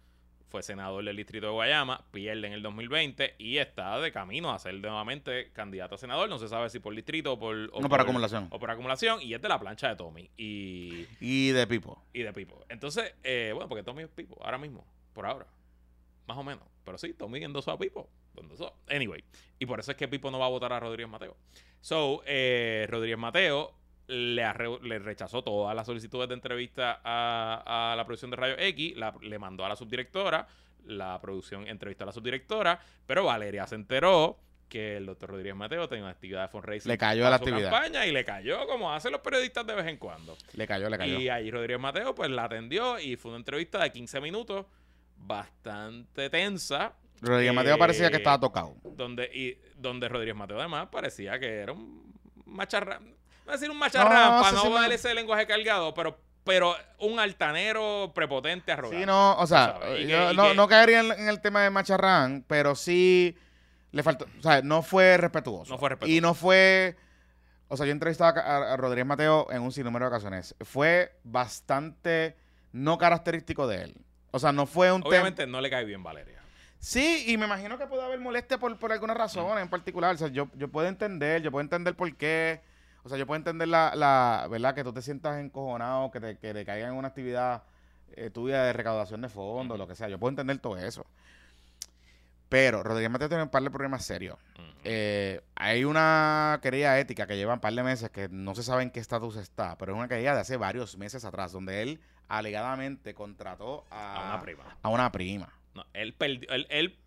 fue 0.54 0.62
senador 0.62 1.04
del 1.04 1.16
distrito 1.16 1.48
de 1.48 1.52
Guayama, 1.52 2.06
pierde 2.12 2.46
en 2.46 2.54
el 2.54 2.62
2020 2.62 3.38
y 3.40 3.58
está 3.58 4.00
de 4.00 4.12
camino 4.12 4.54
a 4.54 4.60
ser 4.60 4.76
nuevamente 4.76 5.52
candidato 5.52 5.96
a 5.96 5.98
senador. 5.98 6.30
No 6.30 6.38
se 6.38 6.48
sabe 6.48 6.70
si 6.70 6.78
por 6.78 6.94
distrito 6.94 7.34
o 7.34 7.40
por... 7.40 7.56
o 7.74 7.82
No, 7.82 7.90
por 7.90 8.00
acumulación. 8.00 8.50
O 8.52 8.60
por 8.60 8.70
acumulación. 8.70 9.20
Y 9.20 9.34
es 9.34 9.42
de 9.42 9.50
la 9.50 9.60
plancha 9.60 9.90
de 9.90 9.96
Tommy 9.96 10.30
y, 10.38 11.08
Y 11.20 11.50
de 11.50 11.66
Pipo. 11.66 12.06
y 12.14 12.22
de 12.22 12.32
Pipo. 12.34 12.64
Entonces, 12.70 13.16
eh, 13.24 13.50
bueno, 13.56 13.68
porque 13.68 13.82
Tommy 13.82 14.04
es 14.04 14.10
Pipo 14.10 14.38
ahora 14.46 14.60
mismo, 14.60 14.86
por 15.14 15.26
ahora. 15.26 15.48
Más 16.28 16.38
o 16.38 16.44
menos. 16.44 16.64
Pero 16.86 17.00
sí, 17.00 17.16
Tommy 17.16 17.44
endosó 17.44 17.72
a 17.72 17.80
Pipo. 17.80 18.08
Endosó. 18.38 18.76
Anyway. 18.92 19.24
Y 19.58 19.66
por 19.66 19.80
eso 19.80 19.90
es 19.90 19.98
que 19.98 20.08
Pipo 20.08 20.30
no 20.30 20.38
va 20.38 20.46
a 20.46 20.50
votar 20.50 20.72
a 20.72 20.80
Rodríguez 20.80 21.10
Mateo. 21.10 21.36
So, 21.82 22.22
eh, 22.28 22.86
Rodríguez 22.92 23.18
Mateo 23.18 23.74
le, 24.08 24.44
arre- 24.44 24.82
le 24.82 25.00
rechazó 25.00 25.44
todas 25.44 25.76
las 25.76 25.86
solicitudes 25.86 26.28
de 26.28 26.36
entrevista 26.36 27.00
a, 27.04 27.92
a 27.92 27.96
la 27.96 28.06
producción 28.06 28.32
de 28.32 28.38
Rayo 28.38 28.56
X, 28.58 28.96
la- 28.98 29.14
le 29.22 29.40
mandó 29.40 29.66
a 29.66 29.70
la 29.70 29.76
subdirectora, 29.76 30.48
la 30.86 31.20
producción 31.22 31.68
entrevistó 31.68 32.04
a 32.04 32.08
la 32.08 32.12
subdirectora, 32.14 32.80
pero 33.06 33.24
Valeria 33.26 33.66
se 33.68 33.76
enteró 33.76 34.38
que 34.68 34.98
el 34.98 35.06
doctor 35.06 35.30
Rodríguez 35.30 35.56
Mateo 35.56 35.88
tenía 35.88 36.04
una 36.04 36.12
actividad 36.14 36.42
de 36.42 36.48
fundraising 36.48 36.90
Le 36.90 36.98
cayó 36.98 37.22
para 37.22 37.30
la 37.30 37.36
actividad. 37.36 37.70
campaña 37.72 38.06
y 38.08 38.12
le 38.12 38.26
cayó 38.26 38.66
como 38.66 38.92
hacen 38.92 39.12
los 39.12 39.22
periodistas 39.22 39.68
de 39.68 39.76
vez 39.76 39.86
en 39.88 39.98
cuando. 39.98 40.36
Le 40.54 40.66
cayó, 40.68 40.90
le 40.90 40.98
cayó. 40.98 41.20
Y 41.20 41.30
ahí 41.30 41.52
Rodríguez 41.52 41.80
Mateo 41.80 42.16
pues 42.16 42.32
la 42.32 42.46
atendió 42.46 43.00
y 43.00 43.16
fue 43.16 43.30
una 43.32 43.38
entrevista 43.38 43.84
de 43.84 43.92
15 43.92 44.20
minutos 44.20 44.66
bastante 45.16 46.30
tensa. 46.30 46.94
Rodríguez 47.22 47.54
Mateo 47.54 47.76
eh, 47.76 47.80
parecía 47.80 48.10
que 48.10 48.18
estaba 48.18 48.40
tocado. 48.40 48.76
Donde, 48.84 49.26
y, 49.34 49.58
donde 49.80 50.10
Rodríguez 50.10 50.36
Mateo 50.36 50.60
además 50.60 50.88
parecía 50.92 51.40
que 51.40 51.48
era 51.60 51.72
un 51.72 52.12
macharrán. 52.46 53.14
No 53.46 53.48
voy 53.48 53.54
a 53.54 53.58
decir 53.58 53.70
un 53.72 53.78
macharrán 53.78 54.30
No, 54.42 54.52
no 54.52 54.70
darle 54.74 54.90
me- 54.90 54.96
ese 54.96 55.14
lenguaje 55.14 55.46
cargado, 55.46 55.94
pero, 55.94 56.18
pero 56.44 56.76
un 57.00 57.20
altanero 57.20 58.12
prepotente, 58.16 58.72
arrogante. 58.72 59.00
Sí, 59.02 59.06
no, 59.06 59.38
o 59.38 59.46
sea, 59.48 59.80
que- 59.82 60.08
yo 60.08 60.34
no, 60.34 60.50
que- 60.50 60.56
no 60.56 60.68
caería 60.68 61.02
en, 61.02 61.12
en 61.12 61.28
el 61.30 61.42
tema 61.42 61.62
de 61.62 61.70
Macharrán, 61.70 62.44
pero 62.48 62.76
sí 62.76 63.38
le 63.92 64.02
faltó, 64.04 64.26
o 64.40 64.42
sea, 64.42 64.62
no 64.62 64.82
fue 64.82 65.18
respetuoso. 65.18 65.72
No 65.72 65.78
fue 65.78 65.90
respetuoso. 65.90 66.18
Y 66.18 66.22
no 66.22 66.34
fue, 66.34 66.96
o 67.68 67.78
sea, 67.78 67.86
yo 67.86 67.92
entrevistaba 67.92 68.40
a, 68.42 68.58
a- 68.58 68.74
a 68.74 68.78
Rodríguez 68.78 69.06
Mateo 69.06 69.48
en 69.52 69.62
un 69.62 69.72
sinnúmero 69.72 70.06
de 70.06 70.10
ocasiones. 70.10 70.56
Fue 70.62 71.18
bastante 71.24 72.36
no 72.72 72.98
característico 72.98 73.68
de 73.68 73.84
él. 73.84 73.96
O 74.32 74.40
sea, 74.40 74.52
no 74.52 74.66
fue 74.66 74.92
un 74.92 75.02
tema... 75.04 75.10
Obviamente 75.12 75.46
no 75.46 75.62
le 75.62 75.70
cae 75.70 75.86
bien 75.86 76.02
Valeria. 76.02 76.42
Sí, 76.80 77.26
y 77.28 77.38
me 77.38 77.46
imagino 77.46 77.78
que 77.78 77.86
puede 77.88 78.04
haber 78.04 78.20
molestia 78.20 78.58
por, 78.58 78.78
por 78.80 78.92
alguna 78.92 79.14
razón 79.14 79.58
en 79.60 79.70
particular. 79.70 80.16
O 80.16 80.18
sea, 80.18 80.28
yo, 80.30 80.50
yo 80.56 80.68
puedo 80.70 80.88
entender, 80.88 81.42
yo 81.42 81.52
puedo 81.52 81.62
entender 81.62 81.96
por 81.96 82.14
qué. 82.18 82.62
O 83.04 83.10
sea, 83.10 83.18
yo 83.18 83.28
puedo 83.28 83.38
entender 83.38 83.68
la, 83.68 83.94
la 83.96 84.48
¿verdad? 84.50 84.74
Que 84.76 84.84
tú 84.84 84.94
te 84.94 85.02
sientas 85.02 85.38
encojonado, 85.40 86.10
que 86.12 86.20
te, 86.22 86.38
que 86.38 86.54
te 86.54 86.66
caiga 86.66 86.88
en 86.88 86.94
una 86.94 87.10
actividad 87.10 87.64
eh, 88.16 88.30
tuya 88.30 88.64
de 88.64 88.74
recaudación 88.74 89.22
de 89.22 89.30
fondos, 89.30 89.78
lo 89.78 89.88
que 89.88 89.96
sea. 89.96 90.08
Yo 90.08 90.18
puedo 90.20 90.30
entender 90.30 90.58
todo 90.60 90.78
eso. 90.78 91.06
Pero 92.50 92.84
Rodríguez 92.84 93.10
Mateo 93.10 93.30
tiene 93.30 93.44
un 93.44 93.50
par 93.50 93.64
de 93.64 93.72
problemas 93.72 94.06
serios. 94.06 94.38
Eh, 94.84 95.42
hay 95.56 95.86
una 95.86 96.60
querella 96.62 97.00
ética 97.00 97.26
que 97.26 97.36
lleva 97.36 97.54
un 97.56 97.60
par 97.60 97.74
de 97.74 97.82
meses 97.84 98.10
que 98.12 98.30
no 98.30 98.54
se 98.54 98.64
sabe 98.64 98.84
en 98.84 98.92
qué 98.92 99.00
estatus 99.00 99.38
está, 99.38 99.78
pero 99.78 99.94
es 99.94 99.98
una 99.98 100.08
querella 100.08 100.36
de 100.36 100.42
hace 100.42 100.58
varios 100.58 100.98
meses 100.98 101.26
atrás, 101.26 101.52
donde 101.52 101.82
él 101.82 102.00
alegadamente 102.28 103.14
contrató 103.14 103.86
a, 103.90 104.16
a 104.16 104.34
una 104.36 104.42
prima. 104.44 104.78
a 104.82 104.90
una 104.90 105.12
prima. 105.12 105.54
No, 105.74 105.84
él, 105.94 106.16
perdi- 106.18 106.46
él, 106.50 106.68
él, 106.70 107.00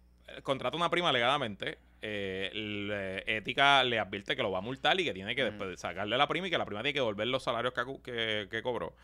contrata 0.43 0.77
una 0.77 0.91
prima 0.91 1.09
alegadamente. 1.11 1.79
eh, 2.03 2.51
le- 2.53 3.37
ética 3.39 3.83
le 3.83 3.99
advierte 3.99 4.37
que 4.37 4.43
lo 4.43 4.51
va 4.51 4.59
a 4.59 4.61
multar 4.61 5.01
y 5.01 5.05
que 5.05 5.15
tiene 5.15 5.35
que 5.35 5.43
después 5.45 5.81
sacarle 5.81 6.15
a 6.15 6.19
la 6.19 6.29
prima 6.29 6.47
y 6.47 6.51
que 6.51 6.59
la 6.59 6.67
prima 6.67 6.83
tiene 6.83 6.93
que 6.93 7.01
devolver 7.01 7.27
los 7.27 7.43
salarios 7.43 7.73
que, 7.73 7.83
que, 8.05 8.49
que 8.51 8.63
cobró. 8.63 8.95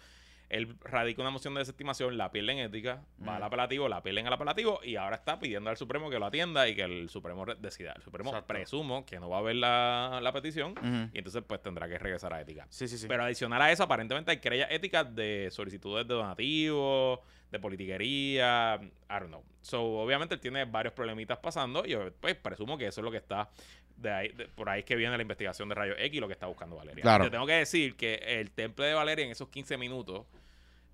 Él 0.48 0.76
radica 0.82 1.22
una 1.22 1.30
moción 1.30 1.54
de 1.54 1.60
desestimación, 1.60 2.18
la 2.18 2.30
pierde 2.30 2.52
en 2.52 2.58
ética, 2.58 3.02
va 3.26 3.36
al 3.36 3.42
apelativo, 3.42 3.88
la 3.88 4.02
pierden 4.02 4.26
al 4.26 4.34
apelativo 4.34 4.80
y 4.84 4.96
ahora 4.96 5.16
está 5.16 5.38
pidiendo 5.38 5.70
al 5.70 5.78
Supremo 5.78 6.10
que 6.10 6.18
lo 6.18 6.26
atienda 6.26 6.68
y 6.68 6.74
que 6.76 6.82
el 6.82 7.08
Supremo 7.08 7.44
re- 7.46 7.54
decida. 7.58 7.92
El 7.96 8.02
Supremo 8.02 8.30
Exacto. 8.30 8.48
presumo 8.52 9.06
que 9.06 9.18
no 9.18 9.30
va 9.30 9.38
a 9.38 9.42
ver 9.42 9.56
la, 9.56 10.20
la 10.22 10.32
petición 10.32 10.74
y 11.12 11.18
entonces 11.18 11.42
pues 11.46 11.62
tendrá 11.62 11.88
que 11.88 11.98
regresar 11.98 12.34
a 12.34 12.40
ética. 12.42 12.66
Sí, 12.68 12.86
sí, 12.86 12.98
sí. 12.98 13.06
Pero 13.08 13.22
adicional 13.24 13.62
a 13.62 13.72
eso, 13.72 13.82
aparentemente 13.82 14.30
hay 14.30 14.38
querellas 14.40 14.68
éticas 14.70 15.14
de 15.14 15.48
solicitudes 15.50 16.06
de 16.06 16.14
donativos, 16.14 17.20
de 17.50 17.58
politiquería, 17.58 18.80
I 18.82 19.12
don't 19.20 19.28
know. 19.28 19.42
So, 19.60 19.82
obviamente 20.00 20.34
él 20.34 20.40
tiene 20.40 20.64
varios 20.64 20.92
problemitas 20.92 21.38
pasando 21.38 21.84
y 21.86 21.94
pues 22.20 22.34
presumo 22.34 22.76
que 22.76 22.86
eso 22.88 23.00
es 23.00 23.04
lo 23.04 23.10
que 23.10 23.18
está 23.18 23.48
de 23.96 24.10
ahí, 24.10 24.28
de- 24.28 24.46
por 24.48 24.68
ahí 24.68 24.80
es 24.80 24.84
que 24.84 24.96
viene 24.96 25.16
la 25.16 25.22
investigación 25.22 25.68
de 25.68 25.74
Rayo 25.74 25.94
X, 25.98 26.20
lo 26.20 26.26
que 26.26 26.34
está 26.34 26.46
buscando 26.46 26.76
Valeria. 26.76 27.02
Claro. 27.02 27.24
Te 27.24 27.30
tengo 27.30 27.46
que 27.46 27.52
decir 27.54 27.96
que 27.96 28.14
el 28.14 28.50
temple 28.50 28.86
de 28.86 28.94
Valeria 28.94 29.24
en 29.24 29.30
esos 29.30 29.48
15 29.48 29.76
minutos 29.76 30.26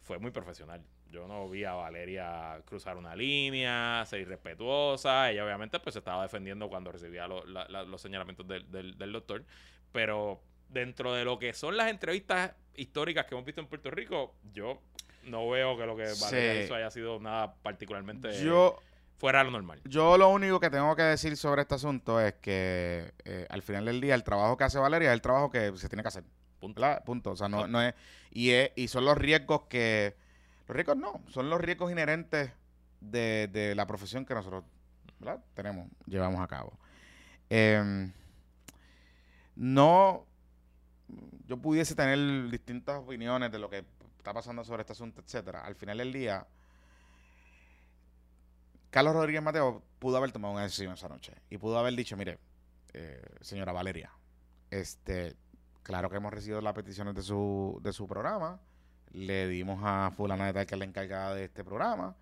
fue 0.03 0.19
muy 0.19 0.31
profesional. 0.31 0.83
Yo 1.11 1.27
no 1.27 1.49
vi 1.49 1.65
a 1.65 1.73
Valeria 1.73 2.61
cruzar 2.67 2.97
una 2.99 3.17
línea, 3.17 4.05
ser 4.07 4.21
irrespetuosa. 4.21 5.31
Ella 5.31 5.45
obviamente 5.45 5.81
pues 5.81 5.95
se 5.95 6.01
estaba 6.01 6.23
defendiendo 6.23 6.69
cuando 6.69 6.93
recibía 6.93 7.27
lo- 7.27 7.47
la- 7.47 7.67
la- 7.69 7.83
los 7.85 8.01
señalamientos 8.03 8.47
del, 8.47 8.71
del- 8.71 8.97
del 8.99 9.13
doctor. 9.13 9.45
Pero 9.93 10.41
dentro 10.69 11.15
de 11.15 11.25
lo 11.25 11.39
que 11.39 11.55
son 11.55 11.77
las 11.79 11.89
entrevistas 11.89 12.53
históricas 12.75 13.25
que 13.27 13.35
hemos 13.35 13.47
visto 13.47 13.61
en 13.61 13.67
Puerto 13.69 13.91
Rico, 13.91 14.35
yo 14.53 14.81
no 15.25 15.49
veo 15.49 15.77
que 15.79 15.87
lo 15.87 15.97
que 15.97 16.05
Valeria 16.21 16.55
Sí. 16.55 16.61
hizo 16.65 16.75
haya 16.75 16.91
sido 16.91 17.19
nada 17.21 17.55
particularmente 17.63 18.45
Yo, 18.45 18.79
fuera 19.19 19.41
de 19.41 19.47
lo 19.47 19.51
normal. 19.51 19.81
yo 19.85 20.17
lo 20.17 20.29
único 20.31 20.61
que 20.61 20.71
tengo 20.71 20.95
que 20.97 21.03
decir 21.03 21.37
sobre 21.37 21.63
este 21.63 21.75
asunto 21.75 22.21
es 22.21 22.35
que 22.35 23.13
eh, 23.25 23.47
al 23.51 23.63
final 23.63 23.85
del 23.85 24.01
día 24.01 24.15
el 24.15 24.25
trabajo 24.25 24.57
que 24.57 24.65
hace 24.65 24.79
Valeria 24.79 25.11
es 25.11 25.15
el 25.15 25.21
trabajo 25.21 25.51
que 25.51 25.77
se 25.77 25.89
tiene 25.89 26.03
que 26.03 26.09
hacer. 26.09 26.25
Punto. 26.61 26.81
¿verdad? 26.81 27.05
Punto. 27.05 27.31
O 27.33 27.37
sea, 27.37 27.49
no, 27.49 27.67
no 27.67 27.81
es 27.83 27.95
y, 28.31 28.51
es. 28.51 28.71
y 28.77 28.89
son 28.89 29.05
los 29.05 29.17
riesgos 29.17 29.63
que 29.69 30.15
Los 30.67 30.77
riesgos 30.77 30.97
no, 30.97 31.21
son 31.29 31.51
los 31.51 31.61
riesgos 31.61 31.91
inherentes 31.91 32.51
de, 33.01 33.49
de 33.53 33.75
la 33.75 33.87
profesión 33.87 34.25
que 34.25 34.35
nosotros 34.35 34.65
¿verdad? 35.19 35.43
tenemos, 35.55 35.89
llevamos 36.07 36.41
a 36.41 36.47
cabo. 36.47 36.73
Em, 37.51 38.13
no, 39.57 40.27
yo 41.47 41.57
pudiese 41.57 41.95
tener 41.95 42.51
distintas 42.51 42.99
opiniones 42.99 43.51
de 43.51 43.59
lo 43.59 43.69
que 43.71 43.85
está 44.19 44.33
pasando 44.33 44.65
sobre 44.65 44.83
este 44.83 44.93
asunto, 44.93 45.21
etcétera. 45.21 45.65
Al 45.65 45.75
final 45.75 45.99
del 45.99 46.13
día, 46.13 46.47
Carlos 48.91 49.15
Rodríguez 49.15 49.43
Mateo 49.43 49.83
pudo 49.99 50.17
haber 50.17 50.33
tomado 50.33 50.55
una 50.55 50.63
decisión 50.63 50.93
esa 50.93 51.09
noche 51.09 51.35
y 51.51 51.59
pudo 51.59 51.79
haber 51.79 51.95
dicho, 51.95 52.17
mire, 52.17 52.39
eh, 52.95 53.23
señora 53.41 53.73
Valeria, 53.73 54.11
este, 54.71 55.37
claro 55.83 56.11
que 56.11 56.17
hemos 56.17 56.33
recibido 56.33 56.61
las 56.61 56.75
peticiones 56.75 57.15
de 57.15 57.23
su, 57.23 57.79
de 57.83 57.93
su 57.93 58.07
programa, 58.07 58.61
le 59.13 59.49
dimos 59.49 59.81
a 59.83 60.11
fulana 60.17 60.47
de 60.47 60.53
tal 60.53 60.67
que 60.67 60.75
es 60.75 60.79
la 60.79 60.85
encargada 60.85 61.35
de 61.35 61.45
este 61.45 61.65
programa. 61.65 62.15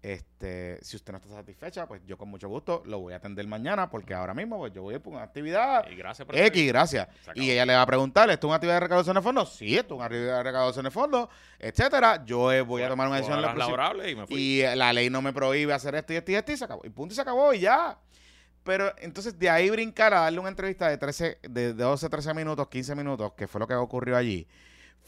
Este, 0.00 0.78
si 0.80 0.96
usted 0.96 1.12
no 1.12 1.18
está 1.18 1.28
satisfecha, 1.28 1.88
pues 1.88 2.00
yo 2.06 2.16
con 2.16 2.28
mucho 2.28 2.48
gusto 2.48 2.82
lo 2.86 3.00
voy 3.00 3.14
a 3.14 3.16
atender 3.16 3.44
mañana, 3.48 3.90
porque 3.90 4.14
ahora 4.14 4.32
mismo 4.32 4.56
pues 4.58 4.72
yo 4.72 4.82
voy 4.82 4.94
a 4.94 4.96
ir 4.98 5.02
por 5.02 5.12
una 5.12 5.24
actividad 5.24 5.88
Y 5.90 5.96
gracias 5.96 6.24
por 6.24 6.36
X, 6.36 6.68
gracias. 6.68 7.08
Y 7.34 7.50
ella 7.50 7.66
le 7.66 7.74
va 7.74 7.82
a 7.82 7.86
preguntar, 7.86 8.30
¿esto 8.30 8.46
es 8.46 8.48
una 8.48 8.56
actividad 8.56 8.76
de 8.76 8.80
recaudación 8.80 9.16
de 9.16 9.22
fondos? 9.22 9.54
Sí, 9.54 9.76
esto 9.76 9.94
es 9.94 9.96
una 9.96 10.04
actividad 10.04 10.36
de 10.36 10.42
recaudación 10.44 10.84
de 10.84 10.90
fondos, 10.92 11.28
etcétera. 11.58 12.24
Yo 12.24 12.52
eh, 12.52 12.60
voy 12.60 12.82
a 12.82 12.88
tomar 12.88 13.08
una 13.08 13.16
decisión 13.16 13.42
la 13.42 14.08
y 14.08 14.14
me 14.14 14.26
fui. 14.26 14.40
y 14.40 14.60
eh, 14.60 14.76
la 14.76 14.92
ley 14.92 15.10
no 15.10 15.20
me 15.20 15.32
prohíbe 15.32 15.72
hacer 15.72 15.96
esto 15.96 16.12
y 16.12 16.16
esto 16.16 16.30
y 16.30 16.34
esto 16.36 16.52
y 16.52 16.56
se 16.56 16.64
acabó. 16.64 16.82
Y 16.84 16.90
punto 16.90 17.12
y 17.12 17.16
se 17.16 17.22
acabó 17.22 17.52
y 17.52 17.60
ya. 17.60 17.98
Pero 18.62 18.92
entonces 18.98 19.36
de 19.36 19.50
ahí 19.50 19.68
brincar 19.70 20.14
a 20.14 20.20
darle 20.20 20.38
una 20.38 20.50
entrevista 20.50 20.88
de 20.88 20.98
13, 20.98 21.38
de 21.42 21.72
12, 21.72 22.08
13 22.08 22.34
minutos, 22.34 22.68
15 22.68 22.94
minutos, 22.94 23.32
que 23.32 23.48
fue 23.48 23.58
lo 23.58 23.66
que 23.66 23.74
ocurrió 23.74 24.16
allí, 24.16 24.46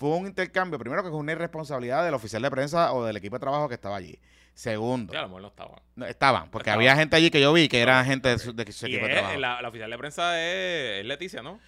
fue 0.00 0.16
un 0.16 0.26
intercambio, 0.26 0.78
primero 0.78 1.02
que 1.02 1.10
es 1.10 1.14
una 1.14 1.32
irresponsabilidad 1.32 2.02
del 2.06 2.14
oficial 2.14 2.40
de 2.40 2.50
prensa 2.50 2.90
o 2.94 3.04
del 3.04 3.18
equipo 3.18 3.36
de 3.36 3.40
trabajo 3.40 3.68
que 3.68 3.74
estaba 3.74 3.96
allí. 3.96 4.18
Segundo, 4.54 5.12
Ya, 5.12 5.18
a 5.20 5.22
lo 5.22 5.28
mejor 5.28 5.42
no 5.42 5.48
estaba. 5.48 5.82
no, 5.94 6.06
estaban, 6.06 6.50
porque 6.50 6.70
Estaban. 6.70 6.78
había 6.80 6.96
gente 6.96 7.16
allí 7.16 7.30
que 7.30 7.40
yo 7.40 7.52
vi 7.52 7.68
que 7.68 7.80
era 7.80 8.02
gente 8.04 8.30
de 8.30 8.38
su, 8.38 8.54
de 8.54 8.70
su 8.72 8.86
Y 8.86 8.94
equipo 8.94 9.06
de 9.08 9.12
trabajo. 9.14 9.38
la, 9.38 9.60
la 9.62 9.68
oficial 9.68 9.90
de 9.90 9.98
prensa 9.98 10.40
es, 10.40 11.00
es 11.00 11.04
Leticia, 11.06 11.42
¿no? 11.42 11.60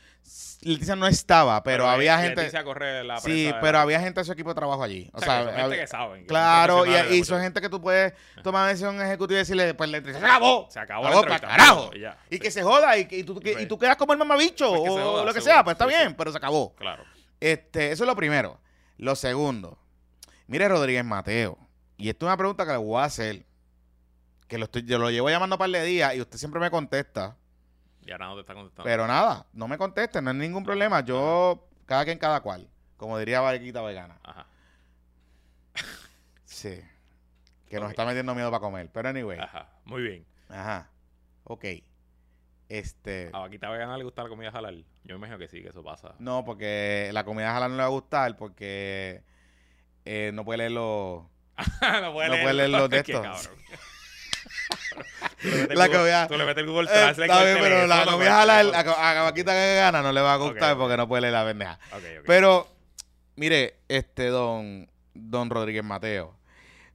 Leticia 0.62 0.95
no 0.97 1.07
estaba, 1.07 1.62
pero, 1.62 1.89
había 1.89 2.16
es- 2.16 2.22
gente... 2.26 2.41
Leticia 2.43 2.64
corre 2.64 3.03
la 3.05 3.18
Sí, 3.18 3.24
prensa 3.24 3.55
de 3.57 3.61
pero 3.61 3.72
la- 3.72 3.83
había 3.83 4.01
gente 4.01 4.20
de 4.20 4.24
su 4.24 4.33
equipo 4.33 4.49
de 4.51 4.55
trabajo 4.55 4.83
allí. 4.83 5.11
O, 5.12 5.18
O 5.18 5.20
sea, 5.20 5.28
sea, 5.28 5.39
que 5.41 5.47
gente 5.51 5.62
había- 5.62 5.80
que 5.80 5.87
saben. 5.87 6.20
que 6.22 6.26
claro, 6.26 6.85
y, 6.87 7.14
y 7.16 7.24
son 7.24 7.41
gente 7.43 7.61
que 7.61 7.68
tú 7.68 7.80
puedes 7.80 8.12
tomar 8.43 8.68
decisión 8.68 9.01
ejecutiva 9.01 9.39
y 9.39 9.43
decirle, 9.43 9.74
pues, 9.74 9.91
le- 9.91 10.03
se 10.03 10.18
acabó. 10.18 10.68
Se 10.70 10.80
acabó 10.80 11.09
la 11.09 11.22
para 11.22 11.39
carajo. 11.39 11.91
Y 11.95 12.01
ya, 12.01 12.16
Y 12.30 12.35
sí. 12.37 12.41
que 12.41 12.51
se 12.51 12.62
joda 12.62 12.97
y, 12.99 13.07
que- 13.07 13.18
y 13.18 13.24
tú, 13.24 13.39
que- 13.41 13.51
y 13.51 13.55
Pues- 13.55 13.68
tú 13.68 13.78
quedas 13.78 13.97
como 13.97 14.12
el 14.12 14.18
mamabicho 14.18 14.68
Pues 14.68 14.80
o 14.80 14.85
joda, 14.95 15.24
lo 15.24 15.33
que 15.35 15.41
seguro. 15.41 15.55
sea, 15.55 15.64
pues 15.64 15.74
está 15.74 15.85
Sí, 15.87 15.91
bien, 15.97 16.09
sí. 16.11 16.14
pero 16.16 16.30
se 16.30 16.39
acabó. 16.39 16.74
Claro. 16.76 17.05
Este, 17.43 17.90
eso 17.93 18.05
es 18.05 18.09
lo 18.09 18.14
primero. 18.16 18.61
Lo 18.99 19.16
segundo, 19.16 19.78
mire 20.47 20.68
Rodríguez 20.68 21.05
Mateo, 21.05 21.59
y 21.97 22.09
esto 22.09 22.26
es 22.26 22.28
una 22.28 22.36
pregunta 22.36 22.64
que 22.64 22.72
le 22.72 22.78
voy 22.78 23.01
a 23.01 23.05
hacer, 23.05 23.45
que 24.47 24.59
lo 24.59 24.64
estoy, 24.66 24.84
yo 24.84 24.99
lo 24.99 25.11
llevo 25.11 25.28
llamando 25.28 25.57
un 25.57 25.59
par 25.59 25.70
de 25.70 25.82
días 25.84 26.14
y 26.14 26.20
usted 26.20 26.38
siempre 26.38 26.61
me 26.61 26.70
contesta, 26.70 27.36
Y 28.07 28.12
ahora 28.12 28.26
no 28.26 28.34
te 28.36 28.43
está 28.43 28.55
contestando. 28.55 28.84
pero 28.84 29.07
nada, 29.09 29.47
no 29.53 29.66
me 29.66 29.76
conteste, 29.76 30.22
no 30.22 30.30
hay 30.30 30.36
ningún 30.36 30.62
problema. 30.62 31.01
Yo, 31.01 31.68
cada 31.86 32.05
quien, 32.05 32.18
cada 32.18 32.40
cual, 32.43 32.68
como 32.97 33.18
diría 33.18 33.40
Varequita 33.40 33.82
Vegana. 33.82 34.18
Ajá. 34.22 34.47
Sí. 36.45 36.80
Que 37.68 37.80
nos 37.80 37.90
está 37.90 38.05
metiendo 38.05 38.34
miedo 38.34 38.51
para 38.51 38.61
comer. 38.61 38.90
Pero 38.93 39.09
anyway. 39.09 39.38
Ajá. 39.40 39.68
Muy 39.84 40.03
bien. 40.03 40.26
Ajá. 40.51 40.90
Ok. 41.45 41.64
Este. 42.68 43.30
A 43.32 43.38
Vaquita 43.40 43.70
Vegana 43.70 43.97
le 43.97 44.05
gusta 44.05 44.22
la 44.22 44.28
comida 44.28 44.51
halal. 44.51 44.84
Yo 45.05 45.14
me 45.14 45.26
imagino 45.26 45.38
que 45.38 45.48
sí, 45.48 45.62
que 45.62 45.68
eso 45.68 45.82
pasa. 45.82 46.14
No, 46.18 46.44
porque 46.44 47.11
la 47.12 47.24
comida 47.24 47.57
halal 47.57 47.70
no 47.72 47.76
le 47.76 47.82
va 47.82 47.86
a 47.88 47.90
gustar 47.90 48.36
porque 48.36 49.22
eh, 50.05 50.30
no 50.32 50.44
puede 50.44 50.59
leer 50.59 50.70
los. 50.72 51.22
no 52.03 52.12
puede 52.12 52.28
No 52.28 52.36
puede 52.42 52.55
leer 52.55 52.70
los 52.70 52.90
el 55.42 55.78
La 55.78 55.88
comida- 55.88 56.28
Tú 56.28 56.36
le 56.36 56.44
metes 56.44 56.62
el 56.62 56.70
Google 56.70 56.88
Translate 56.88 57.30
está 57.30 57.44
bien, 57.44 57.59
pero 57.61 57.86
la 57.86 58.05
comida 58.05 58.42
halal, 58.42 58.70
teléfono. 58.70 58.96
a, 58.96 59.20
a 59.20 59.22
Vaquita 59.24 59.53
que 59.53 59.74
gana 59.76 60.03
no 60.03 60.12
le 60.12 60.20
va 60.20 60.34
a 60.34 60.36
gustar 60.36 60.76
porque 60.76 60.96
no 60.96 61.09
puede 61.09 61.22
leer 61.22 61.32
la 61.34 61.44
pendeja. 61.44 61.78
Pero, 62.26 62.68
mire, 63.36 63.76
este 63.88 64.26
don, 64.28 64.90
don 65.14 65.50
Rodríguez 65.50 65.84
Mateo, 65.84 66.36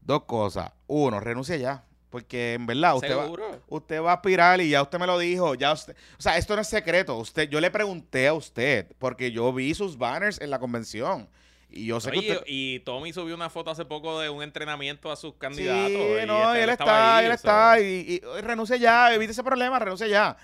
dos 0.01 0.23
cosas. 0.23 0.71
Uno, 0.87 1.19
renuncia 1.19 1.55
ya. 1.57 1.83
Porque 2.17 2.55
en 2.55 2.65
verdad 2.65 2.95
usted 2.95 3.15
va, 3.15 3.29
usted 3.67 4.01
va 4.01 4.09
a 4.09 4.15
aspirar 4.15 4.59
y 4.59 4.71
ya 4.71 4.81
usted 4.81 4.97
me 4.97 5.05
lo 5.05 5.19
dijo. 5.19 5.53
Ya 5.53 5.71
usted, 5.71 5.95
o 6.17 6.21
sea, 6.21 6.35
esto 6.35 6.55
no 6.55 6.63
es 6.63 6.67
secreto. 6.67 7.15
Usted, 7.15 7.47
yo 7.47 7.61
le 7.61 7.69
pregunté 7.69 8.27
a 8.27 8.33
usted 8.33 8.87
porque 8.97 9.31
yo 9.31 9.53
vi 9.53 9.75
sus 9.75 9.99
banners 9.99 10.41
en 10.41 10.49
la 10.49 10.57
convención. 10.57 11.29
Y 11.69 11.85
yo 11.85 11.99
sé 11.99 12.09
que 12.09 12.17
usted. 12.17 12.41
y 12.47 12.79
Tommy 12.79 13.13
subió 13.13 13.35
una 13.35 13.51
foto 13.51 13.69
hace 13.69 13.85
poco 13.85 14.19
de 14.19 14.31
un 14.31 14.41
entrenamiento 14.41 15.11
a 15.11 15.15
sus 15.15 15.35
candidatos. 15.35 15.91
Sí, 15.91 16.23
y 16.23 16.25
no, 16.25 16.39
este, 16.47 16.59
y 16.59 16.63
él 16.63 16.69
está, 16.71 17.17
ahí, 17.17 17.25
él 17.27 17.31
está. 17.33 17.75
sea, 17.75 17.87
Y, 17.87 18.15
y 18.15 18.41
renuncia 18.41 18.77
ya, 18.77 19.13
evite 19.13 19.33
ese 19.33 19.43
problema, 19.43 19.77
renuncia 19.77 20.07
ya. 20.07 20.37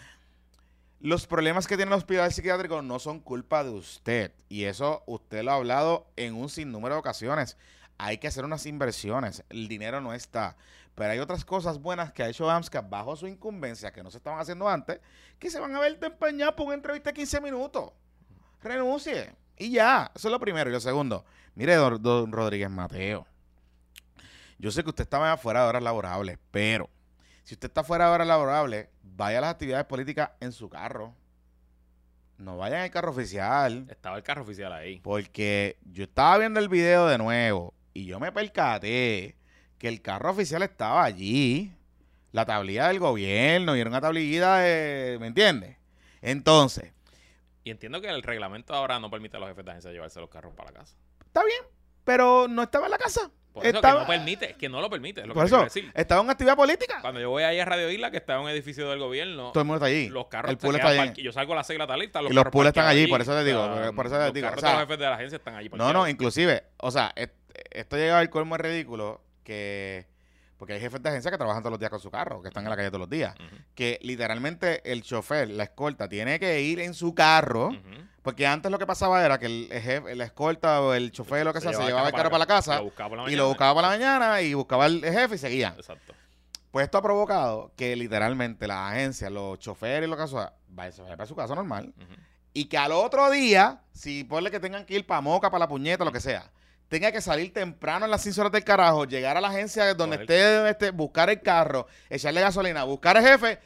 Los 0.99 1.25
problemas 1.25 1.65
que 1.65 1.75
tiene 1.75 1.89
el 1.89 1.97
hospital 1.97 2.31
psiquiátrico 2.31 2.83
no 2.83 2.99
son 2.99 3.19
culpa 3.19 3.63
de 3.63 3.71
usted. 3.71 4.31
Y 4.47 4.65
eso 4.65 5.01
usted 5.07 5.41
lo 5.41 5.53
ha 5.53 5.55
hablado 5.55 6.05
en 6.17 6.35
un 6.35 6.49
sinnúmero 6.49 6.93
de 6.93 6.99
ocasiones. 6.99 7.57
Hay 7.97 8.19
que 8.19 8.27
hacer 8.27 8.45
unas 8.45 8.67
inversiones. 8.67 9.43
El 9.49 9.67
dinero 9.67 10.01
no 10.01 10.13
está. 10.13 10.55
Pero 10.95 11.11
hay 11.11 11.19
otras 11.19 11.43
cosas 11.43 11.79
buenas 11.79 12.11
que 12.11 12.23
ha 12.23 12.29
hecho 12.29 12.49
AMSCA 12.49 12.81
bajo 12.81 13.15
su 13.15 13.27
incumbencia 13.27 13.91
que 13.91 14.03
no 14.03 14.11
se 14.11 14.17
estaban 14.17 14.39
haciendo 14.39 14.69
antes, 14.69 14.99
que 15.39 15.49
se 15.49 15.59
van 15.59 15.75
a 15.75 15.79
ver 15.79 15.97
empeñados 16.01 16.55
por 16.55 16.67
una 16.67 16.75
entrevista 16.75 17.09
de 17.09 17.15
15 17.15 17.41
minutos. 17.41 17.91
Renuncie. 18.61 19.33
Y 19.57 19.71
ya. 19.71 20.11
Eso 20.15 20.27
es 20.27 20.31
lo 20.31 20.39
primero. 20.39 20.69
Y 20.69 20.73
lo 20.73 20.79
segundo, 20.79 21.25
mire, 21.55 21.75
don, 21.75 22.01
don 22.01 22.31
Rodríguez 22.31 22.69
Mateo. 22.69 23.25
Yo 24.59 24.71
sé 24.71 24.83
que 24.83 24.89
usted 24.89 25.03
está 25.03 25.35
fuera 25.37 25.63
de 25.63 25.69
horas 25.69 25.83
laborables, 25.83 26.37
pero 26.51 26.89
si 27.43 27.55
usted 27.55 27.67
está 27.67 27.83
fuera 27.83 28.07
de 28.07 28.13
horas 28.13 28.27
laborables, 28.27 28.87
vaya 29.01 29.39
a 29.39 29.41
las 29.41 29.51
actividades 29.51 29.85
políticas 29.85 30.31
en 30.39 30.51
su 30.51 30.69
carro. 30.69 31.13
No 32.37 32.57
vaya 32.57 32.77
en 32.77 32.83
el 32.85 32.91
carro 32.91 33.11
oficial. 33.11 33.85
Estaba 33.89 34.17
el 34.17 34.23
carro 34.23 34.43
oficial 34.43 34.71
ahí. 34.71 34.99
Porque 34.99 35.77
yo 35.83 36.05
estaba 36.05 36.37
viendo 36.37 36.59
el 36.59 36.69
video 36.69 37.07
de 37.07 37.17
nuevo 37.17 37.73
y 37.93 38.05
yo 38.05 38.19
me 38.19 38.31
percaté 38.31 39.35
que 39.83 39.89
el 39.89 40.01
carro 40.01 40.31
oficial 40.31 40.63
estaba 40.63 41.03
allí. 41.03 41.69
La 42.31 42.45
tablilla 42.45 42.87
del 42.87 42.99
gobierno 42.99 43.75
y 43.75 43.81
era 43.81 43.89
una 43.89 43.99
tablilla 43.99 44.55
de... 44.55 45.17
¿Me 45.19 45.27
entiendes? 45.27 45.75
Entonces, 46.21 46.93
Y 47.65 47.69
entiendo 47.69 47.99
que 47.99 48.07
el 48.07 48.23
reglamento 48.23 48.73
ahora 48.73 48.97
no 49.01 49.11
permite 49.11 49.35
a 49.35 49.41
los 49.41 49.49
jefes 49.49 49.65
de 49.65 49.71
agencia 49.71 49.91
llevarse 49.91 50.21
los 50.21 50.29
carros 50.29 50.53
para 50.55 50.71
la 50.71 50.79
casa. 50.79 50.95
está 51.25 51.43
bien, 51.43 51.59
pero 52.05 52.47
no 52.47 52.63
estaba 52.63 52.85
en 52.85 52.91
la 52.91 52.97
casa. 52.97 53.29
Por 53.51 53.65
eso 53.65 53.75
Estaba- 53.75 53.95
que 53.95 53.99
no 54.03 54.07
permite, 54.07 54.55
que 54.57 54.69
no 54.69 54.79
lo 54.79 54.89
permite, 54.89 55.19
es 55.19 55.27
lo 55.27 55.33
que 55.33 55.37
Por 55.37 55.47
eso, 55.47 55.63
decir. 55.65 55.91
estaba 55.93 56.21
en 56.23 56.29
actividad 56.29 56.55
política. 56.55 56.99
Cuando 57.01 57.19
yo 57.19 57.29
voy 57.29 57.43
ahí 57.43 57.59
a 57.59 57.65
Radio 57.65 57.91
Isla, 57.91 58.09
que 58.09 58.17
está 58.17 58.35
en 58.35 58.39
un 58.43 58.49
edificio 58.49 58.89
del 58.89 58.99
gobierno, 58.99 59.51
Todo 59.51 59.61
el 59.63 59.67
mundo 59.67 59.85
está 59.85 59.87
allí. 59.87 60.07
los 60.07 60.27
carros 60.27 60.49
el 60.49 60.57
pool 60.57 60.75
está 60.75 60.87
allí. 60.87 60.97
parque- 60.99 61.21
Yo 61.23 61.31
salgo 61.33 61.51
a 61.51 61.57
las 61.57 61.67
6 61.67 61.75
de 61.75 61.79
la 61.79 61.87
tarde 61.87 62.09
los 62.21 62.31
Y 62.31 62.33
los 62.33 62.45
pools 62.45 62.67
están 62.69 62.87
allí, 62.87 63.05
por 63.07 63.19
eso 63.19 63.33
te 63.33 63.43
digo, 63.43 63.59
por 63.95 64.05
eso 64.07 64.15
te 64.15 64.23
los 64.23 64.33
digo, 64.33 64.47
o 64.47 64.49
carros 64.49 64.61
sea, 64.61 64.69
de 64.71 64.75
los 64.77 64.81
jefes 64.87 64.97
de 64.99 65.05
la 65.05 65.15
agencia 65.15 65.35
están 65.35 65.55
allí 65.55 65.69
No, 65.73 65.91
no, 65.91 66.07
inclusive, 66.07 66.63
o 66.77 66.89
sea, 66.89 67.13
esto 67.71 67.97
llega 67.97 68.17
al 68.17 68.29
colmo 68.29 68.55
ridículo 68.57 69.21
que... 69.43 70.07
Porque 70.57 70.73
hay 70.73 70.79
jefes 70.79 71.01
de 71.01 71.09
agencia 71.09 71.29
que 71.29 71.37
trabajan 71.37 71.61
todos 71.61 71.71
los 71.71 71.79
días 71.79 71.89
con 71.89 71.99
su 71.99 72.09
carro, 72.09 72.41
que 72.41 72.47
están 72.47 72.63
en 72.63 72.69
la 72.69 72.77
calle 72.77 72.89
todos 72.89 73.01
los 73.01 73.09
días. 73.09 73.35
Que 73.75 73.99
literalmente 74.01 74.89
el 74.89 75.03
chofer, 75.03 75.49
la 75.49 75.63
escolta, 75.63 76.07
tiene 76.07 76.39
que 76.39 76.61
ir 76.61 76.79
en 76.79 76.93
su 76.93 77.13
carro. 77.13 77.71
Porque 78.21 78.47
antes 78.47 78.71
lo 78.71 78.79
que 78.79 78.85
pasaba 78.85 79.25
era 79.25 79.37
que 79.37 79.47
el, 79.47 79.67
jefe, 79.69 80.15
la 80.15 80.23
escolta 80.23 80.81
o 80.81 80.93
el 80.93 81.11
chofer, 81.11 81.43
lo 81.43 81.53
que 81.53 81.59
sea, 81.59 81.73
se 81.73 81.83
llevaba 81.83 82.07
el 82.07 82.13
carro 82.13 82.29
para 82.29 82.39
la 82.39 82.45
casa 82.45 82.81
Lo 82.81 83.17
la 83.17 83.29
y 83.29 83.35
lo 83.35 83.49
buscaba 83.49 83.75
para 83.75 83.89
la 83.89 83.97
mañana 83.97 84.41
y 84.41 84.53
buscaba 84.53 84.85
el 84.85 85.03
jefe 85.03 85.35
y 85.35 85.37
seguían. 85.37 85.73
Exacto. 85.75 86.13
Pues 86.71 86.85
esto 86.85 86.97
ha 86.97 87.01
provocado 87.01 87.71
que 87.75 87.95
literalmente 87.95 88.65
las 88.65 88.93
agencias, 88.93 89.31
los 89.31 89.59
choferes 89.59 90.07
y 90.07 90.09
los 90.09 90.17
casos, 90.17 90.47
vayan 90.69 90.93
se 90.93 91.01
vayan 91.01 91.17
para 91.17 91.27
su 91.27 91.35
casa 91.35 91.53
normal. 91.53 91.93
Y 92.53 92.65
que 92.65 92.77
al 92.77 92.93
otro 92.93 93.29
día, 93.29 93.81
si 93.91 94.23
ponle 94.23 94.49
que 94.49 94.59
tengan 94.59 94.85
que 94.85 94.95
ir 94.95 95.05
para 95.05 95.21
Moca, 95.21 95.51
para 95.51 95.65
la 95.65 95.67
puñeta, 95.67 96.05
lo 96.05 96.11
que 96.11 96.19
sea, 96.19 96.49
tenga 96.93 97.11
que 97.11 97.21
salir 97.21 97.51
temprano 97.51 98.05
en 98.05 98.11
las 98.11 98.21
6 98.21 98.37
horas 98.37 98.51
del 98.51 98.63
carajo, 98.63 99.05
llegar 99.05 99.35
a 99.35 99.41
la 99.41 99.47
agencia 99.47 99.95
donde 99.95 100.17
esté, 100.17 100.69
esté, 100.69 100.91
buscar 100.91 101.27
el 101.27 101.41
carro, 101.41 101.87
echarle 102.07 102.39
gasolina, 102.39 102.83
buscar 102.83 103.17
al 103.17 103.23
jefe. 103.23 103.57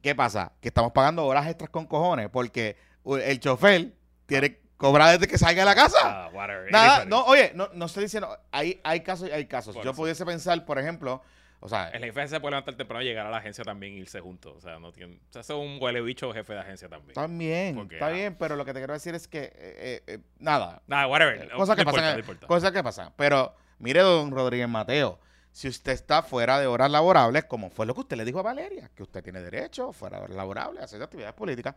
¿Qué 0.00 0.14
pasa? 0.14 0.52
Que 0.60 0.68
estamos 0.68 0.92
pagando 0.92 1.26
horas 1.26 1.48
extras 1.48 1.68
con 1.68 1.86
cojones 1.86 2.28
porque 2.30 2.76
el 3.04 3.40
chofer 3.40 3.92
tiene 4.26 4.50
que 4.50 4.62
cobrar 4.76 5.18
desde 5.18 5.26
que 5.26 5.36
salga 5.36 5.62
de 5.62 5.66
la 5.66 5.74
casa. 5.74 5.98
Ah. 6.00 6.30
Nada, 6.70 7.04
no, 7.06 7.24
oye, 7.24 7.50
no, 7.56 7.68
no 7.74 7.86
estoy 7.86 8.04
diciendo, 8.04 8.28
hay, 8.52 8.80
hay 8.84 9.00
casos 9.00 9.30
y 9.30 9.32
hay 9.32 9.46
casos. 9.46 9.74
Por 9.74 9.84
Yo 9.84 9.90
eso. 9.90 9.96
pudiese 9.96 10.24
pensar, 10.24 10.64
por 10.64 10.78
ejemplo, 10.78 11.22
o 11.60 11.68
sea, 11.68 11.88
El 11.88 12.04
jefe 12.04 12.28
se 12.28 12.40
puede 12.40 12.52
levantar 12.52 12.74
temprano 12.74 13.02
y 13.02 13.06
llegar 13.06 13.26
a 13.26 13.30
la 13.30 13.38
agencia 13.38 13.64
también 13.64 13.94
e 13.94 13.96
irse 13.96 14.20
juntos. 14.20 14.54
O 14.56 14.60
sea, 14.60 14.78
no 14.78 14.92
tiene. 14.92 15.16
O 15.30 15.32
sea, 15.32 15.40
es 15.40 15.50
un 15.50 15.78
huele 15.80 16.00
bicho 16.02 16.32
jefe 16.32 16.52
de 16.52 16.60
agencia 16.60 16.88
también. 16.88 17.14
también, 17.14 17.74
Porque, 17.74 17.96
está 17.96 18.06
ah. 18.06 18.10
bien, 18.10 18.36
pero 18.36 18.56
lo 18.56 18.64
que 18.64 18.72
te 18.72 18.80
quiero 18.80 18.92
decir 18.92 19.14
es 19.14 19.26
que, 19.26 19.44
eh, 19.44 19.52
eh, 19.56 20.02
eh, 20.06 20.18
nada, 20.38 20.82
Nada, 20.86 21.06
whatever. 21.08 21.50
Cosas 21.52 21.68
No 21.68 21.74
que 21.76 21.80
importa, 21.82 22.16
pasan. 22.16 22.38
no. 22.40 22.46
Cosas 22.46 22.72
que 22.72 22.82
pasan. 22.82 23.12
Pero, 23.16 23.54
mire, 23.78 24.00
don 24.00 24.30
Rodríguez 24.30 24.68
Mateo, 24.68 25.18
si 25.50 25.68
usted 25.68 25.92
está 25.92 26.22
fuera 26.22 26.60
de 26.60 26.66
horas 26.66 26.90
laborables, 26.90 27.44
como 27.44 27.70
fue 27.70 27.86
lo 27.86 27.94
que 27.94 28.00
usted 28.00 28.16
le 28.16 28.24
dijo 28.24 28.38
a 28.40 28.42
Valeria, 28.42 28.90
que 28.94 29.02
usted 29.02 29.22
tiene 29.22 29.40
derecho, 29.40 29.92
fuera 29.92 30.18
de 30.18 30.24
horas 30.24 30.36
laborables, 30.36 30.82
a 30.82 30.84
hacer 30.84 31.02
actividades 31.02 31.34
políticas, 31.34 31.74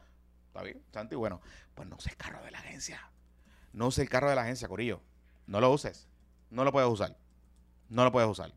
está 0.47 0.61
bien, 0.63 0.83
Santi, 0.91 1.15
bueno, 1.15 1.41
pues 1.73 1.87
no 1.87 1.95
use 1.95 2.09
el 2.09 2.17
carro 2.17 2.43
de 2.43 2.51
la 2.51 2.59
agencia. 2.59 3.09
No 3.71 3.87
use 3.87 4.01
el 4.01 4.09
carro 4.09 4.29
de 4.29 4.35
la 4.35 4.41
agencia, 4.41 4.67
Corillo. 4.67 5.01
No 5.47 5.61
lo 5.61 5.71
uses. 5.71 6.07
No 6.49 6.63
lo 6.65 6.71
puedes 6.71 6.89
usar. 6.89 7.15
no 7.87 8.03
lo 8.03 8.11
puedes 8.11 8.29
usar. 8.29 8.51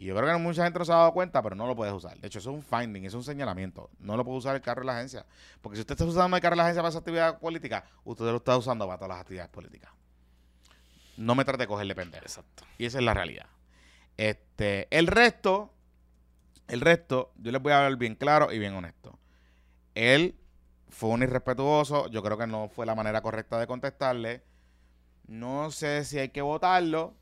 Y 0.00 0.06
yo 0.06 0.16
creo 0.16 0.32
que 0.32 0.42
mucha 0.42 0.64
gente 0.64 0.78
no 0.78 0.84
se 0.86 0.92
ha 0.92 0.96
dado 0.96 1.12
cuenta, 1.12 1.42
pero 1.42 1.54
no 1.54 1.66
lo 1.66 1.76
puedes 1.76 1.92
usar. 1.92 2.18
De 2.18 2.26
hecho, 2.26 2.38
eso 2.38 2.50
es 2.50 2.56
un 2.56 2.62
finding, 2.62 3.04
eso 3.04 3.18
es 3.18 3.26
un 3.26 3.34
señalamiento. 3.34 3.90
No 3.98 4.16
lo 4.16 4.24
puede 4.24 4.38
usar 4.38 4.56
el 4.56 4.62
carro 4.62 4.80
de 4.80 4.86
la 4.86 4.96
agencia. 4.96 5.26
Porque 5.60 5.76
si 5.76 5.82
usted 5.82 5.92
está 5.92 6.06
usando 6.06 6.38
el 6.38 6.40
carro 6.40 6.54
de 6.54 6.56
la 6.56 6.62
agencia 6.62 6.80
para 6.80 6.88
esa 6.88 7.00
actividad 7.00 7.38
política, 7.38 7.84
usted 8.04 8.24
lo 8.24 8.36
está 8.38 8.56
usando 8.56 8.86
para 8.86 8.96
todas 8.96 9.10
las 9.10 9.20
actividades 9.20 9.50
políticas. 9.50 9.92
No 11.18 11.34
me 11.34 11.44
trate 11.44 11.64
de 11.64 11.66
cogerle 11.66 11.94
pendejo. 11.94 12.24
Exacto. 12.24 12.64
Y 12.78 12.86
esa 12.86 12.96
es 12.96 13.04
la 13.04 13.12
realidad. 13.12 13.44
Este, 14.16 14.88
el 14.90 15.06
resto, 15.06 15.70
el 16.66 16.80
resto, 16.80 17.34
yo 17.36 17.52
les 17.52 17.60
voy 17.60 17.72
a 17.72 17.84
hablar 17.84 17.98
bien 17.98 18.14
claro 18.14 18.50
y 18.50 18.58
bien 18.58 18.72
honesto. 18.72 19.18
Él 19.94 20.34
fue 20.88 21.10
un 21.10 21.22
irrespetuoso. 21.22 22.08
Yo 22.08 22.22
creo 22.22 22.38
que 22.38 22.46
no 22.46 22.70
fue 22.70 22.86
la 22.86 22.94
manera 22.94 23.20
correcta 23.20 23.58
de 23.58 23.66
contestarle. 23.66 24.44
No 25.26 25.70
sé 25.70 26.06
si 26.06 26.18
hay 26.18 26.30
que 26.30 26.40
votarlo. 26.40 27.12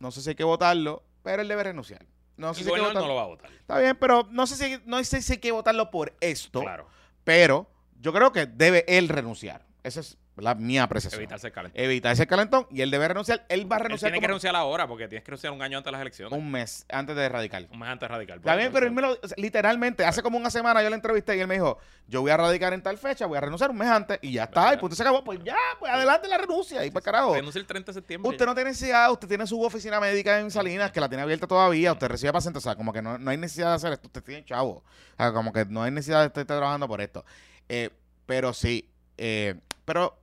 No 0.00 0.10
sé 0.10 0.22
si 0.22 0.30
hay 0.30 0.34
que 0.34 0.44
votarlo, 0.44 1.04
pero 1.22 1.42
él 1.42 1.48
debe 1.48 1.64
renunciar. 1.64 2.04
No 2.36 2.54
sé 2.54 2.60
El 2.60 2.66
si 2.66 2.72
hay 2.72 2.80
que 2.88 2.94
no 2.94 3.06
lo 3.06 3.14
va 3.16 3.22
a 3.22 3.26
votar. 3.26 3.50
Está 3.52 3.78
bien, 3.78 3.96
pero 4.00 4.26
no 4.30 4.46
sé 4.46 4.56
si 4.56 4.82
no 4.86 5.02
sé 5.04 5.20
si 5.20 5.34
hay 5.34 5.38
que 5.38 5.52
votarlo 5.52 5.90
por 5.90 6.14
esto. 6.20 6.60
Claro. 6.60 6.86
Pero 7.24 7.70
yo 8.00 8.12
creo 8.12 8.32
que 8.32 8.46
debe 8.46 8.84
él 8.88 9.08
renunciar. 9.08 9.66
Esa 9.82 10.00
es 10.00 10.16
la 10.36 10.54
mi 10.54 10.78
apreciación. 10.78 11.20
Evitarse 11.20 11.48
el 11.48 11.52
calentón. 11.52 11.82
Evitar 11.82 12.12
ese 12.12 12.26
calentón 12.26 12.66
y 12.70 12.80
él 12.80 12.90
debe 12.90 13.08
renunciar. 13.08 13.44
Él 13.48 13.70
va 13.70 13.76
a 13.76 13.78
Él 13.78 13.84
renunciar 13.84 14.10
tiene 14.10 14.20
que 14.20 14.26
renunciar 14.26 14.56
ahora 14.56 14.86
porque 14.86 15.08
tienes 15.08 15.24
que 15.24 15.30
renunciar 15.30 15.52
un 15.52 15.62
año 15.62 15.78
antes 15.78 15.86
de 15.86 15.92
las 15.92 16.00
elecciones. 16.00 16.38
un 16.38 16.50
mes 16.50 16.86
antes 16.88 17.16
de 17.16 17.28
radical. 17.28 17.68
Un 17.72 17.78
mes 17.80 17.88
antes 17.88 18.08
radical. 18.08 18.38
Está 18.38 18.56
bien, 18.56 18.72
pero 18.72 18.86
él 18.86 18.92
me 18.92 19.02
lo, 19.02 19.18
literalmente, 19.36 20.04
hace 20.04 20.22
como 20.22 20.38
una 20.38 20.50
semana 20.50 20.82
yo 20.82 20.88
le 20.88 20.96
entrevisté 20.96 21.36
y 21.36 21.40
él 21.40 21.46
me 21.46 21.54
dijo, 21.54 21.78
yo 22.06 22.22
voy 22.22 22.30
a 22.30 22.36
radicar 22.36 22.72
en 22.72 22.82
tal 22.82 22.98
fecha, 22.98 23.26
voy 23.26 23.38
a 23.38 23.40
renunciar 23.40 23.70
un 23.70 23.78
mes 23.78 23.88
antes 23.88 24.18
y 24.22 24.32
ya 24.32 24.44
está, 24.44 24.74
y 24.74 24.78
punto 24.78 24.96
se 24.96 25.02
acabó. 25.02 25.22
Pues 25.24 25.40
ya, 25.44 25.56
pues 25.78 25.92
adelante 25.92 26.28
la 26.28 26.38
renuncia 26.38 26.84
y 26.84 26.90
para 26.90 27.04
carajo. 27.04 27.34
Renuncia 27.34 27.60
el 27.60 27.66
30 27.66 27.92
de 27.92 27.94
septiembre. 27.94 28.30
Usted 28.30 28.46
no 28.46 28.54
tiene 28.54 28.70
necesidad, 28.70 29.10
usted 29.12 29.28
tiene 29.28 29.46
su 29.46 29.60
oficina 29.62 30.00
médica 30.00 30.38
en 30.40 30.50
Salinas 30.50 30.90
que 30.92 31.00
la 31.00 31.08
tiene 31.08 31.22
abierta 31.22 31.46
todavía, 31.46 31.92
usted 31.92 32.08
recibe 32.08 32.32
pacientes, 32.32 32.62
o 32.62 32.64
sea, 32.64 32.76
como 32.76 32.92
que 32.92 33.02
no, 33.02 33.18
no 33.18 33.30
hay 33.30 33.36
necesidad 33.36 33.70
de 33.70 33.74
hacer 33.74 33.92
esto, 33.92 34.06
usted 34.06 34.22
tiene 34.22 34.44
chavo, 34.44 34.70
o 34.70 35.16
sea, 35.16 35.32
como 35.32 35.52
que 35.52 35.64
no 35.66 35.82
hay 35.82 35.90
necesidad 35.90 36.20
de 36.20 36.26
estar 36.26 36.44
trabajando 36.44 36.88
por 36.88 37.00
esto. 37.00 37.24
Eh, 37.68 37.90
pero 38.26 38.52
sí, 38.52 38.88
eh, 39.16 39.56
pero 39.84 40.19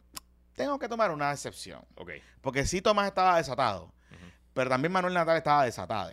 tengo 0.58 0.78
que 0.80 0.90
tomar 0.90 1.12
una 1.12 1.32
excepción, 1.32 1.82
porque 2.42 2.66
sí 2.66 2.82
Tomás 2.82 3.08
estaba 3.08 3.38
desatado, 3.38 3.94
pero 4.54 4.70
también 4.70 4.92
Manuel 4.92 5.14
Natal 5.14 5.38
estaba 5.38 5.64
desatado. 5.64 6.12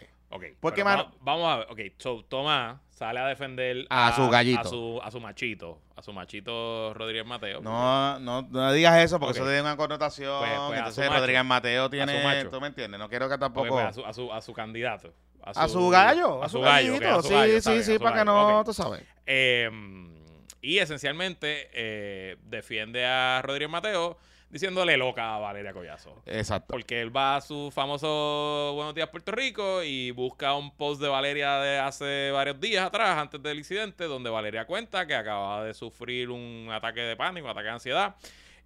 Porque, 0.60 0.82
va- 0.82 1.12
Vamos 1.20 1.48
a 1.48 1.56
ver. 1.58 1.66
Ok, 1.70 1.80
so, 1.96 2.24
Tomás 2.24 2.80
sale 2.90 3.20
a 3.20 3.26
defender 3.28 3.86
A 3.88 4.12
su 4.16 4.28
gallito. 4.28 4.60
A 4.60 4.64
su, 4.64 5.00
a 5.04 5.10
su 5.12 5.20
machito. 5.20 5.80
A 5.94 6.02
su 6.02 6.12
machito 6.12 6.92
Rodríguez 6.92 7.24
Mateo. 7.24 7.60
No, 7.60 8.18
no, 8.18 8.42
no 8.42 8.72
digas 8.72 8.98
eso 8.98 9.20
porque 9.20 9.30
Ok. 9.30 9.36
eso 9.36 9.44
tiene 9.46 9.60
una 9.62 9.76
connotación. 9.76 10.40
Pues- 10.40 10.50
pues 10.66 10.78
entonces 10.78 11.06
macho. 11.08 11.20
Rodríguez 11.20 11.44
Mateo 11.44 11.84
su 11.84 11.90
tiene, 11.90 12.44
tú 12.46 12.60
me 12.60 12.66
entiendes, 12.66 12.98
no 12.98 13.08
quiero 13.08 13.28
que 13.28 13.38
tampoco... 13.38 13.68
pues, 13.68 13.86
a, 13.86 13.92
su, 13.92 14.04
a, 14.04 14.12
su, 14.12 14.32
a 14.32 14.40
su 14.42 14.52
candidato. 14.52 15.14
a 15.44 15.68
su 15.68 15.88
gallo, 15.88 16.42
A 16.42 16.48
su 16.48 16.60
gallo. 16.60 16.92
gallito, 16.94 17.08
a 17.18 17.22
su 17.22 17.28
sí, 17.28 17.34
gallo, 17.34 17.60
sí, 17.60 17.82
sí, 17.84 17.98
para 18.00 18.18
que 18.18 18.24
no, 18.24 18.64
tú 18.64 18.74
sabes. 18.74 19.04
Eh, 19.26 19.70
y 20.60 20.78
esencialmente 20.78 21.70
eh, 21.74 22.38
defiende 22.42 23.06
a 23.06 23.40
Rodríguez 23.42 23.70
Mateo 23.70 24.18
diciéndole 24.54 24.96
loca 24.96 25.34
a 25.34 25.38
Valeria 25.38 25.72
Collazo. 25.72 26.22
Exacto. 26.26 26.68
Porque 26.70 27.00
él 27.00 27.14
va 27.14 27.34
a 27.36 27.40
su 27.40 27.72
famoso 27.74 28.72
Buenos 28.76 28.94
Días 28.94 29.08
Puerto 29.08 29.32
Rico 29.32 29.82
y 29.82 30.12
busca 30.12 30.54
un 30.54 30.76
post 30.76 31.02
de 31.02 31.08
Valeria 31.08 31.56
de 31.58 31.80
hace 31.80 32.30
varios 32.30 32.60
días 32.60 32.86
atrás, 32.86 33.18
antes 33.18 33.42
del 33.42 33.58
incidente, 33.58 34.04
donde 34.04 34.30
Valeria 34.30 34.64
cuenta 34.64 35.08
que 35.08 35.16
acaba 35.16 35.64
de 35.64 35.74
sufrir 35.74 36.30
un 36.30 36.68
ataque 36.70 37.00
de 37.00 37.16
pánico, 37.16 37.46
un 37.46 37.50
ataque 37.50 37.66
de 37.66 37.72
ansiedad. 37.72 38.14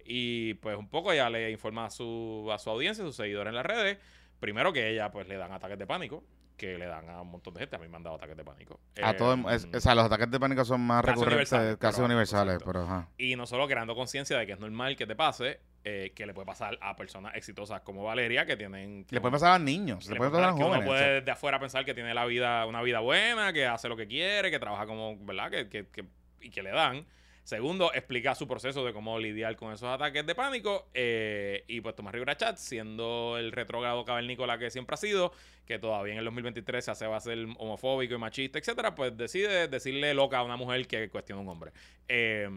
Y 0.05 0.53
pues 0.55 0.77
un 0.77 0.87
poco 0.89 1.11
ya 1.11 1.27
le 1.27 1.49
informa 1.49 1.85
a 1.85 1.89
su, 1.89 2.47
a 2.53 2.59
su 2.59 2.69
audiencia, 2.69 3.03
a 3.03 3.07
sus 3.07 3.15
seguidores 3.15 3.49
en 3.49 3.55
las 3.55 3.65
redes, 3.65 3.97
primero 4.39 4.71
que 4.71 4.91
ella 4.91 5.09
pues 5.11 5.27
le 5.27 5.37
dan 5.37 5.51
ataques 5.53 5.79
de 5.79 5.87
pánico, 5.87 6.23
que 6.55 6.77
le 6.77 6.85
dan 6.85 7.09
a 7.09 7.21
un 7.21 7.31
montón 7.31 7.55
de 7.55 7.61
gente. 7.61 7.75
A 7.77 7.79
mí 7.79 7.87
me 7.87 7.97
han 7.97 8.03
dado 8.03 8.15
ataques 8.17 8.37
de 8.37 8.43
pánico. 8.43 8.79
A 9.01 9.09
Eh, 9.11 9.13
todo 9.15 9.33
es- 9.49 9.67
o 9.73 9.79
sea, 9.79 9.95
los 9.95 10.05
ataques 10.05 10.29
de 10.29 10.39
pánico 10.39 10.63
son 10.65 10.81
más 10.81 11.03
recurrentes, 11.03 11.27
universales, 11.51 11.77
casi 11.77 11.95
pero- 11.95 12.05
universales, 12.05 12.57
pero 12.63 12.83
ajá. 12.83 13.07
y 13.17 13.35
no 13.35 13.47
solo 13.47 13.67
creando 13.67 13.95
conciencia 13.95 14.37
de 14.37 14.45
que 14.45 14.51
es 14.51 14.59
normal 14.59 14.95
que 14.95 15.07
te 15.07 15.15
pase, 15.15 15.59
eh, 15.83 16.11
que 16.15 16.25
le 16.25 16.33
puede 16.33 16.45
pasar 16.45 16.77
a 16.81 16.95
personas 16.95 17.35
exitosas 17.35 17.81
como 17.81 18.03
Valeria, 18.03 18.45
que 18.45 18.57
tienen... 18.57 19.05
Le 19.09 19.21
puede 19.21 19.31
pasar 19.33 19.53
a 19.53 19.59
niños, 19.59 20.07
le, 20.09 20.15
puede 20.17 20.31
pasar 20.31 20.49
a 20.49 20.51
que 20.53 20.55
uno 20.57 20.65
jóvenes. 20.67 20.87
puede 20.87 21.09
o 21.09 21.13
desde 21.21 21.31
afuera 21.31 21.59
pensar 21.59 21.85
que 21.85 21.93
tiene 21.93 22.13
la 22.13 22.25
vida, 22.25 22.65
una 22.65 22.81
vida 22.81 22.99
buena, 22.99 23.53
que 23.53 23.65
hace 23.65 23.87
lo 23.89 23.95
que 23.97 24.07
quiere, 24.07 24.51
que 24.51 24.59
trabaja 24.59 24.85
como, 24.85 25.17
¿verdad? 25.25 25.49
Que, 25.51 25.69
que- 25.69 25.87
que- 25.87 26.05
y 26.41 26.49
que 26.49 26.63
le 26.63 26.71
dan. 26.71 27.05
Segundo, 27.43 27.91
explica 27.93 28.35
su 28.35 28.47
proceso 28.47 28.85
de 28.85 28.93
cómo 28.93 29.17
lidiar 29.17 29.55
con 29.55 29.73
esos 29.73 29.89
ataques 29.89 30.23
de 30.25 30.35
pánico. 30.35 30.87
eh, 30.93 31.63
y 31.67 31.81
pues 31.81 31.95
Tomás 31.95 32.13
Rivera 32.13 32.37
Chat, 32.37 32.57
siendo 32.57 33.37
el 33.39 33.51
retrógrado 33.51 34.05
cavernícola 34.05 34.59
que 34.59 34.69
siempre 34.69 34.93
ha 34.93 34.97
sido, 34.97 35.31
que 35.65 35.79
todavía 35.79 36.13
en 36.13 36.19
el 36.19 36.25
2023 36.25 36.85
se 36.85 36.91
hace 36.91 37.07
va 37.07 37.17
a 37.17 37.21
ser 37.21 37.39
homofóbico 37.57 38.13
y 38.13 38.17
machista, 38.19 38.59
etcétera, 38.59 38.93
pues 38.93 39.17
decide 39.17 39.67
decirle 39.67 40.13
loca 40.13 40.37
a 40.37 40.43
una 40.43 40.57
mujer 40.57 40.85
que 40.87 41.09
cuestiona 41.09 41.39
a 41.39 41.43
un 41.43 41.49
hombre. 41.49 41.71
Eh, 42.07 42.47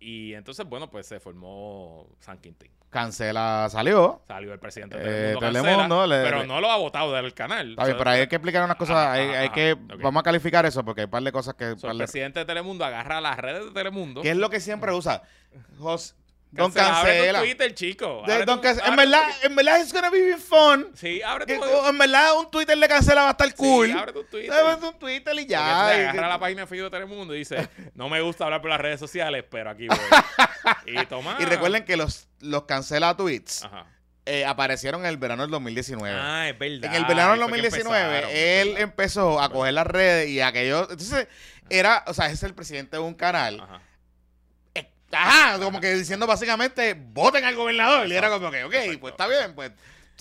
y 0.00 0.34
entonces, 0.34 0.66
bueno, 0.66 0.90
pues 0.90 1.06
se 1.06 1.20
formó 1.20 2.08
San 2.18 2.38
Quintín. 2.38 2.70
Cancela, 2.90 3.68
salió. 3.70 4.20
Salió 4.26 4.52
el 4.52 4.58
presidente 4.58 4.98
de 4.98 5.32
Eh, 5.32 5.36
Telemundo, 5.38 5.98
cancela, 6.00 6.06
le- 6.08 6.24
pero 6.24 6.38
le- 6.40 6.46
no 6.48 6.60
lo 6.60 6.70
ha 6.72 6.76
votado 6.76 7.12
del 7.12 7.32
canal. 7.34 7.70
Está 7.70 7.84
bien, 7.84 7.94
O 7.94 7.98
sea, 7.98 7.98
pero 7.98 8.10
hay 8.10 8.26
que 8.26 8.34
explicar 8.34 8.64
unas 8.64 8.76
cosas, 8.76 8.96
Ajá, 8.96 9.12
hay, 9.12 9.28
ajá, 9.28 9.38
hay 9.40 9.46
ajá, 9.46 9.54
que, 9.54 9.76
vamos 10.02 10.20
a 10.20 10.24
calificar 10.24 10.66
eso 10.66 10.84
porque 10.84 11.02
hay 11.02 11.04
un 11.04 11.10
par 11.12 11.22
de 11.22 11.30
cosas 11.30 11.54
que... 11.54 11.76
So, 11.78 11.88
el 11.88 11.98
de- 11.98 12.04
presidente 12.04 12.40
de 12.40 12.44
Telemundo 12.46 12.84
agarra 12.84 13.20
las 13.20 13.36
redes 13.38 13.66
de 13.66 13.70
Telemundo. 13.70 14.22
¿Qué 14.22 14.30
es 14.30 14.36
lo 14.36 14.50
que 14.50 14.58
siempre 14.58 14.92
usa? 14.92 15.22
Jos- 15.78 16.16
Don 16.52 16.72
Cancela, 16.72 17.38
tu 17.38 17.44
Twitter, 17.44 17.74
chico. 17.74 18.22
De- 18.26 18.32
Abre 18.32 18.44
don 18.44 18.60
tu- 18.60 18.66
en 18.68 18.76
tu- 18.76 18.96
verdad, 18.96 19.22
en 19.44 19.54
verdad 19.54 19.80
es 19.80 19.92
gonna 19.92 20.10
be 20.10 20.20
bien 20.20 20.40
fun. 20.40 20.90
Sí, 20.94 21.22
abre 21.22 21.46
tu 21.46 21.60
Que, 21.60 21.88
en 21.88 21.98
verdad 21.98 22.36
un 22.38 22.50
Twitter 22.50 22.76
de 22.76 22.88
cancela 22.88 23.22
va 23.22 23.28
a 23.28 23.30
estar 23.30 23.46
Sí, 23.48 23.54
cool. 23.56 23.92
abre 23.92 24.12
tu 24.12 24.24
Twitter. 24.24 24.52
Abre 24.52 24.86
un 24.88 24.98
Twitter 24.98 25.32
y 25.34 25.36
Porque 25.42 25.46
ya. 25.46 25.96
y- 25.96 26.00
agarra 26.08 26.28
la 26.28 26.40
página 26.40 26.66
de 26.66 26.76
de 26.82 26.90
Telemundo 26.90 27.34
y 27.34 27.38
dice, 27.38 27.68
no 27.94 28.08
me 28.08 28.20
gusta 28.20 28.44
hablar 28.44 28.60
por 28.60 28.70
las 28.70 28.80
redes 28.80 28.98
sociales, 28.98 29.44
pero 29.48 29.70
aquí 29.70 29.86
voy. 29.86 29.98
y 30.86 31.06
toma. 31.06 31.36
Y 31.38 31.44
recuerden 31.44 31.84
que 31.84 31.96
los, 31.96 32.26
los 32.40 32.64
cancela 32.64 33.16
tweets 33.16 33.62
Ajá. 33.62 33.86
eh, 34.26 34.44
aparecieron 34.44 35.02
en 35.02 35.06
el 35.06 35.18
verano 35.18 35.42
del 35.42 35.52
2019. 35.52 36.18
Ah, 36.20 36.48
es 36.48 36.58
verdad. 36.58 36.84
en 36.90 36.94
el 36.94 37.04
verano 37.04 37.32
del 37.32 37.42
Ahí 37.42 37.48
fue 37.48 37.58
que 37.60 37.62
2019, 37.68 38.16
empezaron, 38.18 38.36
él 38.36 38.74
empezó 38.78 39.40
a 39.40 39.48
coger 39.50 39.74
las 39.74 39.86
redes 39.86 40.28
y 40.30 40.40
aquello. 40.40 40.82
Entonces, 40.90 41.28
era, 41.68 42.02
o 42.08 42.14
sea, 42.14 42.26
es 42.26 42.42
el 42.42 42.54
presidente 42.54 42.96
de 42.96 43.02
un 43.04 43.14
canal. 43.14 43.60
Ajá. 43.60 43.82
Ajá, 45.12 45.58
como 45.58 45.80
que 45.80 45.94
diciendo 45.94 46.26
básicamente, 46.26 46.94
voten 46.94 47.44
al 47.44 47.56
gobernador. 47.56 48.06
Y 48.06 48.14
era 48.14 48.30
como 48.30 48.50
que, 48.50 48.64
ok, 48.64 48.74
pues 49.00 49.12
está 49.12 49.26
bien, 49.26 49.54
pues 49.54 49.72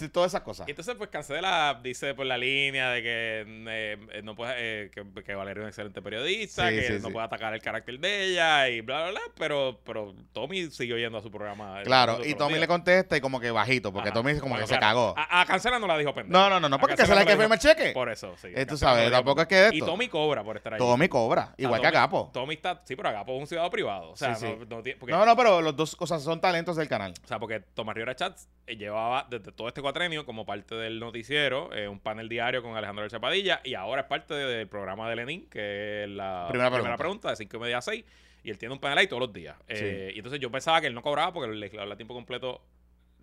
esas 0.08 0.42
cosas. 0.42 0.68
Y 0.68 0.72
entonces, 0.72 0.96
pues 0.96 1.10
cancela, 1.10 1.80
dice 1.84 2.14
por 2.14 2.26
la 2.26 2.38
línea 2.38 2.90
de 2.92 3.02
que 3.02 3.46
eh, 3.48 3.98
eh, 4.14 4.22
no 4.24 4.36
puede, 4.36 4.54
eh, 4.86 4.92
que, 4.92 5.24
que 5.24 5.36
Valeria 5.36 5.62
es 5.62 5.64
un 5.64 5.70
excelente 5.70 6.02
periodista, 6.02 6.70
Sí, 6.70 6.76
que 6.76 6.84
sí, 6.88 6.94
no 7.02 7.08
sí. 7.08 7.14
puede 7.14 7.26
atacar 7.26 7.54
el 7.54 7.62
carácter 7.62 8.00
de 8.00 8.26
ella 8.26 8.70
y 8.70 8.82
bla, 8.82 9.02
bla, 9.04 9.12
bla. 9.12 9.22
Pero, 9.38 9.80
pero 9.86 10.14
Tommy 10.34 10.70
siguió 10.72 10.98
yendo 10.98 11.18
a 11.18 11.22
su 11.22 11.30
programa. 11.32 11.80
el 11.80 11.86
Claro, 11.86 12.20
y 12.26 12.34
Tommy 12.36 12.60
le 12.60 12.68
contesta 12.68 13.18
y 13.18 13.22
como 13.22 13.40
que 13.40 13.52
bajito, 13.52 13.92
porque 13.94 14.10
Ajá. 14.10 14.14
Tommy 14.16 14.36
como 14.40 14.50
Bueno, 14.56 14.66
que 14.68 14.74
se 14.74 14.80
cagó. 14.80 15.14
A, 15.18 15.42
a 15.42 15.46
Cancela 15.46 15.80
no 15.80 15.88
la 15.88 15.98
dijo 15.98 16.14
pendejo. 16.14 16.32
No, 16.40 16.50
no, 16.50 16.60
no, 16.60 16.70
no, 16.70 16.76
A 16.76 16.80
porque 16.80 16.96
Cancela 16.96 17.20
Cancela 17.20 17.20
hay 17.22 17.26
que 17.26 17.32
no 17.34 17.50
la 17.50 17.58
firmar 17.58 17.60
dijo- 17.60 17.84
cheque. 17.84 17.94
Por 17.94 18.10
eso, 18.10 18.36
sí. 18.42 18.50
Eh, 18.56 18.66
tú 18.66 18.78
sabes, 18.78 19.12
tampoco 19.12 19.42
es 19.42 19.48
que 19.48 19.64
esto. 19.66 19.76
Y 19.76 19.80
Tommy 19.80 20.08
cobra 20.08 20.44
por 20.44 20.58
estar 20.58 20.74
ahí. 20.74 20.80
Tommy 20.80 21.08
cobra, 21.10 21.42
O 21.44 21.46
sea, 21.48 21.56
igual 21.58 21.82
que 21.82 21.88
Agapo. 21.88 22.30
Tommy 22.34 22.56
está, 22.56 22.82
sí, 22.86 22.96
pero 22.96 23.10
Agapo 23.10 23.34
es 23.36 23.42
un 23.42 23.48
ciudadano 23.48 23.72
privado. 23.72 24.12
O 24.12 24.16
sea, 24.16 24.38
no, 24.42 24.82
no 24.82 24.84
No, 25.08 25.26
no, 25.26 25.36
pero 25.36 25.62
los 25.62 25.76
dos 25.76 25.96
cosas 25.96 26.22
son 26.24 26.40
talentos 26.40 26.76
del 26.76 26.88
canal. 26.88 27.14
o 27.24 27.28
sea, 27.28 27.40
porque 27.40 27.60
Tomás 27.60 27.96
Rivera 27.96 28.16
Chats 28.16 28.48
eh, 28.68 28.76
llevaba 28.76 29.26
desde 29.30 29.52
todo 29.52 29.68
este 29.68 29.82
cuatrenio 29.90 30.26
como 30.26 30.46
parte 30.46 30.76
del 30.76 31.00
noticiero, 31.00 31.74
eh, 31.74 31.88
un 31.88 32.00
panel 32.00 32.30
diario 32.30 32.62
con 32.62 32.76
Alejandro 32.78 33.02
del 33.04 33.12
Chapadilla, 33.12 33.60
y 33.64 33.74
ahora 33.74 34.02
es 34.02 34.08
parte 34.08 34.34
de- 34.36 34.46
del 34.58 34.68
programa 34.68 35.10
de 35.10 35.16
Lenin, 35.16 35.50
que 35.50 36.04
es 36.04 36.10
la 36.10 36.46
Primera 36.50 36.70
primera, 36.70 36.96
pregunta. 36.96 36.98
pregunta. 36.98 37.30
de 37.32 37.36
5 37.38 37.58
y 37.58 37.60
media 37.60 37.78
a 37.80 37.82
6, 37.82 38.06
y 38.44 38.50
él 38.52 38.58
tiene 38.60 38.74
un 38.74 38.80
panel 38.80 38.98
ahí 39.00 39.08
todos 39.08 39.22
los 39.22 39.34
días. 39.34 39.56
Eh, 39.68 40.12
Y 40.14 40.18
entonces 40.20 40.40
yo 40.40 40.52
pensaba 40.52 40.80
que 40.80 40.88
él 40.88 40.94
no 40.94 41.02
cobraba 41.02 41.34
porque 41.34 41.52
el 41.52 41.60
legislador 41.60 41.92
a 41.92 41.96
tiempo 41.98 42.14
completo 42.14 42.62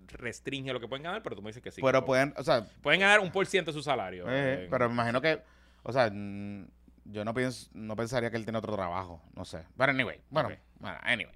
restringe 0.09 0.73
lo 0.73 0.81
que 0.81 0.89
pueden 0.89 1.05
ganar, 1.05 1.23
pero 1.23 1.37
tú 1.37 1.43
me 1.43 1.51
dices 1.51 1.63
que 1.63 1.71
sí. 1.71 1.81
pero 1.83 2.05
pueden, 2.05 2.35
o 2.37 2.43
sea, 2.43 2.67
Pueden 2.83 3.01
ganar 3.01 3.21
un 3.21 3.31
por 3.31 3.47
ciento 3.47 3.71
de 3.71 3.75
su 3.77 3.83
salario. 3.83 4.25
eh, 4.29 4.67
pero 4.71 4.89
me 4.89 4.95
imagino 4.95 5.21
que, 5.21 5.41
o 5.85 5.93
sea, 5.93 6.11
mm, 6.13 6.67
yo 7.07 7.25
no 7.25 7.33
pienso, 7.35 7.71
no 7.75 7.95
pensaría 7.97 8.31
que 8.31 8.37
él 8.37 8.45
tiene 8.45 8.59
otro 8.59 8.75
trabajo, 8.75 9.23
no 9.35 9.45
sé. 9.45 9.63
Pero 9.77 9.91
anyway, 9.93 10.21
bueno, 10.31 10.51
anyway. 11.03 11.33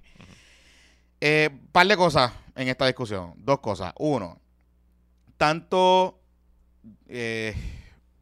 Eh, 1.20 1.50
par 1.72 1.86
de 1.86 1.96
cosas 1.96 2.32
en 2.56 2.68
esta 2.68 2.86
discusión. 2.86 3.34
Dos 3.36 3.60
cosas. 3.60 3.92
Uno, 3.98 4.40
tanto 5.40 6.20
eh, 7.08 7.54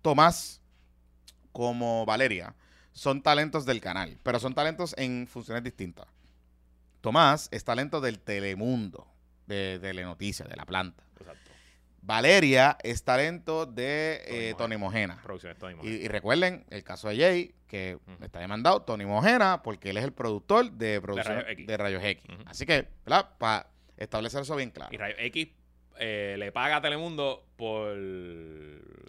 Tomás 0.02 0.62
como 1.50 2.06
Valeria 2.06 2.54
son 2.92 3.22
talentos 3.22 3.66
del 3.66 3.80
canal, 3.80 4.16
pero 4.22 4.38
son 4.38 4.54
talentos 4.54 4.94
en 4.96 5.26
funciones 5.26 5.64
distintas. 5.64 6.06
Tomás 7.00 7.48
es 7.50 7.64
talento 7.64 8.00
del 8.00 8.20
Telemundo, 8.20 9.08
de 9.48 9.80
Telenoticias, 9.80 10.48
de 10.48 10.54
la 10.54 10.64
planta. 10.64 11.02
Exacto. 11.18 11.50
Valeria 12.02 12.78
es 12.84 13.02
talento 13.02 13.66
de 13.66 14.54
Tony 14.56 14.76
eh, 14.76 14.78
Mojena. 14.78 15.16
Tony 15.16 15.16
Mojena. 15.16 15.22
Producciones 15.24 15.58
Tony 15.58 15.72
Y, 15.72 15.76
Mojena. 15.76 15.96
y 15.96 16.06
recuerden 16.06 16.66
el 16.70 16.84
caso 16.84 17.08
de 17.08 17.16
Jay, 17.16 17.54
que 17.66 17.96
Ujú. 17.96 18.24
está 18.24 18.38
demandado 18.38 18.82
Tony 18.82 19.06
Mojena, 19.06 19.64
porque 19.64 19.90
él 19.90 19.96
es 19.96 20.04
el 20.04 20.12
productor 20.12 20.70
de, 20.70 21.00
producción, 21.00 21.34
Rayos 21.38 21.50
X. 21.50 21.66
de 21.66 21.76
Rayos 21.76 22.04
X. 22.04 22.24
Así 22.46 22.64
que, 22.64 22.86
¿verdad? 23.04 23.30
Para 23.38 23.70
establecer 23.96 24.42
eso 24.42 24.54
bien 24.54 24.70
claro. 24.70 24.94
Y 24.94 24.96
Rayo 24.98 25.16
X 25.18 25.48
eh, 25.98 26.36
le 26.38 26.52
paga 26.52 26.76
a 26.76 26.80
Telemundo 26.80 27.44
por 27.56 27.94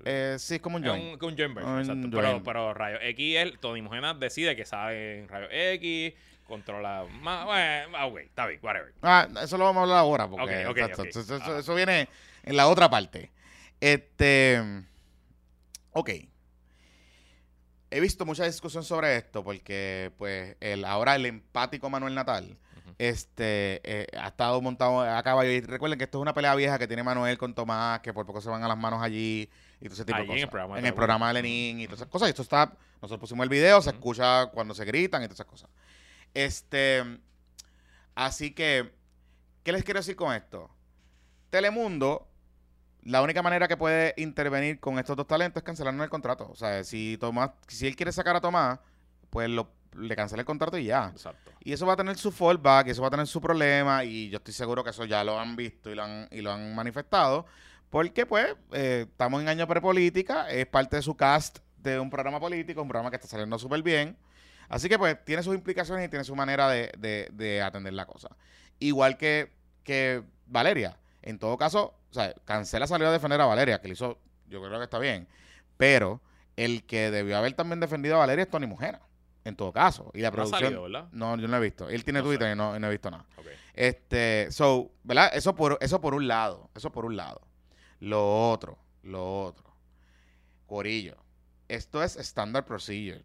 Eh, 0.06 0.36
sí, 0.40 0.56
es 0.56 0.62
como 0.62 0.78
un 0.78 0.84
joint. 0.86 1.04
un, 1.04 1.12
un 1.30 1.38
joint 1.38 1.54
version, 1.56 1.74
Un 1.74 1.80
exacto. 1.80 2.02
joint. 2.02 2.16
Pero, 2.16 2.44
pero 2.44 2.74
Rayo 2.74 2.98
X, 3.02 3.36
él, 3.38 3.60
Tony 3.60 3.82
Mojena 3.82 4.14
decide 4.14 4.56
que 4.56 4.66
sabe 4.66 5.20
en 5.20 5.28
Rayo 5.28 5.48
X, 5.52 6.14
controla 6.48 7.06
más. 7.22 7.46
Bueno, 7.46 7.98
ah, 7.98 8.06
ok, 8.08 8.18
está 8.20 8.48
bien, 8.48 8.60
whatever. 8.64 8.94
Ah, 9.02 9.28
eso 9.44 9.58
lo 9.58 9.66
vamos 9.66 9.82
a 9.82 9.84
hablar 9.84 9.98
ahora. 10.00 10.28
Porque, 10.28 10.66
Ok, 10.66 10.72
ok, 10.72 10.78
exacto, 10.78 11.02
ok. 11.04 11.08
Eso, 11.10 11.20
eso- 11.22 11.36
Ajá. 11.36 11.60
eso 11.60 11.76
viene 11.76 12.08
en 12.44 12.56
la 12.58 12.68
otra 12.68 12.90
parte. 12.90 13.32
Este. 13.80 14.62
Ok. 15.92 16.10
He 17.92 18.00
visto 18.00 18.26
mucha 18.26 18.46
discusión 18.46 18.84
sobre 18.84 19.16
esto 19.18 19.44
porque, 19.44 20.12
pues, 20.18 20.56
el, 20.60 20.86
ahora 20.86 21.16
el 21.16 21.26
empático 21.26 21.90
Manuel 21.90 22.14
Natal. 22.14 22.56
Este 23.00 23.82
eh, 23.84 24.08
ha 24.20 24.28
estado 24.28 24.62
montado 24.62 25.02
a 25.02 25.24
caballo. 25.24 25.50
Y 25.50 25.62
recuerden 25.62 25.98
que 25.98 26.04
esto 26.04 26.20
es 26.20 26.22
una 26.22 26.34
pelea 26.34 26.54
vieja 26.54 26.78
que 26.78 26.88
tiene 26.88 27.02
Manuel 27.02 27.38
con 27.38 27.56
Tomás, 27.56 28.02
que 28.02 28.14
por 28.14 28.26
poco 28.26 28.42
se 28.42 28.50
van 28.50 28.62
a 28.64 28.68
las 28.68 28.78
manos 28.78 29.02
allí 29.02 29.50
y 29.80 29.86
todo 29.86 29.94
ese 29.94 30.06
tipo 30.06 30.18
Allí 30.18 30.28
de 30.28 30.34
en 30.34 30.40
el 30.40 30.46
cosas. 30.46 30.50
programa 30.50 30.80
en 30.80 30.86
el 30.86 30.94
programa 30.94 31.28
de 31.30 31.34
Lenin 31.36 31.80
y 31.80 31.86
todas 31.86 32.02
esas 32.02 32.12
cosas. 32.12 32.28
Y 32.28 32.32
esto 32.32 32.42
está. 32.44 32.74
Nosotros 33.02 33.22
pusimos 33.22 33.44
el 33.46 33.50
video, 33.50 33.82
se 33.82 33.92
escucha 33.92 34.48
cuando 34.48 34.76
se 34.76 34.84
gritan 34.84 35.24
y 35.24 35.26
todas 35.26 35.38
esas 35.38 35.48
cosas. 35.48 35.70
Este. 36.34 37.04
Así 38.16 38.52
que, 38.52 38.94
¿qué 39.64 39.72
les 39.72 39.84
quiero 39.86 40.02
decir 40.02 40.18
con 40.18 40.36
esto? 40.36 40.70
Telemundo, 41.50 42.28
la 43.04 43.22
única 43.22 43.42
manera 43.42 43.70
que 43.70 43.78
puede 43.78 44.14
intervenir 44.18 44.82
con 44.82 45.00
estos 45.00 45.16
dos 45.16 45.26
talentos 45.26 45.62
es 45.62 45.66
cancelarnos 45.66 46.04
el 46.04 46.10
contrato. 46.10 46.50
O 46.52 46.56
sea, 46.56 46.84
si 46.84 47.18
Tomás, 47.18 47.52
si 47.68 47.88
él 47.88 47.96
quiere 47.96 48.12
sacar 48.12 48.36
a 48.36 48.42
Tomás, 48.42 48.80
pues 49.30 49.50
lo, 49.50 49.72
le 49.96 50.16
cancela 50.16 50.42
el 50.42 50.46
contrato 50.46 50.78
y 50.78 50.86
ya. 50.86 51.10
Exacto. 51.14 51.52
Y 51.62 51.74
eso 51.74 51.86
va 51.86 51.94
a 51.94 51.98
tener 51.98 52.18
su 52.18 52.32
fallback, 52.32 52.88
y 52.88 52.90
eso 52.92 53.02
va 53.02 53.08
a 53.08 53.12
tener 53.12 53.28
su 53.28 53.42
problema, 53.42 54.04
y 54.04 54.30
yo 54.30 54.38
estoy 54.38 54.54
seguro 54.54 54.84
que 54.84 54.90
eso 54.92 55.06
ya 55.06 55.24
lo 55.24 55.40
han 55.40 55.56
visto 55.56 55.90
y 55.90 55.96
lo 55.96 56.04
han, 56.04 56.28
y 56.32 56.42
lo 56.42 56.52
han 56.52 56.74
manifestado, 56.76 57.46
porque 57.90 58.26
pues 58.26 58.56
eh, 58.72 59.06
estamos 59.10 59.42
en 59.42 59.50
año 59.50 59.68
prepolítica, 59.68 60.50
es 60.50 60.66
parte 60.68 60.96
de 60.98 61.02
su 61.02 61.16
cast 61.16 61.60
de 61.78 62.00
un 62.00 62.10
programa 62.10 62.40
político, 62.40 62.82
un 62.82 62.88
programa 62.88 63.10
que 63.10 63.16
está 63.16 63.28
saliendo 63.28 63.58
súper 63.58 63.82
bien. 63.82 64.18
Así 64.68 64.88
que 64.88 65.00
pues 65.00 65.18
tiene 65.26 65.42
sus 65.42 65.56
implicaciones 65.56 66.06
y 66.06 66.10
tiene 66.10 66.24
su 66.24 66.36
manera 66.36 66.70
de, 66.70 66.92
de- 66.98 67.30
de 67.32 67.62
atender 67.62 67.94
la 67.94 68.06
cosa. 68.06 68.30
Igual 68.78 69.18
que, 69.18 69.52
que 69.84 70.22
Valeria. 70.46 71.00
En 71.24 71.40
todo 71.40 71.58
caso, 71.58 71.96
o 72.12 72.14
sea, 72.14 72.34
Cancela 72.46 72.86
salió 72.86 73.08
a 73.08 73.12
defender 73.12 73.42
a 73.42 73.46
Valeria, 73.46 73.82
que 73.82 73.88
le 73.88 73.94
hizo, 73.94 74.20
yo 74.48 74.62
creo 74.62 74.78
que 74.78 74.84
está 74.84 75.00
bien. 75.00 75.28
Pero 75.78 76.22
el 76.56 76.84
que 76.86 77.10
debió 77.10 77.38
haber 77.38 77.54
también 77.54 77.80
defendido 77.80 78.16
a 78.16 78.20
Valeria 78.20 78.44
es 78.44 78.50
Tony 78.50 78.68
Mujera. 78.68 79.02
En 79.50 79.56
todo 79.56 79.72
caso. 79.74 80.12
Y 80.14 80.20
la 80.22 80.30
No 80.30 80.34
ha 80.34 80.36
producción. 80.36 80.62
salido, 80.62 80.84
¿verdad? 80.84 81.10
No, 81.12 81.36
yo 81.38 81.48
no 81.48 81.58
he 81.58 81.60
visto. 81.60 81.90
Él 81.90 82.04
tiene 82.04 82.20
No 82.20 82.26
Twitter 82.26 82.54
y 82.54 82.56
no, 82.56 82.76
y 82.76 82.80
no 82.80 82.88
he 82.88 82.92
visto 82.92 83.10
nada. 83.12 83.26
Ok. 83.38 83.48
Este, 83.74 84.48
so, 84.52 84.92
¿verdad? 85.04 85.32
Eso 85.34 85.56
por, 85.56 85.78
eso 85.82 86.00
por 86.00 86.14
un 86.14 86.28
lado. 86.28 86.70
Eso 86.76 86.92
por 86.92 87.06
un 87.06 87.18
lado. 87.18 87.42
Lo 88.00 88.50
otro, 88.50 88.78
lo 89.04 89.44
otro. 89.44 89.74
Corillo. 90.66 91.18
Esto 91.68 92.04
es 92.04 92.16
standard 92.18 92.66
procedure. 92.66 93.24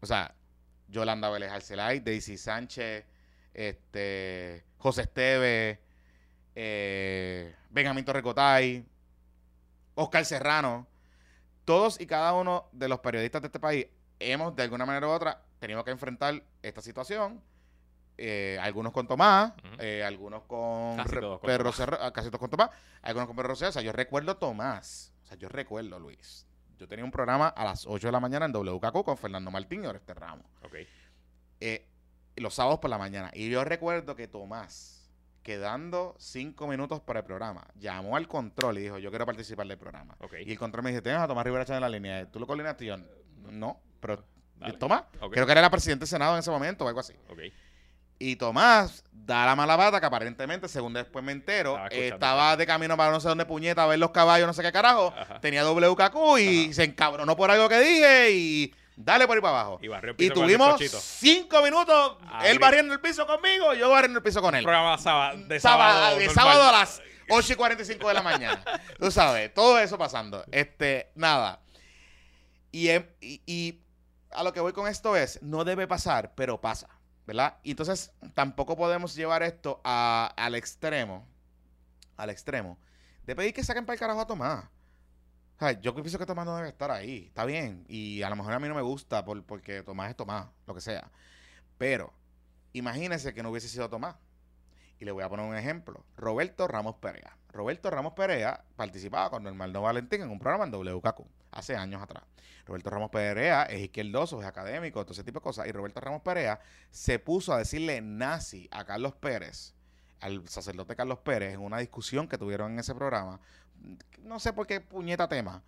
O 0.00 0.06
sea, 0.06 0.34
Yolanda 0.88 1.28
Vélez 1.30 1.50
Arcelay, 1.50 2.00
Daisy 2.00 2.36
Sánchez, 2.36 3.04
este, 3.54 4.64
José 4.78 5.02
Esteve, 5.02 5.80
eh, 6.54 7.54
Benjamín 7.70 8.04
Torrecotay, 8.04 8.84
Oscar 9.94 10.24
Serrano. 10.24 10.86
Todos 11.64 12.00
y 12.00 12.06
cada 12.06 12.32
uno 12.32 12.68
de 12.72 12.88
los 12.88 12.98
periodistas 13.00 13.42
de 13.42 13.46
este 13.46 13.60
país 13.60 13.86
hemos, 14.20 14.54
de 14.54 14.62
alguna 14.62 14.86
manera 14.86 15.06
u 15.08 15.10
otra, 15.10 15.42
tenido 15.58 15.84
que 15.84 15.90
enfrentar 15.90 16.42
esta 16.62 16.80
situación. 16.80 17.42
Eh, 18.22 18.58
algunos 18.60 18.92
con 18.92 19.08
Tomás, 19.08 19.52
eh, 19.78 20.04
algunos 20.04 20.42
con, 20.44 20.96
Casi 20.98 21.16
todos 21.16 21.40
con 21.40 21.46
Pedro 21.46 21.64
Tomás. 21.64 21.76
Cerro- 21.76 22.12
casi 22.12 22.28
todos 22.28 22.40
con 22.40 22.50
Tomás, 22.50 22.70
algunos 23.00 23.26
con 23.26 23.34
Pedro 23.36 23.48
Rosero. 23.48 23.70
O 23.70 23.72
sea, 23.72 23.82
yo 23.82 23.92
recuerdo 23.92 24.36
Tomás. 24.36 25.12
O 25.22 25.26
sea, 25.26 25.38
yo 25.38 25.48
recuerdo, 25.48 25.98
Luis. 25.98 26.46
Yo 26.76 26.86
tenía 26.86 27.04
un 27.04 27.10
programa 27.10 27.48
a 27.48 27.64
las 27.64 27.86
8 27.86 28.08
de 28.08 28.12
la 28.12 28.20
mañana 28.20 28.44
en 28.46 28.52
WKQ 28.52 29.04
con 29.04 29.16
Fernando 29.16 29.50
Martín 29.50 29.84
y 29.84 29.86
Oreste 29.86 30.12
Ramos. 30.14 30.44
Ok. 30.62 30.74
Eh, 31.60 31.86
los 32.36 32.54
sábados 32.54 32.78
por 32.80 32.90
la 32.90 32.98
mañana. 32.98 33.30
Y 33.34 33.48
yo 33.50 33.64
recuerdo 33.64 34.14
que 34.16 34.28
Tomás, 34.28 35.10
quedando 35.42 36.14
cinco 36.18 36.66
minutos 36.66 37.00
para 37.00 37.20
el 37.20 37.24
programa, 37.26 37.66
llamó 37.76 38.16
al 38.16 38.28
control 38.28 38.78
y 38.78 38.82
dijo, 38.82 38.98
yo 38.98 39.10
quiero 39.10 39.24
participar 39.26 39.66
del 39.66 39.78
programa. 39.78 40.16
Ok. 40.20 40.34
Y 40.44 40.52
el 40.52 40.58
control 40.58 40.84
me 40.84 40.90
dice, 40.90 41.00
tienes 41.02 41.20
a 41.22 41.26
Tomás 41.28 41.44
Rivera 41.44 41.64
Chávez 41.64 41.78
en 41.78 41.82
la 41.82 41.88
línea. 41.88 42.30
¿Tú 42.30 42.38
lo 42.38 42.46
coordinaste? 42.46 42.84
Y 42.84 42.88
yo, 42.88 42.96
no, 43.50 43.80
pero 44.00 44.24
Dale. 44.56 44.74
Tomás. 44.74 45.04
Creo 45.30 45.46
que 45.46 45.52
era 45.52 45.70
presidente 45.70 46.00
del 46.00 46.08
Senado 46.08 46.34
en 46.34 46.40
ese 46.40 46.50
momento 46.50 46.84
o 46.84 46.88
algo 46.88 47.00
así. 47.00 47.14
Y 48.18 48.36
Tomás 48.36 49.02
da 49.10 49.46
la 49.46 49.56
mala 49.56 49.76
pata 49.78 49.98
que 50.00 50.06
aparentemente, 50.06 50.68
según 50.68 50.92
después 50.92 51.24
me 51.24 51.32
entero, 51.32 51.78
Estaba 51.90 52.56
de 52.56 52.66
camino 52.66 52.96
para 52.96 53.10
no 53.10 53.20
sé 53.20 53.28
dónde 53.28 53.46
puñeta 53.46 53.84
a 53.84 53.86
ver 53.86 53.98
los 53.98 54.10
caballos, 54.10 54.46
no 54.46 54.52
sé 54.52 54.62
qué 54.62 54.72
carajo. 54.72 55.14
Ajá. 55.16 55.40
Tenía 55.40 55.64
WKQ 55.64 56.38
y 56.38 56.64
Ajá. 56.64 56.72
se 56.74 56.84
encabronó 56.84 57.34
por 57.36 57.50
algo 57.50 57.68
que 57.70 57.80
dije 57.80 58.30
y 58.32 58.74
dale 58.96 59.26
por 59.26 59.36
ahí 59.38 59.40
para 59.40 59.60
abajo. 59.60 59.78
Y 59.80 59.88
barrió 59.88 60.10
el 60.10 60.16
Y 60.16 60.28
piso 60.28 60.34
con 60.34 60.50
el 60.50 60.56
tuvimos 60.58 60.92
cinco 61.02 61.62
minutos, 61.62 62.18
Ahí. 62.30 62.50
él 62.50 62.58
barriendo 62.58 62.92
el 62.92 63.00
piso 63.00 63.26
conmigo, 63.26 63.72
yo 63.72 63.88
barriendo 63.88 64.18
el 64.18 64.22
piso 64.22 64.42
con 64.42 64.54
él. 64.54 64.62
programa 64.64 64.98
sábado, 64.98 65.38
de 65.46 65.58
Sábado, 65.58 66.16
de 66.18 66.28
sábado 66.28 66.62
a 66.64 66.72
las 66.72 67.00
8 67.30 67.52
y 67.54 67.56
45 67.56 68.08
de 68.08 68.14
la 68.14 68.22
mañana. 68.22 68.62
Tú 68.98 69.10
sabes, 69.10 69.54
todo 69.54 69.78
eso 69.78 69.96
pasando. 69.96 70.44
Este, 70.50 71.10
nada. 71.14 71.60
Y, 72.72 72.88
em- 72.90 73.06
y, 73.22 73.40
y 73.46 73.80
a 74.30 74.42
lo 74.44 74.52
que 74.52 74.60
voy 74.60 74.72
con 74.72 74.86
esto 74.88 75.16
es, 75.16 75.42
no 75.42 75.64
debe 75.64 75.86
pasar, 75.88 76.34
pero 76.34 76.60
pasa, 76.60 76.88
¿verdad? 77.26 77.58
Entonces 77.64 78.12
tampoco 78.34 78.76
podemos 78.76 79.14
llevar 79.14 79.42
esto 79.42 79.80
a- 79.84 80.32
al 80.36 80.54
extremo, 80.54 81.26
al 82.16 82.30
extremo, 82.30 82.78
de 83.24 83.36
pedir 83.36 83.54
que 83.54 83.64
saquen 83.64 83.86
para 83.86 83.94
el 83.94 84.00
carajo 84.00 84.20
a 84.20 84.26
Tomás. 84.26 84.64
O 85.56 85.58
sea, 85.60 85.72
yo 85.80 85.94
pienso 85.94 86.18
que 86.18 86.26
Tomás 86.26 86.46
no 86.46 86.56
debe 86.56 86.68
estar 86.68 86.90
ahí, 86.90 87.26
está 87.28 87.44
bien. 87.44 87.84
Y 87.88 88.22
a 88.22 88.30
lo 88.30 88.36
mejor 88.36 88.52
a 88.54 88.58
mí 88.58 88.68
no 88.68 88.74
me 88.74 88.82
gusta 88.82 89.24
por- 89.24 89.44
porque 89.44 89.82
Tomás 89.82 90.10
es 90.10 90.16
Tomás, 90.16 90.46
lo 90.66 90.74
que 90.74 90.80
sea. 90.80 91.10
Pero 91.78 92.12
imagínense 92.72 93.34
que 93.34 93.42
no 93.42 93.50
hubiese 93.50 93.68
sido 93.68 93.90
Tomás. 93.90 94.16
Y 94.98 95.04
le 95.04 95.12
voy 95.12 95.22
a 95.24 95.28
poner 95.28 95.46
un 95.46 95.56
ejemplo. 95.56 96.04
Roberto 96.16 96.66
Ramos 96.68 96.96
Perea. 96.96 97.36
Roberto 97.52 97.90
Ramos 97.90 98.12
Perea 98.12 98.64
participaba 98.76 99.30
con 99.30 99.42
Normaldo 99.42 99.82
Valentín 99.82 100.22
en 100.22 100.30
un 100.30 100.38
programa 100.38 100.64
en 100.64 100.70
WKQ 100.72 101.26
hace 101.52 101.76
años 101.76 102.02
atrás. 102.02 102.24
Roberto 102.66 102.90
Ramos 102.90 103.10
Perea 103.10 103.64
es 103.64 103.80
izquierdoso, 103.80 104.40
es 104.40 104.46
académico, 104.46 105.02
todo 105.02 105.12
ese 105.12 105.24
tipo 105.24 105.40
de 105.40 105.42
cosas. 105.42 105.66
Y 105.66 105.72
Roberto 105.72 106.00
Ramos 106.00 106.22
Perea 106.22 106.60
se 106.90 107.18
puso 107.18 107.52
a 107.52 107.58
decirle 107.58 108.00
nazi 108.00 108.68
a 108.70 108.84
Carlos 108.84 109.14
Pérez, 109.14 109.74
al 110.20 110.48
sacerdote 110.48 110.94
Carlos 110.94 111.18
Pérez, 111.18 111.54
en 111.54 111.60
una 111.60 111.78
discusión 111.78 112.28
que 112.28 112.38
tuvieron 112.38 112.72
en 112.72 112.78
ese 112.78 112.94
programa. 112.94 113.40
No 114.22 114.38
sé 114.38 114.52
por 114.52 114.66
qué 114.66 114.80
puñeta 114.80 115.28
tema. 115.28 115.62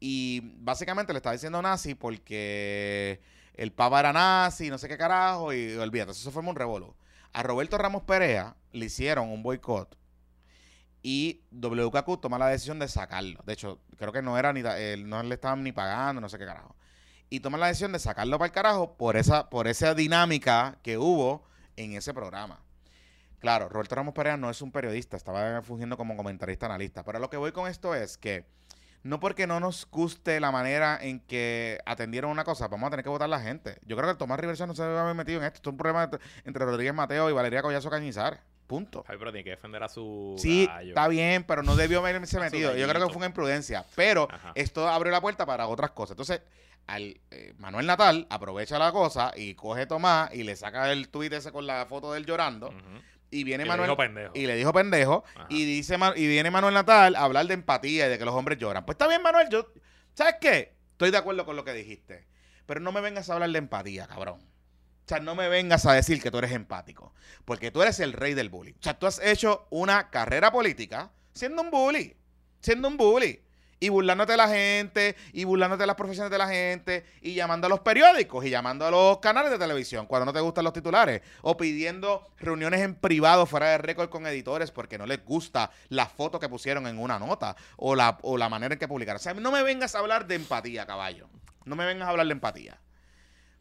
Y 0.00 0.40
básicamente 0.58 1.12
le 1.12 1.18
estaba 1.18 1.34
diciendo 1.34 1.60
nazi 1.60 1.94
porque 1.94 3.20
el 3.54 3.72
papa 3.72 4.00
era 4.00 4.12
nazi, 4.12 4.70
no 4.70 4.78
sé 4.78 4.88
qué 4.88 4.96
carajo, 4.96 5.52
y 5.52 5.74
olvídate, 5.76 6.12
eso 6.12 6.22
se 6.22 6.30
formó 6.30 6.50
un 6.50 6.56
revolú. 6.56 6.94
A 7.32 7.42
Roberto 7.42 7.76
Ramos 7.76 8.02
Perea 8.02 8.56
le 8.72 8.86
hicieron 8.86 9.28
un 9.28 9.42
boicot 9.42 9.96
y 11.08 11.44
WKQ 11.52 12.20
toma 12.20 12.36
la 12.36 12.48
decisión 12.48 12.80
de 12.80 12.88
sacarlo. 12.88 13.38
De 13.46 13.52
hecho, 13.52 13.78
creo 13.96 14.10
que 14.10 14.22
no 14.22 14.36
era 14.36 14.52
ni 14.52 14.60
eh, 14.64 14.96
no 14.98 15.22
le 15.22 15.36
estaban 15.36 15.62
ni 15.62 15.70
pagando, 15.70 16.20
no 16.20 16.28
sé 16.28 16.36
qué 16.36 16.44
carajo. 16.46 16.74
Y 17.30 17.38
toma 17.38 17.58
la 17.58 17.68
decisión 17.68 17.92
de 17.92 18.00
sacarlo 18.00 18.36
para 18.38 18.46
el 18.46 18.52
carajo 18.52 18.96
por 18.96 19.16
esa, 19.16 19.48
por 19.48 19.68
esa 19.68 19.94
dinámica 19.94 20.78
que 20.82 20.98
hubo 20.98 21.44
en 21.76 21.92
ese 21.92 22.12
programa. 22.12 22.60
Claro, 23.38 23.68
Roberto 23.68 23.94
Ramos 23.94 24.14
Perea 24.14 24.36
no 24.36 24.50
es 24.50 24.60
un 24.62 24.72
periodista, 24.72 25.16
estaba 25.16 25.62
fungiendo 25.62 25.96
como 25.96 26.16
comentarista 26.16 26.66
analista. 26.66 27.04
Pero 27.04 27.18
a 27.18 27.20
lo 27.20 27.30
que 27.30 27.36
voy 27.36 27.52
con 27.52 27.68
esto 27.68 27.94
es 27.94 28.18
que 28.18 28.44
no 29.04 29.20
porque 29.20 29.46
no 29.46 29.60
nos 29.60 29.88
guste 29.88 30.40
la 30.40 30.50
manera 30.50 30.98
en 31.00 31.20
que 31.20 31.78
atendieron 31.86 32.32
una 32.32 32.42
cosa, 32.42 32.66
vamos 32.66 32.88
a 32.88 32.90
tener 32.90 33.04
que 33.04 33.10
votar 33.10 33.28
la 33.28 33.38
gente. 33.38 33.78
Yo 33.86 33.96
creo 33.96 34.10
que 34.10 34.18
Tomás 34.18 34.40
Rivera 34.40 34.66
no 34.66 34.74
se 34.74 34.82
debe 34.82 34.98
haber 34.98 35.14
metido 35.14 35.38
en 35.38 35.44
esto. 35.44 35.58
Esto 35.58 35.70
es 35.70 35.72
un 35.72 35.78
problema 35.78 36.10
entre- 36.44 36.64
Rodríguez 36.64 36.94
Mateo 36.94 37.30
y 37.30 37.32
Valeria 37.32 37.62
Collazo 37.62 37.90
Cañizar. 37.90 38.40
Punto. 38.66 39.04
Ay, 39.06 39.16
pero 39.18 39.30
tiene 39.30 39.44
que 39.44 39.50
defender 39.50 39.82
a 39.82 39.88
su. 39.88 40.34
Sí, 40.38 40.66
gallo. 40.66 40.88
está 40.88 41.06
bien, 41.08 41.44
pero 41.44 41.62
no 41.62 41.76
debió 41.76 42.00
haberse 42.00 42.40
metido. 42.40 42.76
Yo 42.76 42.88
creo 42.88 43.06
que 43.06 43.12
fue 43.12 43.18
una 43.18 43.26
imprudencia. 43.26 43.84
Pero 43.94 44.28
Ajá. 44.30 44.52
esto 44.54 44.88
abrió 44.88 45.12
la 45.12 45.20
puerta 45.20 45.46
para 45.46 45.66
otras 45.68 45.92
cosas. 45.92 46.12
Entonces, 46.12 46.40
al, 46.86 47.20
eh, 47.30 47.54
Manuel 47.58 47.86
Natal 47.86 48.26
aprovecha 48.30 48.78
la 48.78 48.92
cosa 48.92 49.32
y 49.36 49.54
coge 49.54 49.82
a 49.82 49.88
Tomás 49.88 50.34
y 50.34 50.42
le 50.42 50.56
saca 50.56 50.90
el 50.92 51.08
tuit 51.08 51.32
ese 51.32 51.52
con 51.52 51.66
la 51.66 51.86
foto 51.86 52.12
de 52.12 52.18
él 52.18 52.26
llorando. 52.26 52.72
Y 53.30 53.42
viene 53.44 53.64
Y 53.64 53.66
le 53.66 53.70
Manuel. 53.70 53.88
dijo 53.90 53.96
pendejo. 53.96 54.32
Y 54.34 54.46
le 54.46 54.54
dijo 54.56 54.72
pendejo. 54.72 55.24
Ajá. 55.34 55.46
Y 55.48 55.64
dice 55.64 55.96
y 56.16 56.26
viene 56.26 56.50
Manuel 56.50 56.74
Natal 56.74 57.14
a 57.16 57.22
hablar 57.24 57.46
de 57.46 57.54
empatía 57.54 58.06
y 58.06 58.08
de 58.08 58.18
que 58.18 58.24
los 58.24 58.34
hombres 58.34 58.58
lloran. 58.58 58.84
Pues 58.86 58.94
está 58.94 59.08
bien, 59.08 59.22
Manuel. 59.22 59.48
Yo, 59.50 59.66
¿Sabes 60.14 60.36
qué? 60.40 60.74
Estoy 60.92 61.10
de 61.10 61.18
acuerdo 61.18 61.44
con 61.44 61.56
lo 61.56 61.64
que 61.64 61.72
dijiste. 61.72 62.26
Pero 62.66 62.80
no 62.80 62.90
me 62.92 63.00
vengas 63.00 63.28
a 63.30 63.34
hablar 63.34 63.50
de 63.50 63.58
empatía, 63.58 64.06
cabrón. 64.06 64.40
O 65.06 65.08
sea, 65.08 65.20
no 65.20 65.36
me 65.36 65.48
vengas 65.48 65.86
a 65.86 65.92
decir 65.92 66.20
que 66.20 66.32
tú 66.32 66.38
eres 66.38 66.50
empático. 66.50 67.12
Porque 67.44 67.70
tú 67.70 67.80
eres 67.80 68.00
el 68.00 68.12
rey 68.12 68.34
del 68.34 68.48
bullying. 68.48 68.72
O 68.72 68.82
sea, 68.82 68.98
tú 68.98 69.06
has 69.06 69.20
hecho 69.20 69.68
una 69.70 70.10
carrera 70.10 70.50
política 70.50 71.12
siendo 71.32 71.62
un 71.62 71.70
bully. 71.70 72.16
Siendo 72.60 72.88
un 72.88 72.96
bully. 72.96 73.40
Y 73.78 73.88
burlándote 73.88 74.32
de 74.32 74.36
la 74.36 74.48
gente, 74.48 75.14
y 75.32 75.44
burlándote 75.44 75.84
de 75.84 75.86
las 75.86 75.94
profesiones 75.94 76.32
de 76.32 76.38
la 76.38 76.48
gente, 76.48 77.04
y 77.20 77.34
llamando 77.34 77.66
a 77.66 77.70
los 77.70 77.80
periódicos, 77.80 78.44
y 78.46 78.50
llamando 78.50 78.86
a 78.86 78.90
los 78.90 79.18
canales 79.18 79.50
de 79.50 79.58
televisión 79.58 80.06
cuando 80.06 80.24
no 80.24 80.32
te 80.32 80.40
gustan 80.40 80.64
los 80.64 80.72
titulares, 80.72 81.20
o 81.42 81.58
pidiendo 81.58 82.26
reuniones 82.38 82.80
en 82.80 82.94
privado 82.94 83.44
fuera 83.44 83.68
de 83.68 83.78
récord 83.78 84.08
con 84.08 84.26
editores 84.26 84.70
porque 84.70 84.96
no 84.96 85.04
les 85.04 85.22
gusta 85.24 85.70
la 85.90 86.06
foto 86.06 86.40
que 86.40 86.48
pusieron 86.48 86.86
en 86.86 86.98
una 86.98 87.18
nota, 87.18 87.54
o 87.76 87.94
la, 87.94 88.18
o 88.22 88.38
la 88.38 88.48
manera 88.48 88.72
en 88.72 88.78
que 88.78 88.88
publicaron. 88.88 89.20
O 89.20 89.22
sea, 89.22 89.34
no 89.34 89.52
me 89.52 89.62
vengas 89.62 89.94
a 89.94 89.98
hablar 89.98 90.26
de 90.26 90.36
empatía, 90.36 90.86
caballo. 90.86 91.28
No 91.66 91.76
me 91.76 91.84
vengas 91.84 92.08
a 92.08 92.10
hablar 92.10 92.26
de 92.26 92.32
empatía. 92.32 92.80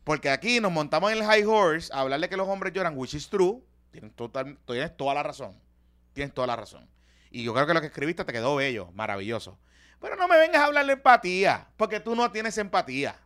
Porque 0.05 0.29
aquí 0.29 0.61
nos 0.61 0.71
montamos 0.71 1.11
en 1.11 1.17
el 1.17 1.25
high 1.25 1.43
horse 1.43 1.91
a 1.91 2.01
hablarle 2.01 2.29
que 2.29 2.37
los 2.37 2.47
hombres 2.47 2.71
lloran, 2.71 2.95
which 2.95 3.15
is 3.15 3.27
true. 3.27 3.61
Tienes, 3.91 4.15
total, 4.15 4.57
tienes 4.65 4.95
toda 4.95 5.15
la 5.15 5.23
razón. 5.23 5.59
Tienes 6.13 6.33
toda 6.33 6.47
la 6.47 6.55
razón. 6.55 6.87
Y 7.31 7.43
yo 7.43 7.53
creo 7.53 7.65
que 7.65 7.73
lo 7.73 7.81
que 7.81 7.87
escribiste 7.87 8.23
te 8.23 8.31
quedó 8.31 8.55
bello, 8.55 8.91
maravilloso. 8.93 9.57
Pero 9.99 10.15
no 10.15 10.27
me 10.27 10.37
vengas 10.37 10.61
a 10.61 10.65
hablar 10.65 10.85
de 10.85 10.93
empatía, 10.93 11.69
porque 11.75 11.99
tú 11.99 12.15
no 12.15 12.31
tienes 12.31 12.55
empatía. 12.59 13.19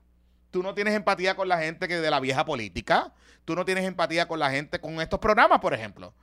Tú 0.52 0.64
no 0.64 0.74
tienes 0.74 0.96
empatía 0.96 1.36
con 1.36 1.50
la 1.50 1.60
gente 1.60 1.88
que 1.88 1.98
de 1.98 2.10
la 2.10 2.22
vieja 2.22 2.46
política. 2.46 3.14
Tú 3.44 3.56
no 3.56 3.66
tienes 3.66 3.84
empatía 3.84 4.28
con 4.28 4.40
la 4.40 4.50
gente 4.50 4.80
con 4.80 5.02
estos 5.02 5.20
programas, 5.20 5.60
por 5.60 5.74
ejemplo. 5.74 6.14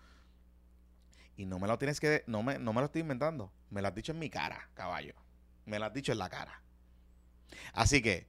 Y 1.37 1.45
no 1.45 1.59
me 1.59 1.69
lo 1.69 1.77
tienes 1.77 2.01
que. 2.01 2.25
No 2.27 2.43
me, 2.43 2.59
no 2.59 2.73
me 2.73 2.81
lo 2.81 2.87
estoy 2.87 3.03
inventando. 3.03 3.53
Me 3.69 3.83
lo 3.83 3.89
has 3.89 3.95
dicho 3.95 4.13
en 4.13 4.19
mi 4.19 4.31
cara, 4.31 4.71
caballo. 4.73 5.15
Me 5.67 5.79
lo 5.79 5.85
has 5.85 5.93
dicho 5.93 6.13
en 6.13 6.19
la 6.19 6.31
cara. 6.31 6.63
Así 7.75 8.01
que, 8.01 8.27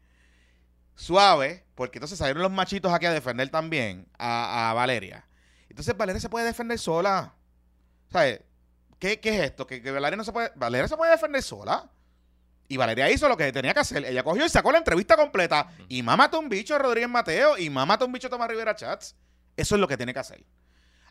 suave, 0.97 1.63
porque 1.75 1.99
entonces 1.99 2.17
salieron 2.17 2.41
los 2.41 2.51
machitos 2.51 2.91
aquí 2.91 3.05
a 3.05 3.13
defender 3.13 3.49
también 3.49 4.07
a, 4.17 4.71
a 4.71 4.73
Valeria. 4.73 5.25
Entonces 5.69 5.95
Valeria 5.95 6.19
se 6.19 6.27
puede 6.27 6.45
defender 6.45 6.77
sola. 6.79 7.35
¿Sabes? 8.11 8.41
¿Qué, 8.99 9.19
qué 9.19 9.29
es 9.29 9.45
esto? 9.45 9.67
¿Que, 9.67 9.81
que 9.81 9.91
Valeria 9.91 10.17
no 10.17 10.23
se 10.23 10.33
puede. 10.33 10.51
Valeria 10.55 10.87
se 10.87 10.97
puede 10.97 11.11
defender 11.11 11.43
sola. 11.43 11.89
Y 12.67 12.75
Valeria 12.77 13.09
hizo 13.11 13.29
lo 13.29 13.37
que 13.37 13.51
tenía 13.53 13.73
que 13.73 13.79
hacer. 13.79 14.03
Ella 14.03 14.23
cogió 14.23 14.45
y 14.45 14.49
sacó 14.49 14.71
la 14.71 14.79
entrevista 14.79 15.15
completa. 15.15 15.69
Y 15.87 16.01
mámate 16.01 16.35
un 16.35 16.49
bicho 16.49 16.75
a 16.75 16.79
Rodríguez 16.79 17.09
Mateo. 17.09 17.57
Y 17.57 17.69
mámate 17.69 18.03
un 18.03 18.11
bicho 18.11 18.27
a 18.27 18.29
Tomás 18.31 18.49
Rivera 18.49 18.75
Chats. 18.75 19.15
Eso 19.55 19.75
es 19.75 19.81
lo 19.81 19.87
que 19.87 19.97
tiene 19.97 20.13
que 20.13 20.19
hacer. 20.19 20.43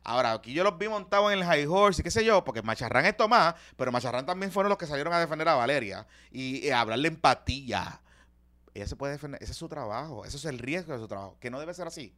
Ahora, 0.02 0.32
aquí 0.32 0.52
yo 0.52 0.64
los 0.64 0.76
vi 0.78 0.88
montados 0.88 1.32
en 1.32 1.38
el 1.38 1.44
high 1.44 1.66
horse 1.66 2.00
y 2.00 2.04
qué 2.04 2.10
sé 2.10 2.24
yo, 2.24 2.44
porque 2.44 2.62
Macharrán 2.62 3.06
es 3.06 3.16
Tomás, 3.16 3.56
pero 3.76 3.90
Macharrán 3.90 4.24
también 4.24 4.52
fueron 4.52 4.70
los 4.70 4.78
que 4.78 4.86
salieron 4.86 5.12
a 5.12 5.18
defender 5.18 5.48
a 5.48 5.54
Valeria 5.54 6.06
y, 6.30 6.64
y 6.64 6.70
a 6.70 6.80
hablarle 6.80 7.08
empatía. 7.08 8.00
Ella 8.76 8.86
se 8.86 8.94
puede 8.94 9.14
defender, 9.14 9.42
ese 9.42 9.52
es 9.52 9.58
su 9.58 9.70
trabajo, 9.70 10.26
ese 10.26 10.36
es 10.36 10.44
el 10.44 10.58
riesgo 10.58 10.92
de 10.92 10.98
su 10.98 11.08
trabajo, 11.08 11.38
que 11.40 11.48
no 11.48 11.58
debe 11.58 11.72
ser 11.72 11.86
así. 11.86 12.14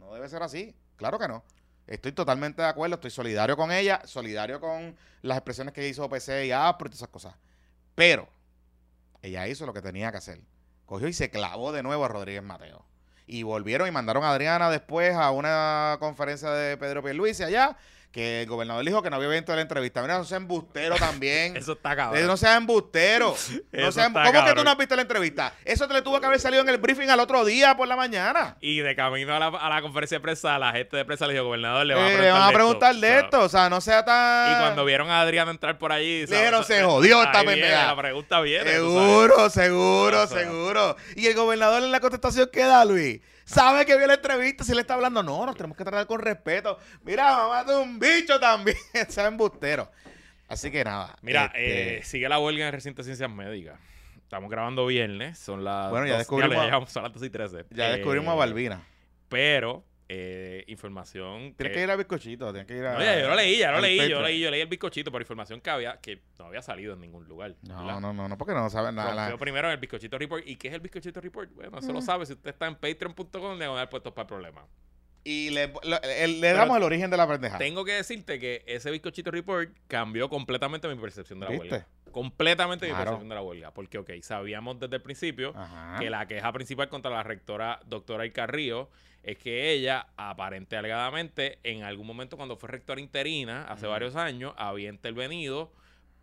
No 0.00 0.12
debe 0.12 0.28
ser 0.28 0.42
así, 0.42 0.74
claro 0.96 1.16
que 1.16 1.28
no. 1.28 1.44
Estoy 1.86 2.10
totalmente 2.10 2.60
de 2.60 2.66
acuerdo, 2.66 2.96
estoy 2.96 3.12
solidario 3.12 3.56
con 3.56 3.70
ella, 3.70 4.02
solidario 4.04 4.60
con 4.60 4.96
las 5.20 5.38
expresiones 5.38 5.72
que 5.72 5.88
hizo 5.88 6.08
PC 6.08 6.46
y 6.46 6.50
APRO 6.50 6.86
y 6.86 6.90
todas 6.90 6.98
esas 6.98 7.08
cosas. 7.08 7.36
Pero 7.94 8.28
ella 9.22 9.46
hizo 9.46 9.64
lo 9.64 9.72
que 9.72 9.80
tenía 9.80 10.10
que 10.10 10.18
hacer. 10.18 10.40
Cogió 10.86 11.06
y 11.06 11.12
se 11.12 11.30
clavó 11.30 11.70
de 11.70 11.84
nuevo 11.84 12.04
a 12.04 12.08
Rodríguez 12.08 12.42
Mateo. 12.42 12.84
Y 13.24 13.44
volvieron 13.44 13.86
y 13.86 13.92
mandaron 13.92 14.24
a 14.24 14.32
Adriana 14.32 14.70
después 14.70 15.14
a 15.14 15.30
una 15.30 15.98
conferencia 16.00 16.50
de 16.50 16.76
Pedro 16.78 17.04
Pierluisi 17.04 17.44
allá, 17.44 17.76
que 18.12 18.42
el 18.42 18.46
gobernador 18.46 18.84
dijo 18.84 19.02
que 19.02 19.08
no 19.08 19.16
había 19.16 19.28
visto 19.28 19.54
la 19.56 19.62
entrevista. 19.62 20.02
Mira, 20.02 20.18
no 20.18 20.24
sea 20.24 20.36
embustero 20.36 20.96
también. 20.96 21.56
Eso 21.56 21.72
está 21.72 21.92
Eh, 21.94 21.96
cabrón. 21.96 22.26
No 22.26 22.36
seas 22.36 22.58
embustero. 22.58 23.34
No 23.72 23.90
seas- 23.90 24.08
está 24.08 24.22
¿Cómo 24.24 24.32
que 24.32 24.38
tú 24.38 24.44
cabrón. 24.44 24.64
no 24.66 24.70
has 24.70 24.76
visto 24.76 24.94
la 24.96 25.02
entrevista? 25.02 25.54
Eso 25.64 25.88
te 25.88 25.94
le 25.94 26.02
tuvo 26.02 26.20
que 26.20 26.26
haber 26.26 26.38
salido 26.38 26.62
en 26.62 26.68
el 26.68 26.76
briefing 26.76 27.08
al 27.08 27.20
otro 27.20 27.42
día 27.44 27.74
por 27.76 27.88
la 27.88 27.96
mañana. 27.96 28.56
Y 28.60 28.80
de 28.80 28.94
camino 28.94 29.34
a 29.34 29.38
la, 29.38 29.46
a 29.46 29.68
la 29.70 29.80
conferencia 29.80 30.18
de 30.18 30.22
prensa, 30.22 30.58
la 30.58 30.72
gente 30.72 30.94
de 30.96 31.04
prensa 31.06 31.26
le 31.26 31.32
dijo, 31.32 31.46
gobernador, 31.46 31.86
le 31.86 31.94
Eh, 31.94 31.96
van 31.96 32.04
a 32.04 32.08
preguntar, 32.12 32.32
van 32.34 32.42
a 32.42 32.46
de 32.48 32.54
preguntar 32.54 32.94
de 32.96 33.00
sea, 33.08 33.18
esto. 33.20 33.40
O 33.40 33.48
sea, 33.48 33.70
no 33.70 33.80
sea 33.80 34.04
tan. 34.04 34.52
Y 34.52 34.56
cuando 34.60 34.84
vieron 34.84 35.08
a 35.10 35.22
Adriana 35.22 35.50
entrar 35.50 35.78
por 35.78 35.90
allí, 35.92 36.26
Le 36.26 36.36
dijeron, 36.36 36.64
"Se 36.64 36.82
jodió 36.82 37.22
esta 37.22 37.42
pendeja". 37.42 37.86
La 37.86 37.96
pregunta 37.96 38.40
viene. 38.42 38.70
Seguro, 38.70 39.48
seguro, 39.48 40.26
sea. 40.26 40.38
seguro. 40.40 40.96
Y 41.16 41.26
el 41.28 41.34
gobernador 41.34 41.82
en 41.82 41.90
la 41.90 42.00
contestación 42.00 42.50
que 42.52 42.60
da, 42.60 42.84
Luis. 42.84 43.20
Sabe 43.44 43.84
que 43.86 43.96
vio 43.96 44.06
la 44.06 44.14
entrevista, 44.14 44.64
si 44.64 44.74
le 44.74 44.80
está 44.82 44.94
hablando, 44.94 45.22
no, 45.22 45.44
nos 45.46 45.56
tenemos 45.56 45.76
que 45.76 45.84
tratar 45.84 46.06
con 46.06 46.20
respeto. 46.20 46.78
Mira, 47.02 47.36
mamá 47.36 47.64
de 47.64 47.76
un 47.76 47.98
bicho 47.98 48.38
también, 48.40 48.76
sea 49.08 49.26
embustero. 49.26 49.90
Así 50.48 50.70
que 50.70 50.84
nada. 50.84 51.16
Mira, 51.22 51.46
este, 51.46 51.98
eh, 51.98 52.02
sigue 52.04 52.28
la 52.28 52.38
huelga 52.38 52.66
en 52.66 52.72
de 52.72 53.06
ciencias 53.06 53.30
médicas. 53.30 53.78
Estamos 54.16 54.50
grabando 54.50 54.86
viernes, 54.86 55.38
son 55.38 55.64
las. 55.64 55.90
Bueno, 55.90 56.06
ya 56.06 56.12
dos- 56.12 56.20
descubrimos- 56.26 56.66
Ya, 56.66 56.86
son 56.86 57.02
las 57.02 57.12
2 57.12 57.22
y 57.24 57.30
13. 57.30 57.64
ya 57.70 57.88
Eh, 57.90 57.96
descubrimos 57.96 58.32
a 58.32 58.34
Balbina. 58.36 58.82
Pero, 59.28 59.84
eh, 60.14 60.64
información. 60.66 61.54
Tienes 61.54 61.72
que- 61.72 61.78
que 61.78 61.82
ir 61.84 61.90
a 61.90 61.96
bizcochito, 61.96 62.52
tienes 62.52 62.66
que 62.66 62.76
ir 62.76 62.84
a. 62.84 62.94
No, 62.94 63.00
ya, 63.02 63.18
yo 63.18 63.28
lo 63.28 63.34
leí, 63.34 63.56
ya 63.58 63.70
lo 63.70 63.76
al 63.78 63.82
leí, 63.82 63.96
yo 64.10 64.20
leí, 64.20 64.40
yo 64.40 64.50
leí 64.50 64.60
el 64.60 64.68
bizcochito 64.68 65.10
por 65.10 65.22
información 65.22 65.60
que 65.62 65.70
había, 65.70 65.96
que 65.98 66.20
no 66.38 66.44
había 66.46 66.60
salido 66.60 66.92
en 66.94 67.00
ningún 67.00 67.26
lugar. 67.26 67.54
No, 67.62 67.78
¿verdad? 67.86 68.00
no, 68.00 68.12
no, 68.12 68.28
no, 68.28 68.36
porque 68.36 68.52
no 68.52 68.68
saben 68.68 68.94
nada. 68.94 69.36
Primero 69.38 69.68
en 69.68 69.72
el 69.72 69.80
bizcochito 69.80 70.18
report. 70.18 70.46
¿Y 70.46 70.56
qué 70.56 70.68
es 70.68 70.74
el 70.74 70.80
bizcochito 70.80 71.20
report? 71.20 71.50
Bueno, 71.54 71.78
eso 71.78 71.92
lo 71.92 72.02
sabe 72.02 72.26
si 72.26 72.34
usted 72.34 72.50
está 72.50 72.66
en 72.66 72.74
patreon.com 72.76 73.58
diagonal 73.58 73.88
puestos 73.88 74.12
para 74.12 74.22
el 74.24 74.28
problema. 74.28 74.66
Y 75.24 75.50
le, 75.50 75.68
lo- 75.68 76.00
le 76.02 76.52
damos 76.52 76.76
el 76.76 76.82
origen 76.82 77.08
de 77.10 77.16
la 77.16 77.26
pendeja. 77.28 77.56
Tengo 77.56 77.84
que 77.84 77.92
decirte 77.92 78.38
que 78.38 78.64
ese 78.66 78.90
bizcochito 78.90 79.30
report 79.30 79.70
cambió 79.86 80.28
completamente 80.28 80.88
mi 80.88 80.96
percepción 81.00 81.38
de 81.40 81.46
la 81.46 81.52
¿Viste? 81.52 81.68
huelga. 81.70 81.86
Completamente 82.10 82.86
mi 82.86 82.92
percepción 82.92 83.28
de 83.28 83.34
la 83.36 83.40
huelga. 83.40 83.72
Porque, 83.72 83.98
ok, 83.98 84.10
sabíamos 84.20 84.78
desde 84.80 84.96
el 84.96 85.02
principio 85.02 85.52
Ajá. 85.56 85.98
que 86.00 86.10
la 86.10 86.26
queja 86.26 86.52
principal 86.52 86.88
contra 86.88 87.10
la 87.10 87.22
rectora 87.22 87.80
doctora 87.86 88.30
Carrillo 88.32 88.90
es 89.22 89.38
que 89.38 89.72
ella, 89.72 90.08
aparente 90.16 90.76
alegadamente, 90.76 91.58
en 91.62 91.84
algún 91.84 92.06
momento 92.06 92.36
cuando 92.36 92.56
fue 92.56 92.68
rectora 92.68 93.00
interina, 93.00 93.64
hace 93.64 93.86
varios 93.86 94.16
años, 94.16 94.52
había 94.56 94.88
intervenido 94.88 95.72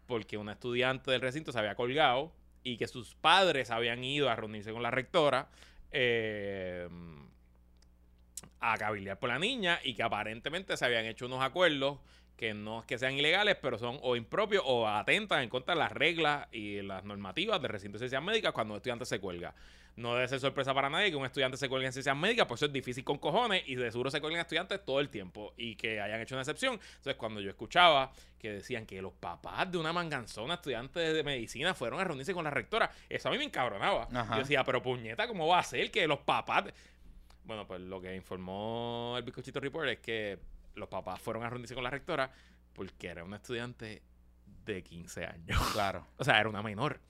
porque 0.06 0.38
una 0.38 0.54
estudiante 0.54 1.12
del 1.12 1.22
recinto 1.22 1.52
se 1.52 1.60
había 1.60 1.76
colgado 1.76 2.34
y 2.64 2.78
que 2.78 2.88
sus 2.88 3.16
padres 3.16 3.72
habían 3.72 4.04
ido 4.04 4.30
a 4.30 4.36
reunirse 4.36 4.74
con 4.74 4.84
la 4.84 4.92
rectora 4.92 5.50
eh, 5.92 6.90
a 8.60 8.78
cabildear 8.78 9.18
por 9.18 9.30
la 9.30 9.40
niña 9.40 9.80
y 9.84 9.94
que 9.94 10.04
aparentemente 10.04 10.76
se 10.76 10.86
habían 10.86 11.06
hecho 11.06 11.26
unos 11.26 11.42
acuerdos 11.42 12.00
que 12.36 12.54
no 12.54 12.80
es 12.80 12.86
que 12.86 12.98
sean 12.98 13.14
ilegales, 13.16 13.58
pero 13.62 13.78
son 13.78 14.00
o 14.02 14.16
impropios 14.16 14.64
o 14.66 14.88
atentan 14.88 15.44
en 15.44 15.50
contra 15.50 15.74
de 15.74 15.80
las 15.80 15.92
reglas 15.92 16.48
y 16.54 16.82
las 16.82 17.04
normativas 17.04 17.62
del 17.62 17.70
recinto 17.70 17.98
de 17.98 18.00
ciencias 18.00 18.24
médicas 18.24 18.54
cuando 18.54 18.74
un 18.74 18.78
estudiante 18.78 19.06
se 19.06 19.20
cuelga. 19.20 19.54
No 20.00 20.16
debe 20.16 20.30
ser 20.30 20.40
sorpresa 20.40 20.74
para 20.74 20.90
nadie 20.90 21.10
que 21.10 21.18
un 21.18 21.26
estudiante 21.26 21.58
se 21.58 21.68
cuelgue 21.68 21.88
en 21.88 21.92
ciencias 21.92 22.16
médicas, 22.16 22.46
pues 22.48 22.60
eso 22.60 22.68
es 22.68 22.72
difícil 22.72 23.04
con 23.04 23.18
cojones 23.18 23.64
y 23.68 23.76
de 23.76 23.92
seguro 23.92 24.10
se 24.10 24.22
cuelgan 24.22 24.40
estudiantes 24.40 24.84
todo 24.86 25.02
el 25.02 25.10
tiempo 25.10 25.54
y 25.58 25.76
que 25.76 26.00
hayan 26.00 26.22
hecho 26.22 26.36
una 26.36 26.42
excepción. 26.44 26.76
Entonces, 26.76 27.16
cuando 27.16 27.42
yo 27.42 27.50
escuchaba 27.50 28.14
que 28.40 28.50
decían 28.50 28.86
que 28.86 29.02
los 29.02 29.12
papás 29.12 29.70
de 29.70 29.78
una 29.78 29.92
manganzona 29.92 30.54
estudiante 30.54 31.02
de 31.02 31.22
medicina 31.24 31.74
fueron 31.74 32.00
a 32.00 32.06
reunirse 32.06 32.34
con 32.34 32.46
la 32.46 32.50
rectora, 32.50 32.90
eso 33.10 33.28
a 33.28 33.32
mí 33.34 33.38
me 33.38 33.44
encabronaba. 33.44 34.08
Ajá. 34.14 34.36
Yo 34.36 34.40
decía, 34.40 34.64
pero 34.64 34.82
puñeta, 34.82 35.28
¿cómo 35.28 35.48
va 35.48 35.60
a 35.60 35.64
ser 35.64 35.92
que 35.92 36.08
los 36.08 36.20
papás... 36.20 36.66
de-?" 36.66 36.74
Bueno, 37.44 37.68
pues 37.68 37.82
lo 37.82 38.00
que 38.00 38.16
informó 38.16 39.16
el 39.18 39.24
Bizcochito 39.24 39.60
Report 39.60 39.90
es 39.90 40.00
que 40.00 40.40
los 40.76 40.88
papás 40.88 41.20
fueron 41.22 41.44
a 41.44 41.50
reunirse 41.50 41.76
con 41.76 41.84
la 41.84 41.90
rectora 41.90 42.32
porque 42.72 43.08
era 43.08 43.26
una 43.26 43.36
estudiante 43.36 44.02
de 44.64 44.82
15 44.82 45.26
años. 45.26 45.60
Claro. 45.74 46.08
O 46.18 46.24
sea, 46.24 46.40
era 46.40 46.48
una 46.48 46.62
menor. 46.64 47.02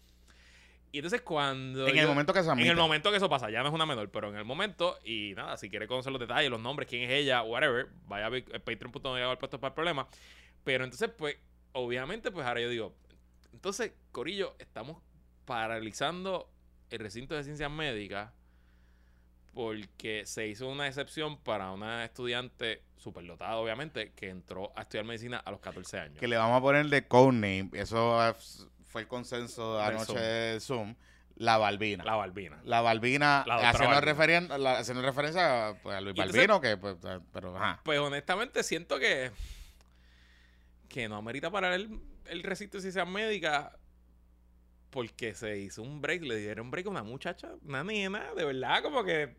Y 0.92 0.98
entonces 1.00 1.22
cuando... 1.22 1.88
En 1.88 1.98
el 1.98 2.08
momento 2.08 2.34
que 2.34 2.44
se 2.44 2.50
en 2.50 2.60
el 2.60 2.76
momento 2.76 3.12
que 3.12 3.18
eso 3.18 3.30
pasa, 3.30 3.50
ya 3.50 3.62
no 3.62 3.70
es 3.70 3.74
una 3.74 3.86
menor, 3.86 4.10
pero 4.10 4.30
en 4.30 4.36
el 4.36 4.46
momento, 4.46 4.98
y 5.04 5.34
nada, 5.36 5.56
si 5.58 5.70
quiere 5.70 5.88
conocer 5.88 6.12
los 6.12 6.20
detalles, 6.20 6.50
los 6.50 6.60
nombres, 6.60 6.90
quién 6.90 7.04
es 7.04 7.12
ella, 7.12 7.44
whatever, 7.44 7.88
vaya 8.08 8.28
a 8.28 8.60
patreon.com 8.60 9.18
y 9.18 9.36
puesto 9.38 9.60
para 9.60 9.70
el 9.70 9.76
problema. 9.76 10.08
Pero 10.64 10.84
entonces, 10.84 11.10
pues, 11.16 11.38
obviamente, 11.74 12.32
pues 12.32 12.46
ahora 12.48 12.62
yo 12.62 12.70
digo, 12.70 12.96
entonces, 13.54 13.94
Corillo, 14.12 14.56
estamos 14.60 14.98
paralizando 15.46 16.50
el 16.90 17.00
recinto 17.00 17.36
de 17.36 17.44
ciencias 17.44 17.70
médicas 17.70 18.32
porque 19.54 20.26
se 20.26 20.48
hizo 20.48 20.68
una 20.68 20.88
excepción 20.88 21.38
para 21.38 21.72
una 21.72 22.06
estudiante 22.06 22.84
superdotada, 22.98 23.58
obviamente, 23.58 24.12
que 24.14 24.30
entró 24.30 24.72
a 24.76 24.84
estudiar 24.84 25.06
medicina 25.06 25.38
a 25.38 25.52
los 25.52 25.60
14 25.60 26.00
años. 26.00 26.20
que 26.20 26.28
le 26.28 26.38
vamos 26.38 26.58
a 26.58 26.62
poner 26.62 26.86
de 26.88 27.08
codename. 27.08 27.70
Eso 27.74 28.28
eh, 28.30 28.34
fue 28.90 29.02
el 29.02 29.08
consenso 29.08 29.82
anoche 29.82 30.20
de 30.20 30.60
Zoom. 30.60 30.96
La 31.36 31.58
Balbina. 31.58 32.04
La 32.04 32.16
Balbina. 32.18 32.60
La 32.66 32.82
Balbina, 32.82 33.46
La 33.48 33.70
haciendo, 33.70 33.96
Balbina. 33.96 34.58
la- 34.58 34.78
haciendo 34.80 35.02
referencia 35.02 35.78
pues, 35.82 35.96
a 35.96 36.02
Luis 36.02 36.12
entonces- 36.18 36.36
Balbino, 36.36 36.60
que 36.60 36.76
pues, 36.76 36.98
eh, 37.06 37.20
pero 37.32 37.56
ajá. 37.56 37.80
Pues 37.86 37.98
honestamente 38.00 38.62
siento 38.64 39.00
que 39.00 39.32
que 40.90 41.08
no 41.08 41.16
amerita 41.18 41.50
parar 41.52 41.74
el, 41.74 42.00
el 42.26 42.44
recinto 42.44 42.78
de 42.78 42.82
ciencias 42.82 43.08
médicas 43.08 43.72
porque 44.90 45.36
se 45.36 45.60
hizo 45.60 45.84
un 45.84 46.02
break, 46.02 46.24
le 46.24 46.36
dieron 46.38 46.72
break 46.72 46.88
a 46.88 46.90
una 46.90 47.04
muchacha, 47.04 47.50
una 47.64 47.84
nena, 47.84 48.34
de 48.34 48.44
verdad, 48.44 48.82
como 48.82 49.04
que 49.04 49.22
eh, 49.24 49.38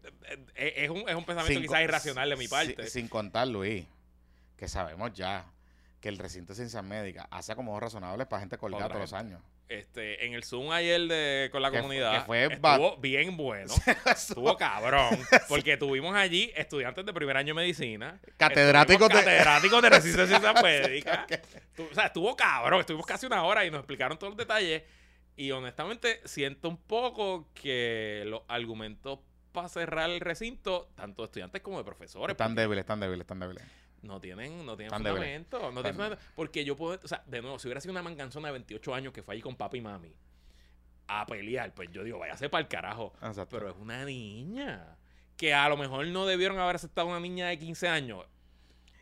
eh, 0.55 0.73
es 0.77 0.91
un, 0.91 0.99
es 1.09 1.15
un 1.17 1.25
pensamiento 1.25 1.47
Sin 1.61 1.63
quizás 1.63 1.83
irracional 1.83 2.31
de 2.31 2.37
mi 2.37 2.45
si- 2.45 2.51
parte. 2.51 2.87
Sin, 2.89 3.09
contar, 3.09 3.49
Luis, 3.49 3.85
que 4.57 4.69
sabemos 4.69 5.13
ya 5.13 5.45
que 6.01 6.09
el 6.09 6.19
recinto 6.19 6.53
de 6.53 6.57
ciencias 6.57 6.83
médicas 6.83 7.27
hace 7.31 7.53
acomodos 7.53 7.83
razonables 7.83 8.27
para 8.27 8.41
gente 8.41 8.57
colgada 8.59 8.89
todos 8.89 9.01
los 9.03 9.13
años. 9.13 9.43
Este, 9.69 10.27
en 10.27 10.35
el 10.35 10.43
Zoom 10.43 10.73
ayer 10.73 11.01
de, 11.03 11.49
con 11.53 11.63
la 11.63 11.71
Que 11.71 11.77
comunidad 11.79 12.21
que 12.21 12.27
fue 12.27 12.45
estuvo 12.47 12.97
bien 12.97 13.37
bueno. 13.37 13.73
Estuvo 14.07 14.57
cabrón. 14.57 15.17
Porque 15.49 15.77
tuvimos 15.77 16.17
allí 16.17 16.51
estudiantes 16.57 17.07
de 17.07 17.13
primer 17.13 17.37
año 17.37 17.55
de 17.55 17.61
medicina. 17.61 18.19
Catedráticos 18.37 19.09
de- 19.11 19.15
Catedráticos 19.15 19.83
de 19.83 19.91
resistencia 19.91 20.53
médica. 20.63 21.27
O 21.91 21.95
sea, 21.95 22.07
estuvo 22.07 22.35
cabrón. 22.35 22.81
Estuvimos 22.81 23.07
casi 23.07 23.27
una 23.27 23.45
hora 23.45 23.65
y 23.65 23.71
nos 23.71 23.79
explicaron 23.81 24.19
todos 24.19 24.33
los 24.33 24.39
detalles. 24.39 24.83
Y 25.37 25.53
honestamente 25.53 26.21
siento 26.25 26.69
un 26.69 26.77
poco 26.79 27.49
que 27.55 28.25
los 28.27 28.43
argumentos 28.49 29.21
para 29.53 29.69
cerrar 29.69 30.11
el 30.11 30.21
recinto, 30.21 30.91
tanto 30.95 31.23
de 31.23 31.27
estudiantes 31.27 31.63
como 31.63 31.79
de 31.79 31.85
profesores, 31.85 32.35
Están 32.35 32.49
porque 32.49 32.63
débiles, 32.63 32.83
están 32.83 33.01
débiles, 33.01 33.21
están 33.21 33.41
débiles. 33.41 33.65
No 34.03 34.21
tienen, 34.21 34.65
no 34.65 34.77
tienen 34.77 34.93
fundamento. 34.93 35.59
No 35.73 35.83
tienen 35.83 35.95
fundamento. 35.95 36.23
Porque 36.35 36.65
yo 36.65 36.77
puedo, 36.77 36.99
o 37.03 37.09
sea, 37.09 37.23
de 37.27 37.43
nuevo, 37.43 37.59
si 37.59 37.69
hubiera 37.69 37.81
sido 37.81 37.93
una 37.93 38.03
manganzona 38.03 38.49
de 38.49 38.53
28 38.53 38.95
años 38.95 39.13
que 39.13 39.23
fue 39.23 39.35
allí 39.35 39.43
con 39.43 39.57
papi 39.57 39.79
y 39.79 39.81
mami 39.81 40.15
a 41.09 41.27
pelear, 41.27 41.75
pues 41.75 41.91
yo 41.91 42.05
digo, 42.05 42.19
váyase 42.19 42.49
para 42.49 42.63
el 42.63 42.69
carajo. 42.69 43.13
Exacto. 43.23 43.57
Pero 43.57 43.71
es 43.71 43.77
una 43.77 44.05
niña. 44.05 44.97
Que 45.37 45.55
a 45.55 45.69
lo 45.69 45.77
mejor 45.77 46.07
no 46.07 46.27
debieron 46.27 46.59
haber 46.59 46.77
aceptado 46.77 47.09
una 47.09 47.19
niña 47.19 47.49
de 47.49 47.59
15 47.59 47.89
años. 47.89 48.25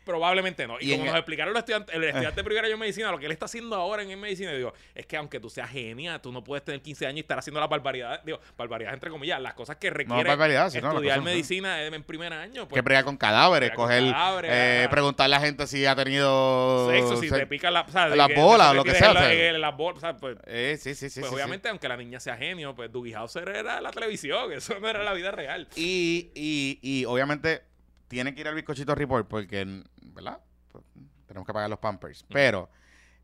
Probablemente 0.09 0.65
no. 0.65 0.77
Y, 0.79 0.85
Y 0.85 0.91
como 0.93 1.01
en 1.01 1.05
nos 1.05 1.13
el- 1.13 1.19
explicaron 1.19 1.53
los 1.53 1.59
estudiantes, 1.59 1.95
el 1.95 2.03
estudiante 2.03 2.35
de 2.37 2.43
primer 2.43 2.63
año 2.65 2.71
de 2.73 2.77
medicina, 2.79 3.11
lo 3.11 3.19
que 3.19 3.27
él 3.27 3.31
está 3.31 3.45
haciendo 3.45 3.75
ahora 3.75 4.01
en 4.01 4.19
medicina, 4.19 4.51
digo, 4.53 4.73
es 4.95 5.05
que 5.05 5.17
aunque 5.17 5.39
tú 5.39 5.49
seas 5.51 5.69
genia, 5.69 6.19
tú 6.19 6.31
no 6.31 6.43
puedes 6.43 6.65
tener 6.65 6.81
15 6.81 7.05
años 7.05 7.17
y 7.17 7.19
estar 7.19 7.37
haciendo 7.37 7.59
las 7.59 7.69
barbaridades, 7.69 8.21
digo, 8.25 8.39
barbaridades 8.57 8.95
entre 8.95 9.11
comillas, 9.11 9.39
las 9.39 9.53
cosas 9.53 9.75
que 9.77 9.91
requiere 9.91 10.27
barbaridad, 10.27 10.71
sí, 10.71 10.77
no, 10.81 10.87
las 10.87 10.95
estudiar 10.95 11.19
cosas- 11.19 11.31
medicina 11.31 11.83
en 11.83 12.03
primer 12.03 12.33
año. 12.33 12.63
que 12.63 12.69
Pues, 12.69 12.83
bregar 12.83 13.03
con 13.03 13.17
cadáveres, 13.17 13.69
con 13.71 13.85
coger, 13.85 14.11
cadáveres, 14.11 14.51
eh, 14.51 14.87
preguntarle 14.89 15.35
a 15.35 15.39
la 15.39 15.45
gente 15.45 15.67
si 15.67 15.85
ha 15.85 15.95
tenido 15.95 16.89
sexo, 16.89 17.17
si 17.17 17.29
te 17.29 17.45
pican 17.45 17.73
la, 17.73 17.81
o 17.81 17.89
sea, 17.91 18.07
las 18.07 18.27
que- 18.29 18.33
bolas 18.35 18.71
o 18.71 18.73
lo 18.73 18.83
que 18.83 18.95
sea, 18.95 19.31
eh, 19.31 19.57
las 19.59 19.77
bolas, 19.77 20.15
pues, 20.19 20.37
Eh, 20.47 20.77
sí, 20.81 20.95
sí, 20.95 21.09
sí. 21.09 21.19
pues 21.19 21.29
sí, 21.29 21.29
sí. 21.29 21.35
obviamente, 21.35 21.69
aunque 21.69 21.87
la 21.87 21.97
niña 21.97 22.19
sea 22.19 22.35
genio, 22.35 22.73
pues 22.75 22.91
Dougie 22.91 23.15
Hauser 23.15 23.47
era 23.49 23.79
la 23.81 23.91
televisión, 23.91 24.51
eso 24.53 24.79
no 24.79 24.89
era 24.89 25.03
la 25.03 25.13
vida 25.13 25.31
real. 25.31 25.67
Y, 25.75 26.31
y, 26.33 26.79
y 26.81 27.05
obviamente 27.05 27.61
tiene 28.09 28.35
que 28.35 28.41
ir 28.41 28.47
al 28.49 28.55
bizcochito 28.55 28.93
report 28.93 29.29
porque, 29.29 29.83
¿verdad? 30.01 30.39
Pues, 30.71 30.83
tenemos 31.25 31.47
que 31.47 31.53
pagar 31.53 31.69
los 31.69 31.79
pampers. 31.79 32.25
Pero 32.27 32.69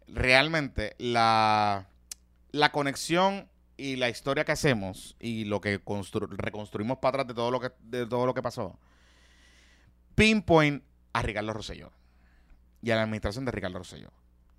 realmente 0.07 0.95
la, 0.99 1.89
la 2.51 2.71
conexión 2.71 3.49
y 3.75 3.97
la 3.97 4.07
historia 4.07 4.45
que 4.45 4.53
hacemos 4.53 5.17
y 5.19 5.43
lo 5.43 5.59
que 5.59 5.83
constru- 5.83 6.29
reconstruimos 6.29 6.99
para 6.99 7.09
atrás 7.17 7.27
de 7.27 7.33
todo 7.33 7.51
lo 7.51 7.59
que, 7.59 7.71
de 7.81 8.05
todo 8.05 8.25
lo 8.25 8.33
que 8.33 8.41
pasó, 8.41 8.79
pinpoint 10.15 10.83
a 11.13 11.21
Ricardo 11.21 11.51
Rosselló 11.53 11.91
y 12.81 12.91
a 12.91 12.95
la 12.95 13.03
administración 13.03 13.43
de 13.45 13.51
Ricardo 13.51 13.79
Rosselló. 13.79 14.11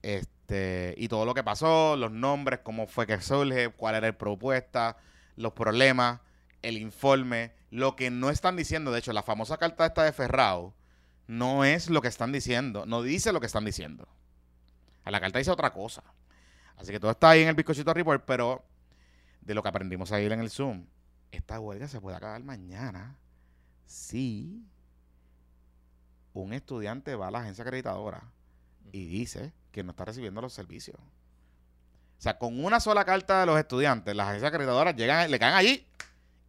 Este, 0.02 0.94
y 0.98 1.08
todo 1.08 1.24
lo 1.24 1.34
que 1.34 1.42
pasó, 1.42 1.96
los 1.96 2.12
nombres, 2.12 2.60
cómo 2.62 2.86
fue 2.86 3.06
que 3.06 3.20
surge, 3.20 3.68
cuál 3.70 3.94
era 3.94 4.08
la 4.08 4.18
propuesta, 4.18 4.96
los 5.36 5.52
problemas, 5.52 6.20
el 6.62 6.78
informe, 6.78 7.52
lo 7.76 7.94
que 7.94 8.10
no 8.10 8.30
están 8.30 8.56
diciendo. 8.56 8.90
De 8.90 9.00
hecho, 9.00 9.12
la 9.12 9.22
famosa 9.22 9.58
carta 9.58 9.84
esta 9.84 10.02
de 10.02 10.12
Ferrao 10.12 10.72
no 11.26 11.62
es 11.62 11.90
lo 11.90 12.00
que 12.00 12.08
están 12.08 12.32
diciendo, 12.32 12.86
no 12.86 13.02
dice 13.02 13.34
lo 13.34 13.40
que 13.40 13.46
están 13.46 13.66
diciendo. 13.66 14.08
A 15.04 15.10
la 15.10 15.20
carta 15.20 15.38
dice 15.38 15.50
otra 15.50 15.74
cosa. 15.74 16.02
Así 16.78 16.90
que 16.90 16.98
todo 16.98 17.10
está 17.10 17.30
ahí 17.30 17.42
en 17.42 17.48
el 17.48 17.54
bizcochito 17.54 17.92
report, 17.92 18.24
pero 18.24 18.64
de 19.42 19.54
lo 19.54 19.62
que 19.62 19.68
aprendimos 19.68 20.10
ayer 20.10 20.32
en 20.32 20.40
el 20.40 20.48
Zoom, 20.48 20.86
esta 21.30 21.60
huelga 21.60 21.86
se 21.86 22.00
puede 22.00 22.16
acabar 22.16 22.42
mañana 22.42 23.18
si 23.84 24.64
un 26.32 26.54
estudiante 26.54 27.14
va 27.14 27.28
a 27.28 27.30
la 27.30 27.40
agencia 27.40 27.62
acreditadora 27.62 28.22
y 28.90 29.04
dice 29.04 29.52
que 29.70 29.84
no 29.84 29.90
está 29.90 30.06
recibiendo 30.06 30.40
los 30.40 30.54
servicios. 30.54 30.96
O 30.98 32.22
sea, 32.22 32.38
con 32.38 32.64
una 32.64 32.80
sola 32.80 33.04
carta 33.04 33.40
de 33.40 33.46
los 33.46 33.58
estudiantes, 33.58 34.16
las 34.16 34.28
agencias 34.28 34.48
acreditadoras 34.48 34.96
llegan, 34.96 35.30
le 35.30 35.38
caen 35.38 35.54
allí 35.54 35.86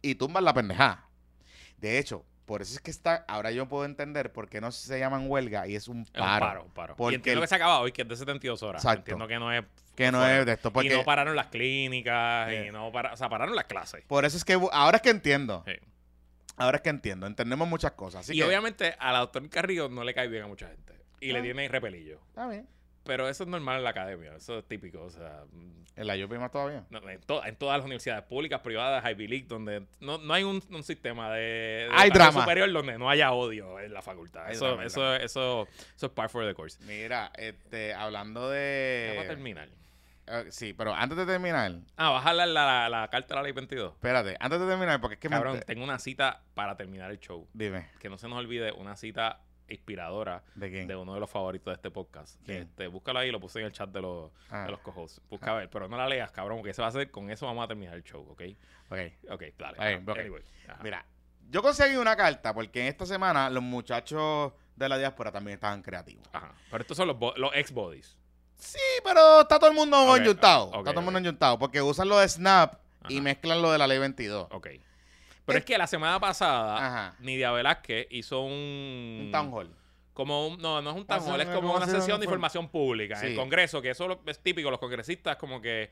y 0.00 0.14
tumban 0.14 0.42
la 0.42 0.54
pendejada. 0.54 1.07
De 1.80 1.98
hecho, 1.98 2.24
por 2.44 2.62
eso 2.62 2.74
es 2.74 2.80
que 2.80 2.90
está, 2.90 3.24
ahora 3.28 3.50
yo 3.50 3.68
puedo 3.68 3.84
entender 3.84 4.32
por 4.32 4.48
qué 4.48 4.60
no 4.60 4.72
se 4.72 4.98
llaman 4.98 5.30
huelga 5.30 5.66
y 5.66 5.76
es 5.76 5.86
un 5.88 6.02
Es 6.02 6.08
un 6.08 6.12
paro. 6.14 6.46
paro, 6.46 6.66
paro. 6.74 6.96
Porque 6.96 7.12
y 7.12 7.16
entiendo 7.16 7.40
el- 7.40 7.44
que 7.44 7.48
se 7.48 7.54
acaba 7.54 7.80
hoy, 7.80 7.92
que 7.92 8.02
es 8.02 8.08
de 8.08 8.16
72 8.16 8.62
horas. 8.62 8.82
Exacto. 8.82 9.00
Entiendo 9.00 9.28
que 9.28 9.38
no 9.38 9.52
es... 9.52 9.64
Que 9.94 10.10
no 10.12 10.18
fuera. 10.18 10.38
es 10.40 10.46
de 10.46 10.52
esto. 10.52 10.72
Porque 10.72 10.88
y 10.92 10.96
no 10.96 11.04
pararon 11.04 11.34
las 11.36 11.48
clínicas, 11.48 12.50
y 12.52 12.70
no 12.70 12.90
para, 12.92 13.12
o 13.12 13.16
sea, 13.16 13.28
pararon 13.28 13.54
las 13.56 13.64
clases. 13.66 14.04
por 14.06 14.24
eso 14.24 14.36
es 14.36 14.44
que 14.44 14.58
ahora 14.72 14.96
es 14.96 15.02
que 15.02 15.10
entiendo. 15.10 15.62
Sí. 15.66 15.72
Ahora 16.56 16.76
es 16.76 16.82
que 16.82 16.88
entiendo. 16.90 17.26
Entendemos 17.26 17.68
muchas 17.68 17.92
cosas. 17.92 18.20
Así 18.22 18.32
y 18.34 18.38
que, 18.38 18.44
obviamente 18.44 18.94
a 18.98 19.12
la 19.12 19.18
doctora 19.20 19.46
Carrillo 19.50 19.88
no 19.88 20.02
le 20.04 20.14
cae 20.14 20.28
bien 20.28 20.44
a 20.44 20.46
mucha 20.46 20.68
gente. 20.68 20.94
Y 21.20 21.32
le 21.32 21.40
Ah. 21.40 21.42
tiene 21.42 21.68
repelillo. 21.68 22.20
Está 22.28 22.48
bien. 22.48 22.66
Pero 23.08 23.28
eso 23.28 23.42
es 23.44 23.48
normal 23.48 23.78
en 23.78 23.84
la 23.84 23.90
academia. 23.90 24.36
Eso 24.36 24.58
es 24.58 24.68
típico. 24.68 25.02
O 25.02 25.10
sea, 25.10 25.42
mm, 25.50 25.84
En 25.96 26.06
la 26.06 26.14
UP 26.24 26.30
más 26.38 26.52
todavía. 26.52 26.84
no, 26.90 27.08
en, 27.08 27.20
to- 27.22 27.44
en 27.44 27.56
todas 27.56 27.78
las 27.78 27.84
universidades 27.86 28.22
públicas, 28.24 28.60
privadas, 28.60 29.02
Ivy 29.10 29.26
League, 29.26 29.46
donde 29.48 29.84
no, 30.00 30.18
no 30.18 30.34
hay 30.34 30.44
un, 30.44 30.62
un 30.70 30.82
sistema 30.84 31.32
de, 31.32 31.40
de 31.40 31.88
Hay 31.92 32.10
drama. 32.10 32.40
superior 32.42 32.70
donde 32.70 32.98
no 32.98 33.08
haya 33.10 33.32
odio 33.32 33.80
en 33.80 33.92
la 33.92 34.02
facultad. 34.02 34.48
Eso, 34.50 34.66
drama, 34.66 34.82
hay 34.82 34.86
eso, 34.88 35.16
eso, 35.16 35.68
eso 35.96 36.06
es 36.06 36.12
par 36.12 36.28
for 36.28 36.46
the 36.46 36.54
course. 36.54 36.78
Mira, 36.84 37.32
este, 37.36 37.94
hablando 37.94 38.48
de... 38.50 39.14
para 39.16 39.28
terminar. 39.28 39.68
Eh, 40.30 40.44
sí, 40.50 40.74
pero 40.74 40.94
antes 40.94 41.16
de 41.16 41.24
terminar, 41.24 41.72
Ah, 41.96 42.10
vas 42.10 42.26
a 42.26 42.34
la, 42.34 42.44
la, 42.44 42.88
la 42.90 43.08
carta 43.08 43.28
de 43.28 43.34
la 43.36 43.42
ley 43.44 43.52
22. 43.52 43.94
espérate, 43.94 44.36
antes 44.38 44.60
de 44.60 44.66
terminar, 44.66 45.00
porque 45.00 45.14
es 45.14 45.20
que 45.20 45.30
me... 45.30 45.36
Cabrón, 45.36 45.60
tengo 45.66 45.82
una 45.82 45.98
cita 45.98 46.42
para 46.52 46.76
terminar 46.76 47.10
el 47.10 47.18
show. 47.18 47.48
Dime, 47.54 47.88
Que 47.98 48.10
no 48.10 48.18
se 48.18 48.28
nos 48.28 48.36
olvide, 48.38 48.70
una 48.72 48.94
cita 48.94 49.40
inspiradora 49.68 50.42
¿de 50.54 50.70
quién? 50.70 50.86
de 50.88 50.96
uno 50.96 51.14
de 51.14 51.20
los 51.20 51.30
favoritos 51.30 51.66
de 51.66 51.74
este 51.74 51.90
podcast. 51.90 52.40
¿Quién? 52.44 52.62
Este, 52.62 52.86
búscalo 52.88 53.18
ahí, 53.18 53.30
lo 53.30 53.40
puse 53.40 53.60
en 53.60 53.66
el 53.66 53.72
chat 53.72 53.90
de 53.90 54.00
los, 54.00 54.30
Ah, 54.50 54.64
de 54.64 54.70
los 54.70 54.80
co-hosts. 54.80 55.20
Busca 55.30 55.52
a 55.52 55.54
ver, 55.54 55.70
pero 55.70 55.88
no 55.88 55.96
la 55.96 56.08
leas, 56.08 56.30
cabrón, 56.30 56.58
porque 56.58 56.70
eso 56.70 56.82
va 56.82 56.88
a 56.88 56.92
ser, 56.92 57.10
con 57.10 57.30
eso 57.30 57.46
vamos 57.46 57.64
a 57.64 57.68
terminar 57.68 57.94
el 57.94 58.02
show, 58.04 58.26
¿ok? 58.30 58.42
ok. 58.90 58.98
Ok, 59.30 59.42
dale. 59.58 59.76
Ah, 59.78 60.12
anyway. 60.20 60.42
Mira, 60.82 61.04
yo 61.50 61.62
conseguí 61.62 61.96
una 61.96 62.16
carta 62.16 62.52
porque 62.54 62.80
en 62.82 62.86
esta 62.88 63.06
semana 63.06 63.48
los 63.50 63.62
muchachos 63.62 64.52
de 64.76 64.88
la 64.88 64.98
diáspora 64.98 65.32
también 65.32 65.54
estaban 65.54 65.82
creativos. 65.82 66.26
Ajá. 66.32 66.52
Pero 66.70 66.82
estos 66.82 66.96
son 66.96 67.08
los, 67.08 67.16
los 67.36 67.50
ex-bodies. 67.54 68.16
Sí, 68.56 68.78
pero 69.04 69.42
está 69.42 69.58
todo 69.58 69.70
el 69.70 69.76
mundo 69.76 69.96
Ok, 70.12 70.18
enyuntado. 70.18 70.66
está 70.66 70.90
todo 70.90 70.98
el 71.00 71.04
mundo 71.04 71.18
enyuntado 71.20 71.58
porque 71.58 71.80
usan 71.80 72.08
lo 72.08 72.18
de 72.18 72.28
Snap 72.28 72.74
y 73.08 73.20
mezclan 73.20 73.62
lo 73.62 73.70
de 73.70 73.78
la 73.78 73.86
ley 73.86 73.98
22. 73.98 74.48
Ok. 74.50 74.68
Pero 75.48 75.58
es 75.58 75.64
que 75.64 75.76
la 75.78 75.86
semana 75.86 76.20
pasada, 76.20 76.76
Ajá. 76.86 77.16
Nidia 77.20 77.50
Velázquez 77.50 78.06
hizo 78.10 78.40
un... 78.42 79.22
Un 79.26 79.28
town 79.32 79.50
hall. 79.52 79.74
Como 80.12 80.48
un, 80.48 80.58
no, 80.60 80.80
no 80.82 80.90
es 80.90 80.96
un 80.96 81.06
town 81.06 81.22
hall, 81.28 81.40
es 81.40 81.48
como 81.48 81.74
una 81.74 81.86
sesión 81.86 82.20
de 82.20 82.26
forma- 82.26 82.46
información 82.46 82.68
pública 82.68 83.20
en 83.20 83.28
el. 83.32 83.36
Congreso, 83.36 83.80
que 83.82 83.90
eso 83.90 84.06
lo- 84.08 84.20
es 84.26 84.38
típico, 84.40 84.70
los 84.70 84.80
congresistas 84.80 85.36
como 85.36 85.60
que 85.60 85.90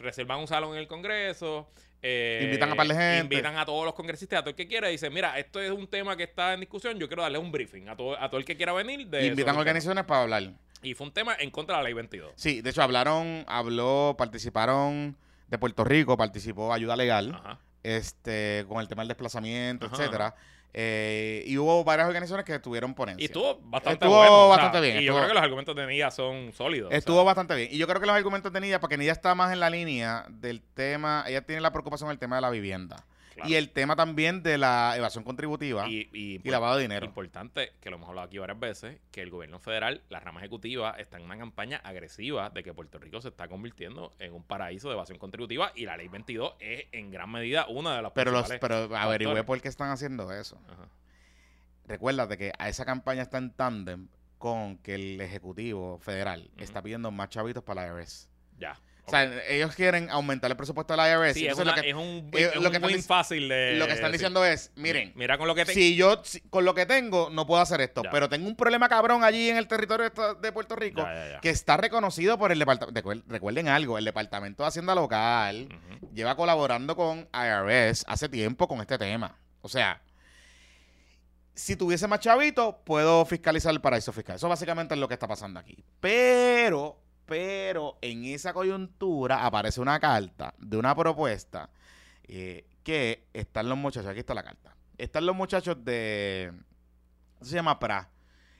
reservan 0.00 0.38
un 0.40 0.46
salón 0.48 0.72
en 0.74 0.78
el 0.80 0.86
Congreso. 0.88 1.70
eh, 2.02 2.40
Invitan 2.44 2.72
a 2.72 2.74
par 2.76 2.86
de 2.88 2.94
gente. 2.94 3.34
Invitan 3.34 3.56
a 3.56 3.64
todos 3.64 3.84
los 3.84 3.94
congresistas, 3.94 4.38
a 4.40 4.42
todo 4.42 4.50
el 4.50 4.56
que 4.56 4.66
quiera, 4.68 4.88
y 4.88 4.92
dicen, 4.92 5.12
mira, 5.12 5.38
esto 5.38 5.60
es 5.60 5.70
un 5.70 5.86
tema 5.86 6.16
que 6.16 6.24
está 6.24 6.54
en 6.54 6.60
discusión, 6.60 6.98
yo 6.98 7.06
quiero 7.08 7.22
darle 7.22 7.38
un 7.38 7.50
briefing 7.50 7.88
a 7.88 7.96
todo, 7.96 8.16
a 8.20 8.28
todo 8.28 8.38
el 8.38 8.44
que 8.44 8.56
quiera 8.56 8.72
venir. 8.72 9.06
De 9.06 9.26
Invitan 9.26 9.30
sobre 9.30 9.30
el 9.30 9.44
tema". 9.46 9.58
organizaciones 9.60 10.04
para 10.04 10.22
hablar. 10.22 10.52
Y 10.82 10.94
fue 10.94 11.06
un 11.08 11.12
tema 11.12 11.34
en 11.38 11.50
contra 11.50 11.76
de 11.76 11.82
la 11.82 11.84
ley 11.88 11.94
22. 11.94 12.32
Sí, 12.36 12.60
de 12.60 12.70
hecho 12.70 12.82
hablaron, 12.82 13.44
habló, 13.48 14.14
participaron 14.18 15.16
de 15.48 15.58
Puerto 15.58 15.82
Rico, 15.84 16.16
participó 16.16 16.72
Ayuda 16.72 16.94
Legal, 16.96 17.32
Ajá. 17.34 17.58
Este, 17.96 18.64
con 18.68 18.80
el 18.80 18.88
tema 18.88 19.02
del 19.02 19.08
desplazamiento, 19.08 19.86
Ajá, 19.86 19.96
etcétera. 19.96 20.34
Eh, 20.74 21.44
y 21.46 21.56
hubo 21.56 21.82
varias 21.82 22.06
organizaciones 22.08 22.44
que 22.44 22.58
tuvieron 22.58 22.94
ponencia. 22.94 23.22
Y 23.22 23.26
estuvo 23.26 23.58
bastante 23.62 24.04
Estuvo 24.04 24.18
bueno. 24.18 24.48
o 24.48 24.54
sea, 24.54 24.64
bastante 24.64 24.80
bien, 24.80 25.02
Y 25.02 25.04
yo 25.06 25.14
creo 25.14 25.28
que 25.28 25.34
los 25.34 25.42
argumentos 25.42 25.74
de 25.74 25.86
Nidia 25.86 26.10
son 26.10 26.52
sólidos. 26.52 26.88
o 26.88 26.90
sea, 26.90 26.98
Estuvo 26.98 27.24
bastante 27.24 27.54
bien. 27.54 27.68
Y 27.72 27.78
yo 27.78 27.86
creo 27.86 28.00
que 28.00 28.06
los 28.06 28.14
argumentos 28.14 28.52
de 28.52 28.60
Nidia, 28.60 28.78
porque 28.78 28.98
Nidia 28.98 29.12
está 29.12 29.34
más 29.34 29.52
en 29.52 29.60
la 29.60 29.70
línea 29.70 30.26
del 30.28 30.60
tema, 30.60 31.24
ella 31.26 31.42
tiene 31.42 31.62
la 31.62 31.72
preocupación 31.72 32.10
del 32.10 32.18
tema 32.18 32.36
de 32.36 32.42
la 32.42 32.50
vivienda. 32.50 33.04
Claro. 33.38 33.50
Y 33.50 33.54
el 33.56 33.70
tema 33.70 33.96
también 33.96 34.42
de 34.42 34.58
la 34.58 34.94
evasión 34.96 35.24
contributiva 35.24 35.88
y, 35.88 36.08
y, 36.12 36.40
y, 36.42 36.50
lavado 36.50 36.76
de 36.76 36.82
dinero. 36.82 37.06
Importante, 37.06 37.72
que 37.80 37.90
lo 37.90 37.96
hemos 37.96 38.08
hablado 38.08 38.26
aquí 38.26 38.38
varias 38.38 38.60
veces, 38.60 39.00
que 39.10 39.22
el 39.22 39.30
gobierno 39.30 39.58
federal, 39.58 40.02
la 40.08 40.20
rama 40.20 40.40
ejecutiva, 40.40 40.90
está 40.98 41.16
en 41.16 41.24
una 41.24 41.38
campaña 41.38 41.78
agresiva 41.78 42.50
de 42.50 42.62
que 42.62 42.74
Puerto 42.74 42.98
Rico 42.98 43.20
se 43.20 43.28
está 43.28 43.48
convirtiendo 43.48 44.12
en 44.18 44.34
un 44.34 44.42
paraíso 44.42 44.88
de 44.88 44.94
evasión 44.94 45.18
contributiva 45.18 45.72
y 45.74 45.86
la 45.86 45.96
ley 45.96 46.08
22 46.08 46.56
es 46.60 46.86
en 46.92 47.10
gran 47.10 47.30
medida 47.30 47.66
una 47.68 47.96
de 47.96 48.02
las 48.02 48.12
Pero, 48.12 48.30
los, 48.32 48.48
pero 48.60 48.76
averigüé 48.96 49.32
factores. 49.32 49.44
por 49.44 49.60
qué 49.62 49.68
están 49.68 49.90
haciendo 49.90 50.32
eso. 50.32 50.60
Ajá. 50.68 50.88
Recuérdate 51.86 52.36
que 52.36 52.52
a 52.58 52.68
esa 52.68 52.84
campaña 52.84 53.22
está 53.22 53.38
en 53.38 53.50
tándem 53.50 54.08
con 54.36 54.78
que 54.78 54.94
el 54.94 55.20
Ejecutivo 55.20 55.98
Federal 55.98 56.50
está 56.58 56.82
pidiendo 56.82 57.10
más 57.10 57.30
chavitos 57.30 57.64
para 57.64 57.86
la 57.92 58.00
IRS. 58.00 58.28
Ya. 58.58 58.78
O 59.08 59.10
sea, 59.10 59.24
ellos 59.48 59.74
quieren 59.74 60.08
aumentar 60.10 60.50
el 60.50 60.56
presupuesto 60.56 60.92
de 60.92 60.96
la 60.98 61.08
IRS. 61.10 61.34
Sí, 61.34 61.46
es, 61.46 61.56
una- 61.58 61.74
lo 61.74 61.82
que, 61.82 61.88
es 61.90 61.94
un, 61.96 62.30
eh, 62.34 62.50
es 62.54 62.60
lo 62.62 62.70
que 62.70 62.78
win 62.78 63.02
fácil 63.02 63.48
de... 63.48 63.76
lo 63.76 63.86
que 63.86 63.94
están 63.94 64.10
sí. 64.10 64.12
diciendo 64.12 64.44
es, 64.44 64.70
miren, 64.76 65.12
Mira 65.16 65.38
con 65.38 65.48
lo 65.48 65.54
que 65.54 65.64
si 65.66 65.96
yo 65.96 66.20
si- 66.24 66.40
con 66.42 66.64
lo 66.64 66.74
que 66.74 66.86
tengo 66.86 67.30
no 67.30 67.46
puedo 67.46 67.60
hacer 67.62 67.80
esto, 67.80 68.02
Ya. 68.04 68.10
pero 68.10 68.28
tengo 68.28 68.46
un 68.46 68.54
problema 68.54 68.88
cabrón 68.88 69.24
allí 69.24 69.48
en 69.50 69.56
el 69.56 69.66
territorio 69.66 70.10
de, 70.40 70.52
Puerto 70.52 70.76
Rico 70.76 71.00
Ya, 71.02 71.14
ya, 71.14 71.30
ya. 71.32 71.40
que 71.40 71.50
está 71.50 71.76
reconocido 71.76 72.38
por 72.38 72.52
el 72.52 72.58
departamento. 72.58 73.22
Recuerden 73.26 73.68
algo, 73.68 73.98
el 73.98 74.04
Departamento 74.04 74.62
de 74.62 74.68
Hacienda 74.68 74.94
Local 74.94 75.68
lleva 76.14 76.36
colaborando 76.36 76.94
con 76.96 77.28
IRS 77.32 78.04
hace 78.06 78.28
tiempo 78.28 78.68
con 78.68 78.80
este 78.80 78.98
tema. 78.98 79.36
O 79.62 79.68
sea, 79.68 80.00
si 81.54 81.74
tuviese 81.76 82.06
más 82.06 82.20
chavitos, 82.20 82.76
puedo 82.84 83.24
fiscalizar 83.26 83.72
el 83.72 83.80
paraíso 83.80 84.12
fiscal. 84.12 84.36
Eso 84.36 84.48
básicamente 84.48 84.94
es 84.94 85.00
lo 85.00 85.08
que 85.08 85.14
está 85.14 85.26
pasando 85.26 85.58
aquí. 85.58 85.76
Pero, 86.00 87.00
pero 87.28 87.98
en 88.00 88.24
esa 88.24 88.52
coyuntura 88.54 89.44
aparece 89.44 89.80
una 89.80 90.00
carta 90.00 90.54
de 90.58 90.76
una 90.78 90.94
propuesta 90.96 91.68
eh, 92.26 92.66
que 92.82 93.28
están 93.34 93.68
los 93.68 93.76
muchachos, 93.78 94.08
aquí 94.10 94.20
está 94.20 94.34
la 94.34 94.42
carta. 94.42 94.74
Están 94.96 95.26
los 95.26 95.36
muchachos 95.36 95.84
de, 95.84 96.50
¿cómo 97.38 97.44
se 97.48 97.54
llama 97.54 97.78
PRA. 97.78 98.08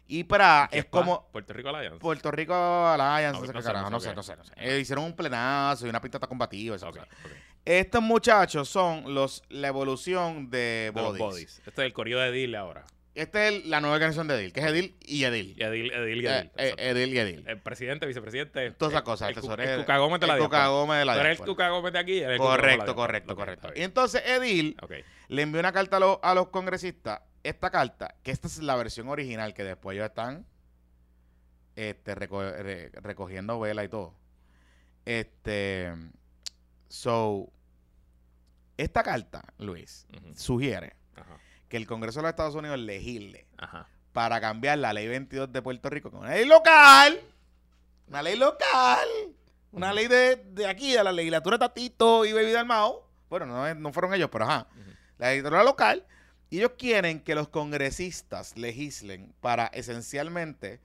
Y 0.07 0.25
PRA 0.25 0.69
¿Qué 0.71 0.79
es 0.81 0.85
como 0.87 1.29
Puerto 1.33 1.53
Rico 1.53 1.69
Alliance. 1.71 1.99
Puerto 1.99 2.31
Rico 2.31 2.55
Alliance, 2.55 3.41
no 3.41 3.47
sé 3.47 3.53
no 3.53 3.59
qué 3.59 3.63
sé, 3.63 3.67
carajo, 3.67 3.91
no 3.91 4.01
sé, 4.01 4.15
no 4.15 4.23
sé, 4.23 4.37
no 4.37 4.45
sé. 4.45 4.53
Ok. 4.53 4.59
Eh, 4.61 4.79
hicieron 4.81 5.05
un 5.05 5.15
plenazo 5.17 5.87
y 5.87 5.91
una 5.91 6.01
pintata 6.01 6.27
combativa. 6.27 6.77
esa 6.77 6.89
Ok, 6.89 6.97
cosa. 6.99 7.09
ok. 7.25 7.31
Estos 7.65 8.03
muchachos 8.03 8.69
son 8.69 9.15
los 9.15 9.43
la 9.51 9.69
evolución 9.69 10.49
de 10.51 10.93
De 10.95 11.03
los 11.03 11.19
bodies. 11.19 11.19
bodies. 11.21 11.59
Este 11.67 11.71
es 11.71 11.87
el 11.87 11.93
corrido 11.93 12.21
de 12.21 12.29
Edil 12.29 12.55
ahora. 12.55 12.85
Esta 13.19 13.49
es 13.49 13.67
la 13.67 13.81
nueva 13.81 13.97
organización 13.97 14.29
de 14.29 14.37
Edil, 14.37 14.53
que 14.53 14.61
es 14.61 14.67
Edil 14.67 14.97
y 15.01 15.25
Edil. 15.25 15.55
Y 15.59 15.63
Edil, 15.65 15.93
Edil 15.93 16.23
y 16.23 16.27
Eh, 16.27 16.39
Edil. 16.39 16.51
eh. 16.57 16.75
Edil 16.79 17.15
y 17.15 17.19
Edil. 17.19 17.45
el 17.49 17.61
presidente, 17.61 18.07
vicepresidente. 18.07 18.71
Todas 18.73 18.93
esas 18.95 19.03
cosas, 19.03 19.29
el, 19.31 19.35
tesorero. 19.35 19.73
el 19.73 19.81
Cuca 19.81 19.99
Gómez 19.99 20.21
de 20.21 20.27
la 20.29 20.33
el 20.35 20.39
diáspora. 20.39 20.63
Cuca 20.63 20.69
Gómez 20.69 20.99
de 21.01 21.05
la 21.05 21.13
eres 21.15 21.23
el 21.25 21.29
diáspora. 21.31 21.47
Cuca 21.53 21.69
Gómez 21.71 21.93
de 21.93 21.99
aquí. 21.99 22.19
el 22.21 22.39
Correcto, 22.39 22.95
correcto, 22.95 23.35
correcto. 23.37 23.69
Y 23.75 23.83
entonces 23.83 24.23
Edil 24.25 24.77
le 25.29 25.43
envió 25.43 25.59
una 25.61 25.73
carta 25.73 25.97
a, 25.97 26.01
los- 26.01 26.19
a 26.23 26.35
los 26.35 26.49
congresistas, 26.49 27.21
esta 27.43 27.71
carta, 27.71 28.15
que 28.23 28.31
esta 28.31 28.47
es 28.47 28.59
la 28.59 28.77
versión 28.77 29.09
original, 29.09 29.53
que 29.53 29.65
después 29.65 29.97
ellos 29.97 30.07
están 30.09 30.47
este, 31.77 32.15
reco- 32.17 32.57
re- 32.57 32.91
recogiendo 33.03 33.59
vela 33.59 33.83
y 33.85 33.89
todo. 33.89 34.15
Este, 35.05 35.93
so, 36.89 37.51
esta 38.77 39.03
carta, 39.03 39.43
Luis, 39.59 40.07
sugiere 40.35 40.95
Ajá. 41.17 41.37
Que 41.69 41.77
el 41.77 41.87
Congreso 41.87 42.19
de 42.21 42.23
los 42.25 42.31
Estados 42.31 42.55
Unidos 42.55 42.79
legisle 42.79 43.47
Ajá. 43.57 43.87
para 44.13 44.41
cambiar 44.41 44.79
la 44.79 44.93
ley 44.93 45.07
22 45.09 45.53
de 45.53 45.63
Puerto 45.63 45.91
Rico 45.91 46.11
con 46.11 46.21
una 46.21 46.31
ley 46.35 46.45
local, 46.47 47.21
una 48.09 48.23
ley 48.23 48.37
local, 48.37 49.09
una 49.73 49.93
ley 49.93 50.07
de, 50.09 50.37
de 50.37 50.67
aquí, 50.67 50.93
de 50.93 51.05
la 51.05 51.13
legislatura 51.13 51.57
de 51.57 51.61
Tatito 51.67 52.25
y 52.25 52.33
Baby 52.33 52.53
Dalmao. 52.53 53.07
Bueno, 53.29 53.47
no, 53.47 53.67
es- 53.67 53.77
no 53.77 53.93
fueron 53.93 54.15
ellos, 54.15 54.31
pero 54.33 54.45
ajá. 54.47 54.67
Ujú. 54.71 54.91
La 55.19 55.29
legislatura 55.31 55.63
local. 55.65 56.05
Y 56.51 56.59
ellos 56.59 56.73
quieren 56.79 57.21
que 57.21 57.35
los 57.35 57.49
congresistas 57.49 58.57
legislen 58.57 59.35
para 59.43 59.67
esencialmente 59.67 60.81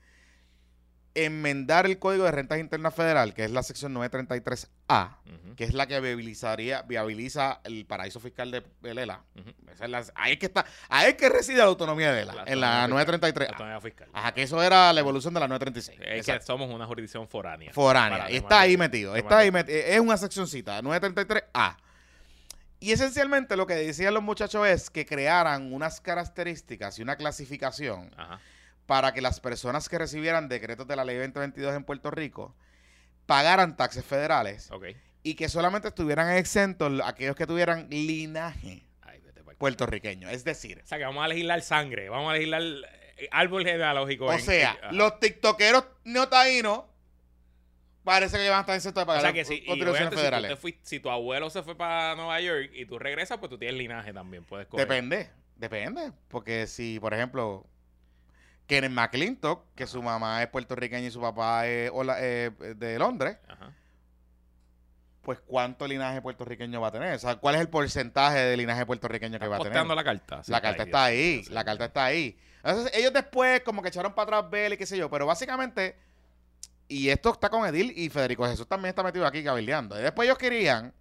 enmendar 1.15 1.85
el 1.85 1.99
Código 1.99 2.23
de 2.23 2.31
Rentas 2.31 2.59
Internas 2.59 2.95
Federal, 2.95 3.33
que 3.33 3.43
es 3.45 3.51
la 3.51 3.61
sección 3.63 3.93
933A, 3.93 5.17
Ujú. 5.25 5.55
que 5.55 5.63
es 5.63 5.73
la 5.73 5.85
que 5.87 5.99
viabilizaría, 5.99 6.81
viabiliza 6.83 7.59
el 7.63 7.85
paraíso 7.85 8.19
fiscal 8.19 8.49
de 8.51 8.63
de 8.81 8.93
Lela. 8.95 9.21
Esa 9.71 9.85
es 9.85 9.91
la- 9.91 10.03
ahí 10.15 10.33
es 10.33 10.39
que 10.39 10.47
está, 10.47 10.65
ahí 10.89 11.09
es 11.11 11.15
que 11.15 11.29
reside 11.29 11.57
la 11.59 11.65
autonomía 11.65 12.11
de 12.11 12.21
Lela, 12.25 12.33
La 12.33 12.43
en 12.51 12.59
la 12.59 12.67
autonomía 12.83 12.87
933. 13.05 13.49
La 13.49 13.53
autonomía 13.55 13.81
fiscal. 13.81 14.09
Ajá, 14.13 14.31
que 14.33 14.43
eso 14.43 14.61
era 14.63 14.91
la 14.91 14.99
evolución 14.99 15.33
de 15.33 15.39
la 15.39 15.47
936. 15.47 15.99
Es 15.99 16.05
que 16.07 16.17
Exacto. 16.17 16.45
somos 16.47 16.69
una 16.73 16.85
jurisdicción 16.87 17.27
foránea. 17.27 17.71
Foránea. 17.73 18.31
Y 18.31 18.37
está 18.37 18.61
ahí 18.61 18.75
metido. 18.77 19.15
Está 19.15 19.39
ahí 19.39 19.51
metido. 19.51 19.77
Es 19.77 19.99
una 19.99 20.17
seccioncita, 20.17 20.81
933A. 20.81 21.77
Y 22.79 22.91
esencialmente 22.91 23.55
lo 23.55 23.65
que 23.65 23.75
decían 23.75 24.13
los 24.13 24.23
muchachos 24.23 24.67
es 24.67 24.89
que 24.89 25.05
crearan 25.05 25.71
unas 25.71 26.01
características 26.01 26.99
y 26.99 27.01
una 27.01 27.15
clasificación 27.15 28.11
Ajá. 28.17 28.39
Para 28.85 29.13
que 29.13 29.21
las 29.21 29.39
personas 29.39 29.87
que 29.89 29.97
recibieran 29.97 30.49
decretos 30.49 30.87
de 30.87 30.95
la 30.95 31.05
ley 31.05 31.15
2022 31.17 31.73
en 31.75 31.83
Puerto 31.83 32.11
Rico 32.11 32.55
pagaran 33.25 33.77
taxes 33.77 34.03
federales 34.05 34.69
y 35.23 35.35
que 35.35 35.47
solamente 35.49 35.87
estuvieran 35.87 36.29
exentos 36.35 36.91
aquellos 37.05 37.35
que 37.35 37.47
tuvieran 37.47 37.87
linaje 37.89 38.85
Ay, 39.01 39.21
puertorriqueño. 39.57 40.29
Es 40.29 40.43
decir, 40.43 40.81
O 40.83 40.87
sea, 40.87 40.97
que 40.97 41.05
vamos 41.05 41.23
a 41.23 41.27
legislar 41.29 41.61
sangre. 41.61 42.09
Vamos 42.09 42.29
a 42.31 42.33
legislar 42.33 42.61
eh, 43.17 43.29
árbol 43.31 43.63
genealógico. 43.63 44.25
o 44.25 44.33
en- 44.33 44.41
sea, 44.41 44.77
en- 44.89 44.97
los 44.97 45.17
tiktokeros 45.21 45.85
neotaínos 46.03 46.83
parece 48.03 48.37
que 48.37 48.49
van 48.49 48.57
a 48.57 48.61
estar 48.61 48.75
exentos 48.75 48.99
de 48.99 49.03
O 49.03 49.07
pagar 49.07 49.21
sea 49.21 49.33
que 49.33 49.45
si, 49.45 49.63
contribuciones 49.65 50.09
si, 50.13 50.17
federales. 50.19 50.59
fuiste- 50.59 50.81
si 50.83 50.99
tu 50.99 51.09
abuelo 51.09 51.49
se 51.49 51.63
fue 51.63 51.75
para 51.77 52.15
Nueva 52.15 52.39
York 52.41 52.71
y 52.73 52.85
tú 52.85 52.99
regresas, 52.99 53.37
pues 53.37 53.49
tú 53.49 53.57
tienes 53.57 53.77
linaje 53.77 54.11
también. 54.13 54.43
Puedes 54.43 54.67
coger. 54.67 54.85
Depende, 54.85 55.29
depende. 55.55 56.11
Porque 56.27 56.67
si, 56.67 56.99
por 56.99 57.13
ejemplo, 57.13 57.65
Kenneth 58.67 58.91
McClintock, 58.91 59.65
que 59.75 59.85
su 59.87 60.01
mamá 60.01 60.41
es 60.41 60.47
puertorriqueña 60.49 61.07
y 61.07 61.11
su 61.11 61.19
papá 61.21 61.67
es 61.67 61.91
hola- 61.93 62.17
eh, 62.19 62.51
de 62.77 62.97
Londres, 62.97 63.37
Ajá. 63.47 63.73
pues 65.21 65.39
¿cuánto 65.45 65.87
linaje 65.87 66.21
puertorriqueño 66.21 66.79
va 66.81 66.87
a 66.87 66.91
tener? 66.91 67.13
O 67.13 67.19
sea, 67.19 67.35
¿cuál 67.35 67.55
es 67.55 67.61
el 67.61 67.69
porcentaje 67.69 68.39
de 68.39 68.57
linaje 68.57 68.85
puertorriqueño 68.85 69.39
que 69.39 69.47
va 69.47 69.55
a 69.55 69.59
tener? 69.59 69.73
La 69.95 70.03
carta. 70.03 70.43
Sí, 70.43 70.51
la 70.51 70.61
carta 70.61 70.83
está 70.83 71.03
ahí, 71.05 71.43
la 71.49 71.63
carta 71.63 71.85
está 71.85 72.05
ahí. 72.05 72.37
Entonces, 72.63 72.91
ellos 72.95 73.11
después 73.13 73.61
como 73.61 73.81
que 73.81 73.89
echaron 73.89 74.13
para 74.13 74.37
atrás 74.37 74.51
Bell 74.51 74.73
y 74.73 74.77
qué 74.77 74.85
sé 74.85 74.97
yo, 74.97 75.09
pero 75.09 75.25
básicamente, 75.25 75.97
y 76.87 77.09
esto 77.09 77.31
está 77.33 77.49
con 77.49 77.65
Edil 77.65 77.93
y 77.97 78.09
Federico 78.09 78.45
Jesús 78.47 78.67
también 78.67 78.89
está 78.89 79.03
metido 79.03 79.25
aquí 79.27 79.43
cabildeando. 79.43 79.99
Y 79.99 80.03
después 80.03 80.25
ellos 80.27 80.37
querían 80.37 80.93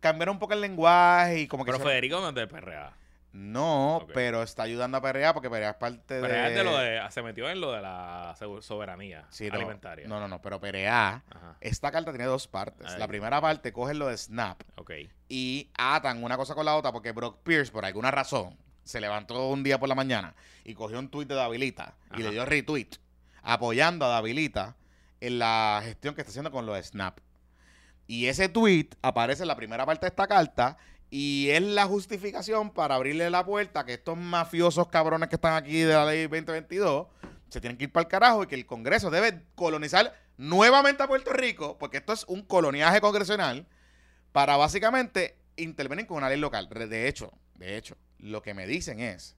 cambiar 0.00 0.28
un 0.30 0.38
poco 0.38 0.52
el 0.54 0.60
lenguaje 0.60 1.40
y 1.40 1.46
como 1.48 1.64
que... 1.64 1.70
Pero 1.72 1.82
se- 1.84 1.88
Federico 1.90 2.20
no 2.20 2.28
es 2.30 2.34
de 2.34 2.46
PRA. 2.46 2.94
No, 3.32 4.06
pero 4.12 4.42
está 4.42 4.64
ayudando 4.64 4.98
a 4.98 5.00
Perea 5.00 5.32
porque 5.32 5.48
Perea 5.48 5.70
es 5.70 5.76
parte 5.76 6.20
de... 6.20 6.48
es 6.48 6.54
de 6.54 6.64
lo 6.64 6.76
de, 6.76 7.00
se 7.10 7.22
metió 7.22 7.48
en 7.48 7.60
lo 7.60 7.72
de 7.72 7.80
la 7.80 8.36
soberanía 8.60 9.26
Sí, 9.30 9.48
alimentaria. 9.50 10.06
No, 10.06 10.20
no, 10.20 10.28
no, 10.28 10.42
pero 10.42 10.60
Perea... 10.60 11.22
Ajá. 11.30 11.56
Esta 11.60 11.90
carta 11.90 12.10
tiene 12.12 12.26
dos 12.26 12.46
partes. 12.46 12.98
La 12.98 13.08
primera 13.08 13.40
parte 13.40 13.72
coge 13.72 13.94
lo 13.94 14.08
de 14.08 14.16
Snap 14.18 14.60
Ok. 14.76 14.90
y 15.28 15.70
atan 15.78 16.22
una 16.22 16.36
cosa 16.36 16.54
con 16.54 16.66
la 16.66 16.76
otra 16.76 16.92
porque 16.92 17.12
Brock 17.12 17.38
Pierce, 17.42 17.72
por 17.72 17.84
alguna 17.86 18.10
razón, 18.10 18.58
se 18.84 19.00
levantó 19.00 19.48
un 19.48 19.62
día 19.62 19.78
por 19.78 19.88
la 19.88 19.94
mañana 19.94 20.34
y 20.64 20.74
cogió 20.74 20.98
un 20.98 21.08
tuit 21.08 21.28
de 21.28 21.34
Davilita 21.34 21.94
y 22.16 22.22
le 22.22 22.30
dio 22.32 22.44
retweet 22.44 22.90
apoyando 23.42 24.04
a 24.04 24.08
Davilita 24.08 24.76
en 25.20 25.38
la 25.38 25.80
gestión 25.84 26.14
que 26.14 26.20
está 26.20 26.30
haciendo 26.30 26.50
con 26.50 26.66
lo 26.66 26.74
de 26.74 26.82
Snap. 26.82 27.18
Y 28.06 28.26
ese 28.26 28.48
tweet 28.48 28.90
aparece 29.00 29.42
en 29.42 29.48
la 29.48 29.56
primera 29.56 29.86
parte 29.86 30.04
de 30.04 30.08
esta 30.08 30.26
carta 30.26 30.76
y 31.14 31.50
es 31.50 31.60
la 31.60 31.84
justificación 31.84 32.70
para 32.70 32.94
abrirle 32.94 33.28
la 33.28 33.44
puerta 33.44 33.84
que 33.84 33.92
estos 33.92 34.16
mafiosos 34.16 34.88
cabrones 34.88 35.28
que 35.28 35.34
están 35.34 35.52
aquí 35.52 35.82
de 35.82 35.92
la 35.92 36.06
ley 36.06 36.22
2022 36.22 37.06
se 37.50 37.60
tienen 37.60 37.76
que 37.76 37.84
ir 37.84 37.92
para 37.92 38.04
el 38.04 38.08
carajo 38.08 38.42
y 38.42 38.46
que 38.46 38.54
el 38.54 38.64
Congreso 38.64 39.10
debe 39.10 39.42
colonizar 39.54 40.18
nuevamente 40.38 41.02
a 41.02 41.08
Puerto 41.08 41.34
Rico, 41.34 41.76
porque 41.76 41.98
esto 41.98 42.14
es 42.14 42.24
un 42.28 42.40
coloniaje 42.40 43.02
congresional, 43.02 43.66
para 44.32 44.56
básicamente 44.56 45.36
intervenir 45.56 46.06
con 46.06 46.16
una 46.16 46.30
ley 46.30 46.38
local. 46.38 46.66
De 46.70 47.06
hecho, 47.06 47.30
de 47.56 47.76
hecho, 47.76 47.98
lo 48.18 48.40
que 48.40 48.54
me 48.54 48.66
dicen 48.66 49.00
es 49.00 49.36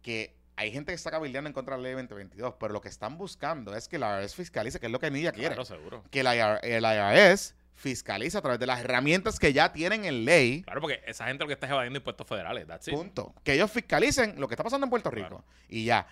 que 0.00 0.36
hay 0.54 0.70
gente 0.70 0.92
que 0.92 0.96
está 0.96 1.10
cabildeando 1.10 1.48
en 1.48 1.54
contra 1.54 1.74
de 1.74 1.82
la 1.82 1.88
ley 1.88 1.94
2022, 1.94 2.54
pero 2.60 2.72
lo 2.72 2.80
que 2.80 2.88
están 2.88 3.18
buscando 3.18 3.74
es 3.74 3.88
que 3.88 3.98
la 3.98 4.22
IRS 4.22 4.36
fiscalice, 4.36 4.78
que 4.78 4.86
es 4.86 4.92
lo 4.92 5.00
que 5.00 5.10
Nidia 5.10 5.32
quiere. 5.32 5.56
Claro, 5.56 5.64
seguro. 5.64 6.04
Que 6.12 6.22
la 6.22 6.58
el 6.58 6.84
IRS 6.84 7.56
fiscalice 7.74 8.38
a 8.38 8.40
través 8.42 8.58
de 8.60 8.66
las 8.66 8.80
herramientas 8.80 9.38
que 9.38 9.52
ya 9.52 9.72
tienen 9.72 10.04
en 10.04 10.24
ley. 10.24 10.62
Claro, 10.62 10.80
porque 10.80 11.02
esa 11.06 11.26
gente 11.26 11.42
lo 11.44 11.48
que 11.48 11.54
está 11.54 11.66
es 11.66 11.72
evadiendo 11.72 11.98
impuestos 11.98 12.26
federales. 12.26 12.66
That's 12.66 12.88
it. 12.88 12.94
Punto. 12.94 13.34
Que 13.42 13.54
ellos 13.54 13.70
fiscalicen 13.70 14.40
lo 14.40 14.48
que 14.48 14.54
está 14.54 14.62
pasando 14.64 14.84
en 14.86 14.90
Puerto 14.90 15.10
Rico. 15.10 15.28
Claro. 15.28 15.44
Y 15.68 15.84
ya. 15.84 16.06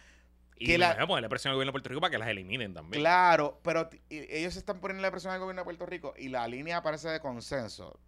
Y 0.57 0.67
que 0.67 0.79
la- 0.79 1.07
ponerle 1.07 1.29
presión 1.29 1.51
al 1.51 1.57
gobierno 1.57 1.71
de 1.71 1.73
Puerto 1.73 1.89
Rico 1.89 2.01
para 2.01 2.11
que 2.11 2.19
las 2.19 2.29
eliminen 2.29 2.75
también. 2.75 3.01
Claro, 3.01 3.61
pero 3.65 3.89
ellos 4.11 4.57
están 4.57 4.81
poniendo 4.81 5.03
la 5.03 5.11
presión 5.11 5.33
al 5.33 5.41
gobierno 5.41 5.63
de 5.63 5.65
Puerto 5.65 5.87
Rico 5.87 6.15
y 6.17 6.29
la 6.29 6.47
línea 6.47 6.83
parece 6.83 7.09
de 7.09 7.21
consenso 7.21 7.99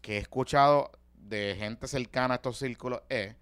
que 0.00 0.16
he 0.16 0.18
escuchado 0.18 0.90
de 1.14 1.56
gente 1.58 1.88
cercana 1.88 2.34
a 2.34 2.36
estos 2.36 2.58
círculos 2.58 3.00
es 3.08 3.34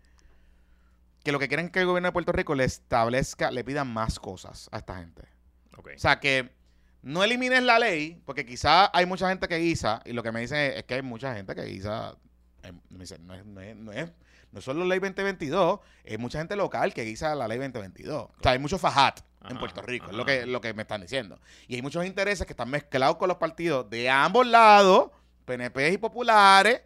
que 1.25 1.33
lo 1.33 1.39
que 1.39 1.49
quieren 1.49 1.67
es 1.67 1.73
que 1.73 1.81
el 1.81 1.87
gobierno 1.87 2.09
de 2.09 2.13
Puerto 2.13 2.33
Rico 2.33 2.55
le 2.55 2.65
establezca, 2.65 3.51
le 3.51 3.65
pida 3.65 3.85
más 3.85 4.19
cosas 4.19 4.69
a 4.73 4.79
esta 4.79 4.97
gente. 4.99 5.23
Ok. 5.77 5.91
O 5.97 5.99
sea, 5.99 6.19
que 6.21 6.51
no 7.03 7.25
elimines 7.25 7.63
la 7.63 7.79
ley, 7.79 8.21
porque 8.25 8.47
quizá 8.47 8.91
hay 8.97 9.07
mucha 9.07 9.29
gente 9.29 9.49
que 9.49 9.59
guisa, 9.59 10.01
y 10.05 10.13
lo 10.13 10.23
que 10.23 10.33
me 10.33 10.41
dicen 10.41 10.59
es, 10.59 10.77
es 10.77 10.85
que 10.85 10.95
hay 10.95 11.03
mucha 11.03 11.35
gente 11.35 11.55
que 11.55 11.65
guisa, 11.65 12.17
eh, 12.63 12.73
me 12.91 13.01
dicen, 13.01 13.27
no 13.27 13.35
es, 13.35 13.45
no 13.45 13.61
es, 13.61 13.77
no 13.77 13.93
es, 13.93 14.11
no 14.53 14.61
solo 14.61 14.85
ley 14.85 15.01
2022, 15.01 15.81
es 16.05 16.19
mucha 16.19 16.39
gente 16.39 16.55
local 16.57 16.95
que 16.95 17.03
guisa 17.05 17.35
la 17.35 17.49
ley 17.49 17.59
2022. 17.59 18.23
O 18.23 18.35
sea, 18.43 18.53
hay 18.53 18.59
mucho 18.59 18.79
fajat 18.79 19.21
en 19.49 19.59
Puerto 19.59 19.83
Rico, 19.83 20.11
es 20.11 20.17
lo 20.17 20.25
que, 20.25 20.47
lo 20.47 20.61
que 20.61 20.75
me 20.75 20.83
están 20.83 21.01
diciendo. 21.01 21.41
Y 21.67 21.75
hay 21.75 21.83
muchos 21.83 22.05
intereses 22.07 22.47
que 22.47 22.53
están 22.53 22.71
mezclados 22.71 23.17
con 23.17 23.29
los 23.29 23.39
partidos 23.39 23.89
de 23.91 24.09
ambos 24.09 24.47
lados, 24.47 25.11
PNP 25.45 25.93
y 25.93 25.99
populares, 25.99 26.83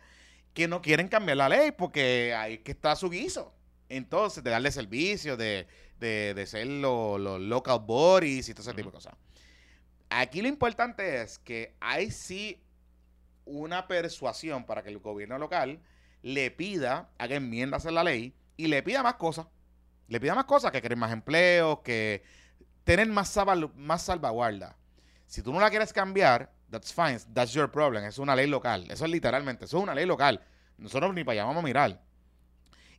que 0.54 0.66
no 0.66 0.80
quieren 0.80 1.08
cambiar 1.08 1.36
la 1.36 1.48
ley 1.48 1.72
porque 1.72 2.34
ahí 2.34 2.58
que 2.58 2.72
está 2.72 2.96
su 2.96 3.10
guiso. 3.10 3.52
Entonces, 3.88 4.42
de 4.42 4.50
darle 4.50 4.72
servicio, 4.72 5.36
de, 5.36 5.66
de, 6.00 6.32
de 6.34 6.46
ser 6.46 6.66
los 6.66 7.20
los 7.20 7.40
local 7.40 7.80
bodies 7.80 8.48
y 8.48 8.54
todo 8.54 8.62
ese 8.62 8.74
tipo 8.74 8.88
de 8.88 8.94
cosas. 8.94 9.14
Aquí 10.10 10.42
lo 10.42 10.48
importante 10.48 11.22
es 11.22 11.38
que 11.38 11.74
hay 11.80 12.10
sí 12.10 12.62
una 13.44 13.86
persuasión 13.86 14.64
para 14.64 14.82
que 14.82 14.90
el 14.90 14.98
gobierno 14.98 15.38
local 15.38 15.80
le 16.22 16.50
pida, 16.50 17.10
haga 17.18 17.36
enmiendas 17.36 17.86
en 17.86 17.94
la 17.94 18.04
ley 18.04 18.34
y 18.56 18.66
le 18.66 18.82
pida 18.82 19.02
más 19.02 19.14
cosas. 19.14 19.46
Le 20.08 20.20
pida 20.20 20.34
más 20.34 20.44
cosas, 20.44 20.70
que 20.70 20.80
quieren 20.80 20.98
más 20.98 21.12
empleos, 21.12 21.80
que 21.80 22.22
tener 22.84 23.08
más, 23.08 23.36
más 23.74 24.02
salvaguarda. 24.02 24.76
Si 25.26 25.42
tú 25.42 25.52
no 25.52 25.60
la 25.60 25.70
quieres 25.70 25.92
cambiar, 25.92 26.52
that's 26.70 26.92
fine, 26.92 27.18
that's 27.34 27.52
your 27.52 27.70
problem. 27.70 28.04
Es 28.04 28.18
una 28.18 28.36
ley 28.36 28.46
local. 28.46 28.88
Eso 28.90 29.04
es 29.04 29.10
literalmente, 29.10 29.64
eso 29.64 29.78
es 29.78 29.82
una 29.82 29.94
ley 29.94 30.06
local. 30.06 30.40
Nosotros 30.78 31.12
ni 31.14 31.24
para 31.24 31.40
allá 31.40 31.44
vamos 31.44 31.62
a 31.62 31.66
mirar. 31.66 32.00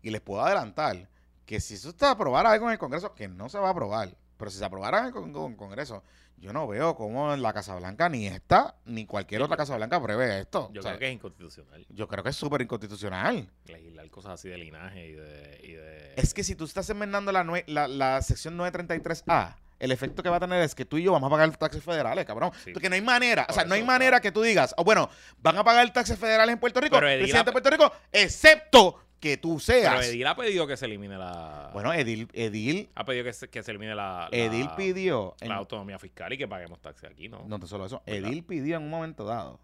Y 0.02 0.10
les 0.10 0.22
puedo 0.22 0.42
adelantar 0.42 1.10
que 1.46 1.60
si 1.62 1.76
eso 1.76 1.90
está 1.90 2.10
a 2.10 2.12
aprobar 2.12 2.46
algo 2.46 2.66
en 2.68 2.74
el 2.74 2.78
Congreso, 2.78 3.16
que 3.16 3.28
no 3.28 3.48
se 3.48 3.58
va 3.58 3.70
a 3.70 3.72
aprobar. 3.72 4.16
Pero 4.38 4.52
si 4.52 4.58
se 4.58 4.66
aprobara 4.66 5.00
en 5.00 5.06
el 5.08 5.12
con- 5.12 5.34
con 5.34 5.56
Congreso, 5.56 6.04
yo 6.38 6.54
no 6.54 6.68
veo 6.68 6.96
cómo 6.96 7.34
en 7.34 7.42
la 7.42 7.52
Casa 7.52 7.76
Blanca 7.76 8.08
ni 8.10 8.28
esta 8.28 8.76
ni 8.86 9.06
cualquier 9.08 9.42
otra 9.42 9.58
Casa 9.58 9.76
Blanca 9.76 9.96
apruebe 9.96 10.40
esto. 10.42 10.70
Yo 10.72 10.80
O 10.80 10.84
sea, 10.84 10.92
creo 10.92 11.00
que 11.00 11.08
es 11.08 11.14
inconstitucional 11.14 11.86
yo 11.90 12.08
creo 12.08 12.24
que 12.24 12.30
es 12.30 12.36
súper 12.36 12.62
inconstitucional. 12.62 13.50
legislar 13.66 14.10
cosas 14.12 14.34
así 14.34 14.48
de 14.50 14.58
linaje 14.58 15.08
y 15.08 15.12
de... 15.14 15.60
y 15.64 15.72
de- 15.74 16.14
Es 16.16 16.34
que 16.34 16.44
si 16.44 16.56
tú 16.56 16.66
estás 16.66 16.88
enmendando 16.92 17.32
la, 17.32 17.44
nue- 17.44 17.64
la, 17.68 17.88
la 17.88 18.22
sección 18.22 18.56
933A, 18.58 19.56
el 19.80 19.92
efecto 19.92 20.22
que 20.24 20.30
va 20.30 20.38
a 20.38 20.40
tener 20.40 20.62
es 20.62 20.74
que 20.76 20.86
tú 20.86 20.98
y 20.98 21.04
yo 21.04 21.12
vamos 21.12 21.28
a 21.28 21.32
pagar 21.32 21.56
taxes 21.58 21.84
federales, 21.84 22.26
cabrón. 22.26 22.52
Sí. 22.64 22.72
Porque 22.72 22.90
no 22.90 22.96
hay 22.96 23.02
manera, 23.02 23.46
o 23.50 23.54
sea, 23.54 23.64
no 23.66 23.74
hay 23.76 23.84
manera 23.84 24.20
que 24.20 24.32
tú 24.32 24.42
digas, 24.42 24.74
o 24.78 24.84
bueno, 24.84 25.10
van 25.40 25.58
a 25.58 25.64
pagar 25.64 25.92
taxes 25.94 26.18
federales 26.18 26.54
en 26.54 26.60
Puerto 26.60 26.80
Rico, 26.82 26.98
presidente 27.00 27.46
de 27.46 27.52
Puerto 27.52 27.70
Rico, 27.70 27.92
excepto 28.12 29.00
que 29.20 29.38
tú 29.38 29.50
Pero 29.54 29.60
seas. 29.60 30.06
Edil 30.08 30.28
ha 30.28 30.36
pedido 30.36 30.68
que 30.68 30.78
se 30.78 30.86
elimine 30.86 31.18
la... 31.18 31.72
Bueno, 31.74 31.92
Edil, 31.94 32.28
Edil, 32.34 32.90
ha 32.96 33.04
pedido 33.04 33.24
que 33.24 33.34
se, 33.34 33.50
que 33.50 33.64
se 33.64 33.72
elimine 33.72 33.96
la... 33.96 34.28
la- 34.32 34.38
Edil 34.38 34.70
pidió, 34.78 35.36
en- 35.42 35.50
La 35.50 35.56
autonomía 35.56 35.98
fiscal 36.00 36.32
y 36.34 36.38
que 36.38 36.48
paguemos 36.48 36.80
taxes 36.82 37.10
aquí, 37.10 37.28
¿no? 37.28 37.44
no 37.48 37.60
te 37.60 37.66
solo 37.68 37.86
eso, 37.86 38.02
¿Verdad? 38.06 38.30
Edil 38.30 38.44
pidió 38.44 38.78
en 38.78 38.84
un 38.84 38.90
momento 38.90 39.26
dado, 39.26 39.60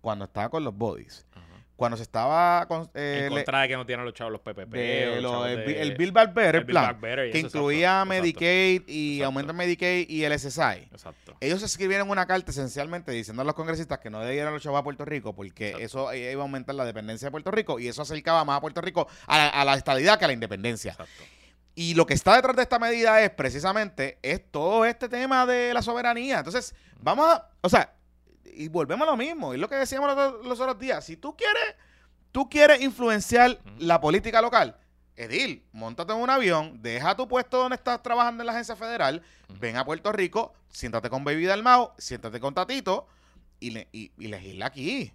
cuando 0.00 0.24
estaba 0.24 0.48
con 0.48 0.64
los 0.64 0.74
bodies, 0.74 1.26
Ajá. 1.32 1.45
Cuando 1.76 1.96
se 1.98 2.02
estaba 2.04 2.66
con, 2.66 2.90
eh, 2.94 3.24
en 3.26 3.28
contra 3.34 3.60
de 3.60 3.68
que 3.68 3.76
no 3.76 3.84
tienen 3.84 4.04
los 4.06 4.14
chavos 4.14 4.32
los 4.32 4.40
PPP. 4.40 4.70
de 4.76 5.06
los 5.16 5.22
lo- 5.22 5.30
chavos 5.30 5.48
el, 5.48 5.56
de- 5.58 5.64
bi- 5.66 5.74
el 5.74 5.94
Bill 5.96 6.10
Back 6.12 6.32
Better 6.34 6.56
el 6.56 6.66
plan, 6.66 6.98
que 7.00 7.38
incluía 7.38 7.88
exacto, 8.02 8.06
Medicaid 8.08 8.82
y 8.88 9.16
exacto. 9.16 9.26
aumento 9.26 9.52
Medicaid 9.54 10.08
y 10.08 10.24
el 10.24 10.32
SSI. 10.38 10.88
Exacto. 10.90 11.36
Ellos 11.40 11.62
escribieron 11.62 12.08
una 12.08 12.26
carta 12.26 12.50
esencialmente 12.50 13.12
diciendo 13.12 13.42
a 13.42 13.44
los 13.44 13.54
congresistas 13.54 13.98
que 13.98 14.08
no 14.08 14.20
debieran 14.20 14.52
los 14.54 14.62
chavos 14.62 14.80
a 14.80 14.82
Puerto 14.82 15.04
Rico 15.04 15.34
porque 15.34 15.68
Exacto. 15.68 15.84
eso 15.84 16.12
eh, 16.12 16.32
iba 16.32 16.40
a 16.40 16.44
aumentar 16.44 16.74
la 16.74 16.84
dependencia 16.86 17.26
de 17.26 17.30
Puerto 17.30 17.50
Rico 17.50 17.78
y 17.78 17.88
eso 17.88 18.00
acercaba 18.02 18.44
más 18.44 18.56
a 18.56 18.60
Puerto 18.62 18.80
Rico 18.80 19.06
a 19.26 19.36
la, 19.36 19.48
a 19.48 19.64
la 19.64 19.74
estabilidad 19.74 20.18
que 20.18 20.24
a 20.24 20.28
la 20.28 20.34
independencia. 20.34 20.92
Exacto. 20.92 21.24
Y 21.78 21.92
lo 21.92 22.06
que 22.06 22.14
está 22.14 22.34
detrás 22.36 22.56
de 22.56 22.62
esta 22.62 22.78
medida 22.78 23.20
es 23.20 23.28
precisamente 23.30 24.18
es 24.22 24.40
todo 24.50 24.86
este 24.86 25.10
tema 25.10 25.44
de 25.44 25.74
la 25.74 25.82
soberanía. 25.82 26.38
Entonces, 26.38 26.74
vamos 27.00 27.28
a, 27.28 27.50
o 27.60 27.68
sea, 27.68 27.92
y 28.54 28.68
volvemos 28.68 29.06
a 29.06 29.10
lo 29.10 29.16
mismo, 29.16 29.52
es 29.54 29.60
lo 29.60 29.68
que 29.68 29.76
decíamos 29.76 30.08
los, 30.14 30.18
otros- 30.18 30.46
los 30.46 30.60
otros 30.60 30.78
días. 30.78 31.04
Si 31.04 31.16
tú 31.16 31.36
quieres, 31.36 31.74
tú 32.32 32.48
quieres 32.48 32.80
influenciar 32.80 33.58
la 33.78 34.00
política 34.00 34.40
local, 34.42 34.76
Edil, 35.18 35.64
montate 35.72 36.12
en 36.12 36.18
un 36.18 36.28
avión, 36.28 36.82
deja 36.82 37.16
tu 37.16 37.26
puesto 37.26 37.56
donde 37.56 37.76
estás 37.76 38.02
trabajando 38.02 38.42
en 38.42 38.46
la 38.46 38.52
agencia 38.52 38.76
federal, 38.76 39.22
ven 39.58 39.76
a 39.78 39.84
Puerto 39.84 40.12
Rico, 40.12 40.52
siéntate 40.68 41.08
con 41.08 41.24
Baby 41.24 41.46
Dalmao, 41.46 41.94
siéntate 41.96 42.38
con 42.38 42.52
Tatito 42.54 43.06
y, 43.58 43.70
le- 43.70 43.88
y, 43.92 44.12
y 44.18 44.26
legisla 44.28 44.66
aquí. 44.66 45.12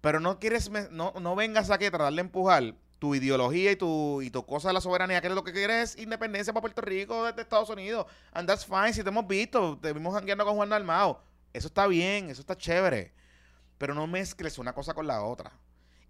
Pero 0.00 0.18
no 0.18 0.40
quieres, 0.40 0.68
no, 0.90 1.12
no 1.20 1.36
vengas 1.36 1.70
aquí 1.70 1.84
a 1.84 1.90
tratar 1.92 2.12
de 2.12 2.20
empujar 2.20 2.74
tu 2.98 3.14
ideología 3.14 3.70
y 3.70 3.76
tu, 3.76 4.22
y 4.22 4.30
tu 4.30 4.44
cosa 4.44 4.68
de 4.68 4.74
la 4.74 4.80
soberanía, 4.80 5.20
que 5.20 5.28
lo 5.28 5.44
que 5.44 5.52
quieres 5.52 5.94
es 5.96 6.02
independencia 6.02 6.52
para 6.52 6.62
Puerto 6.62 6.82
Rico 6.82 7.24
desde 7.24 7.42
Estados 7.42 7.70
Unidos. 7.70 8.06
And 8.32 8.48
that's 8.48 8.64
fine, 8.66 8.92
si 8.92 9.04
te 9.04 9.08
hemos 9.08 9.26
visto, 9.28 9.78
te 9.80 9.92
vimos 9.92 10.14
jangueando 10.14 10.44
con 10.44 10.56
Juan 10.56 10.68
Dalmao. 10.70 11.20
Eso 11.52 11.68
está 11.68 11.86
bien, 11.86 12.30
eso 12.30 12.40
está 12.40 12.56
chévere. 12.56 13.12
Pero 13.78 13.94
no 13.94 14.06
mezcles 14.06 14.58
una 14.58 14.74
cosa 14.74 14.94
con 14.94 15.06
la 15.06 15.22
otra. 15.22 15.52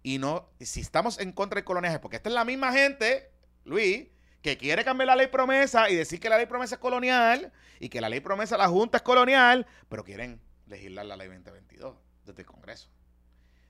Y 0.03 0.17
no, 0.19 0.49
si 0.59 0.81
estamos 0.81 1.19
en 1.19 1.31
contra 1.31 1.55
del 1.55 1.65
coloniaje, 1.65 1.99
porque 1.99 2.17
esta 2.17 2.29
es 2.29 2.35
la 2.35 2.45
misma 2.45 2.73
gente, 2.73 3.31
Luis, 3.63 4.07
que 4.41 4.57
quiere 4.57 4.83
cambiar 4.83 5.07
la 5.07 5.15
ley 5.15 5.27
promesa 5.27 5.89
y 5.89 5.95
decir 5.95 6.19
que 6.19 6.29
la 6.29 6.37
ley 6.37 6.45
promesa 6.45 6.75
es 6.75 6.81
colonial 6.81 7.53
y 7.79 7.87
que 7.87 8.01
la 8.01 8.09
ley 8.09 8.19
promesa 8.19 8.57
la 8.57 8.67
Junta 8.67 8.97
es 8.97 9.03
colonial, 9.03 9.65
pero 9.87 10.03
quieren 10.03 10.41
legislar 10.67 11.05
la 11.05 11.15
ley 11.15 11.29
2022 11.29 11.95
desde 12.25 12.41
el 12.41 12.45
Congreso. 12.45 12.89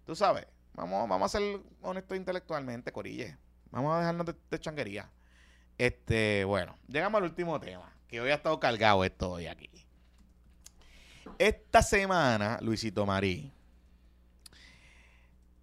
Tú 0.05 0.15
sabes, 0.15 0.47
vamos, 0.73 1.07
vamos 1.07 1.33
a 1.33 1.37
ser 1.37 1.61
honestos 1.81 2.17
intelectualmente, 2.17 2.91
Corille. 2.91 3.37
Vamos 3.69 3.95
a 3.95 3.99
dejarnos 3.99 4.25
de, 4.25 4.35
de 4.49 4.59
changuería. 4.59 5.11
Este, 5.77 6.43
bueno, 6.45 6.75
llegamos 6.87 7.19
al 7.19 7.25
último 7.25 7.59
tema, 7.59 7.95
que 8.07 8.19
hoy 8.19 8.31
ha 8.31 8.35
estado 8.35 8.59
cargado 8.59 9.03
esto 9.03 9.31
hoy 9.31 9.45
aquí. 9.45 9.69
Esta 11.37 11.81
semana, 11.81 12.59
Luisito 12.61 13.05
Marí, 13.05 13.53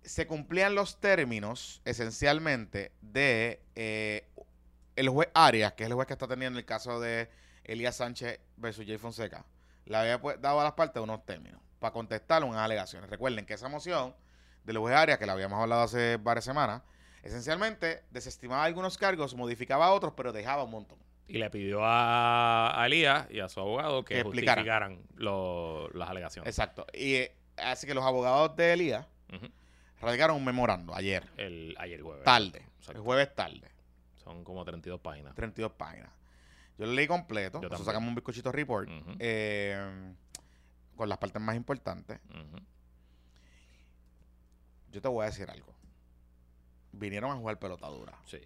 se 0.02 0.26
cumplían 0.26 0.74
los 0.74 0.98
términos, 1.00 1.80
esencialmente, 1.84 2.92
de 3.00 3.62
eh, 3.74 4.28
el 4.96 5.08
juez 5.08 5.28
Arias, 5.34 5.74
que 5.74 5.84
es 5.84 5.88
el 5.88 5.94
juez 5.94 6.06
que 6.06 6.14
está 6.14 6.26
teniendo 6.26 6.58
el 6.58 6.64
caso 6.64 7.00
de 7.00 7.30
Elías 7.64 7.96
Sánchez 7.96 8.40
versus 8.56 8.84
Jay 8.86 8.98
Fonseca. 8.98 9.44
Le 9.84 9.96
había 9.96 10.20
pues, 10.20 10.40
dado 10.40 10.60
a 10.60 10.64
las 10.64 10.72
partes 10.72 11.02
unos 11.02 11.24
términos 11.24 11.60
para 11.78 11.92
contestar 11.92 12.42
unas 12.44 12.60
alegaciones. 12.60 13.08
Recuerden 13.08 13.46
que 13.46 13.54
esa 13.54 13.68
moción 13.68 14.14
del 14.64 14.78
juez 14.78 14.94
Arias, 14.94 15.18
que 15.18 15.26
la 15.26 15.32
habíamos 15.32 15.60
hablado 15.60 15.82
hace 15.82 16.16
varias 16.16 16.44
semanas, 16.44 16.82
esencialmente 17.22 18.02
desestimaba 18.10 18.64
algunos 18.64 18.98
cargos, 18.98 19.34
modificaba 19.34 19.92
otros, 19.92 20.14
pero 20.16 20.32
dejaba 20.32 20.64
un 20.64 20.70
montón. 20.70 20.98
Y 21.32 21.38
le 21.38 21.48
pidió 21.50 21.84
a, 21.84 22.80
a 22.82 22.86
Elías 22.86 23.26
y 23.30 23.40
a 23.40 23.48
su 23.48 23.60
abogado 23.60 24.04
que, 24.04 24.16
Que 24.16 24.22
justificaran 24.24 25.00
lo- 25.14 25.88
las 25.90 26.10
alegaciones. 26.10 26.48
Exacto. 26.48 26.86
Y 26.92 27.14
eh, 27.14 27.36
así 27.56 27.86
que 27.86 27.94
los 27.94 28.04
abogados 28.04 28.56
de 28.56 28.72
Elías 28.72 29.06
radicaron 30.00 30.36
un 30.36 30.44
memorando 30.44 30.94
ayer, 30.94 31.28
el, 31.36 31.74
ayer 31.78 32.00
jueves. 32.02 32.24
tarde. 32.24 32.66
El 32.88 32.98
jueves 33.00 33.34
tarde. 33.34 33.70
Son 34.16 34.42
como 34.44 34.64
32 34.64 35.00
páginas. 35.00 35.34
32 35.34 35.72
páginas. 35.72 36.10
Yo 36.78 36.86
lo 36.86 36.92
leí 36.92 37.06
completo. 37.06 37.60
También. 37.60 37.84
sacamos 37.84 38.08
un 38.08 38.14
bizcochito 38.14 38.50
report. 38.50 38.88
Eh, 39.18 40.12
con 40.96 41.08
las 41.08 41.18
partes 41.18 41.40
más 41.40 41.54
importantes. 41.56 42.18
Yo 44.90 45.00
te 45.00 45.08
voy 45.08 45.22
a 45.22 45.26
decir 45.26 45.48
algo. 45.50 45.74
Vinieron 46.92 47.30
a 47.30 47.36
jugar 47.36 47.58
pelotadura. 47.58 48.18
Sí. 48.26 48.40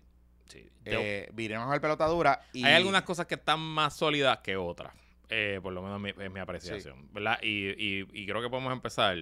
Sí. 0.62 0.70
Eh, 0.85 1.28
vinieron 1.32 1.62
a 1.62 1.64
jugar 1.66 1.81
pelotadura 1.81 2.40
y... 2.52 2.64
Hay 2.64 2.74
algunas 2.74 3.02
cosas 3.02 3.26
que 3.26 3.35
están 3.35 3.60
más 3.60 3.94
sólidas 3.97 4.39
que 4.39 4.56
otras. 4.56 4.93
eh, 5.31 5.59
por 5.62 5.72
lo 5.72 5.82
menos 5.82 6.01
mi- 6.01 6.10
es 6.10 6.31
mi 6.31 6.39
apreciación. 6.40 7.09
¿Verdad? 7.12 7.39
Y, 7.43 7.70
y- 7.70 8.06
y 8.12 8.26
creo 8.26 8.40
que 8.43 8.51
podemos 8.51 8.72
empezar 8.72 9.16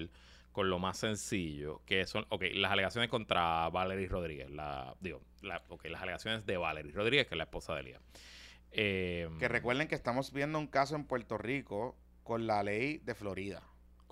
con 0.50 0.68
lo 0.68 0.78
más 0.78 0.98
sencillo, 0.98 1.80
que 1.86 2.04
son, 2.06 2.26
ok, 2.28 2.42
las 2.54 2.72
alegaciones 2.72 3.08
contra 3.08 3.68
Valerie 3.70 4.08
Rodríguez. 4.08 4.50
La, 4.50 4.94
digo, 5.00 5.22
la, 5.40 5.62
ok, 5.68 5.86
las 5.86 6.02
alegaciones 6.02 6.44
de 6.44 6.56
Valerie 6.58 6.92
Rodríguez, 6.92 7.26
que 7.26 7.34
es 7.34 7.38
la 7.38 7.44
esposa 7.44 7.74
de 7.74 7.80
Elías. 7.80 8.02
Eh, 8.72 9.28
Que 9.38 9.48
recuerden 9.48 9.88
que 9.88 9.94
estamos 9.94 10.32
viendo 10.32 10.58
un 10.58 10.66
caso 10.66 10.96
en 10.96 11.04
Puerto 11.04 11.38
Rico 11.38 11.96
con 12.22 12.46
la 12.46 12.62
ley 12.62 12.98
de 12.98 13.14
Florida. 13.14 13.62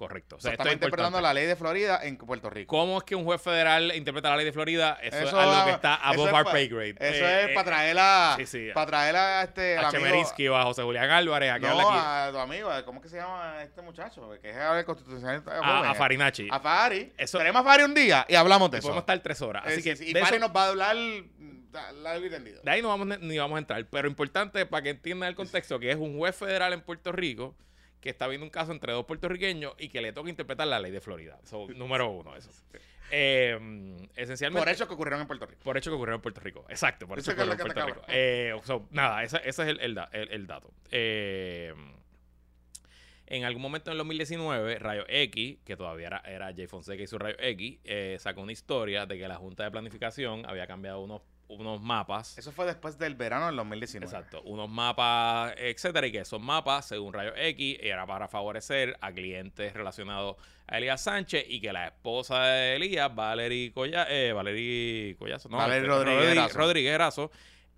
Correcto. 0.01 0.37
O 0.37 0.41
sea, 0.41 0.53
esto 0.53 0.67
es 0.67 0.73
interpretando 0.73 1.21
la 1.21 1.35
ley 1.35 1.45
de 1.45 1.57
Florida 1.57 2.01
en 2.03 2.17
Puerto 2.17 2.49
Rico. 2.49 2.75
¿Cómo 2.75 2.97
es 2.97 3.05
que 3.05 3.15
un 3.15 3.25
juez 3.25 3.43
federal 3.43 3.93
interpreta 3.95 4.31
la 4.31 4.37
ley 4.37 4.47
de 4.47 4.53
Florida? 4.53 4.97
Eso, 5.03 5.15
es 5.19 5.29
Eso 5.29 5.39
algo 5.39 5.53
va- 5.53 5.65
que 5.67 5.71
está 5.73 5.95
above 5.97 6.29
es 6.29 6.35
our 6.35 6.45
pa- 6.45 6.53
pay 6.53 6.69
grade. 6.69 6.95
Eso 6.99 7.25
Eh, 7.27 7.45
es 7.45 7.51
eh, 7.51 7.53
para 7.55 7.65
traer 7.67 7.97
a... 8.01 8.35
sí, 8.39 8.47
sí. 8.47 8.69
Para 8.73 8.87
traer 8.87 9.17
a 9.17 9.43
este... 9.43 9.77
a 9.77 9.91
Chemerinsky 9.91 10.49
o 10.49 10.57
a 10.57 10.63
José 10.65 10.83
Julián 10.83 11.11
Álvarez. 11.11 11.51
A, 11.53 11.59
No, 11.59 11.69
aquí. 11.81 11.99
a 12.01 12.29
tu 12.33 12.39
amigo. 12.39 12.71
¿Cómo 12.87 13.03
que 13.03 13.11
se 13.11 13.19
llama 13.19 13.63
este 13.63 13.83
muchacho? 13.83 14.31
Que 14.41 14.49
es 14.49 14.57
el 14.57 14.85
constitucionalista 14.87 15.59
a, 15.61 15.91
a 15.91 15.95
Farinacci. 15.95 16.49
A 16.51 16.59
Fari. 16.61 17.13
Eso- 17.19 17.37
Tenemos 17.37 17.61
a 17.61 17.65
Fari 17.65 17.83
un 17.83 17.93
día 17.93 18.25
y 18.27 18.37
hablamos 18.37 18.71
de 18.71 18.79
eso. 18.79 18.87
Podemos 18.89 19.03
estar 19.03 19.19
tres 19.21 19.43
horas. 19.43 19.65
Así 19.67 19.81
Eh, 19.81 19.83
que 19.97 20.05
y 20.05 20.13
Fari 20.15 20.37
eso- 20.37 20.39
nos 20.39 20.57
va 20.57 20.65
a 20.65 20.69
hablar 20.69 20.97
mm, 20.97 21.73
largo 22.03 22.25
y 22.25 22.31
tendido. 22.31 22.63
de 22.63 22.71
ahí 22.71 22.81
no 22.81 22.89
vamos, 22.89 23.19
ni 23.21 23.37
vamos 23.37 23.57
a 23.57 23.59
entrar. 23.59 23.85
Pero 23.91 24.09
importante 24.09 24.65
para 24.65 24.83
que 24.83 24.91
entiendan 24.91 25.29
el 25.29 25.35
contexto, 25.35 25.79
que 25.79 25.91
es 25.91 25.97
un 25.99 26.17
juez 26.17 26.35
federal 26.35 26.73
en 26.73 26.81
Puerto 26.81 27.13
Rico 27.13 27.55
que 28.01 28.11
está 28.11 28.27
viendo 28.29 28.45
un 28.45 28.51
caso 28.51 28.73
entre 28.73 28.93
dos 28.93 29.05
puertorriqueños 29.07 29.75
y 29.79 29.89
que 29.89 30.01
le 30.01 30.13
toca 30.13 30.31
interpretar 30.31 30.67
la 30.67 30.81
ley 30.81 30.91
de 30.91 31.01
Florida. 31.01 31.39
So, 31.45 31.69
número 31.69 32.09
uno, 32.11 32.35
eso. 32.37 32.51
Eh, 33.13 33.59
esencialmente. 34.17 34.61
Por 34.65 34.73
hechos 34.73 34.87
que 34.89 34.95
ocurrieron 34.95 35.21
en 35.21 35.27
Puerto 35.27 35.45
Rico. 35.47 35.61
Por 35.65 35.77
hecho 35.77 35.91
que 35.91 35.97
ocurrió 35.97 36.15
en 36.15 36.21
Puerto 36.21 36.41
Rico. 36.41 36.65
Exacto, 36.69 37.07
por 37.09 37.19
Eso 37.19 37.33
eso 37.33 37.37
que 37.37 37.43
ocurrió 37.43 37.67
en 37.67 37.73
Puerto 37.73 37.87
Rico. 37.95 38.03
Eh, 38.09 38.55
so, 38.65 38.87
nada, 38.91 39.23
ese, 39.25 39.37
ese 39.39 39.63
es 39.63 39.69
el, 39.69 39.81
el 39.81 39.95
da- 39.95 40.09
el- 40.13 40.31
el 40.33 40.47
dato. 40.47 40.71
Eh, 40.91 41.75
en 43.27 43.45
algún 43.45 43.63
momento 43.63 43.91
en 43.91 43.93
el 43.93 43.99
2019, 43.99 44.79
Rayo 44.81 45.05
X, 45.09 45.59
que 45.65 45.77
todavía 45.77 46.09
era, 46.09 46.19
era 46.27 46.47
Jay 46.55 46.67
Fonseca 46.67 47.03
y 47.03 47.07
su 47.07 47.17
Rayo 47.19 47.37
X, 47.39 47.79
eh, 47.85 48.17
sacó 48.19 48.41
una 48.43 48.53
historia 48.53 49.07
de 49.07 49.19
que 49.19 49.29
la 49.29 49.37
Junta 49.37 49.63
de 49.65 49.71
Planificación 49.71 50.45
había 50.47 50.67
cambiado 50.67 51.01
unos, 51.01 51.23
unos 51.51 51.81
mapas. 51.83 52.39
Eso 52.39 52.53
fue 52.53 52.67
después 52.67 52.99
del 52.99 53.15
verano 53.15 53.47
del 53.47 53.57
2019. 53.57 54.07
Exacto, 54.07 54.43
unos 54.43 54.69
mapas, 54.69 55.55
etcétera, 55.57 56.07
y 56.07 56.13
que 56.13 56.19
esos 56.21 56.41
mapas, 56.41 56.87
según 56.87 57.13
Rayo 57.13 57.33
X, 57.37 57.79
era 57.81 58.07
para 58.07 58.29
favorecer 58.29 58.97
a 59.01 59.13
clientes 59.13 59.73
relacionados 59.75 60.37
a 60.67 60.79
Elías 60.79 61.01
Sánchez 61.03 61.45
y 61.49 61.61
que 61.61 61.73
la 61.73 61.89
esposa 61.89 62.45
de 62.45 62.77
Elías, 62.77 63.13
Valerie, 63.15 63.73
Colla, 63.73 64.07
eh, 64.09 64.33
Valerie 64.33 65.17
Collazo, 65.19 65.49
no, 65.49 65.57
Valerie 65.57 65.89
este, 65.89 65.89
Rodríguez. 65.89 66.55
Rodríguez 66.55 66.95
Erazo, 66.95 67.31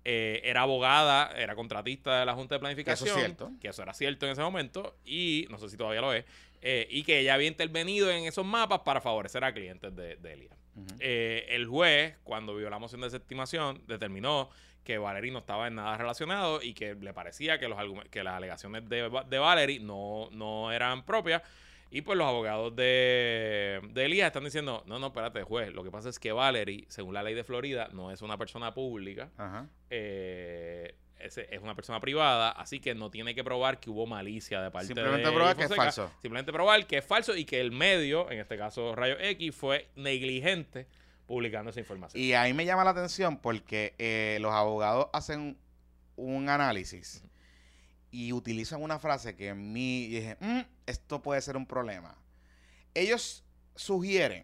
eh, 0.05 0.41
era 0.43 0.61
abogada, 0.61 1.31
era 1.35 1.55
contratista 1.55 2.19
de 2.19 2.25
la 2.25 2.35
Junta 2.35 2.55
de 2.55 2.59
Planificación. 2.59 3.07
eso 3.09 3.17
es 3.17 3.25
cierto. 3.25 3.51
Que 3.59 3.69
eso 3.69 3.81
era 3.81 3.93
cierto 3.93 4.25
en 4.25 4.33
ese 4.33 4.41
momento 4.41 4.95
y 5.05 5.47
no 5.49 5.57
sé 5.57 5.69
si 5.69 5.77
todavía 5.77 6.01
lo 6.01 6.13
es. 6.13 6.25
eh, 6.61 6.87
y 6.89 7.03
que 7.03 7.19
ella 7.19 7.33
había 7.33 7.47
intervenido 7.47 8.09
en 8.09 8.23
esos 8.25 8.45
mapas 8.45 8.79
para 8.81 9.01
favorecer 9.01 9.43
a 9.43 9.53
clientes 9.53 9.93
de, 9.95 10.15
de 10.15 10.33
Elías. 10.33 10.57
Eh, 10.99 11.45
el 11.49 11.67
juez, 11.67 12.17
cuando 12.23 12.55
vio 12.55 12.69
la 12.69 12.79
moción 12.79 13.01
de 13.01 13.07
desestimación, 13.07 13.83
determinó 13.87 14.49
que 14.83 14.97
Valerie 14.97 15.31
no 15.31 15.39
estaba 15.39 15.67
en 15.67 15.75
nada 15.75 15.97
relacionado 15.97 16.61
y 16.61 16.73
que 16.73 16.95
le 16.95 17.13
parecía 17.13 17.59
que, 17.59 17.67
los 17.67 17.77
que 18.09 18.23
las 18.23 18.33
alegaciones 18.35 18.87
de, 18.89 19.09
de 19.29 19.39
Valerie 19.39 19.79
no, 19.79 20.29
no 20.31 20.71
eran 20.71 21.05
propias. 21.05 21.41
Y 21.89 22.01
pues 22.01 22.17
los 22.17 22.27
abogados 22.27 22.75
de, 22.75 23.79
de 23.91 24.05
Elías 24.05 24.25
están 24.25 24.43
diciendo, 24.43 24.83
no, 24.87 24.97
no, 24.97 25.07
espérate, 25.07 25.43
juez, 25.43 25.71
lo 25.71 25.83
que 25.83 25.91
pasa 25.91 26.09
es 26.09 26.17
que 26.17 26.31
Valerie, 26.31 26.85
según 26.89 27.13
la 27.13 27.21
ley 27.21 27.35
de 27.35 27.43
Florida, 27.43 27.87
no 27.93 28.11
es 28.11 28.23
una 28.23 28.35
persona 28.35 28.73
pública. 28.73 29.29
Ajá. 29.37 29.67
Eh, 29.91 30.95
ese 31.25 31.47
es 31.53 31.61
una 31.61 31.75
persona 31.75 31.99
privada, 31.99 32.51
así 32.51 32.79
que 32.79 32.93
no 32.95 33.09
tiene 33.09 33.33
que 33.35 33.43
probar 33.43 33.79
que 33.79 33.89
hubo 33.89 34.05
malicia 34.05 34.61
de 34.61 34.71
parte 34.71 34.87
Simplemente 34.87 35.27
de 35.27 35.33
probar 35.33 35.55
que 35.55 35.63
es 35.63 35.75
falso. 35.75 36.11
Simplemente 36.21 36.51
probar 36.53 36.85
que 36.87 36.97
es 36.97 37.05
falso 37.05 37.35
y 37.35 37.45
que 37.45 37.59
el 37.61 37.71
medio, 37.71 38.29
en 38.31 38.39
este 38.39 38.57
caso 38.57 38.95
Rayo 38.95 39.17
X, 39.19 39.55
fue 39.55 39.89
negligente 39.95 40.87
publicando 41.25 41.71
esa 41.71 41.79
información. 41.79 42.21
Y 42.21 42.33
ahí 42.33 42.53
me 42.53 42.65
llama 42.65 42.83
la 42.83 42.91
atención 42.91 43.37
porque 43.37 43.95
eh, 43.97 44.37
los 44.41 44.51
abogados 44.53 45.07
hacen 45.13 45.57
un 46.15 46.49
análisis 46.49 47.23
y 48.11 48.33
utilizan 48.33 48.81
una 48.81 48.99
frase 48.99 49.35
que 49.35 49.47
en 49.47 49.73
mí 49.73 50.07
dije, 50.07 50.37
"Mm, 50.39 50.61
esto 50.85 51.21
puede 51.21 51.41
ser 51.41 51.57
un 51.57 51.65
problema. 51.65 52.15
Ellos 52.93 53.43
sugieren 53.75 54.43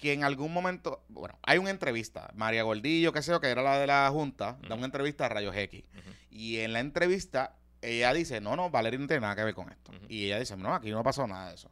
que 0.00 0.14
en 0.14 0.24
algún 0.24 0.52
momento, 0.52 1.04
bueno, 1.08 1.38
hay 1.42 1.58
una 1.58 1.68
entrevista, 1.70 2.30
María 2.34 2.62
Gordillo, 2.62 3.12
que 3.12 3.20
sé 3.22 3.32
yo, 3.32 3.40
que 3.40 3.48
era 3.48 3.62
la 3.62 3.78
de 3.78 3.86
la 3.86 4.08
Junta, 4.10 4.56
da 4.66 4.74
una 4.74 4.86
entrevista 4.86 5.26
a 5.26 5.28
Rayos 5.28 5.54
X. 5.54 5.84
Y 6.30 6.58
en 6.60 6.72
la 6.72 6.80
entrevista, 6.80 7.54
ella 7.82 8.12
dice, 8.14 8.40
no, 8.40 8.56
no, 8.56 8.70
Valeria 8.70 8.98
no 8.98 9.06
tiene 9.06 9.20
nada 9.20 9.36
que 9.36 9.44
ver 9.44 9.54
con 9.54 9.70
esto. 9.70 9.92
Y 10.08 10.24
ella 10.26 10.38
dice, 10.38 10.56
no, 10.56 10.74
aquí 10.74 10.90
no 10.90 11.02
pasó 11.02 11.26
nada 11.26 11.48
de 11.50 11.54
eso. 11.56 11.70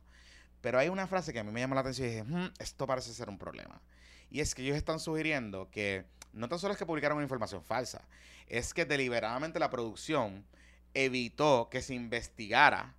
Pero 0.61 0.79
hay 0.79 0.89
una 0.91 1.07
frase 1.07 1.33
que 1.33 1.39
a 1.39 1.45
mí 1.45 1.51
me 1.53 1.61
llama 1.61 1.77
la 1.77 1.81
atención 1.81 2.09
y 2.09 2.11
dije, 2.11 2.25
"Hmm, 2.25 2.53
esto 2.59 2.87
parece 2.87 3.15
ser 3.15 3.29
un 3.31 3.39
problema. 3.39 3.81
Y 4.31 4.41
es 4.41 4.55
que 4.55 4.63
ellos 4.63 4.77
están 4.77 5.01
sugiriendo 5.01 5.71
que 5.71 6.05
no 6.35 6.49
tan 6.49 6.59
solo 6.59 6.73
es 6.73 6.79
que 6.79 6.85
publicaron 6.85 7.17
una 7.17 7.25
información 7.25 7.63
falsa, 7.63 8.03
es 8.47 8.75
que 8.75 8.85
deliberadamente 8.85 9.59
la 9.59 9.71
producción 9.71 10.45
evitó 10.93 11.69
que 11.71 11.81
se 11.81 11.95
investigara 11.95 12.95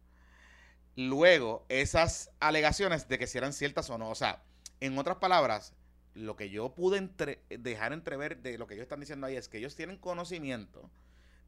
luego 0.96 1.66
esas 1.70 2.32
alegaciones 2.40 3.08
de 3.08 3.20
que 3.20 3.28
si 3.28 3.38
eran 3.38 3.54
ciertas 3.54 3.90
o 3.90 3.98
no. 3.98 4.10
O 4.10 4.16
sea, 4.16 4.42
en 4.82 4.98
otras 4.98 5.18
palabras, 5.18 5.74
lo 6.14 6.36
que 6.36 6.50
yo 6.50 6.74
pude 6.74 6.98
entre- 6.98 7.40
dejar 7.50 7.94
entrever 7.94 8.38
de 8.42 8.58
lo 8.58 8.68
que 8.68 8.74
ellos 8.74 8.84
están 8.84 9.00
diciendo 9.00 9.28
ahí 9.28 9.36
es 9.36 9.48
que 9.48 9.58
ellos 9.58 9.76
tienen 9.76 9.98
conocimiento 9.98 10.90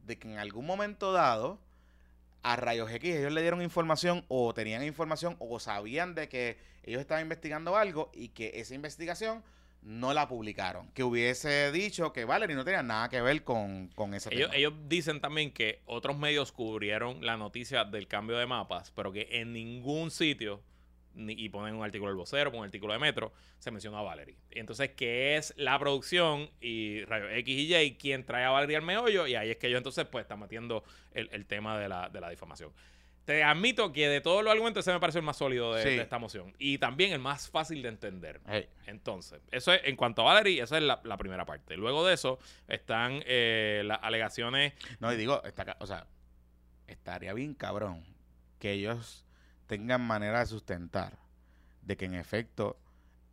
de 0.06 0.18
que 0.18 0.32
en 0.32 0.38
algún 0.38 0.66
momento 0.66 1.12
dado 1.14 1.60
a 2.44 2.56
Rayos 2.56 2.90
X 2.91 3.16
ellos 3.16 3.32
le 3.34 3.41
dieron 3.41 3.62
información 3.62 4.26
o 4.28 4.53
tenían 4.53 4.84
información 4.84 5.36
o 5.40 5.60
sabían 5.60 6.16
de 6.16 6.28
que 6.30 6.58
ellos 6.84 6.99
estaban 7.02 7.24
investigando 7.24 7.76
algo 7.76 8.10
y 8.14 8.30
que 8.30 8.52
esa 8.56 8.74
investigación 8.74 9.44
no 9.84 10.14
la 10.14 10.28
publicaron. 10.28 10.88
Que 10.91 11.03
hubiese 11.03 11.72
dicho 11.72 12.14
que 12.14 12.26
Valerie 12.26 12.56
no 12.56 12.64
tenía 12.64 12.84
nada 12.84 13.10
que 13.10 13.20
ver 13.22 13.44
con, 13.44 13.88
con 13.95 14.14
ese 14.14 14.30
Ellos, 14.34 14.49
tema. 14.52 14.58
ellos 14.60 14.74
dicen 14.88 15.22
también 15.22 15.52
que 15.52 15.82
otros 15.86 16.18
medios 16.18 16.52
cubrieron 16.52 17.24
la 17.26 17.36
noticia 17.38 17.84
del 17.84 18.08
cambio 18.08 18.38
de 18.38 18.45
mapas, 18.45 18.91
pero 18.91 19.12
que 19.12 19.28
en 19.32 19.53
ningún 19.53 20.12
sitio, 20.12 20.62
y 21.15 21.49
ponen 21.49 21.75
un 21.75 21.83
artículo 21.83 22.09
del 22.09 22.17
vocero, 22.17 22.51
un 22.51 22.63
artículo 22.63 22.93
de 22.93 22.99
Metro, 22.99 23.31
se 23.59 23.69
menciona 23.71 23.99
a 23.99 24.01
Valerie. 24.01 24.38
Entonces, 24.51 24.91
que 24.91 25.35
es 25.38 25.53
la 25.57 25.77
producción 25.79 26.49
y 26.61 27.03
Rayo 27.05 27.29
X 27.29 27.57
y 27.57 27.75
Y 27.75 27.95
quien 27.95 28.25
trae 28.25 28.43
a 28.45 28.49
Valerie 28.49 28.77
al 28.77 28.83
meollo, 28.83 29.27
y 29.27 29.35
ahí 29.35 29.49
es 29.51 29.57
que 29.57 29.67
ellos 29.67 29.77
entonces 29.77 30.05
pues 30.05 30.23
están 30.23 30.39
metiendo 30.39 30.83
el, 31.13 31.29
el 31.31 31.45
tema 31.45 31.77
de 31.77 31.89
la, 31.89 32.09
de 32.09 32.21
la 32.21 32.29
difamación. 32.29 32.71
Te 33.25 33.43
admito 33.43 33.93
que 33.93 34.09
de 34.09 34.19
todos 34.19 34.43
los 34.43 34.51
argumentos 34.51 34.83
ese 34.83 34.91
me 34.93 34.99
parece 34.99 35.19
el 35.19 35.23
más 35.25 35.38
sólido 35.38 35.75
de, 35.75 35.83
Sí. 35.83 35.89
de 35.89 36.01
esta 36.01 36.17
moción. 36.17 36.53
Y 36.57 36.79
también 36.79 37.11
el 37.13 37.19
más 37.19 37.49
fácil 37.49 37.81
de 37.83 37.89
entender. 37.89 38.41
Hey, 38.47 38.67
Entonces, 38.88 39.41
eso 39.51 39.71
es 39.73 39.81
en 39.83 39.95
cuanto 39.95 40.23
a 40.23 40.33
Valerie, 40.33 40.63
esa 40.63 40.77
es 40.77 40.83
la, 40.83 40.99
la 41.03 41.17
primera 41.17 41.45
parte. 41.45 41.77
Luego 41.77 42.03
de 42.05 42.15
eso 42.15 42.39
están 42.67 43.21
eh, 43.27 43.83
las 43.85 43.99
alegaciones. 44.01 44.73
no, 44.99 45.13
y 45.13 45.17
digo, 45.17 45.43
está 45.43 45.77
o 45.79 45.85
sea, 45.85 46.07
estaría 46.88 47.33
bien 47.33 47.53
cabrón 47.53 48.03
que 48.59 48.71
ellos 48.73 49.23
tengan 49.72 50.02
manera 50.02 50.39
de 50.39 50.45
sustentar 50.48 51.14
de 51.81 51.95
que 51.95 52.03
en 52.03 52.14
efecto 52.15 52.77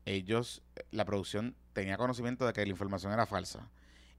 ellos, 0.04 0.62
la 0.92 1.04
producción 1.04 1.56
tenía 1.72 1.96
conocimiento 1.96 2.46
de 2.46 2.52
que 2.52 2.62
la 2.64 2.68
información 2.70 3.12
era 3.12 3.26
falsa 3.26 3.68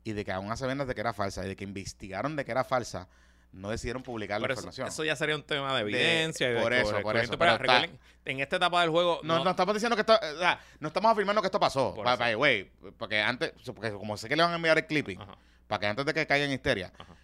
y 0.03 0.11
de 0.11 0.25
que 0.25 0.33
aún 0.33 0.55
sabiendas 0.57 0.85
de 0.89 0.95
que 0.95 0.99
era 1.01 1.13
falsa 1.13 1.45
y 1.45 1.47
de 1.47 1.55
que 1.55 1.63
investigaron 1.63 2.35
de 2.35 2.43
que 2.43 2.51
era 2.51 2.65
falsa, 2.65 3.07
no 3.53 3.69
decidieron 3.69 4.03
publicar 4.03 4.41
la 4.41 4.47
Pero 4.47 4.55
información. 4.55 4.89
eso 4.89 5.05
ya 5.05 5.15
sería 5.15 5.37
un 5.37 5.43
tema 5.43 5.73
de 5.75 5.81
evidencia. 5.81 6.49
y 6.49 6.53
de 6.55 6.61
por 6.61 6.73
eso, 6.73 7.01
por 7.01 7.15
eso, 7.15 7.37
pero 7.39 7.53
está- 7.53 7.85
en 8.25 8.39
esta 8.41 8.57
etapa 8.57 8.81
del 8.81 8.89
juego. 8.89 9.21
No, 9.23 9.37
no- 9.37 9.43
no, 9.45 9.49
estamos 9.51 9.73
diciendo 9.73 9.95
que 9.95 10.01
esto, 10.01 10.13
o 10.13 10.39
sea, 10.39 10.59
no 10.81 10.89
estamos 10.89 11.11
afirmando 11.13 11.41
que 11.41 11.47
esto 11.47 11.59
pasó. 11.59 11.95
Por 11.95 12.03
By, 12.03 12.17
by 12.17 12.35
way, 12.35 12.71
porque 12.97 13.21
antes, 13.21 13.53
porque 13.73 13.91
como 13.93 14.17
sé 14.17 14.27
que 14.27 14.35
le 14.35 14.43
van 14.43 14.51
a 14.51 14.55
enviar 14.57 14.77
el 14.77 14.85
clipping, 14.85 15.21
Ajá, 15.21 15.37
para 15.67 15.79
que 15.79 15.87
antes 15.87 16.05
de 16.05 16.13
que 16.13 16.27
caiga 16.27 16.45
en 16.45 16.51
histeria, 16.51 16.91
Ajá. 16.97 17.15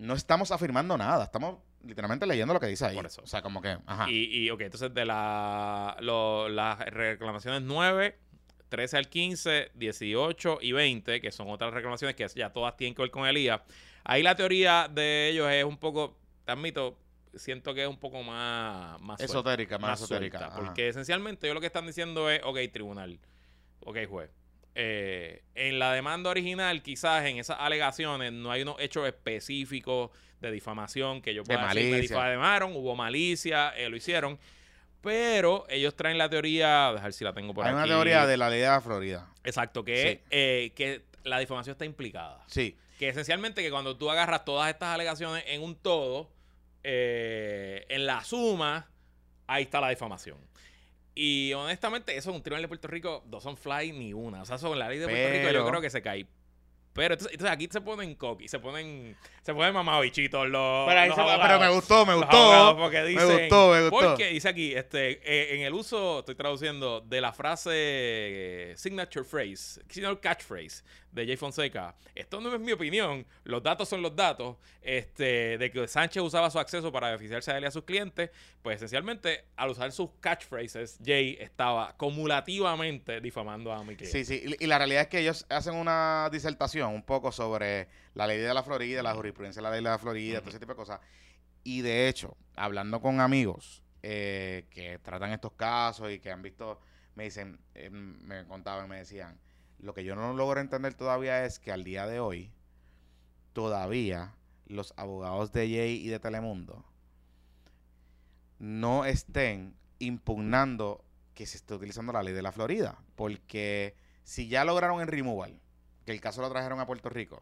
No 0.00 0.14
estamos 0.14 0.50
afirmando 0.50 0.96
nada, 0.96 1.24
estamos 1.24 1.58
literalmente 1.84 2.26
leyendo 2.26 2.52
lo 2.54 2.60
que 2.60 2.66
dice 2.66 2.86
ahí. 2.86 2.96
Por 2.96 3.06
eso. 3.06 3.22
O 3.22 3.26
sea, 3.26 3.42
como 3.42 3.60
que, 3.62 3.76
ajá. 3.86 4.10
Y, 4.10 4.44
y, 4.44 4.50
ok, 4.50 4.62
entonces 4.62 4.92
de 4.94 5.04
la, 5.04 5.96
lo- 6.00 6.48
las 6.48 6.78
reclamaciones 6.80 7.62
9, 7.62 8.16
13 8.68 8.96
al 8.96 9.08
15, 9.08 9.70
18 9.74 10.58
y 10.62 10.72
20, 10.72 11.20
que 11.20 11.30
son 11.30 11.48
otras 11.50 11.72
reclamaciones 11.74 12.16
que 12.16 12.26
ya 12.28 12.50
todas 12.52 12.76
tienen 12.76 12.94
que 12.94 13.02
ver 13.02 13.10
con 13.10 13.26
Elías. 13.26 13.60
Ahí 14.04 14.22
la 14.22 14.34
teoría 14.34 14.88
de 14.90 15.28
ellos 15.28 15.50
es 15.50 15.64
un 15.64 15.76
poco, 15.76 16.16
te 16.44 16.52
admito, 16.52 16.96
siento 17.34 17.74
que 17.74 17.82
es 17.82 17.88
un 17.88 17.98
poco 17.98 18.22
más, 18.22 19.00
más 19.00 19.18
suelta. 19.18 19.34
esotérica, 19.34 19.78
más, 19.78 19.90
más 19.90 20.00
esotérica. 20.00 20.38
suelta, 20.38 20.56
porque 20.56 20.88
esencialmente 20.88 21.46
ellos 21.46 21.54
lo 21.54 21.60
que 21.60 21.66
están 21.66 21.86
diciendo 21.86 22.30
es, 22.30 22.40
ok, 22.44 22.58
tribunal, 22.72 23.18
ok, 23.80 23.98
juez. 24.08 24.30
Eh, 24.74 25.42
en 25.54 25.78
la 25.78 25.92
demanda 25.92 26.30
original, 26.30 26.82
quizás 26.82 27.24
en 27.26 27.38
esas 27.38 27.56
alegaciones 27.60 28.32
no 28.32 28.50
hay 28.50 28.62
unos 28.62 28.76
hechos 28.80 29.06
específicos 29.06 30.10
de 30.40 30.50
difamación 30.50 31.20
que 31.20 31.30
ellos 31.32 31.46
De 31.46 31.54
puedan 31.56 31.74
decir, 31.74 31.90
me 31.92 32.00
difamaron, 32.00 32.72
hubo 32.74 32.94
malicia, 32.96 33.70
eh, 33.76 33.88
lo 33.88 33.96
hicieron. 33.96 34.38
Pero 35.02 35.64
ellos 35.70 35.94
traen 35.96 36.18
la 36.18 36.28
teoría, 36.28 36.88
a 36.88 36.92
ver 36.92 37.12
si 37.12 37.24
la 37.24 37.32
tengo 37.32 37.54
por 37.54 37.64
Hay 37.64 37.70
aquí. 37.72 37.76
una 37.78 37.86
teoría 37.86 38.26
de 38.26 38.36
la 38.36 38.50
ley 38.50 38.60
de 38.60 38.66
la 38.66 38.80
Florida. 38.80 39.28
Exacto, 39.44 39.82
que 39.84 40.20
Sí. 40.22 40.26
eh, 40.30 40.72
que 40.76 41.02
la 41.24 41.38
difamación 41.38 41.72
está 41.72 41.84
implicada. 41.86 42.42
Sí. 42.48 42.76
Que 42.98 43.08
esencialmente 43.08 43.62
que 43.62 43.70
cuando 43.70 43.96
tú 43.96 44.10
agarras 44.10 44.44
todas 44.44 44.68
estas 44.68 44.90
alegaciones 44.94 45.42
en 45.46 45.62
un 45.62 45.74
todo, 45.74 46.30
eh, 46.82 47.86
en 47.88 48.04
la 48.06 48.22
suma, 48.24 48.88
ahí 49.46 49.62
está 49.64 49.80
la 49.80 49.88
difamación. 49.88 50.36
Y 51.14 51.52
honestamente, 51.54 52.16
eso 52.16 52.30
en 52.30 52.36
un 52.36 52.42
tribunal 52.42 52.62
de 52.62 52.68
Puerto 52.68 52.88
Rico, 52.88 53.22
dos 53.26 53.42
son 53.42 53.56
fly 53.56 53.92
ni 53.92 54.12
una. 54.12 54.42
O 54.42 54.44
sea, 54.44 54.58
sobre 54.58 54.78
la 54.78 54.88
ley 54.88 54.98
de 54.98 55.06
Puerto 55.06 55.28
Rico 55.28 55.42
yo 55.42 55.48
Pero- 55.48 55.66
creo 55.68 55.80
que 55.80 55.90
se 55.90 56.02
cae. 56.02 56.26
Pero 56.92 57.14
entonces, 57.14 57.32
entonces 57.34 57.54
aquí 57.54 57.68
se 57.70 57.80
ponen 57.80 58.16
coqui, 58.16 58.48
se 58.48 58.58
ponen, 58.58 59.16
se 59.42 59.54
ponen 59.54 59.72
mamabichitos 59.72 60.48
los, 60.48 60.88
Pero, 60.88 61.06
los 61.06 61.14
se- 61.14 61.22
pero 61.22 61.30
abogados. 61.30 61.60
me 61.60 61.68
gustó, 61.74 62.04
me 62.06 62.14
gustó. 62.14 62.76
porque 62.76 63.00
Me 63.02 63.06
dicen- 63.10 63.38
gustó, 63.42 63.70
me 63.70 63.88
gustó. 63.88 64.08
Porque 64.08 64.26
dice 64.30 64.48
aquí, 64.48 64.74
este, 64.74 65.20
eh, 65.24 65.54
en 65.54 65.60
el 65.62 65.72
uso, 65.72 66.18
estoy 66.18 66.34
traduciendo, 66.34 67.00
de 67.00 67.20
la 67.20 67.32
frase 67.32 67.70
eh, 67.72 68.74
signature 68.76 69.24
phrase, 69.24 69.82
signature 69.88 70.20
catchphrase 70.20 70.82
de 71.12 71.26
Jay 71.26 71.36
Fonseca. 71.36 71.94
Esto 72.14 72.40
no 72.40 72.54
es 72.54 72.60
mi 72.60 72.72
opinión, 72.72 73.26
los 73.44 73.62
datos 73.62 73.88
son 73.88 74.02
los 74.02 74.14
datos. 74.14 74.56
Este, 74.82 75.58
de 75.58 75.70
que 75.70 75.86
Sánchez 75.86 76.22
usaba 76.22 76.50
su 76.50 76.58
acceso 76.58 76.92
para 76.92 77.08
beneficiarse 77.08 77.50
de 77.52 77.58
él 77.58 77.64
y 77.64 77.66
a 77.66 77.70
sus 77.70 77.84
clientes, 77.84 78.30
pues 78.62 78.76
esencialmente, 78.76 79.44
al 79.56 79.70
usar 79.70 79.92
sus 79.92 80.10
catchphrases, 80.20 80.98
Jay 81.04 81.36
estaba 81.40 81.96
cumulativamente 81.96 83.20
difamando 83.20 83.72
a 83.72 83.84
mi 83.84 83.96
cliente. 83.96 84.24
Sí, 84.24 84.24
sí. 84.24 84.56
Y, 84.58 84.66
la 84.66 84.78
realidad 84.78 85.02
es 85.02 85.08
que 85.08 85.20
ellos 85.20 85.46
hacen 85.48 85.74
una 85.74 86.28
disertación 86.32 86.94
un 86.94 87.02
poco 87.02 87.32
sobre 87.32 87.88
la 88.14 88.26
ley 88.26 88.38
de 88.38 88.54
la 88.54 88.62
Florida, 88.62 89.02
la 89.02 89.14
jurisprudencia 89.14 89.60
de 89.60 89.64
la 89.64 89.70
ley 89.70 89.82
de 89.82 89.90
la 89.90 89.98
Florida, 89.98 90.40
todo 90.40 90.50
ese 90.50 90.60
tipo 90.60 90.72
de 90.72 90.76
cosas. 90.76 91.00
Y 91.62 91.82
de 91.82 92.08
hecho, 92.08 92.36
hablando 92.56 93.00
con 93.00 93.20
amigos 93.20 93.82
eh, 94.02 94.66
que 94.70 94.98
tratan 94.98 95.32
estos 95.32 95.52
casos 95.52 96.10
y 96.10 96.20
que 96.20 96.30
han 96.30 96.42
visto, 96.42 96.80
me 97.14 97.24
dicen, 97.24 97.58
eh, 97.74 97.90
me 97.90 98.44
contaban, 98.46 98.88
me 98.88 98.98
decían, 98.98 99.38
lo 99.82 99.94
que 99.94 100.04
yo 100.04 100.14
no 100.14 100.32
logro 100.34 100.60
entender 100.60 100.94
todavía 100.94 101.44
es 101.44 101.58
que 101.58 101.72
al 101.72 101.84
día 101.84 102.06
de 102.06 102.20
hoy, 102.20 102.52
todavía 103.52 104.34
los 104.66 104.94
abogados 104.96 105.52
de 105.52 105.68
Jay 105.68 105.96
y 105.96 106.08
de 106.08 106.20
Telemundo 106.20 106.84
no 108.58 109.04
estén 109.04 109.74
impugnando 109.98 111.04
que 111.34 111.46
se 111.46 111.56
esté 111.56 111.74
utilizando 111.74 112.12
la 112.12 112.22
ley 112.22 112.34
de 112.34 112.42
la 112.42 112.52
Florida. 112.52 112.98
Porque 113.16 113.96
si 114.22 114.48
ya 114.48 114.64
lograron 114.64 115.00
en 115.00 115.08
removal, 115.08 115.60
que 116.04 116.12
el 116.12 116.20
caso 116.20 116.42
lo 116.42 116.50
trajeron 116.50 116.78
a 116.80 116.86
Puerto 116.86 117.08
Rico, 117.08 117.40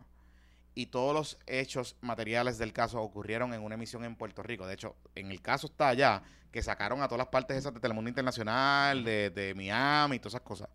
y 0.75 0.87
todos 0.87 1.13
los 1.13 1.39
hechos 1.47 1.97
materiales 2.01 2.57
del 2.57 2.73
caso 2.73 3.03
ocurrieron 3.03 3.53
en 3.53 3.63
una 3.63 3.75
emisión 3.75 4.05
en 4.05 4.15
Puerto 4.15 4.45
Rico. 4.45 4.65
De 4.65 4.75
hecho, 4.75 4.95
en 5.17 5.33
el 5.33 5.43
caso 5.43 5.67
está 5.67 5.89
allá, 5.89 6.23
que 6.53 6.63
sacaron 6.63 7.03
a 7.03 7.09
todas 7.09 7.19
las 7.19 7.29
partes 7.29 7.57
esas 7.57 7.75
de 7.75 7.81
Telemundo 7.81 8.09
Internacional, 8.09 9.03
de, 9.03 9.31
de 9.31 9.55
Miami 9.55 10.17
y 10.17 10.19
todas 10.21 10.35
esas 10.35 10.47
cosas. 10.47 10.69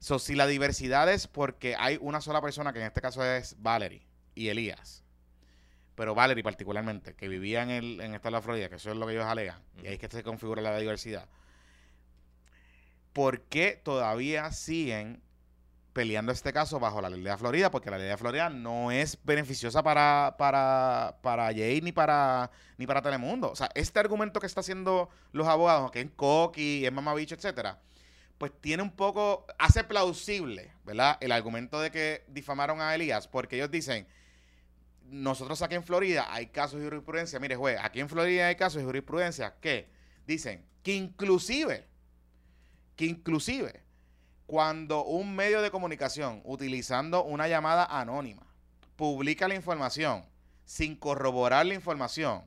So, 0.00 0.18
si 0.18 0.34
la 0.34 0.46
diversidad 0.46 1.12
es 1.12 1.26
porque 1.26 1.76
hay 1.78 1.98
una 2.00 2.22
sola 2.22 2.40
persona, 2.40 2.72
que 2.72 2.80
en 2.80 2.86
este 2.86 3.02
caso 3.02 3.22
es 3.22 3.54
Valerie 3.60 4.06
y 4.34 4.48
Elías, 4.48 5.04
pero 5.94 6.14
Valerie 6.14 6.42
particularmente, 6.42 7.14
que 7.14 7.28
vivía 7.28 7.62
en 7.62 7.68
el 7.68 8.00
en 8.00 8.14
esta 8.14 8.30
la 8.30 8.40
Florida, 8.40 8.70
que 8.70 8.76
eso 8.76 8.90
es 8.90 8.96
lo 8.96 9.06
que 9.06 9.12
ellos 9.12 9.26
alegan, 9.26 9.62
y 9.82 9.88
ahí 9.88 9.94
es 9.94 9.98
que 9.98 10.08
se 10.08 10.22
configura 10.22 10.62
la 10.62 10.78
diversidad. 10.78 11.28
¿Por 13.12 13.42
qué 13.42 13.78
todavía 13.84 14.50
siguen 14.52 15.22
peleando 15.92 16.32
este 16.32 16.54
caso 16.54 16.80
bajo 16.80 17.02
la 17.02 17.10
ley 17.10 17.20
de 17.20 17.28
la 17.28 17.36
Florida? 17.36 17.70
Porque 17.70 17.90
la 17.90 17.98
ley 17.98 18.06
de 18.06 18.12
la 18.12 18.16
Florida 18.16 18.48
no 18.48 18.90
es 18.90 19.18
beneficiosa 19.22 19.82
para, 19.82 20.36
para, 20.38 21.18
para 21.20 21.46
Jay 21.52 21.82
ni 21.82 21.92
para, 21.92 22.50
ni 22.78 22.86
para 22.86 23.02
Telemundo. 23.02 23.50
O 23.50 23.56
sea, 23.56 23.68
este 23.74 23.98
argumento 24.00 24.40
que 24.40 24.46
está 24.46 24.60
haciendo 24.60 25.10
los 25.32 25.46
abogados, 25.46 25.90
que 25.90 26.00
es 26.00 26.10
coqui, 26.16 26.86
es 26.86 26.92
mamabicho, 26.92 27.34
etcétera, 27.34 27.78
pues 28.40 28.58
tiene 28.58 28.82
un 28.82 28.90
poco, 28.90 29.46
hace 29.58 29.84
plausible, 29.84 30.72
¿verdad? 30.86 31.18
El 31.20 31.30
argumento 31.30 31.78
de 31.78 31.90
que 31.90 32.24
difamaron 32.26 32.80
a 32.80 32.94
Elías, 32.94 33.28
porque 33.28 33.56
ellos 33.56 33.70
dicen, 33.70 34.06
nosotros 35.02 35.60
aquí 35.60 35.74
en 35.74 35.84
Florida 35.84 36.26
hay 36.32 36.46
casos 36.46 36.80
de 36.80 36.86
jurisprudencia. 36.86 37.38
Mire, 37.38 37.56
juez, 37.56 37.78
aquí 37.82 38.00
en 38.00 38.08
Florida 38.08 38.46
hay 38.46 38.56
casos 38.56 38.80
de 38.80 38.86
jurisprudencia 38.86 39.56
que 39.60 39.90
dicen 40.26 40.64
que 40.82 40.94
inclusive, 40.94 41.86
que 42.96 43.04
inclusive, 43.04 43.82
cuando 44.46 45.04
un 45.04 45.36
medio 45.36 45.60
de 45.60 45.70
comunicación 45.70 46.40
utilizando 46.46 47.24
una 47.24 47.46
llamada 47.46 47.84
anónima 47.84 48.46
publica 48.96 49.48
la 49.48 49.54
información 49.54 50.24
sin 50.64 50.96
corroborar 50.96 51.66
la 51.66 51.74
información 51.74 52.44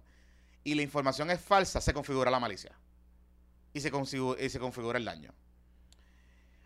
y 0.64 0.74
la 0.74 0.82
información 0.82 1.30
es 1.30 1.40
falsa, 1.40 1.80
se 1.80 1.94
configura 1.94 2.32
la 2.32 2.40
malicia 2.40 2.72
y 3.74 3.80
se, 3.80 3.92
y 4.40 4.50
se 4.50 4.60
configura 4.60 4.98
el 4.98 5.06
daño. 5.06 5.36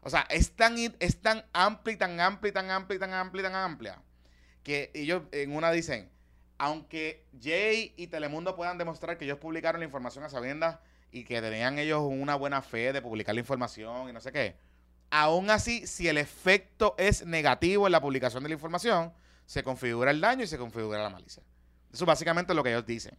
O 0.08 0.10
sea, 0.10 0.22
es 0.30 0.56
tan, 0.56 0.78
es 0.78 1.22
tan 1.22 1.44
amplia 1.52 1.96
y 1.96 1.98
tan 1.98 2.18
amplia 2.22 2.50
y 2.50 2.54
tan 2.54 2.72
amplia 2.72 2.96
y 2.96 3.00
tan 3.02 3.14
amplia 3.14 3.44
tan 3.44 3.56
amplia 3.56 4.02
que 4.64 4.90
ellos 4.94 5.24
en 5.34 5.54
una 5.54 5.70
dicen, 5.70 6.10
aunque 6.58 7.26
Jay 7.42 7.94
y 7.98 8.08
Telemundo 8.08 8.56
puedan 8.56 8.78
demostrar 8.78 9.18
que 9.18 9.26
ellos 9.26 9.38
publicaron 9.38 9.82
la 9.82 9.86
información 9.86 10.24
a 10.24 10.30
sabiendas 10.30 10.80
y 11.12 11.26
que 11.26 11.42
tenían 11.42 11.78
ellos 11.78 12.04
una 12.04 12.36
buena 12.36 12.62
fe 12.62 12.94
de 12.94 13.02
publicar 13.02 13.36
la 13.36 13.42
información 13.42 14.08
y 14.08 14.14
no 14.14 14.22
sé 14.22 14.32
qué, 14.32 14.56
aún 15.10 15.50
así, 15.50 15.86
si 15.86 16.08
el 16.08 16.18
efecto 16.18 16.96
es 16.98 17.26
negativo 17.26 17.86
en 17.86 17.92
la 17.92 18.00
publicación 18.00 18.44
de 18.44 18.48
la 18.48 18.56
información, 18.56 19.12
se 19.46 19.62
configura 19.62 20.12
el 20.12 20.22
daño 20.22 20.46
y 20.46 20.48
se 20.48 20.58
configura 20.58 21.04
la 21.04 21.10
malicia. 21.10 21.44
Eso 21.92 22.06
es 22.06 22.08
básicamente 22.08 22.54
lo 22.54 22.64
que 22.64 22.70
ellos 22.70 22.86
dicen. 22.86 23.18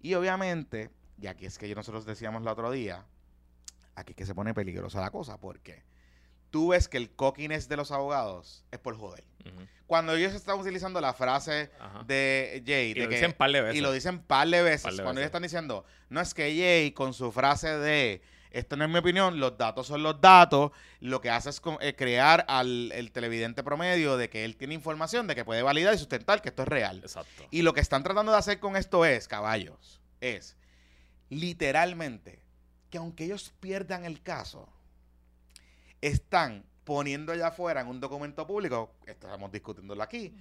Y 0.00 0.14
obviamente, 0.14 0.90
y 1.16 1.28
aquí 1.28 1.46
es 1.46 1.58
que 1.58 1.72
nosotros 1.76 2.04
decíamos 2.06 2.42
el 2.42 2.48
otro 2.48 2.72
día, 2.72 3.06
aquí 3.94 4.14
es 4.14 4.16
que 4.16 4.26
se 4.26 4.34
pone 4.34 4.52
peligrosa 4.52 5.00
la 5.00 5.12
cosa, 5.12 5.38
porque 5.38 5.84
tú 6.50 6.68
ves 6.68 6.88
que 6.88 6.96
el 6.96 7.10
coquines 7.10 7.68
de 7.68 7.76
los 7.76 7.90
abogados 7.90 8.64
es 8.70 8.78
por 8.78 8.96
joder. 8.96 9.24
Cuando 9.86 10.14
ellos 10.14 10.34
están 10.34 10.58
utilizando 10.58 11.00
la 11.00 11.14
frase 11.14 11.70
Ajá. 11.80 12.02
de 12.06 12.62
Jay, 12.66 12.90
Y 12.90 12.94
de 12.94 13.00
lo 13.04 13.08
que- 13.08 13.14
dicen 13.14 13.32
par 13.32 13.50
de 13.50 13.62
veces. 13.62 13.76
y 13.76 13.80
lo 13.80 13.90
dicen 13.90 14.18
par 14.18 14.46
de 14.48 14.62
veces, 14.62 14.82
Par 14.82 14.92
de 14.92 15.02
cuando 15.02 15.12
veces. 15.20 15.22
ellos 15.22 15.28
están 15.28 15.42
diciendo, 15.42 15.84
no 16.10 16.20
es 16.20 16.34
que 16.34 16.42
Jay 16.54 16.92
con 16.92 17.14
su 17.14 17.32
frase 17.32 17.68
de, 17.78 18.20
esto 18.50 18.76
no 18.76 18.84
es 18.84 18.90
mi 18.90 18.98
opinión, 18.98 19.40
los 19.40 19.56
datos 19.56 19.86
son 19.86 20.02
los 20.02 20.20
datos, 20.20 20.72
lo 21.00 21.22
que 21.22 21.30
hace 21.30 21.48
es 21.48 21.62
eh, 21.80 21.94
crear 21.96 22.44
al 22.48 22.92
el 22.92 23.12
televidente 23.12 23.62
promedio 23.62 24.18
de 24.18 24.28
que 24.28 24.44
él 24.44 24.56
tiene 24.56 24.74
información, 24.74 25.26
de 25.26 25.34
que 25.34 25.46
puede 25.46 25.62
validar 25.62 25.94
y 25.94 25.98
sustentar 25.98 26.42
que 26.42 26.50
esto 26.50 26.62
es 26.62 26.68
real. 26.68 26.98
Exacto. 26.98 27.46
Y 27.50 27.62
lo 27.62 27.72
que 27.72 27.80
están 27.80 28.02
tratando 28.02 28.32
de 28.32 28.38
hacer 28.38 28.60
con 28.60 28.76
esto 28.76 29.06
es, 29.06 29.26
caballos, 29.26 30.02
es 30.20 30.54
literalmente 31.30 32.40
que 32.90 32.98
aunque 32.98 33.24
ellos 33.24 33.52
pierdan 33.60 34.04
el 34.04 34.22
caso, 34.22 34.68
están 36.00 36.64
poniendo 36.84 37.32
allá 37.32 37.48
afuera 37.48 37.82
en 37.82 37.88
un 37.88 38.00
documento 38.00 38.46
público, 38.46 38.94
estamos 39.06 39.52
discutiéndolo 39.52 40.02
aquí, 40.02 40.34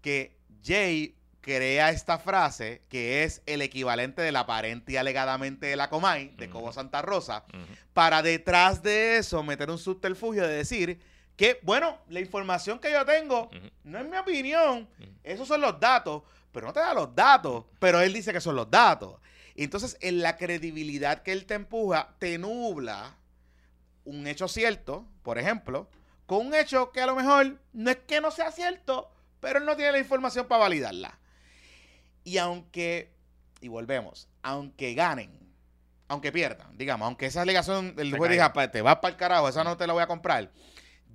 que 0.00 0.36
Jay 0.64 1.16
crea 1.40 1.90
esta 1.90 2.18
frase 2.18 2.82
que 2.88 3.24
es 3.24 3.42
el 3.46 3.62
equivalente 3.62 4.22
de 4.22 4.30
la 4.30 4.40
aparente 4.40 4.92
y 4.92 4.96
alegadamente 4.96 5.66
de 5.66 5.76
la 5.76 5.90
Comay, 5.90 6.34
de. 6.36 6.48
Cobo 6.48 6.72
Santa 6.72 7.02
Rosa, 7.02 7.44
para 7.92 8.22
detrás 8.22 8.82
de 8.82 9.18
eso 9.18 9.42
meter 9.42 9.70
un 9.70 9.78
subterfugio 9.78 10.46
de 10.46 10.54
decir 10.54 11.00
que, 11.36 11.58
bueno, 11.62 11.98
la 12.08 12.20
información 12.20 12.78
que 12.78 12.92
yo 12.92 13.04
tengo 13.04 13.50
no 13.82 13.98
es 13.98 14.08
mi 14.08 14.16
opinión, 14.16 14.88
esos 15.24 15.48
son 15.48 15.60
los 15.60 15.80
datos, 15.80 16.22
pero 16.52 16.66
no 16.66 16.72
te 16.72 16.80
da 16.80 16.94
los 16.94 17.12
datos, 17.14 17.64
pero 17.80 18.00
él 18.00 18.12
dice 18.12 18.32
que 18.32 18.40
son 18.40 18.54
los 18.54 18.70
datos. 18.70 19.16
Y 19.54 19.64
Entonces, 19.64 19.98
en 20.00 20.22
la 20.22 20.36
credibilidad 20.36 21.22
que 21.22 21.32
él 21.32 21.44
te 21.44 21.54
empuja, 21.54 22.14
te 22.18 22.38
nubla 22.38 23.16
un 24.04 24.26
hecho 24.26 24.48
cierto, 24.48 25.06
por 25.22 25.38
ejemplo, 25.38 25.88
con 26.26 26.46
un 26.46 26.54
hecho 26.54 26.92
que 26.92 27.00
a 27.00 27.06
lo 27.06 27.14
mejor 27.14 27.60
no 27.72 27.90
es 27.90 27.98
que 27.98 28.20
no 28.20 28.30
sea 28.30 28.50
cierto, 28.52 29.10
pero 29.40 29.58
él 29.58 29.64
no 29.64 29.76
tiene 29.76 29.92
la 29.92 29.98
información 29.98 30.46
para 30.46 30.60
validarla. 30.62 31.18
Y 32.24 32.38
aunque, 32.38 33.12
y 33.60 33.68
volvemos, 33.68 34.28
aunque 34.42 34.94
ganen, 34.94 35.30
aunque 36.08 36.32
pierdan, 36.32 36.76
digamos, 36.76 37.06
aunque 37.06 37.26
esa 37.26 37.42
alegación 37.42 37.94
el 37.98 38.10
Se 38.10 38.16
juez 38.18 38.30
diga, 38.30 38.52
"Pa, 38.52 38.70
te 38.70 38.82
vas 38.82 38.96
para 38.96 39.12
el 39.12 39.16
carajo, 39.16 39.48
esa 39.48 39.64
no 39.64 39.76
te 39.76 39.86
la 39.86 39.92
voy 39.92 40.02
a 40.02 40.06
comprar, 40.06 40.50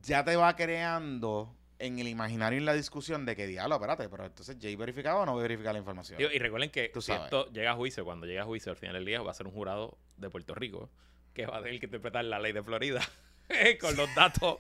ya 0.02 0.24
te 0.24 0.36
va 0.36 0.56
creando 0.56 1.56
en 1.80 2.00
el 2.00 2.08
imaginario 2.08 2.58
y 2.58 2.62
en 2.62 2.66
la 2.66 2.74
discusión 2.74 3.26
de 3.26 3.36
que, 3.36 3.46
diablo, 3.46 3.76
espérate, 3.76 4.10
pero 4.10 4.26
entonces 4.26 4.58
Jay 4.60 4.76
verificado 4.76 5.20
o 5.20 5.26
no 5.26 5.36
verifica 5.36 5.72
la 5.72 5.80
información. 5.80 6.18
Digo, 6.18 6.32
y 6.32 6.40
recuerden 6.40 6.72
que 6.72 6.92
si 7.00 7.12
esto 7.12 7.52
llega 7.52 7.72
a 7.72 7.76
juicio, 7.76 8.04
cuando 8.04 8.26
llega 8.26 8.42
a 8.42 8.46
juicio 8.46 8.72
al 8.72 8.78
final 8.78 8.96
del 8.96 9.06
día 9.06 9.22
va 9.22 9.32
a 9.32 9.36
ser 9.36 9.46
un 9.46 9.54
jurado 9.54 9.98
de 10.18 10.30
Puerto 10.30 10.56
Rico 10.56 10.90
que 11.38 11.46
va 11.46 11.58
a 11.60 11.62
tener 11.64 11.80
que 11.80 11.86
interpretar 11.86 12.26
la 12.26 12.40
ley 12.40 12.52
de 12.52 12.64
Florida 12.64 13.02
con 13.82 13.96
los 13.96 14.14
datos 14.16 14.58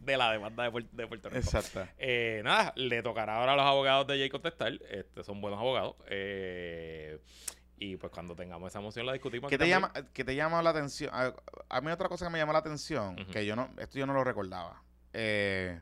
de 0.00 0.16
la 0.16 0.30
demanda 0.32 0.64
de, 0.64 0.70
Puer- 0.72 0.90
de 0.90 1.06
Puerto 1.06 1.28
Rico. 1.30 1.38
Exacto. 1.40 1.86
Eh, 1.98 2.40
nada, 2.44 2.72
le 2.76 3.02
tocará 3.02 3.36
ahora 3.38 3.52
a 3.54 3.56
los 3.56 3.64
abogados 3.64 4.06
de 4.06 4.18
Jay 4.18 4.28
contestar. 4.28 4.72
Este, 4.90 5.24
son 5.24 5.40
buenos 5.40 5.58
abogados. 5.58 5.96
Eh, 6.08 7.18
y 7.78 7.96
pues 7.96 8.10
cuando 8.12 8.34
tengamos 8.34 8.70
esa 8.72 8.80
moción 8.80 9.04
la 9.06 9.12
discutimos. 9.12 9.50
¿Qué 9.50 9.58
te, 9.58 9.68
llama, 9.68 9.92
¿Qué 10.12 10.24
te 10.24 10.34
llama 10.34 10.62
la 10.62 10.70
atención? 10.70 11.10
A, 11.12 11.34
a 11.68 11.80
mí 11.80 11.90
otra 11.90 12.08
cosa 12.08 12.26
que 12.26 12.30
me 12.32 12.38
llamó 12.38 12.52
la 12.52 12.60
atención, 12.60 13.16
que 13.32 13.44
yo 13.44 13.54
no, 13.56 13.68
esto 13.78 13.98
yo 13.98 14.06
no 14.06 14.12
lo 14.14 14.24
recordaba. 14.24 14.82
Eh, 15.12 15.80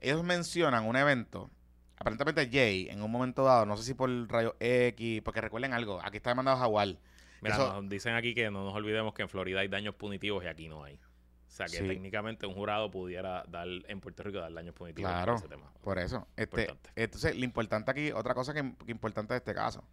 ellos 0.00 0.22
mencionan 0.22 0.84
un 0.86 0.96
evento, 0.96 1.50
aparentemente 1.96 2.48
Jay, 2.50 2.88
en 2.88 3.02
un 3.02 3.10
momento 3.10 3.44
dado, 3.44 3.66
no 3.66 3.76
sé 3.76 3.82
si 3.84 3.94
por 3.94 4.08
Rayo 4.30 4.54
X, 4.60 5.22
porque 5.22 5.40
recuerden 5.40 5.72
algo, 5.74 6.00
aquí 6.02 6.18
está 6.18 6.30
demandado 6.30 6.56
Jaguar. 6.58 6.96
Mira, 7.44 7.54
eso- 7.56 7.80
nos 7.82 7.88
dicen 7.90 8.14
aquí 8.14 8.34
que 8.34 8.50
no 8.50 8.64
nos 8.64 8.74
olvidemos 8.74 9.14
que 9.14 9.22
en 9.22 9.28
Florida 9.28 9.60
hay 9.60 9.68
daños 9.68 9.94
punitivos 9.94 10.42
y 10.44 10.46
aquí 10.48 10.68
no 10.68 10.82
hay. 10.84 10.96
O 10.96 11.56
sea 11.56 11.66
que 11.66 11.78
Sí. 11.78 11.86
técnicamente 11.86 12.46
un 12.46 12.54
jurado 12.54 12.90
pudiera 12.90 13.44
dar 13.46 13.68
en 13.86 14.00
Puerto 14.00 14.24
Rico 14.24 14.38
dar 14.40 14.52
daños 14.52 14.74
punitivos 14.74 15.10
Claro. 15.10 15.36
ese 15.36 15.46
tema. 15.48 15.72
Por 15.82 15.98
eso. 16.00 16.26
Este, 16.36 16.62
Importante. 16.62 16.90
entonces, 16.96 17.36
lo 17.36 17.44
importante 17.44 17.90
aquí, 17.92 18.10
otra 18.10 18.34
cosa 18.34 18.52
que, 18.52 18.74
que 18.84 18.90
importante 18.90 19.34
de 19.34 19.38
este 19.38 19.54
caso, 19.54 19.84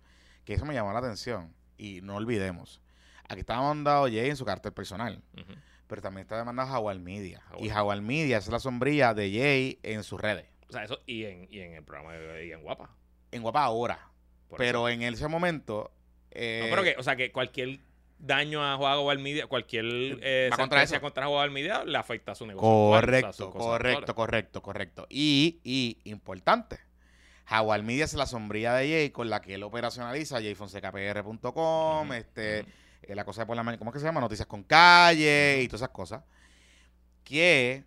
que 0.44 0.54
eso 0.56 0.66
me 0.66 0.74
llamó 0.74 0.92
la 0.92 1.00
atención, 1.00 1.54
y 1.78 2.02
no 2.02 2.16
olvidemos, 2.16 2.82
aquí 3.30 3.42
está 3.42 3.56
demandado 3.56 4.06
Jay 4.06 4.30
en 4.30 4.36
su 4.38 4.46
cartel 4.46 4.74
personal. 4.74 5.22
Pero 5.88 6.02
también 6.02 6.22
está 6.24 6.38
demandado 6.38 6.70
Jaguar 6.70 6.98
Media. 7.00 7.42
Jaguar. 7.42 7.64
Y 7.66 7.70
Jaguar 7.70 8.02
Media 8.02 8.38
es 8.38 8.48
la 8.48 8.60
sombrilla 8.60 9.14
de 9.14 9.30
Jay 9.32 9.80
en 9.84 10.04
sus 10.04 10.20
redes. 10.22 10.48
O 10.70 10.72
sea, 10.72 10.84
eso 10.86 11.00
y 11.06 11.26
en, 11.26 11.48
y 11.52 11.60
en 11.60 11.74
el 11.74 11.84
programa 11.84 12.14
de 12.14 12.48
y 12.48 12.52
en 12.54 12.62
Guapa. 12.64 12.90
En 13.32 13.42
Guapa 13.42 13.64
ahora. 13.66 14.08
por 14.48 14.58
pero 14.58 14.88
en 14.90 15.02
ese 15.04 15.28
momento. 15.28 15.92
Eh, 16.32 16.62
No, 16.64 16.70
pero 16.70 16.84
que, 16.84 16.96
o 16.98 17.04
sea, 17.04 17.16
que 17.16 17.32
cualquier 17.32 17.80
daño 18.18 18.64
a 18.64 18.78
Juego 18.78 19.14
Media, 19.16 19.48
cualquier 19.48 19.86
eh, 20.22 20.50
Va 20.52 20.58
contra 20.58 20.84
eso. 20.84 21.00
contra 21.02 21.28
Media 21.50 21.84
le 21.84 21.98
afecta 21.98 22.34
a 22.34 22.36
su 22.36 22.46
negocio. 22.46 22.96
actual, 22.96 23.26
o 23.26 23.34
sea, 23.34 23.48
Correcto, 23.48 23.52
correcto, 23.52 24.16
correcto, 24.16 24.62
correcto. 24.62 25.08
Y, 25.10 25.60
y 25.64 26.00
importante. 26.10 26.80
Jaguar 27.46 27.84
Media 27.84 28.06
es 28.06 28.14
la 28.14 28.28
sombrilla 28.28 28.76
de 28.76 28.88
Jay 28.90 29.10
con 29.10 29.30
la 29.30 29.42
que 29.42 29.56
él 29.56 29.64
operacionaliza 29.64 30.40
jayfonsecapr.com, 30.40 32.06
Ujú, 32.06 32.14
este, 32.14 32.60
eh, 32.60 32.66
la 33.16 33.26
cosa 33.26 33.42
de 33.42 33.48
por 33.48 33.58
la 33.58 33.64
mañana, 33.64 33.78
¿cómo 33.80 33.90
es 33.92 33.94
que 33.94 34.00
se 34.00 34.06
llama? 34.06 34.22
Noticias 34.22 34.48
con 34.48 34.64
calle 34.64 35.62
y 35.62 35.68
todas 35.68 35.82
esas 35.82 35.90
cosas. 35.90 36.24
Que 37.24 37.84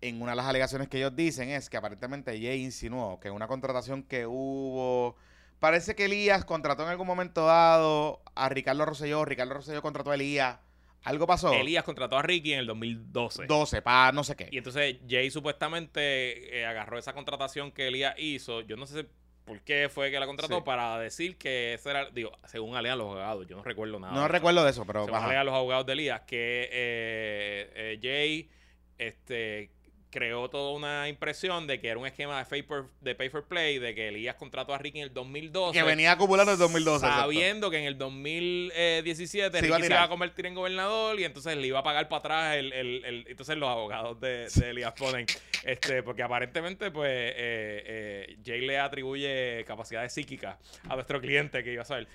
en 0.00 0.20
una 0.22 0.32
de 0.32 0.36
las 0.36 0.46
alegaciones 0.46 0.88
que 0.88 0.98
ellos 0.98 1.16
dicen 1.16 1.48
es 1.50 1.68
que 1.70 1.76
aparentemente 1.76 2.30
Jay 2.32 2.62
insinuó 2.62 3.18
que 3.18 3.30
una 3.30 3.48
contratación 3.48 4.02
que 4.02 4.26
hubo. 4.26 5.16
Parece 5.62 5.94
que 5.94 6.06
Elías 6.06 6.44
contrató 6.44 6.82
en 6.82 6.88
algún 6.88 7.06
momento 7.06 7.46
dado 7.46 8.20
a 8.34 8.48
Ricardo 8.48 8.84
Rosselló. 8.84 9.24
Ricardo 9.24 9.54
Rosselló 9.54 9.80
contrató 9.80 10.10
a 10.10 10.16
Elías. 10.16 10.58
Algo 11.04 11.24
pasó. 11.24 11.52
Elías 11.52 11.84
contrató 11.84 12.18
a 12.18 12.22
Ricky 12.22 12.52
en 12.52 12.58
el 12.58 12.66
2012. 12.66 13.46
12, 13.46 13.80
para 13.80 14.10
no 14.10 14.24
sé 14.24 14.34
qué. 14.34 14.48
Y 14.50 14.58
entonces 14.58 14.96
Jay 15.08 15.30
supuestamente 15.30 16.58
eh, 16.58 16.66
agarró 16.66 16.98
esa 16.98 17.12
contratación 17.12 17.70
que 17.70 17.86
Elías 17.86 18.16
hizo. 18.18 18.62
Yo 18.62 18.76
no 18.76 18.86
sé 18.86 19.06
por 19.44 19.60
qué 19.60 19.88
fue 19.88 20.10
que 20.10 20.18
la 20.18 20.26
contrató 20.26 20.56
Sí. 20.56 20.62
para 20.66 20.98
decir 20.98 21.38
que 21.38 21.74
ese 21.74 21.90
era, 21.90 22.10
digo, 22.10 22.32
según 22.46 22.74
alegan 22.74 22.98
los 22.98 23.06
abogados, 23.06 23.46
yo 23.46 23.54
no 23.56 23.62
recuerdo 23.62 24.00
nada. 24.00 24.14
No 24.14 24.18
de 24.18 24.24
eso. 24.26 24.32
recuerdo 24.32 24.64
de 24.64 24.70
eso, 24.70 24.84
pero 24.84 25.04
según 25.04 25.20
alegan 25.20 25.46
los 25.46 25.54
abogados 25.54 25.86
de 25.86 25.92
Elías, 25.92 26.22
que 26.22 26.68
eh, 26.72 27.72
eh, 27.76 27.98
Jay 28.02 28.50
este, 28.98 29.70
creó 30.12 30.50
toda 30.50 30.72
una 30.76 31.08
impresión 31.08 31.66
de 31.66 31.80
que 31.80 31.88
era 31.88 31.98
un 31.98 32.06
esquema 32.06 32.38
de 32.38 32.44
pay, 32.44 32.62
for, 32.62 32.90
de 33.00 33.14
pay 33.14 33.30
for 33.30 33.44
play, 33.48 33.78
de 33.78 33.94
que 33.94 34.08
Elías 34.08 34.34
contrató 34.36 34.74
a 34.74 34.78
Ricky 34.78 34.98
en 34.98 35.04
el 35.04 35.14
2012. 35.14 35.72
que 35.78 35.82
venía 35.82 36.12
acumulando 36.12 36.52
en 36.52 36.58
2012. 36.58 37.06
exacto. 37.06 37.22
Sabiendo 37.22 37.70
que 37.70 37.78
en 37.78 37.84
el 37.84 37.96
2017 37.96 39.58
Se 39.58 39.66
iba 39.66 39.76
Ricky 39.78 39.88
se 39.88 39.92
iba 39.94 40.02
a 40.02 40.08
convertir 40.08 40.44
en 40.46 40.54
gobernador 40.54 41.18
y 41.18 41.24
entonces 41.24 41.56
le 41.56 41.66
iba 41.66 41.78
a 41.78 41.82
pagar 41.82 42.08
para 42.08 42.18
atrás 42.18 42.56
el, 42.56 42.72
el- 42.74 43.04
el- 43.06 43.24
entonces 43.26 43.56
los 43.56 43.68
abogados 43.70 44.20
de, 44.20 44.48
de 44.54 44.70
Elías 44.70 44.92
ponen 44.92 45.24
este 45.64 46.02
porque 46.02 46.22
aparentemente 46.22 46.90
pues 46.90 47.10
eh, 47.10 47.34
eh, 47.36 48.36
Jay 48.44 48.60
le 48.60 48.78
atribuye 48.78 49.64
capacidades 49.66 50.12
psíquicas 50.12 50.58
a 50.88 50.94
nuestro 50.94 51.20
cliente 51.22 51.64
que 51.64 51.72
iba 51.72 51.82
a 51.82 51.86
saber 51.86 52.06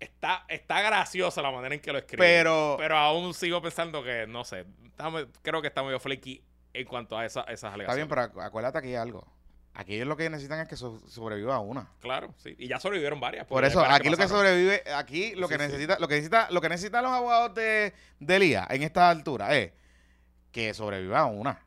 está, 0.00 0.44
está 0.48 0.82
graciosa 0.82 1.40
la 1.40 1.50
manera 1.50 1.74
en 1.74 1.80
que 1.80 1.92
lo 1.92 1.98
escribe 1.98 2.22
Pero, 2.22 2.74
pero 2.78 2.96
aún 2.98 3.32
sigo 3.32 3.62
pensando 3.62 4.02
que 4.02 4.26
no 4.26 4.44
sé 4.44 4.64
está 4.84 5.10
creo 5.42 5.62
que 5.62 5.68
está 5.68 5.82
medio 5.82 5.98
flaky 5.98 6.42
en 6.74 6.86
cuanto 6.86 7.16
a 7.16 7.24
esa- 7.24 7.40
esas 7.42 7.54
está 7.54 7.72
alegaciones 7.72 7.96
bien, 7.96 8.08
pero 8.08 8.22
acu- 8.22 8.44
acuérdate 8.44 8.78
aquí 8.78 8.94
algo. 8.94 9.26
Aquí 9.76 9.94
ellos 9.94 10.06
lo 10.06 10.16
que 10.16 10.30
necesitan 10.30 10.60
es 10.60 10.68
que 10.68 10.76
so- 10.76 11.00
sobreviva 11.08 11.58
una. 11.58 11.88
claro 12.00 12.32
sí 12.36 12.54
y 12.58 12.68
ya 12.68 12.78
sobrevivieron 12.78 13.18
varias 13.18 13.46
Por 13.46 13.64
eso, 13.64 13.80
varias 13.80 13.98
aquí 14.00 14.08
lo 14.10 14.16
que 14.16 14.28
sobrevive, 14.28 14.82
aquí 14.94 15.34
lo 15.34 15.48
que 15.48 15.54
sí. 15.56 15.60
necesita, 15.62 15.98
lo 15.98 16.06
que 16.06 16.14
necesita, 16.14 16.48
lo 16.50 16.60
que 16.60 16.68
necesitan 16.68 17.02
los 17.02 17.12
abogados 17.12 17.54
de, 17.54 17.92
de 18.20 18.36
Elías 18.36 18.66
en 18.70 18.82
esta 18.84 19.10
altura 19.10 19.56
es 19.56 19.72
que 20.52 20.72
sobreviva 20.74 21.24
una. 21.24 21.60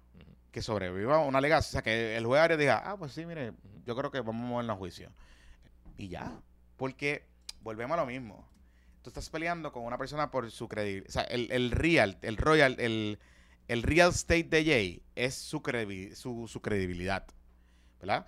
Que 0.52 0.62
sobreviva 0.62 1.20
una 1.20 1.40
alegación. 1.40 1.70
O 1.70 1.72
sea, 1.74 1.82
que 1.82 2.16
el 2.16 2.26
juez 2.26 2.58
diga, 2.58 2.82
ah, 2.86 2.96
pues 2.98 3.12
sí, 3.12 3.26
mire, 3.26 3.52
yo 3.86 3.96
creo 3.98 4.10
que 4.10 4.22
vamos 4.22 4.44
a 4.44 4.48
movernos 4.48 4.76
a 4.76 4.78
juicio. 4.78 5.12
Y 5.98 6.08
ya. 6.08 6.32
Porque 6.78 7.26
volvemos 7.62 7.98
a 7.98 8.02
lo 8.02 8.08
mismo. 8.08 8.48
Tú 9.02 9.10
estás 9.10 9.30
peleando 9.30 9.72
con 9.74 9.84
una 9.84 9.98
persona 9.98 10.32
por 10.32 10.50
su 10.50 10.68
credibilidad. 10.70 11.10
O 11.10 11.12
sea, 11.12 11.24
el, 11.24 11.52
el 11.52 11.72
real, 11.72 12.18
el 12.22 12.38
royal, 12.38 12.78
el, 12.80 13.20
el 13.68 13.84
real 13.84 14.12
state 14.12 14.44
de 14.46 14.64
Jay 14.66 15.02
es 15.16 15.36
su, 15.36 15.62
credi- 15.62 16.14
su, 16.16 16.48
su 16.48 16.62
credibilidad. 16.62 17.26
¿Verdad? 18.00 18.26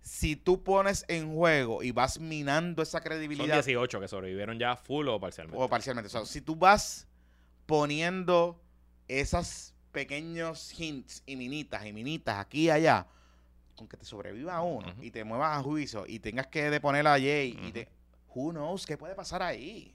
Si 0.00 0.34
tú 0.36 0.62
pones 0.62 1.04
en 1.08 1.34
juego 1.34 1.82
y 1.82 1.90
vas 1.92 2.18
minando 2.18 2.82
esa 2.82 2.98
Son 2.98 3.02
credibilidad 3.04 3.62
18 3.64 4.00
que 4.00 4.08
sobrevivieron 4.08 4.58
ya 4.58 4.76
full 4.76 5.08
o 5.08 5.20
parcialmente. 5.20 5.62
o 5.62 5.68
parcialmente. 5.68 6.06
O 6.08 6.10
sea, 6.10 6.24
si 6.24 6.40
tú 6.40 6.56
vas 6.56 7.06
poniendo 7.66 8.60
esos 9.08 9.74
pequeños 9.92 10.72
hints 10.78 11.22
y 11.26 11.36
minitas 11.36 11.86
y 11.86 11.92
minitas 11.92 12.38
aquí 12.38 12.62
y 12.64 12.70
allá, 12.70 13.06
con 13.76 13.86
que 13.88 13.96
te 13.96 14.04
sobreviva 14.04 14.60
uno 14.62 14.94
y 15.00 15.10
te 15.10 15.24
muevas 15.24 15.58
a 15.58 15.62
juicio 15.62 16.04
y 16.06 16.18
tengas 16.18 16.46
que 16.48 16.70
deponer 16.70 17.06
a 17.06 17.12
Jay 17.12 17.56
y 17.58 17.62
Ujú. 17.64 17.72
te... 17.72 17.88
Who 18.34 18.50
knows 18.52 18.86
qué 18.86 18.96
puede 18.96 19.14
pasar 19.14 19.42
ahí? 19.42 19.94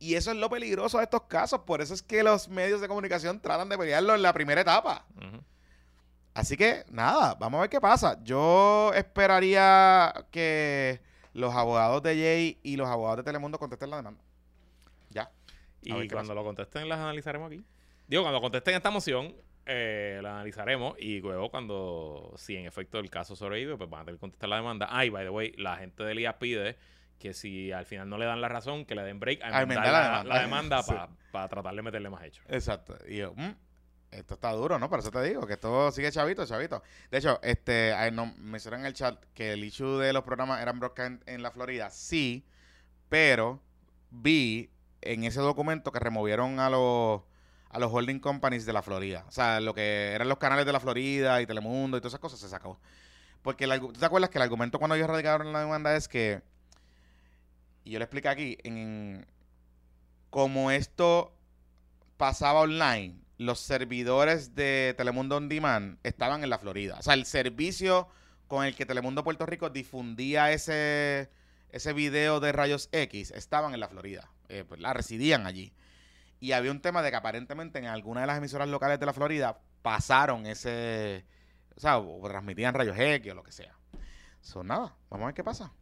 Y 0.00 0.14
eso 0.14 0.30
es 0.30 0.38
lo 0.38 0.48
peligroso 0.48 0.96
de 0.96 1.04
estos 1.04 1.24
casos. 1.24 1.60
Por 1.60 1.82
eso 1.82 1.92
es 1.92 2.02
que 2.02 2.22
los 2.22 2.48
medios 2.48 2.80
de 2.80 2.88
comunicación 2.88 3.38
tratan 3.38 3.68
de 3.68 3.76
pelearlo 3.76 4.14
en 4.14 4.22
la 4.22 4.32
primera 4.32 4.62
etapa. 4.62 5.06
Así 6.32 6.56
que 6.56 6.84
nada, 6.90 7.34
vamos 7.34 7.58
a 7.58 7.60
ver 7.62 7.70
qué 7.70 7.80
pasa. 7.82 8.18
Yo 8.24 8.92
esperaría 8.94 10.26
que 10.30 11.00
los 11.34 11.54
abogados 11.54 12.02
de 12.02 12.14
Jay 12.14 12.58
y 12.62 12.76
los 12.76 12.88
abogados 12.88 13.18
de 13.18 13.24
Telemundo 13.24 13.58
contesten 13.58 13.90
la 13.90 13.98
demanda. 13.98 14.22
Ya. 15.10 15.30
Y 15.82 16.08
cuando 16.08 16.34
lo 16.34 16.44
contesten, 16.44 16.88
las 16.88 16.98
analizaremos 16.98 17.48
aquí. 17.48 17.62
Digo, 18.08 18.22
cuando 18.22 18.40
contesten 18.40 18.76
esta 18.76 18.90
moción, 18.90 19.34
eh, 19.66 20.18
la 20.22 20.32
analizaremos. 20.36 20.94
Y 20.98 21.20
luego, 21.20 21.50
cuando, 21.50 22.32
si 22.38 22.56
en 22.56 22.64
efecto 22.64 22.98
el 22.98 23.10
caso 23.10 23.36
sobrevive, 23.36 23.76
pues 23.76 23.90
van 23.90 24.00
a 24.00 24.04
tener 24.06 24.16
que 24.16 24.20
contestar 24.20 24.48
la 24.48 24.56
demanda. 24.56 24.88
Ah, 24.90 25.04
y 25.04 25.10
by 25.10 25.24
the 25.24 25.30
way, 25.30 25.52
la 25.58 25.76
gente 25.76 26.02
de 26.02 26.12
Elías 26.12 26.36
pide 26.40 26.78
que 27.20 27.32
si 27.34 27.70
al 27.70 27.86
final 27.86 28.08
no 28.08 28.18
le 28.18 28.24
dan 28.24 28.40
la 28.40 28.48
razón, 28.48 28.84
que 28.84 28.96
le 28.96 29.02
den 29.04 29.20
break 29.20 29.40
a 29.44 29.62
enmendar 29.62 29.86
la 29.86 29.92
la, 29.92 30.00
demanda. 30.08 30.34
la 30.34 30.40
demanda 30.40 30.82
Sí. 30.82 30.94
para 31.30 31.48
tratar 31.48 31.74
de 31.76 31.82
meterle 31.82 32.10
más 32.10 32.24
hecho. 32.24 32.42
Exacto. 32.48 32.96
Y 33.06 33.18
yo, 33.18 33.32
mm, 33.36 33.50
esto 34.10 34.34
está 34.34 34.50
duro, 34.52 34.78
¿no? 34.80 34.90
Por 34.90 34.98
eso 34.98 35.10
te 35.12 35.22
digo 35.22 35.46
que 35.46 35.52
esto 35.52 35.92
sigue 35.92 36.10
chavito, 36.10 36.44
chavito. 36.46 36.82
De 37.12 37.18
hecho, 37.18 37.38
este, 37.42 37.94
no, 38.12 38.34
me 38.38 38.56
hicieron 38.58 38.80
en 38.80 38.86
el 38.86 38.94
chat 38.94 39.22
que 39.34 39.52
el 39.52 39.62
issue 39.62 39.98
de 39.98 40.12
los 40.12 40.24
programas 40.24 40.60
eran 40.62 40.80
broadcast 40.80 41.22
en, 41.28 41.34
en 41.36 41.42
la 41.44 41.52
Florida. 41.52 41.90
Sí, 41.90 42.44
pero 43.08 43.62
vi 44.10 44.70
en 45.02 45.24
ese 45.24 45.40
documento 45.40 45.92
que 45.92 45.98
removieron 46.00 46.58
a 46.60 46.68
los 46.70 47.22
a 47.72 47.78
los 47.78 47.92
holding 47.92 48.18
companies 48.18 48.66
de 48.66 48.72
la 48.72 48.82
Florida. 48.82 49.24
O 49.28 49.30
sea, 49.30 49.60
lo 49.60 49.74
que 49.74 50.12
eran 50.12 50.28
los 50.28 50.38
canales 50.38 50.66
de 50.66 50.72
la 50.72 50.80
Florida 50.80 51.40
y 51.40 51.46
Telemundo 51.46 51.96
y 51.96 52.00
todas 52.00 52.10
esas 52.14 52.20
cosas 52.20 52.40
se 52.40 52.48
sacó. 52.48 52.80
Porque 53.42 53.62
el 53.64 53.70
argu- 53.70 53.92
¿tú 53.92 54.00
te 54.00 54.04
acuerdas 54.06 54.28
que 54.28 54.38
el 54.38 54.42
argumento 54.42 54.78
cuando 54.80 54.96
ellos 54.96 55.06
radicaron 55.08 55.52
la 55.52 55.60
demanda 55.60 55.94
es 55.94 56.08
que, 56.08 56.42
y 57.90 57.94
yo 57.94 57.98
le 57.98 58.04
expliqué 58.04 58.28
aquí, 58.28 58.56
en, 58.62 59.26
como 60.30 60.70
esto 60.70 61.36
pasaba 62.16 62.60
online, 62.60 63.18
los 63.36 63.58
servidores 63.58 64.54
de 64.54 64.94
Telemundo 64.96 65.36
On 65.36 65.48
Demand 65.48 65.98
estaban 66.04 66.44
en 66.44 66.50
la 66.50 66.60
Florida. 66.60 66.98
O 67.00 67.02
sea, 67.02 67.14
el 67.14 67.26
servicio 67.26 68.06
con 68.46 68.64
el 68.64 68.76
que 68.76 68.86
Telemundo 68.86 69.24
Puerto 69.24 69.44
Rico 69.44 69.70
difundía 69.70 70.52
ese, 70.52 71.32
ese 71.70 71.92
video 71.92 72.38
de 72.38 72.52
rayos 72.52 72.90
X 72.92 73.32
estaban 73.32 73.74
en 73.74 73.80
la 73.80 73.88
Florida. 73.88 74.30
Eh, 74.48 74.62
pues, 74.68 74.80
la 74.80 74.92
residían 74.92 75.48
allí. 75.48 75.72
Y 76.38 76.52
había 76.52 76.70
un 76.70 76.82
tema 76.82 77.02
de 77.02 77.10
que 77.10 77.16
aparentemente 77.16 77.80
en 77.80 77.86
alguna 77.86 78.20
de 78.20 78.28
las 78.28 78.38
emisoras 78.38 78.68
locales 78.68 79.00
de 79.00 79.06
la 79.06 79.14
Florida 79.14 79.62
pasaron 79.82 80.46
ese. 80.46 81.24
O 81.74 81.80
sea, 81.80 81.98
o 81.98 82.22
transmitían 82.28 82.72
rayos 82.72 82.96
X 82.96 83.32
o 83.32 83.34
lo 83.34 83.42
que 83.42 83.50
sea. 83.50 83.74
Son 84.42 84.68
nada. 84.68 84.94
Vamos 85.10 85.24
a 85.24 85.26
ver 85.26 85.34
qué 85.34 85.42
pasa. 85.42 85.72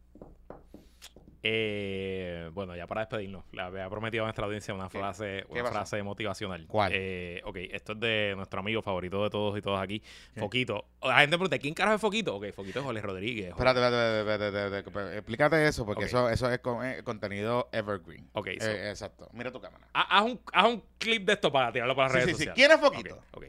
Eh, 1.41 2.49
bueno, 2.53 2.75
ya 2.75 2.85
para 2.87 3.01
despedirnos, 3.01 3.43
le 3.53 3.61
había 3.61 3.89
prometido 3.89 4.23
a 4.23 4.27
nuestra 4.27 4.45
audiencia 4.45 4.73
una 4.73 4.89
frase, 4.89 5.43
¿Qué 5.47 5.53
una 5.53 5.61
pasó? 5.63 5.73
frase 5.73 6.03
motivacional. 6.03 6.65
¿Cuál? 6.67 6.91
Eh, 6.93 7.41
ok, 7.45 7.57
esto 7.71 7.93
es 7.93 7.99
de 7.99 8.33
nuestro 8.35 8.59
amigo 8.59 8.81
favorito 8.81 9.23
de 9.23 9.29
todos 9.29 9.57
y 9.57 9.61
todas 9.61 9.81
aquí, 9.81 10.01
¿Qué? 10.33 10.39
Foquito. 10.39 10.85
La 11.01 11.19
gente 11.21 11.37
pregunta, 11.37 11.57
¿quién 11.57 11.73
carajo 11.73 11.95
es 11.95 12.01
Foquito? 12.01 12.35
Ok, 12.35 12.51
Foquito 12.53 12.79
es 12.79 12.85
Jorge 12.85 13.01
Rodríguez. 13.01 13.49
Espérate, 13.49 13.79
espérate, 13.79 14.19
espérate, 14.19 14.77
espérate. 14.89 15.17
Explícate 15.17 15.67
eso, 15.67 15.85
porque 15.85 16.05
eso, 16.05 16.29
eso 16.29 16.51
es 16.51 16.59
con- 16.59 16.85
eh, 16.85 17.03
contenido 17.03 17.69
evergreen. 17.71 18.29
Ok, 18.33 18.47
so- 18.59 18.67
Eh, 18.69 18.89
exacto. 18.89 19.29
Mira 19.33 19.51
tu 19.51 19.61
cámara. 19.61 19.87
Ha- 19.93 20.17
Haz 20.19 20.25
un, 20.25 20.39
haz 20.51 20.67
un 20.67 20.83
clip 20.97 21.25
de 21.25 21.33
esto 21.33 21.51
para 21.51 21.71
tirarlo 21.71 21.95
para 21.95 22.09
las 22.09 22.13
Sí, 22.13 22.17
redes 22.25 22.37
sí, 22.37 22.43
sí. 22.43 22.49
sociales. 22.49 22.55
¿Quién 22.55 22.71
es 22.71 22.79
Foquito? 22.85 23.15
Ok, 23.31 23.37
ok. 23.37 23.45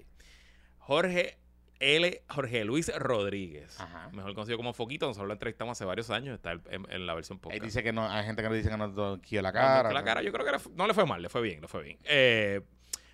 Jorge 0.78 1.38
L. 1.80 2.22
Jorge 2.28 2.64
Luis 2.64 2.92
Rodríguez. 2.96 3.80
Ajá. 3.80 4.08
Mejor 4.12 4.34
conocido 4.34 4.56
como 4.56 4.72
Foquito. 4.72 5.06
Nosotros 5.06 5.26
lo 5.28 5.32
entrevistamos 5.32 5.72
hace 5.78 5.84
varios 5.84 6.10
años. 6.10 6.34
Está 6.36 6.52
en, 6.52 6.62
en- 6.90 7.06
la 7.06 7.14
versión 7.14 7.38
podcast. 7.38 7.64
dice 7.64 7.82
que 7.82 7.92
no, 7.92 8.08
hay 8.08 8.24
gente 8.24 8.42
que 8.42 8.48
nos 8.48 8.56
dice 8.58 8.70
que 8.70 8.76
no 8.76 8.92
toqueó 8.92 9.42
la 9.42 9.50
No, 9.52 9.58
no, 9.58 9.64
cara. 9.66 9.92
la 9.92 10.04
cara, 10.04 10.22
yo 10.22 10.32
creo 10.32 10.44
que 10.46 10.52
le- 10.52 10.76
no 10.76 10.86
le 10.86 10.94
fue 10.94 11.06
mal, 11.06 11.20
le 11.22 11.28
fue 11.28 11.40
bien, 11.42 11.60
le 11.60 11.68
fue 11.68 11.82
bien. 11.82 11.98
Eh, 12.04 12.60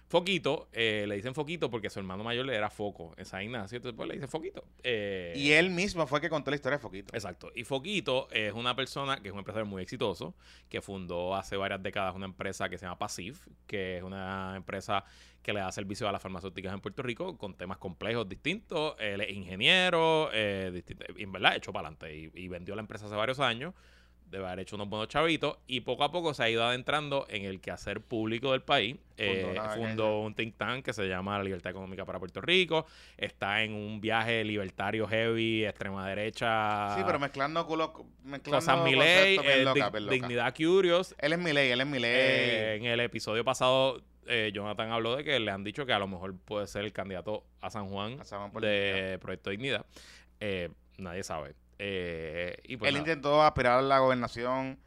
Foquito, 0.08 0.68
eh, 0.72 1.04
le 1.08 1.16
dicen 1.16 1.34
Foquito 1.34 1.68
porque 1.68 1.90
su 1.90 1.98
hermano 1.98 2.22
mayor 2.22 2.46
le 2.46 2.54
era 2.54 2.70
Foco 2.70 3.12
en 3.16 3.24
San 3.24 3.42
Ignacio, 3.42 3.76
entonces 3.76 3.96
pues 3.96 4.06
le 4.08 4.14
dicen 4.14 4.28
Foquito. 4.28 4.64
Eh, 4.84 5.32
Y 5.36 5.50
él 5.50 5.70
mismo 5.70 6.06
fue 6.06 6.18
el 6.18 6.22
que 6.22 6.28
contó 6.30 6.50
la 6.50 6.54
historia 6.54 6.78
de 6.78 6.82
Foquito. 6.82 7.12
Exacto. 7.12 7.50
Y 7.56 7.64
Foquito 7.64 8.28
es 8.30 8.52
una 8.52 8.76
persona 8.76 9.20
que 9.20 9.28
es 9.28 9.32
un 9.32 9.38
empresario 9.40 9.66
muy 9.66 9.82
exitoso, 9.82 10.34
que 10.68 10.80
fundó 10.80 11.34
hace 11.34 11.56
varias 11.56 11.82
décadas 11.82 12.14
una 12.14 12.26
empresa 12.26 12.68
que 12.68 12.78
se 12.78 12.86
llama 12.86 12.98
Pasif, 12.98 13.48
que 13.66 13.96
es 13.96 14.02
una 14.04 14.54
empresa 14.56 15.04
que 15.42 15.52
le 15.52 15.58
da 15.60 15.72
servicio 15.72 16.08
a 16.08 16.12
las 16.12 16.22
farmacéuticas 16.22 16.72
en 16.72 16.80
Puerto 16.80 17.02
Rico 17.02 17.36
con 17.36 17.54
temas 17.56 17.78
complejos 17.78 18.28
distintos. 18.28 18.94
Él 19.00 19.20
es 19.20 19.30
ingeniero, 19.30 20.30
eh, 20.32 20.70
distinto- 20.72 21.04
y 21.16 21.24
en 21.24 21.32
verdad 21.32 21.56
echó 21.56 21.72
para 21.72 21.88
adelante 21.88 22.16
y, 22.16 22.30
y 22.34 22.46
vendió 22.48 22.76
la 22.76 22.80
empresa 22.82 23.06
hace 23.06 23.14
varios 23.16 23.40
años. 23.40 23.74
Debe 24.26 24.46
haber 24.46 24.60
hecho 24.60 24.76
unos 24.76 24.88
buenos 24.88 25.08
chavitos 25.08 25.58
y 25.66 25.80
poco 25.80 26.02
a 26.04 26.10
poco 26.10 26.34
se 26.34 26.42
ha 26.42 26.50
ido 26.50 26.64
adentrando 26.64 27.26
en 27.30 27.44
el 27.44 27.60
quehacer 27.60 28.00
público 28.00 28.52
del 28.52 28.62
país. 28.62 28.96
Eh, 29.16 29.42
fundó 29.44 29.62
agencia. 29.62 30.04
un 30.04 30.34
think 30.34 30.56
tank 30.56 30.84
que 30.84 30.92
se 30.92 31.06
llama 31.06 31.38
La 31.38 31.44
Libertad 31.44 31.70
Económica 31.70 32.04
para 32.04 32.18
Puerto 32.18 32.40
Rico. 32.40 32.86
Está 33.16 33.62
en 33.62 33.72
un 33.72 34.00
viaje 34.00 34.44
libertario 34.44 35.06
heavy, 35.06 35.64
extrema 35.64 36.08
derecha. 36.08 36.94
Sí, 36.96 37.02
pero 37.06 37.18
mezclando 37.18 37.64
culo, 37.66 38.06
mezclando 38.24 38.58
Cosas 38.58 38.84
Miley, 38.84 39.38
eh, 39.42 39.64
loca. 39.64 39.90
Dignidad 39.90 40.54
Curious. 40.54 41.14
Él 41.18 41.32
es 41.32 41.38
Miley, 41.38 41.70
él 41.70 41.80
es 41.80 41.86
Miley. 41.86 42.10
Eh, 42.12 42.74
en 42.76 42.84
el 42.86 43.00
episodio 43.00 43.44
pasado, 43.44 44.02
eh, 44.26 44.50
Jonathan 44.52 44.90
habló 44.90 45.16
de 45.16 45.24
que 45.24 45.38
le 45.38 45.50
han 45.50 45.62
dicho 45.62 45.86
que 45.86 45.92
a 45.92 45.98
lo 45.98 46.08
mejor 46.08 46.34
puede 46.36 46.66
ser 46.66 46.84
el 46.84 46.92
candidato 46.92 47.44
a 47.60 47.70
San 47.70 47.88
Juan 47.88 48.20
A 48.20 48.24
San 48.24 48.40
Juan 48.40 48.50
por 48.50 48.62
de 48.62 49.18
Proyecto 49.20 49.50
Dignidad. 49.50 49.86
Eh, 50.40 50.70
nadie 50.98 51.22
sabe. 51.22 51.54
Eh, 51.78 52.56
y 52.64 52.76
pues 52.76 52.88
él 52.88 52.94
nada. 52.94 53.08
intentó 53.08 53.42
aspirar 53.42 53.78
a 53.78 53.82
la 53.82 53.98
gobernación 53.98 54.78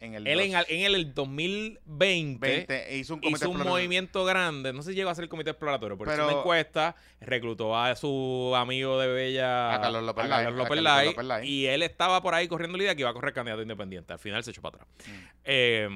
en 0.00 0.14
el 0.14 0.26
Él 0.28 0.40
en, 0.40 0.54
en 0.68 0.94
el 0.94 1.12
2020 1.12 2.38
20, 2.46 2.94
e 2.94 2.98
hizo 2.98 3.14
un 3.14 3.24
hizo 3.24 3.50
un 3.50 3.58
movimiento 3.58 4.24
grande. 4.24 4.72
No 4.72 4.82
sé 4.82 4.90
si 4.90 4.96
llegó 4.96 5.10
a 5.10 5.14
ser 5.14 5.24
el 5.24 5.28
comité 5.28 5.50
exploratorio, 5.50 5.98
pero, 5.98 6.10
hizo 6.12 6.16
Pero- 6.16 6.28
una 6.30 6.38
encuesta, 6.38 6.94
reclutó 7.20 7.76
a 7.76 7.94
su 7.96 8.52
amigo 8.56 8.98
de 9.00 9.08
Bella, 9.08 9.74
A 9.74 9.80
Carlos 9.80 10.04
López 10.04 10.24
a 10.24 10.28
Lai, 10.28 10.44
Carlos 10.44 10.60
a 10.60 10.62
López 10.64 10.68
Carlitos 10.68 10.84
Lai, 10.96 11.06
López 11.06 11.24
Lai. 11.24 11.48
y 11.48 11.66
él 11.66 11.82
estaba 11.82 12.22
por 12.22 12.34
ahí 12.34 12.46
corriendo 12.48 12.78
la 12.78 12.84
idea 12.84 12.94
que 12.94 13.00
iba 13.02 13.10
a 13.10 13.14
correr 13.14 13.32
candidato 13.34 13.62
independiente. 13.62 14.12
Al 14.12 14.18
final 14.20 14.44
se 14.44 14.52
echó 14.52 14.62
para 14.62 14.76
atrás. 14.76 14.88
Mm. 15.06 15.12
Eh, 15.44 15.88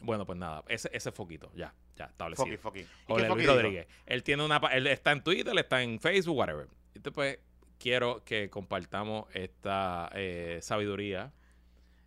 bueno, 0.00 0.26
pues 0.26 0.38
nada, 0.38 0.62
ese, 0.68 0.90
ese 0.92 1.12
foquito, 1.12 1.50
ya, 1.54 1.72
ya 1.96 2.06
establecido. 2.06 2.44
Foqui, 2.58 2.58
Foqui. 2.58 2.80
¿Y 2.80 2.86
Jorge 3.06 3.28
qué 3.28 3.34
Luis? 3.34 3.46
Rodríguez. 3.46 3.86
Él 4.06 4.22
tiene 4.22 4.44
una 4.44 4.58
él 4.72 4.86
está 4.88 5.12
en 5.12 5.22
Twitter, 5.22 5.56
está 5.58 5.82
en 5.82 6.00
Facebook, 6.00 6.36
whatever. 6.36 6.66
Entonces, 6.94 7.12
pues, 7.14 7.38
quiero 7.82 8.22
que 8.24 8.48
compartamos 8.48 9.26
esta 9.34 10.08
eh, 10.14 10.60
sabiduría, 10.62 11.32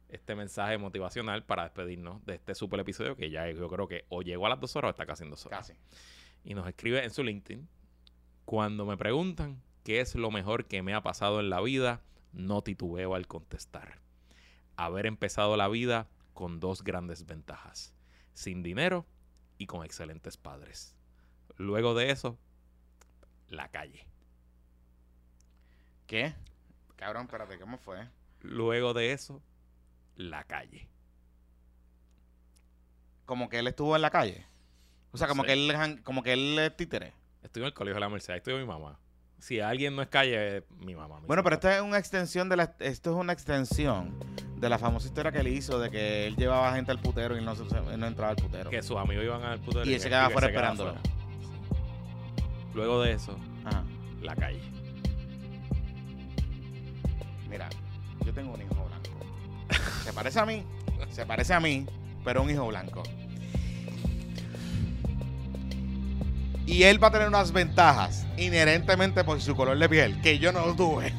este 0.08 0.34
mensaje 0.34 0.78
motivacional 0.78 1.44
para 1.44 1.64
despedirnos 1.64 2.26
de 2.26 2.36
este 2.36 2.56
super 2.56 2.80
episodio 2.80 3.18
que 3.18 3.30
ya 3.30 3.52
yo 3.52 3.68
creo 3.68 3.86
que 3.86 4.06
o 4.08 4.22
llegó 4.22 4.46
a 4.46 4.50
las 4.50 4.62
dos 4.62 4.74
horas 4.78 4.90
o 4.90 4.92
está 4.92 5.06
casi 5.06 5.26
en 5.26 5.32
dos 5.32 5.46
horas. 5.46 5.68
Casi. 5.68 5.74
Y 6.46 6.54
nos 6.54 6.66
escribe 6.66 7.04
en 7.04 7.10
su 7.10 7.24
LinkedIn. 7.24 7.68
Cuando 8.46 8.86
me 8.86 8.96
preguntan 8.96 9.62
qué 9.84 10.00
es 10.00 10.16
lo 10.16 10.32
mejor 10.32 10.64
que 10.64 10.82
me 10.82 10.94
ha 10.94 11.04
pasado 11.04 11.42
en 11.42 11.50
la 11.50 11.60
vida, 11.60 12.02
no 12.32 12.62
titubeo 12.62 13.14
al 13.14 13.28
contestar. 13.28 14.00
Haber 14.78 15.06
empezado 15.06 15.58
la 15.58 15.68
vida 15.68 16.08
con 16.34 16.62
dos 16.62 16.86
grandes 16.86 17.26
ventajas. 17.26 17.94
Sin 18.34 18.64
dinero 18.64 19.06
y 19.58 19.66
con 19.66 19.84
excelentes 19.84 20.38
padres. 20.38 20.96
Luego 21.58 21.96
de 21.96 22.12
eso, 22.12 22.38
la 23.50 23.70
calle. 23.72 24.08
¿Qué? 26.08 26.34
Cabrón, 26.96 27.24
espérate, 27.24 27.60
¿cómo 27.60 27.78
fue? 27.78 28.08
Luego 28.42 28.94
de 28.94 29.12
eso, 29.12 29.42
la 30.16 30.44
calle. 30.44 30.88
Como 33.26 33.50
que 33.50 33.60
él 33.60 33.68
estuvo 33.68 33.96
en 33.96 34.02
la 34.02 34.12
calle. 34.12 34.46
O 35.12 35.18
sea, 35.18 35.28
como 35.28 35.44
que 35.44 35.54
él 35.54 36.02
como 36.04 36.22
que 36.22 36.34
él 36.34 36.60
es 36.60 36.76
títere. 36.76 37.14
Estoy 37.42 37.64
en 37.64 37.68
el 37.68 37.74
colegio 37.74 37.96
de 37.96 38.02
la 38.02 38.10
Merced, 38.10 38.42
con 38.44 38.60
mi 38.60 38.66
mamá. 38.66 39.00
Si 39.40 39.60
alguien 39.60 39.96
no 39.96 40.02
es 40.02 40.08
calle, 40.10 40.58
es 40.58 40.64
mi 40.72 40.96
mamá. 40.96 41.20
mi 41.20 41.28
Bueno, 41.28 41.44
pero 41.44 41.56
esta 41.56 41.76
es 41.76 41.82
una 41.82 41.98
extensión 41.98 42.50
de 42.50 42.58
la 42.58 42.76
esto 42.80 43.12
es 43.12 43.16
una 43.16 43.34
extensión 43.34 44.18
de 44.58 44.70
la 44.70 44.78
famosa 44.78 45.08
historia 45.08 45.32
que 45.32 45.40
él 45.40 45.48
hizo 45.48 45.80
de 45.80 45.90
que 45.90 46.28
él 46.28 46.36
llevaba 46.36 46.74
gente 46.74 46.92
al 46.92 47.00
putero 47.00 47.38
y 47.38 47.44
no, 47.44 47.54
él 47.54 48.00
no 48.00 48.08
entraba 48.08 48.32
al 48.32 48.38
putero. 48.38 48.70
Que 48.70 48.82
sus 48.84 48.98
amigos 48.98 49.24
iban 49.24 49.44
al 49.44 49.60
puto 49.60 49.84
Y 49.84 49.94
él 49.94 50.00
se 50.00 50.10
quedaba 50.10 50.28
afuera 50.28 50.48
quedaba 50.50 50.74
esperándolo. 50.74 51.02
Luego 52.74 53.02
de 53.02 53.14
eso, 53.14 53.38
Ajá. 53.64 53.84
La 54.22 54.36
calle. 54.36 54.75
Mira, 57.56 57.70
yo 58.26 58.34
tengo 58.34 58.54
un 58.54 58.62
hijo 58.62 58.74
blanco. 58.74 59.90
Se 60.04 60.12
parece 60.12 60.42
a 60.42 60.46
mí, 60.46 60.62
se 61.10 61.26
parece 61.26 61.54
a 61.54 61.62
mí, 61.62 61.86
pero 62.26 62.44
un 62.44 62.50
hijo 62.50 62.68
blanco. 62.68 63.02
Y 66.66 66.84
él 66.84 67.02
va 67.02 67.08
a 67.08 67.12
tener 67.12 67.30
unas 67.30 67.54
ventajas 67.54 68.28
inherentemente 68.36 69.24
por 69.24 69.40
su 69.40 69.56
color 69.56 69.80
de 69.80 69.88
piel 69.88 70.20
que 70.20 70.38
yo 70.38 70.52
no 70.52 70.76
tuve. 70.76 71.14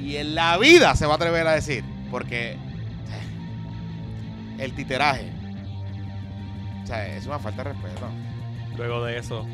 Y 0.00 0.16
en 0.16 0.34
la 0.34 0.56
vida 0.56 0.96
se 0.96 1.04
va 1.04 1.12
a 1.12 1.16
atrever 1.16 1.46
a 1.46 1.52
decir, 1.52 1.84
porque 2.10 2.56
el 4.56 4.72
titeraje, 4.72 5.30
o 6.82 6.86
sea, 6.86 7.06
es 7.14 7.26
una 7.26 7.38
falta 7.38 7.62
de 7.62 7.74
respeto. 7.74 8.08
Luego 8.74 9.04
de 9.04 9.18
eso, 9.18 9.46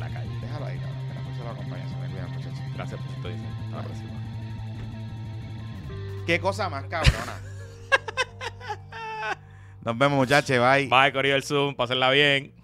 la 0.00 0.08
calle. 0.08 0.30
Déjalo 0.40 0.66
ahí, 0.66 0.78
cabrón, 0.78 1.08
que 1.08 1.14
la 1.14 1.20
próxima 1.20 1.44
lo 1.44 1.50
acompaña. 1.52 1.88
Se 1.88 1.96
me 1.96 2.08
cuidan, 2.08 2.32
muchachos. 2.32 2.58
Gracias 2.74 3.00
por 3.22 3.30
diciendo. 3.30 4.11
Qué 6.26 6.40
cosa 6.40 6.68
más 6.68 6.84
cabrona. 6.84 7.40
Nos 9.84 9.98
vemos, 9.98 10.18
muchachos. 10.18 10.58
Bye. 10.58 10.86
Bye, 10.86 11.12
Corillo 11.12 11.34
del 11.34 11.42
Zoom. 11.42 11.74
Pásenla 11.74 12.10
bien. 12.10 12.61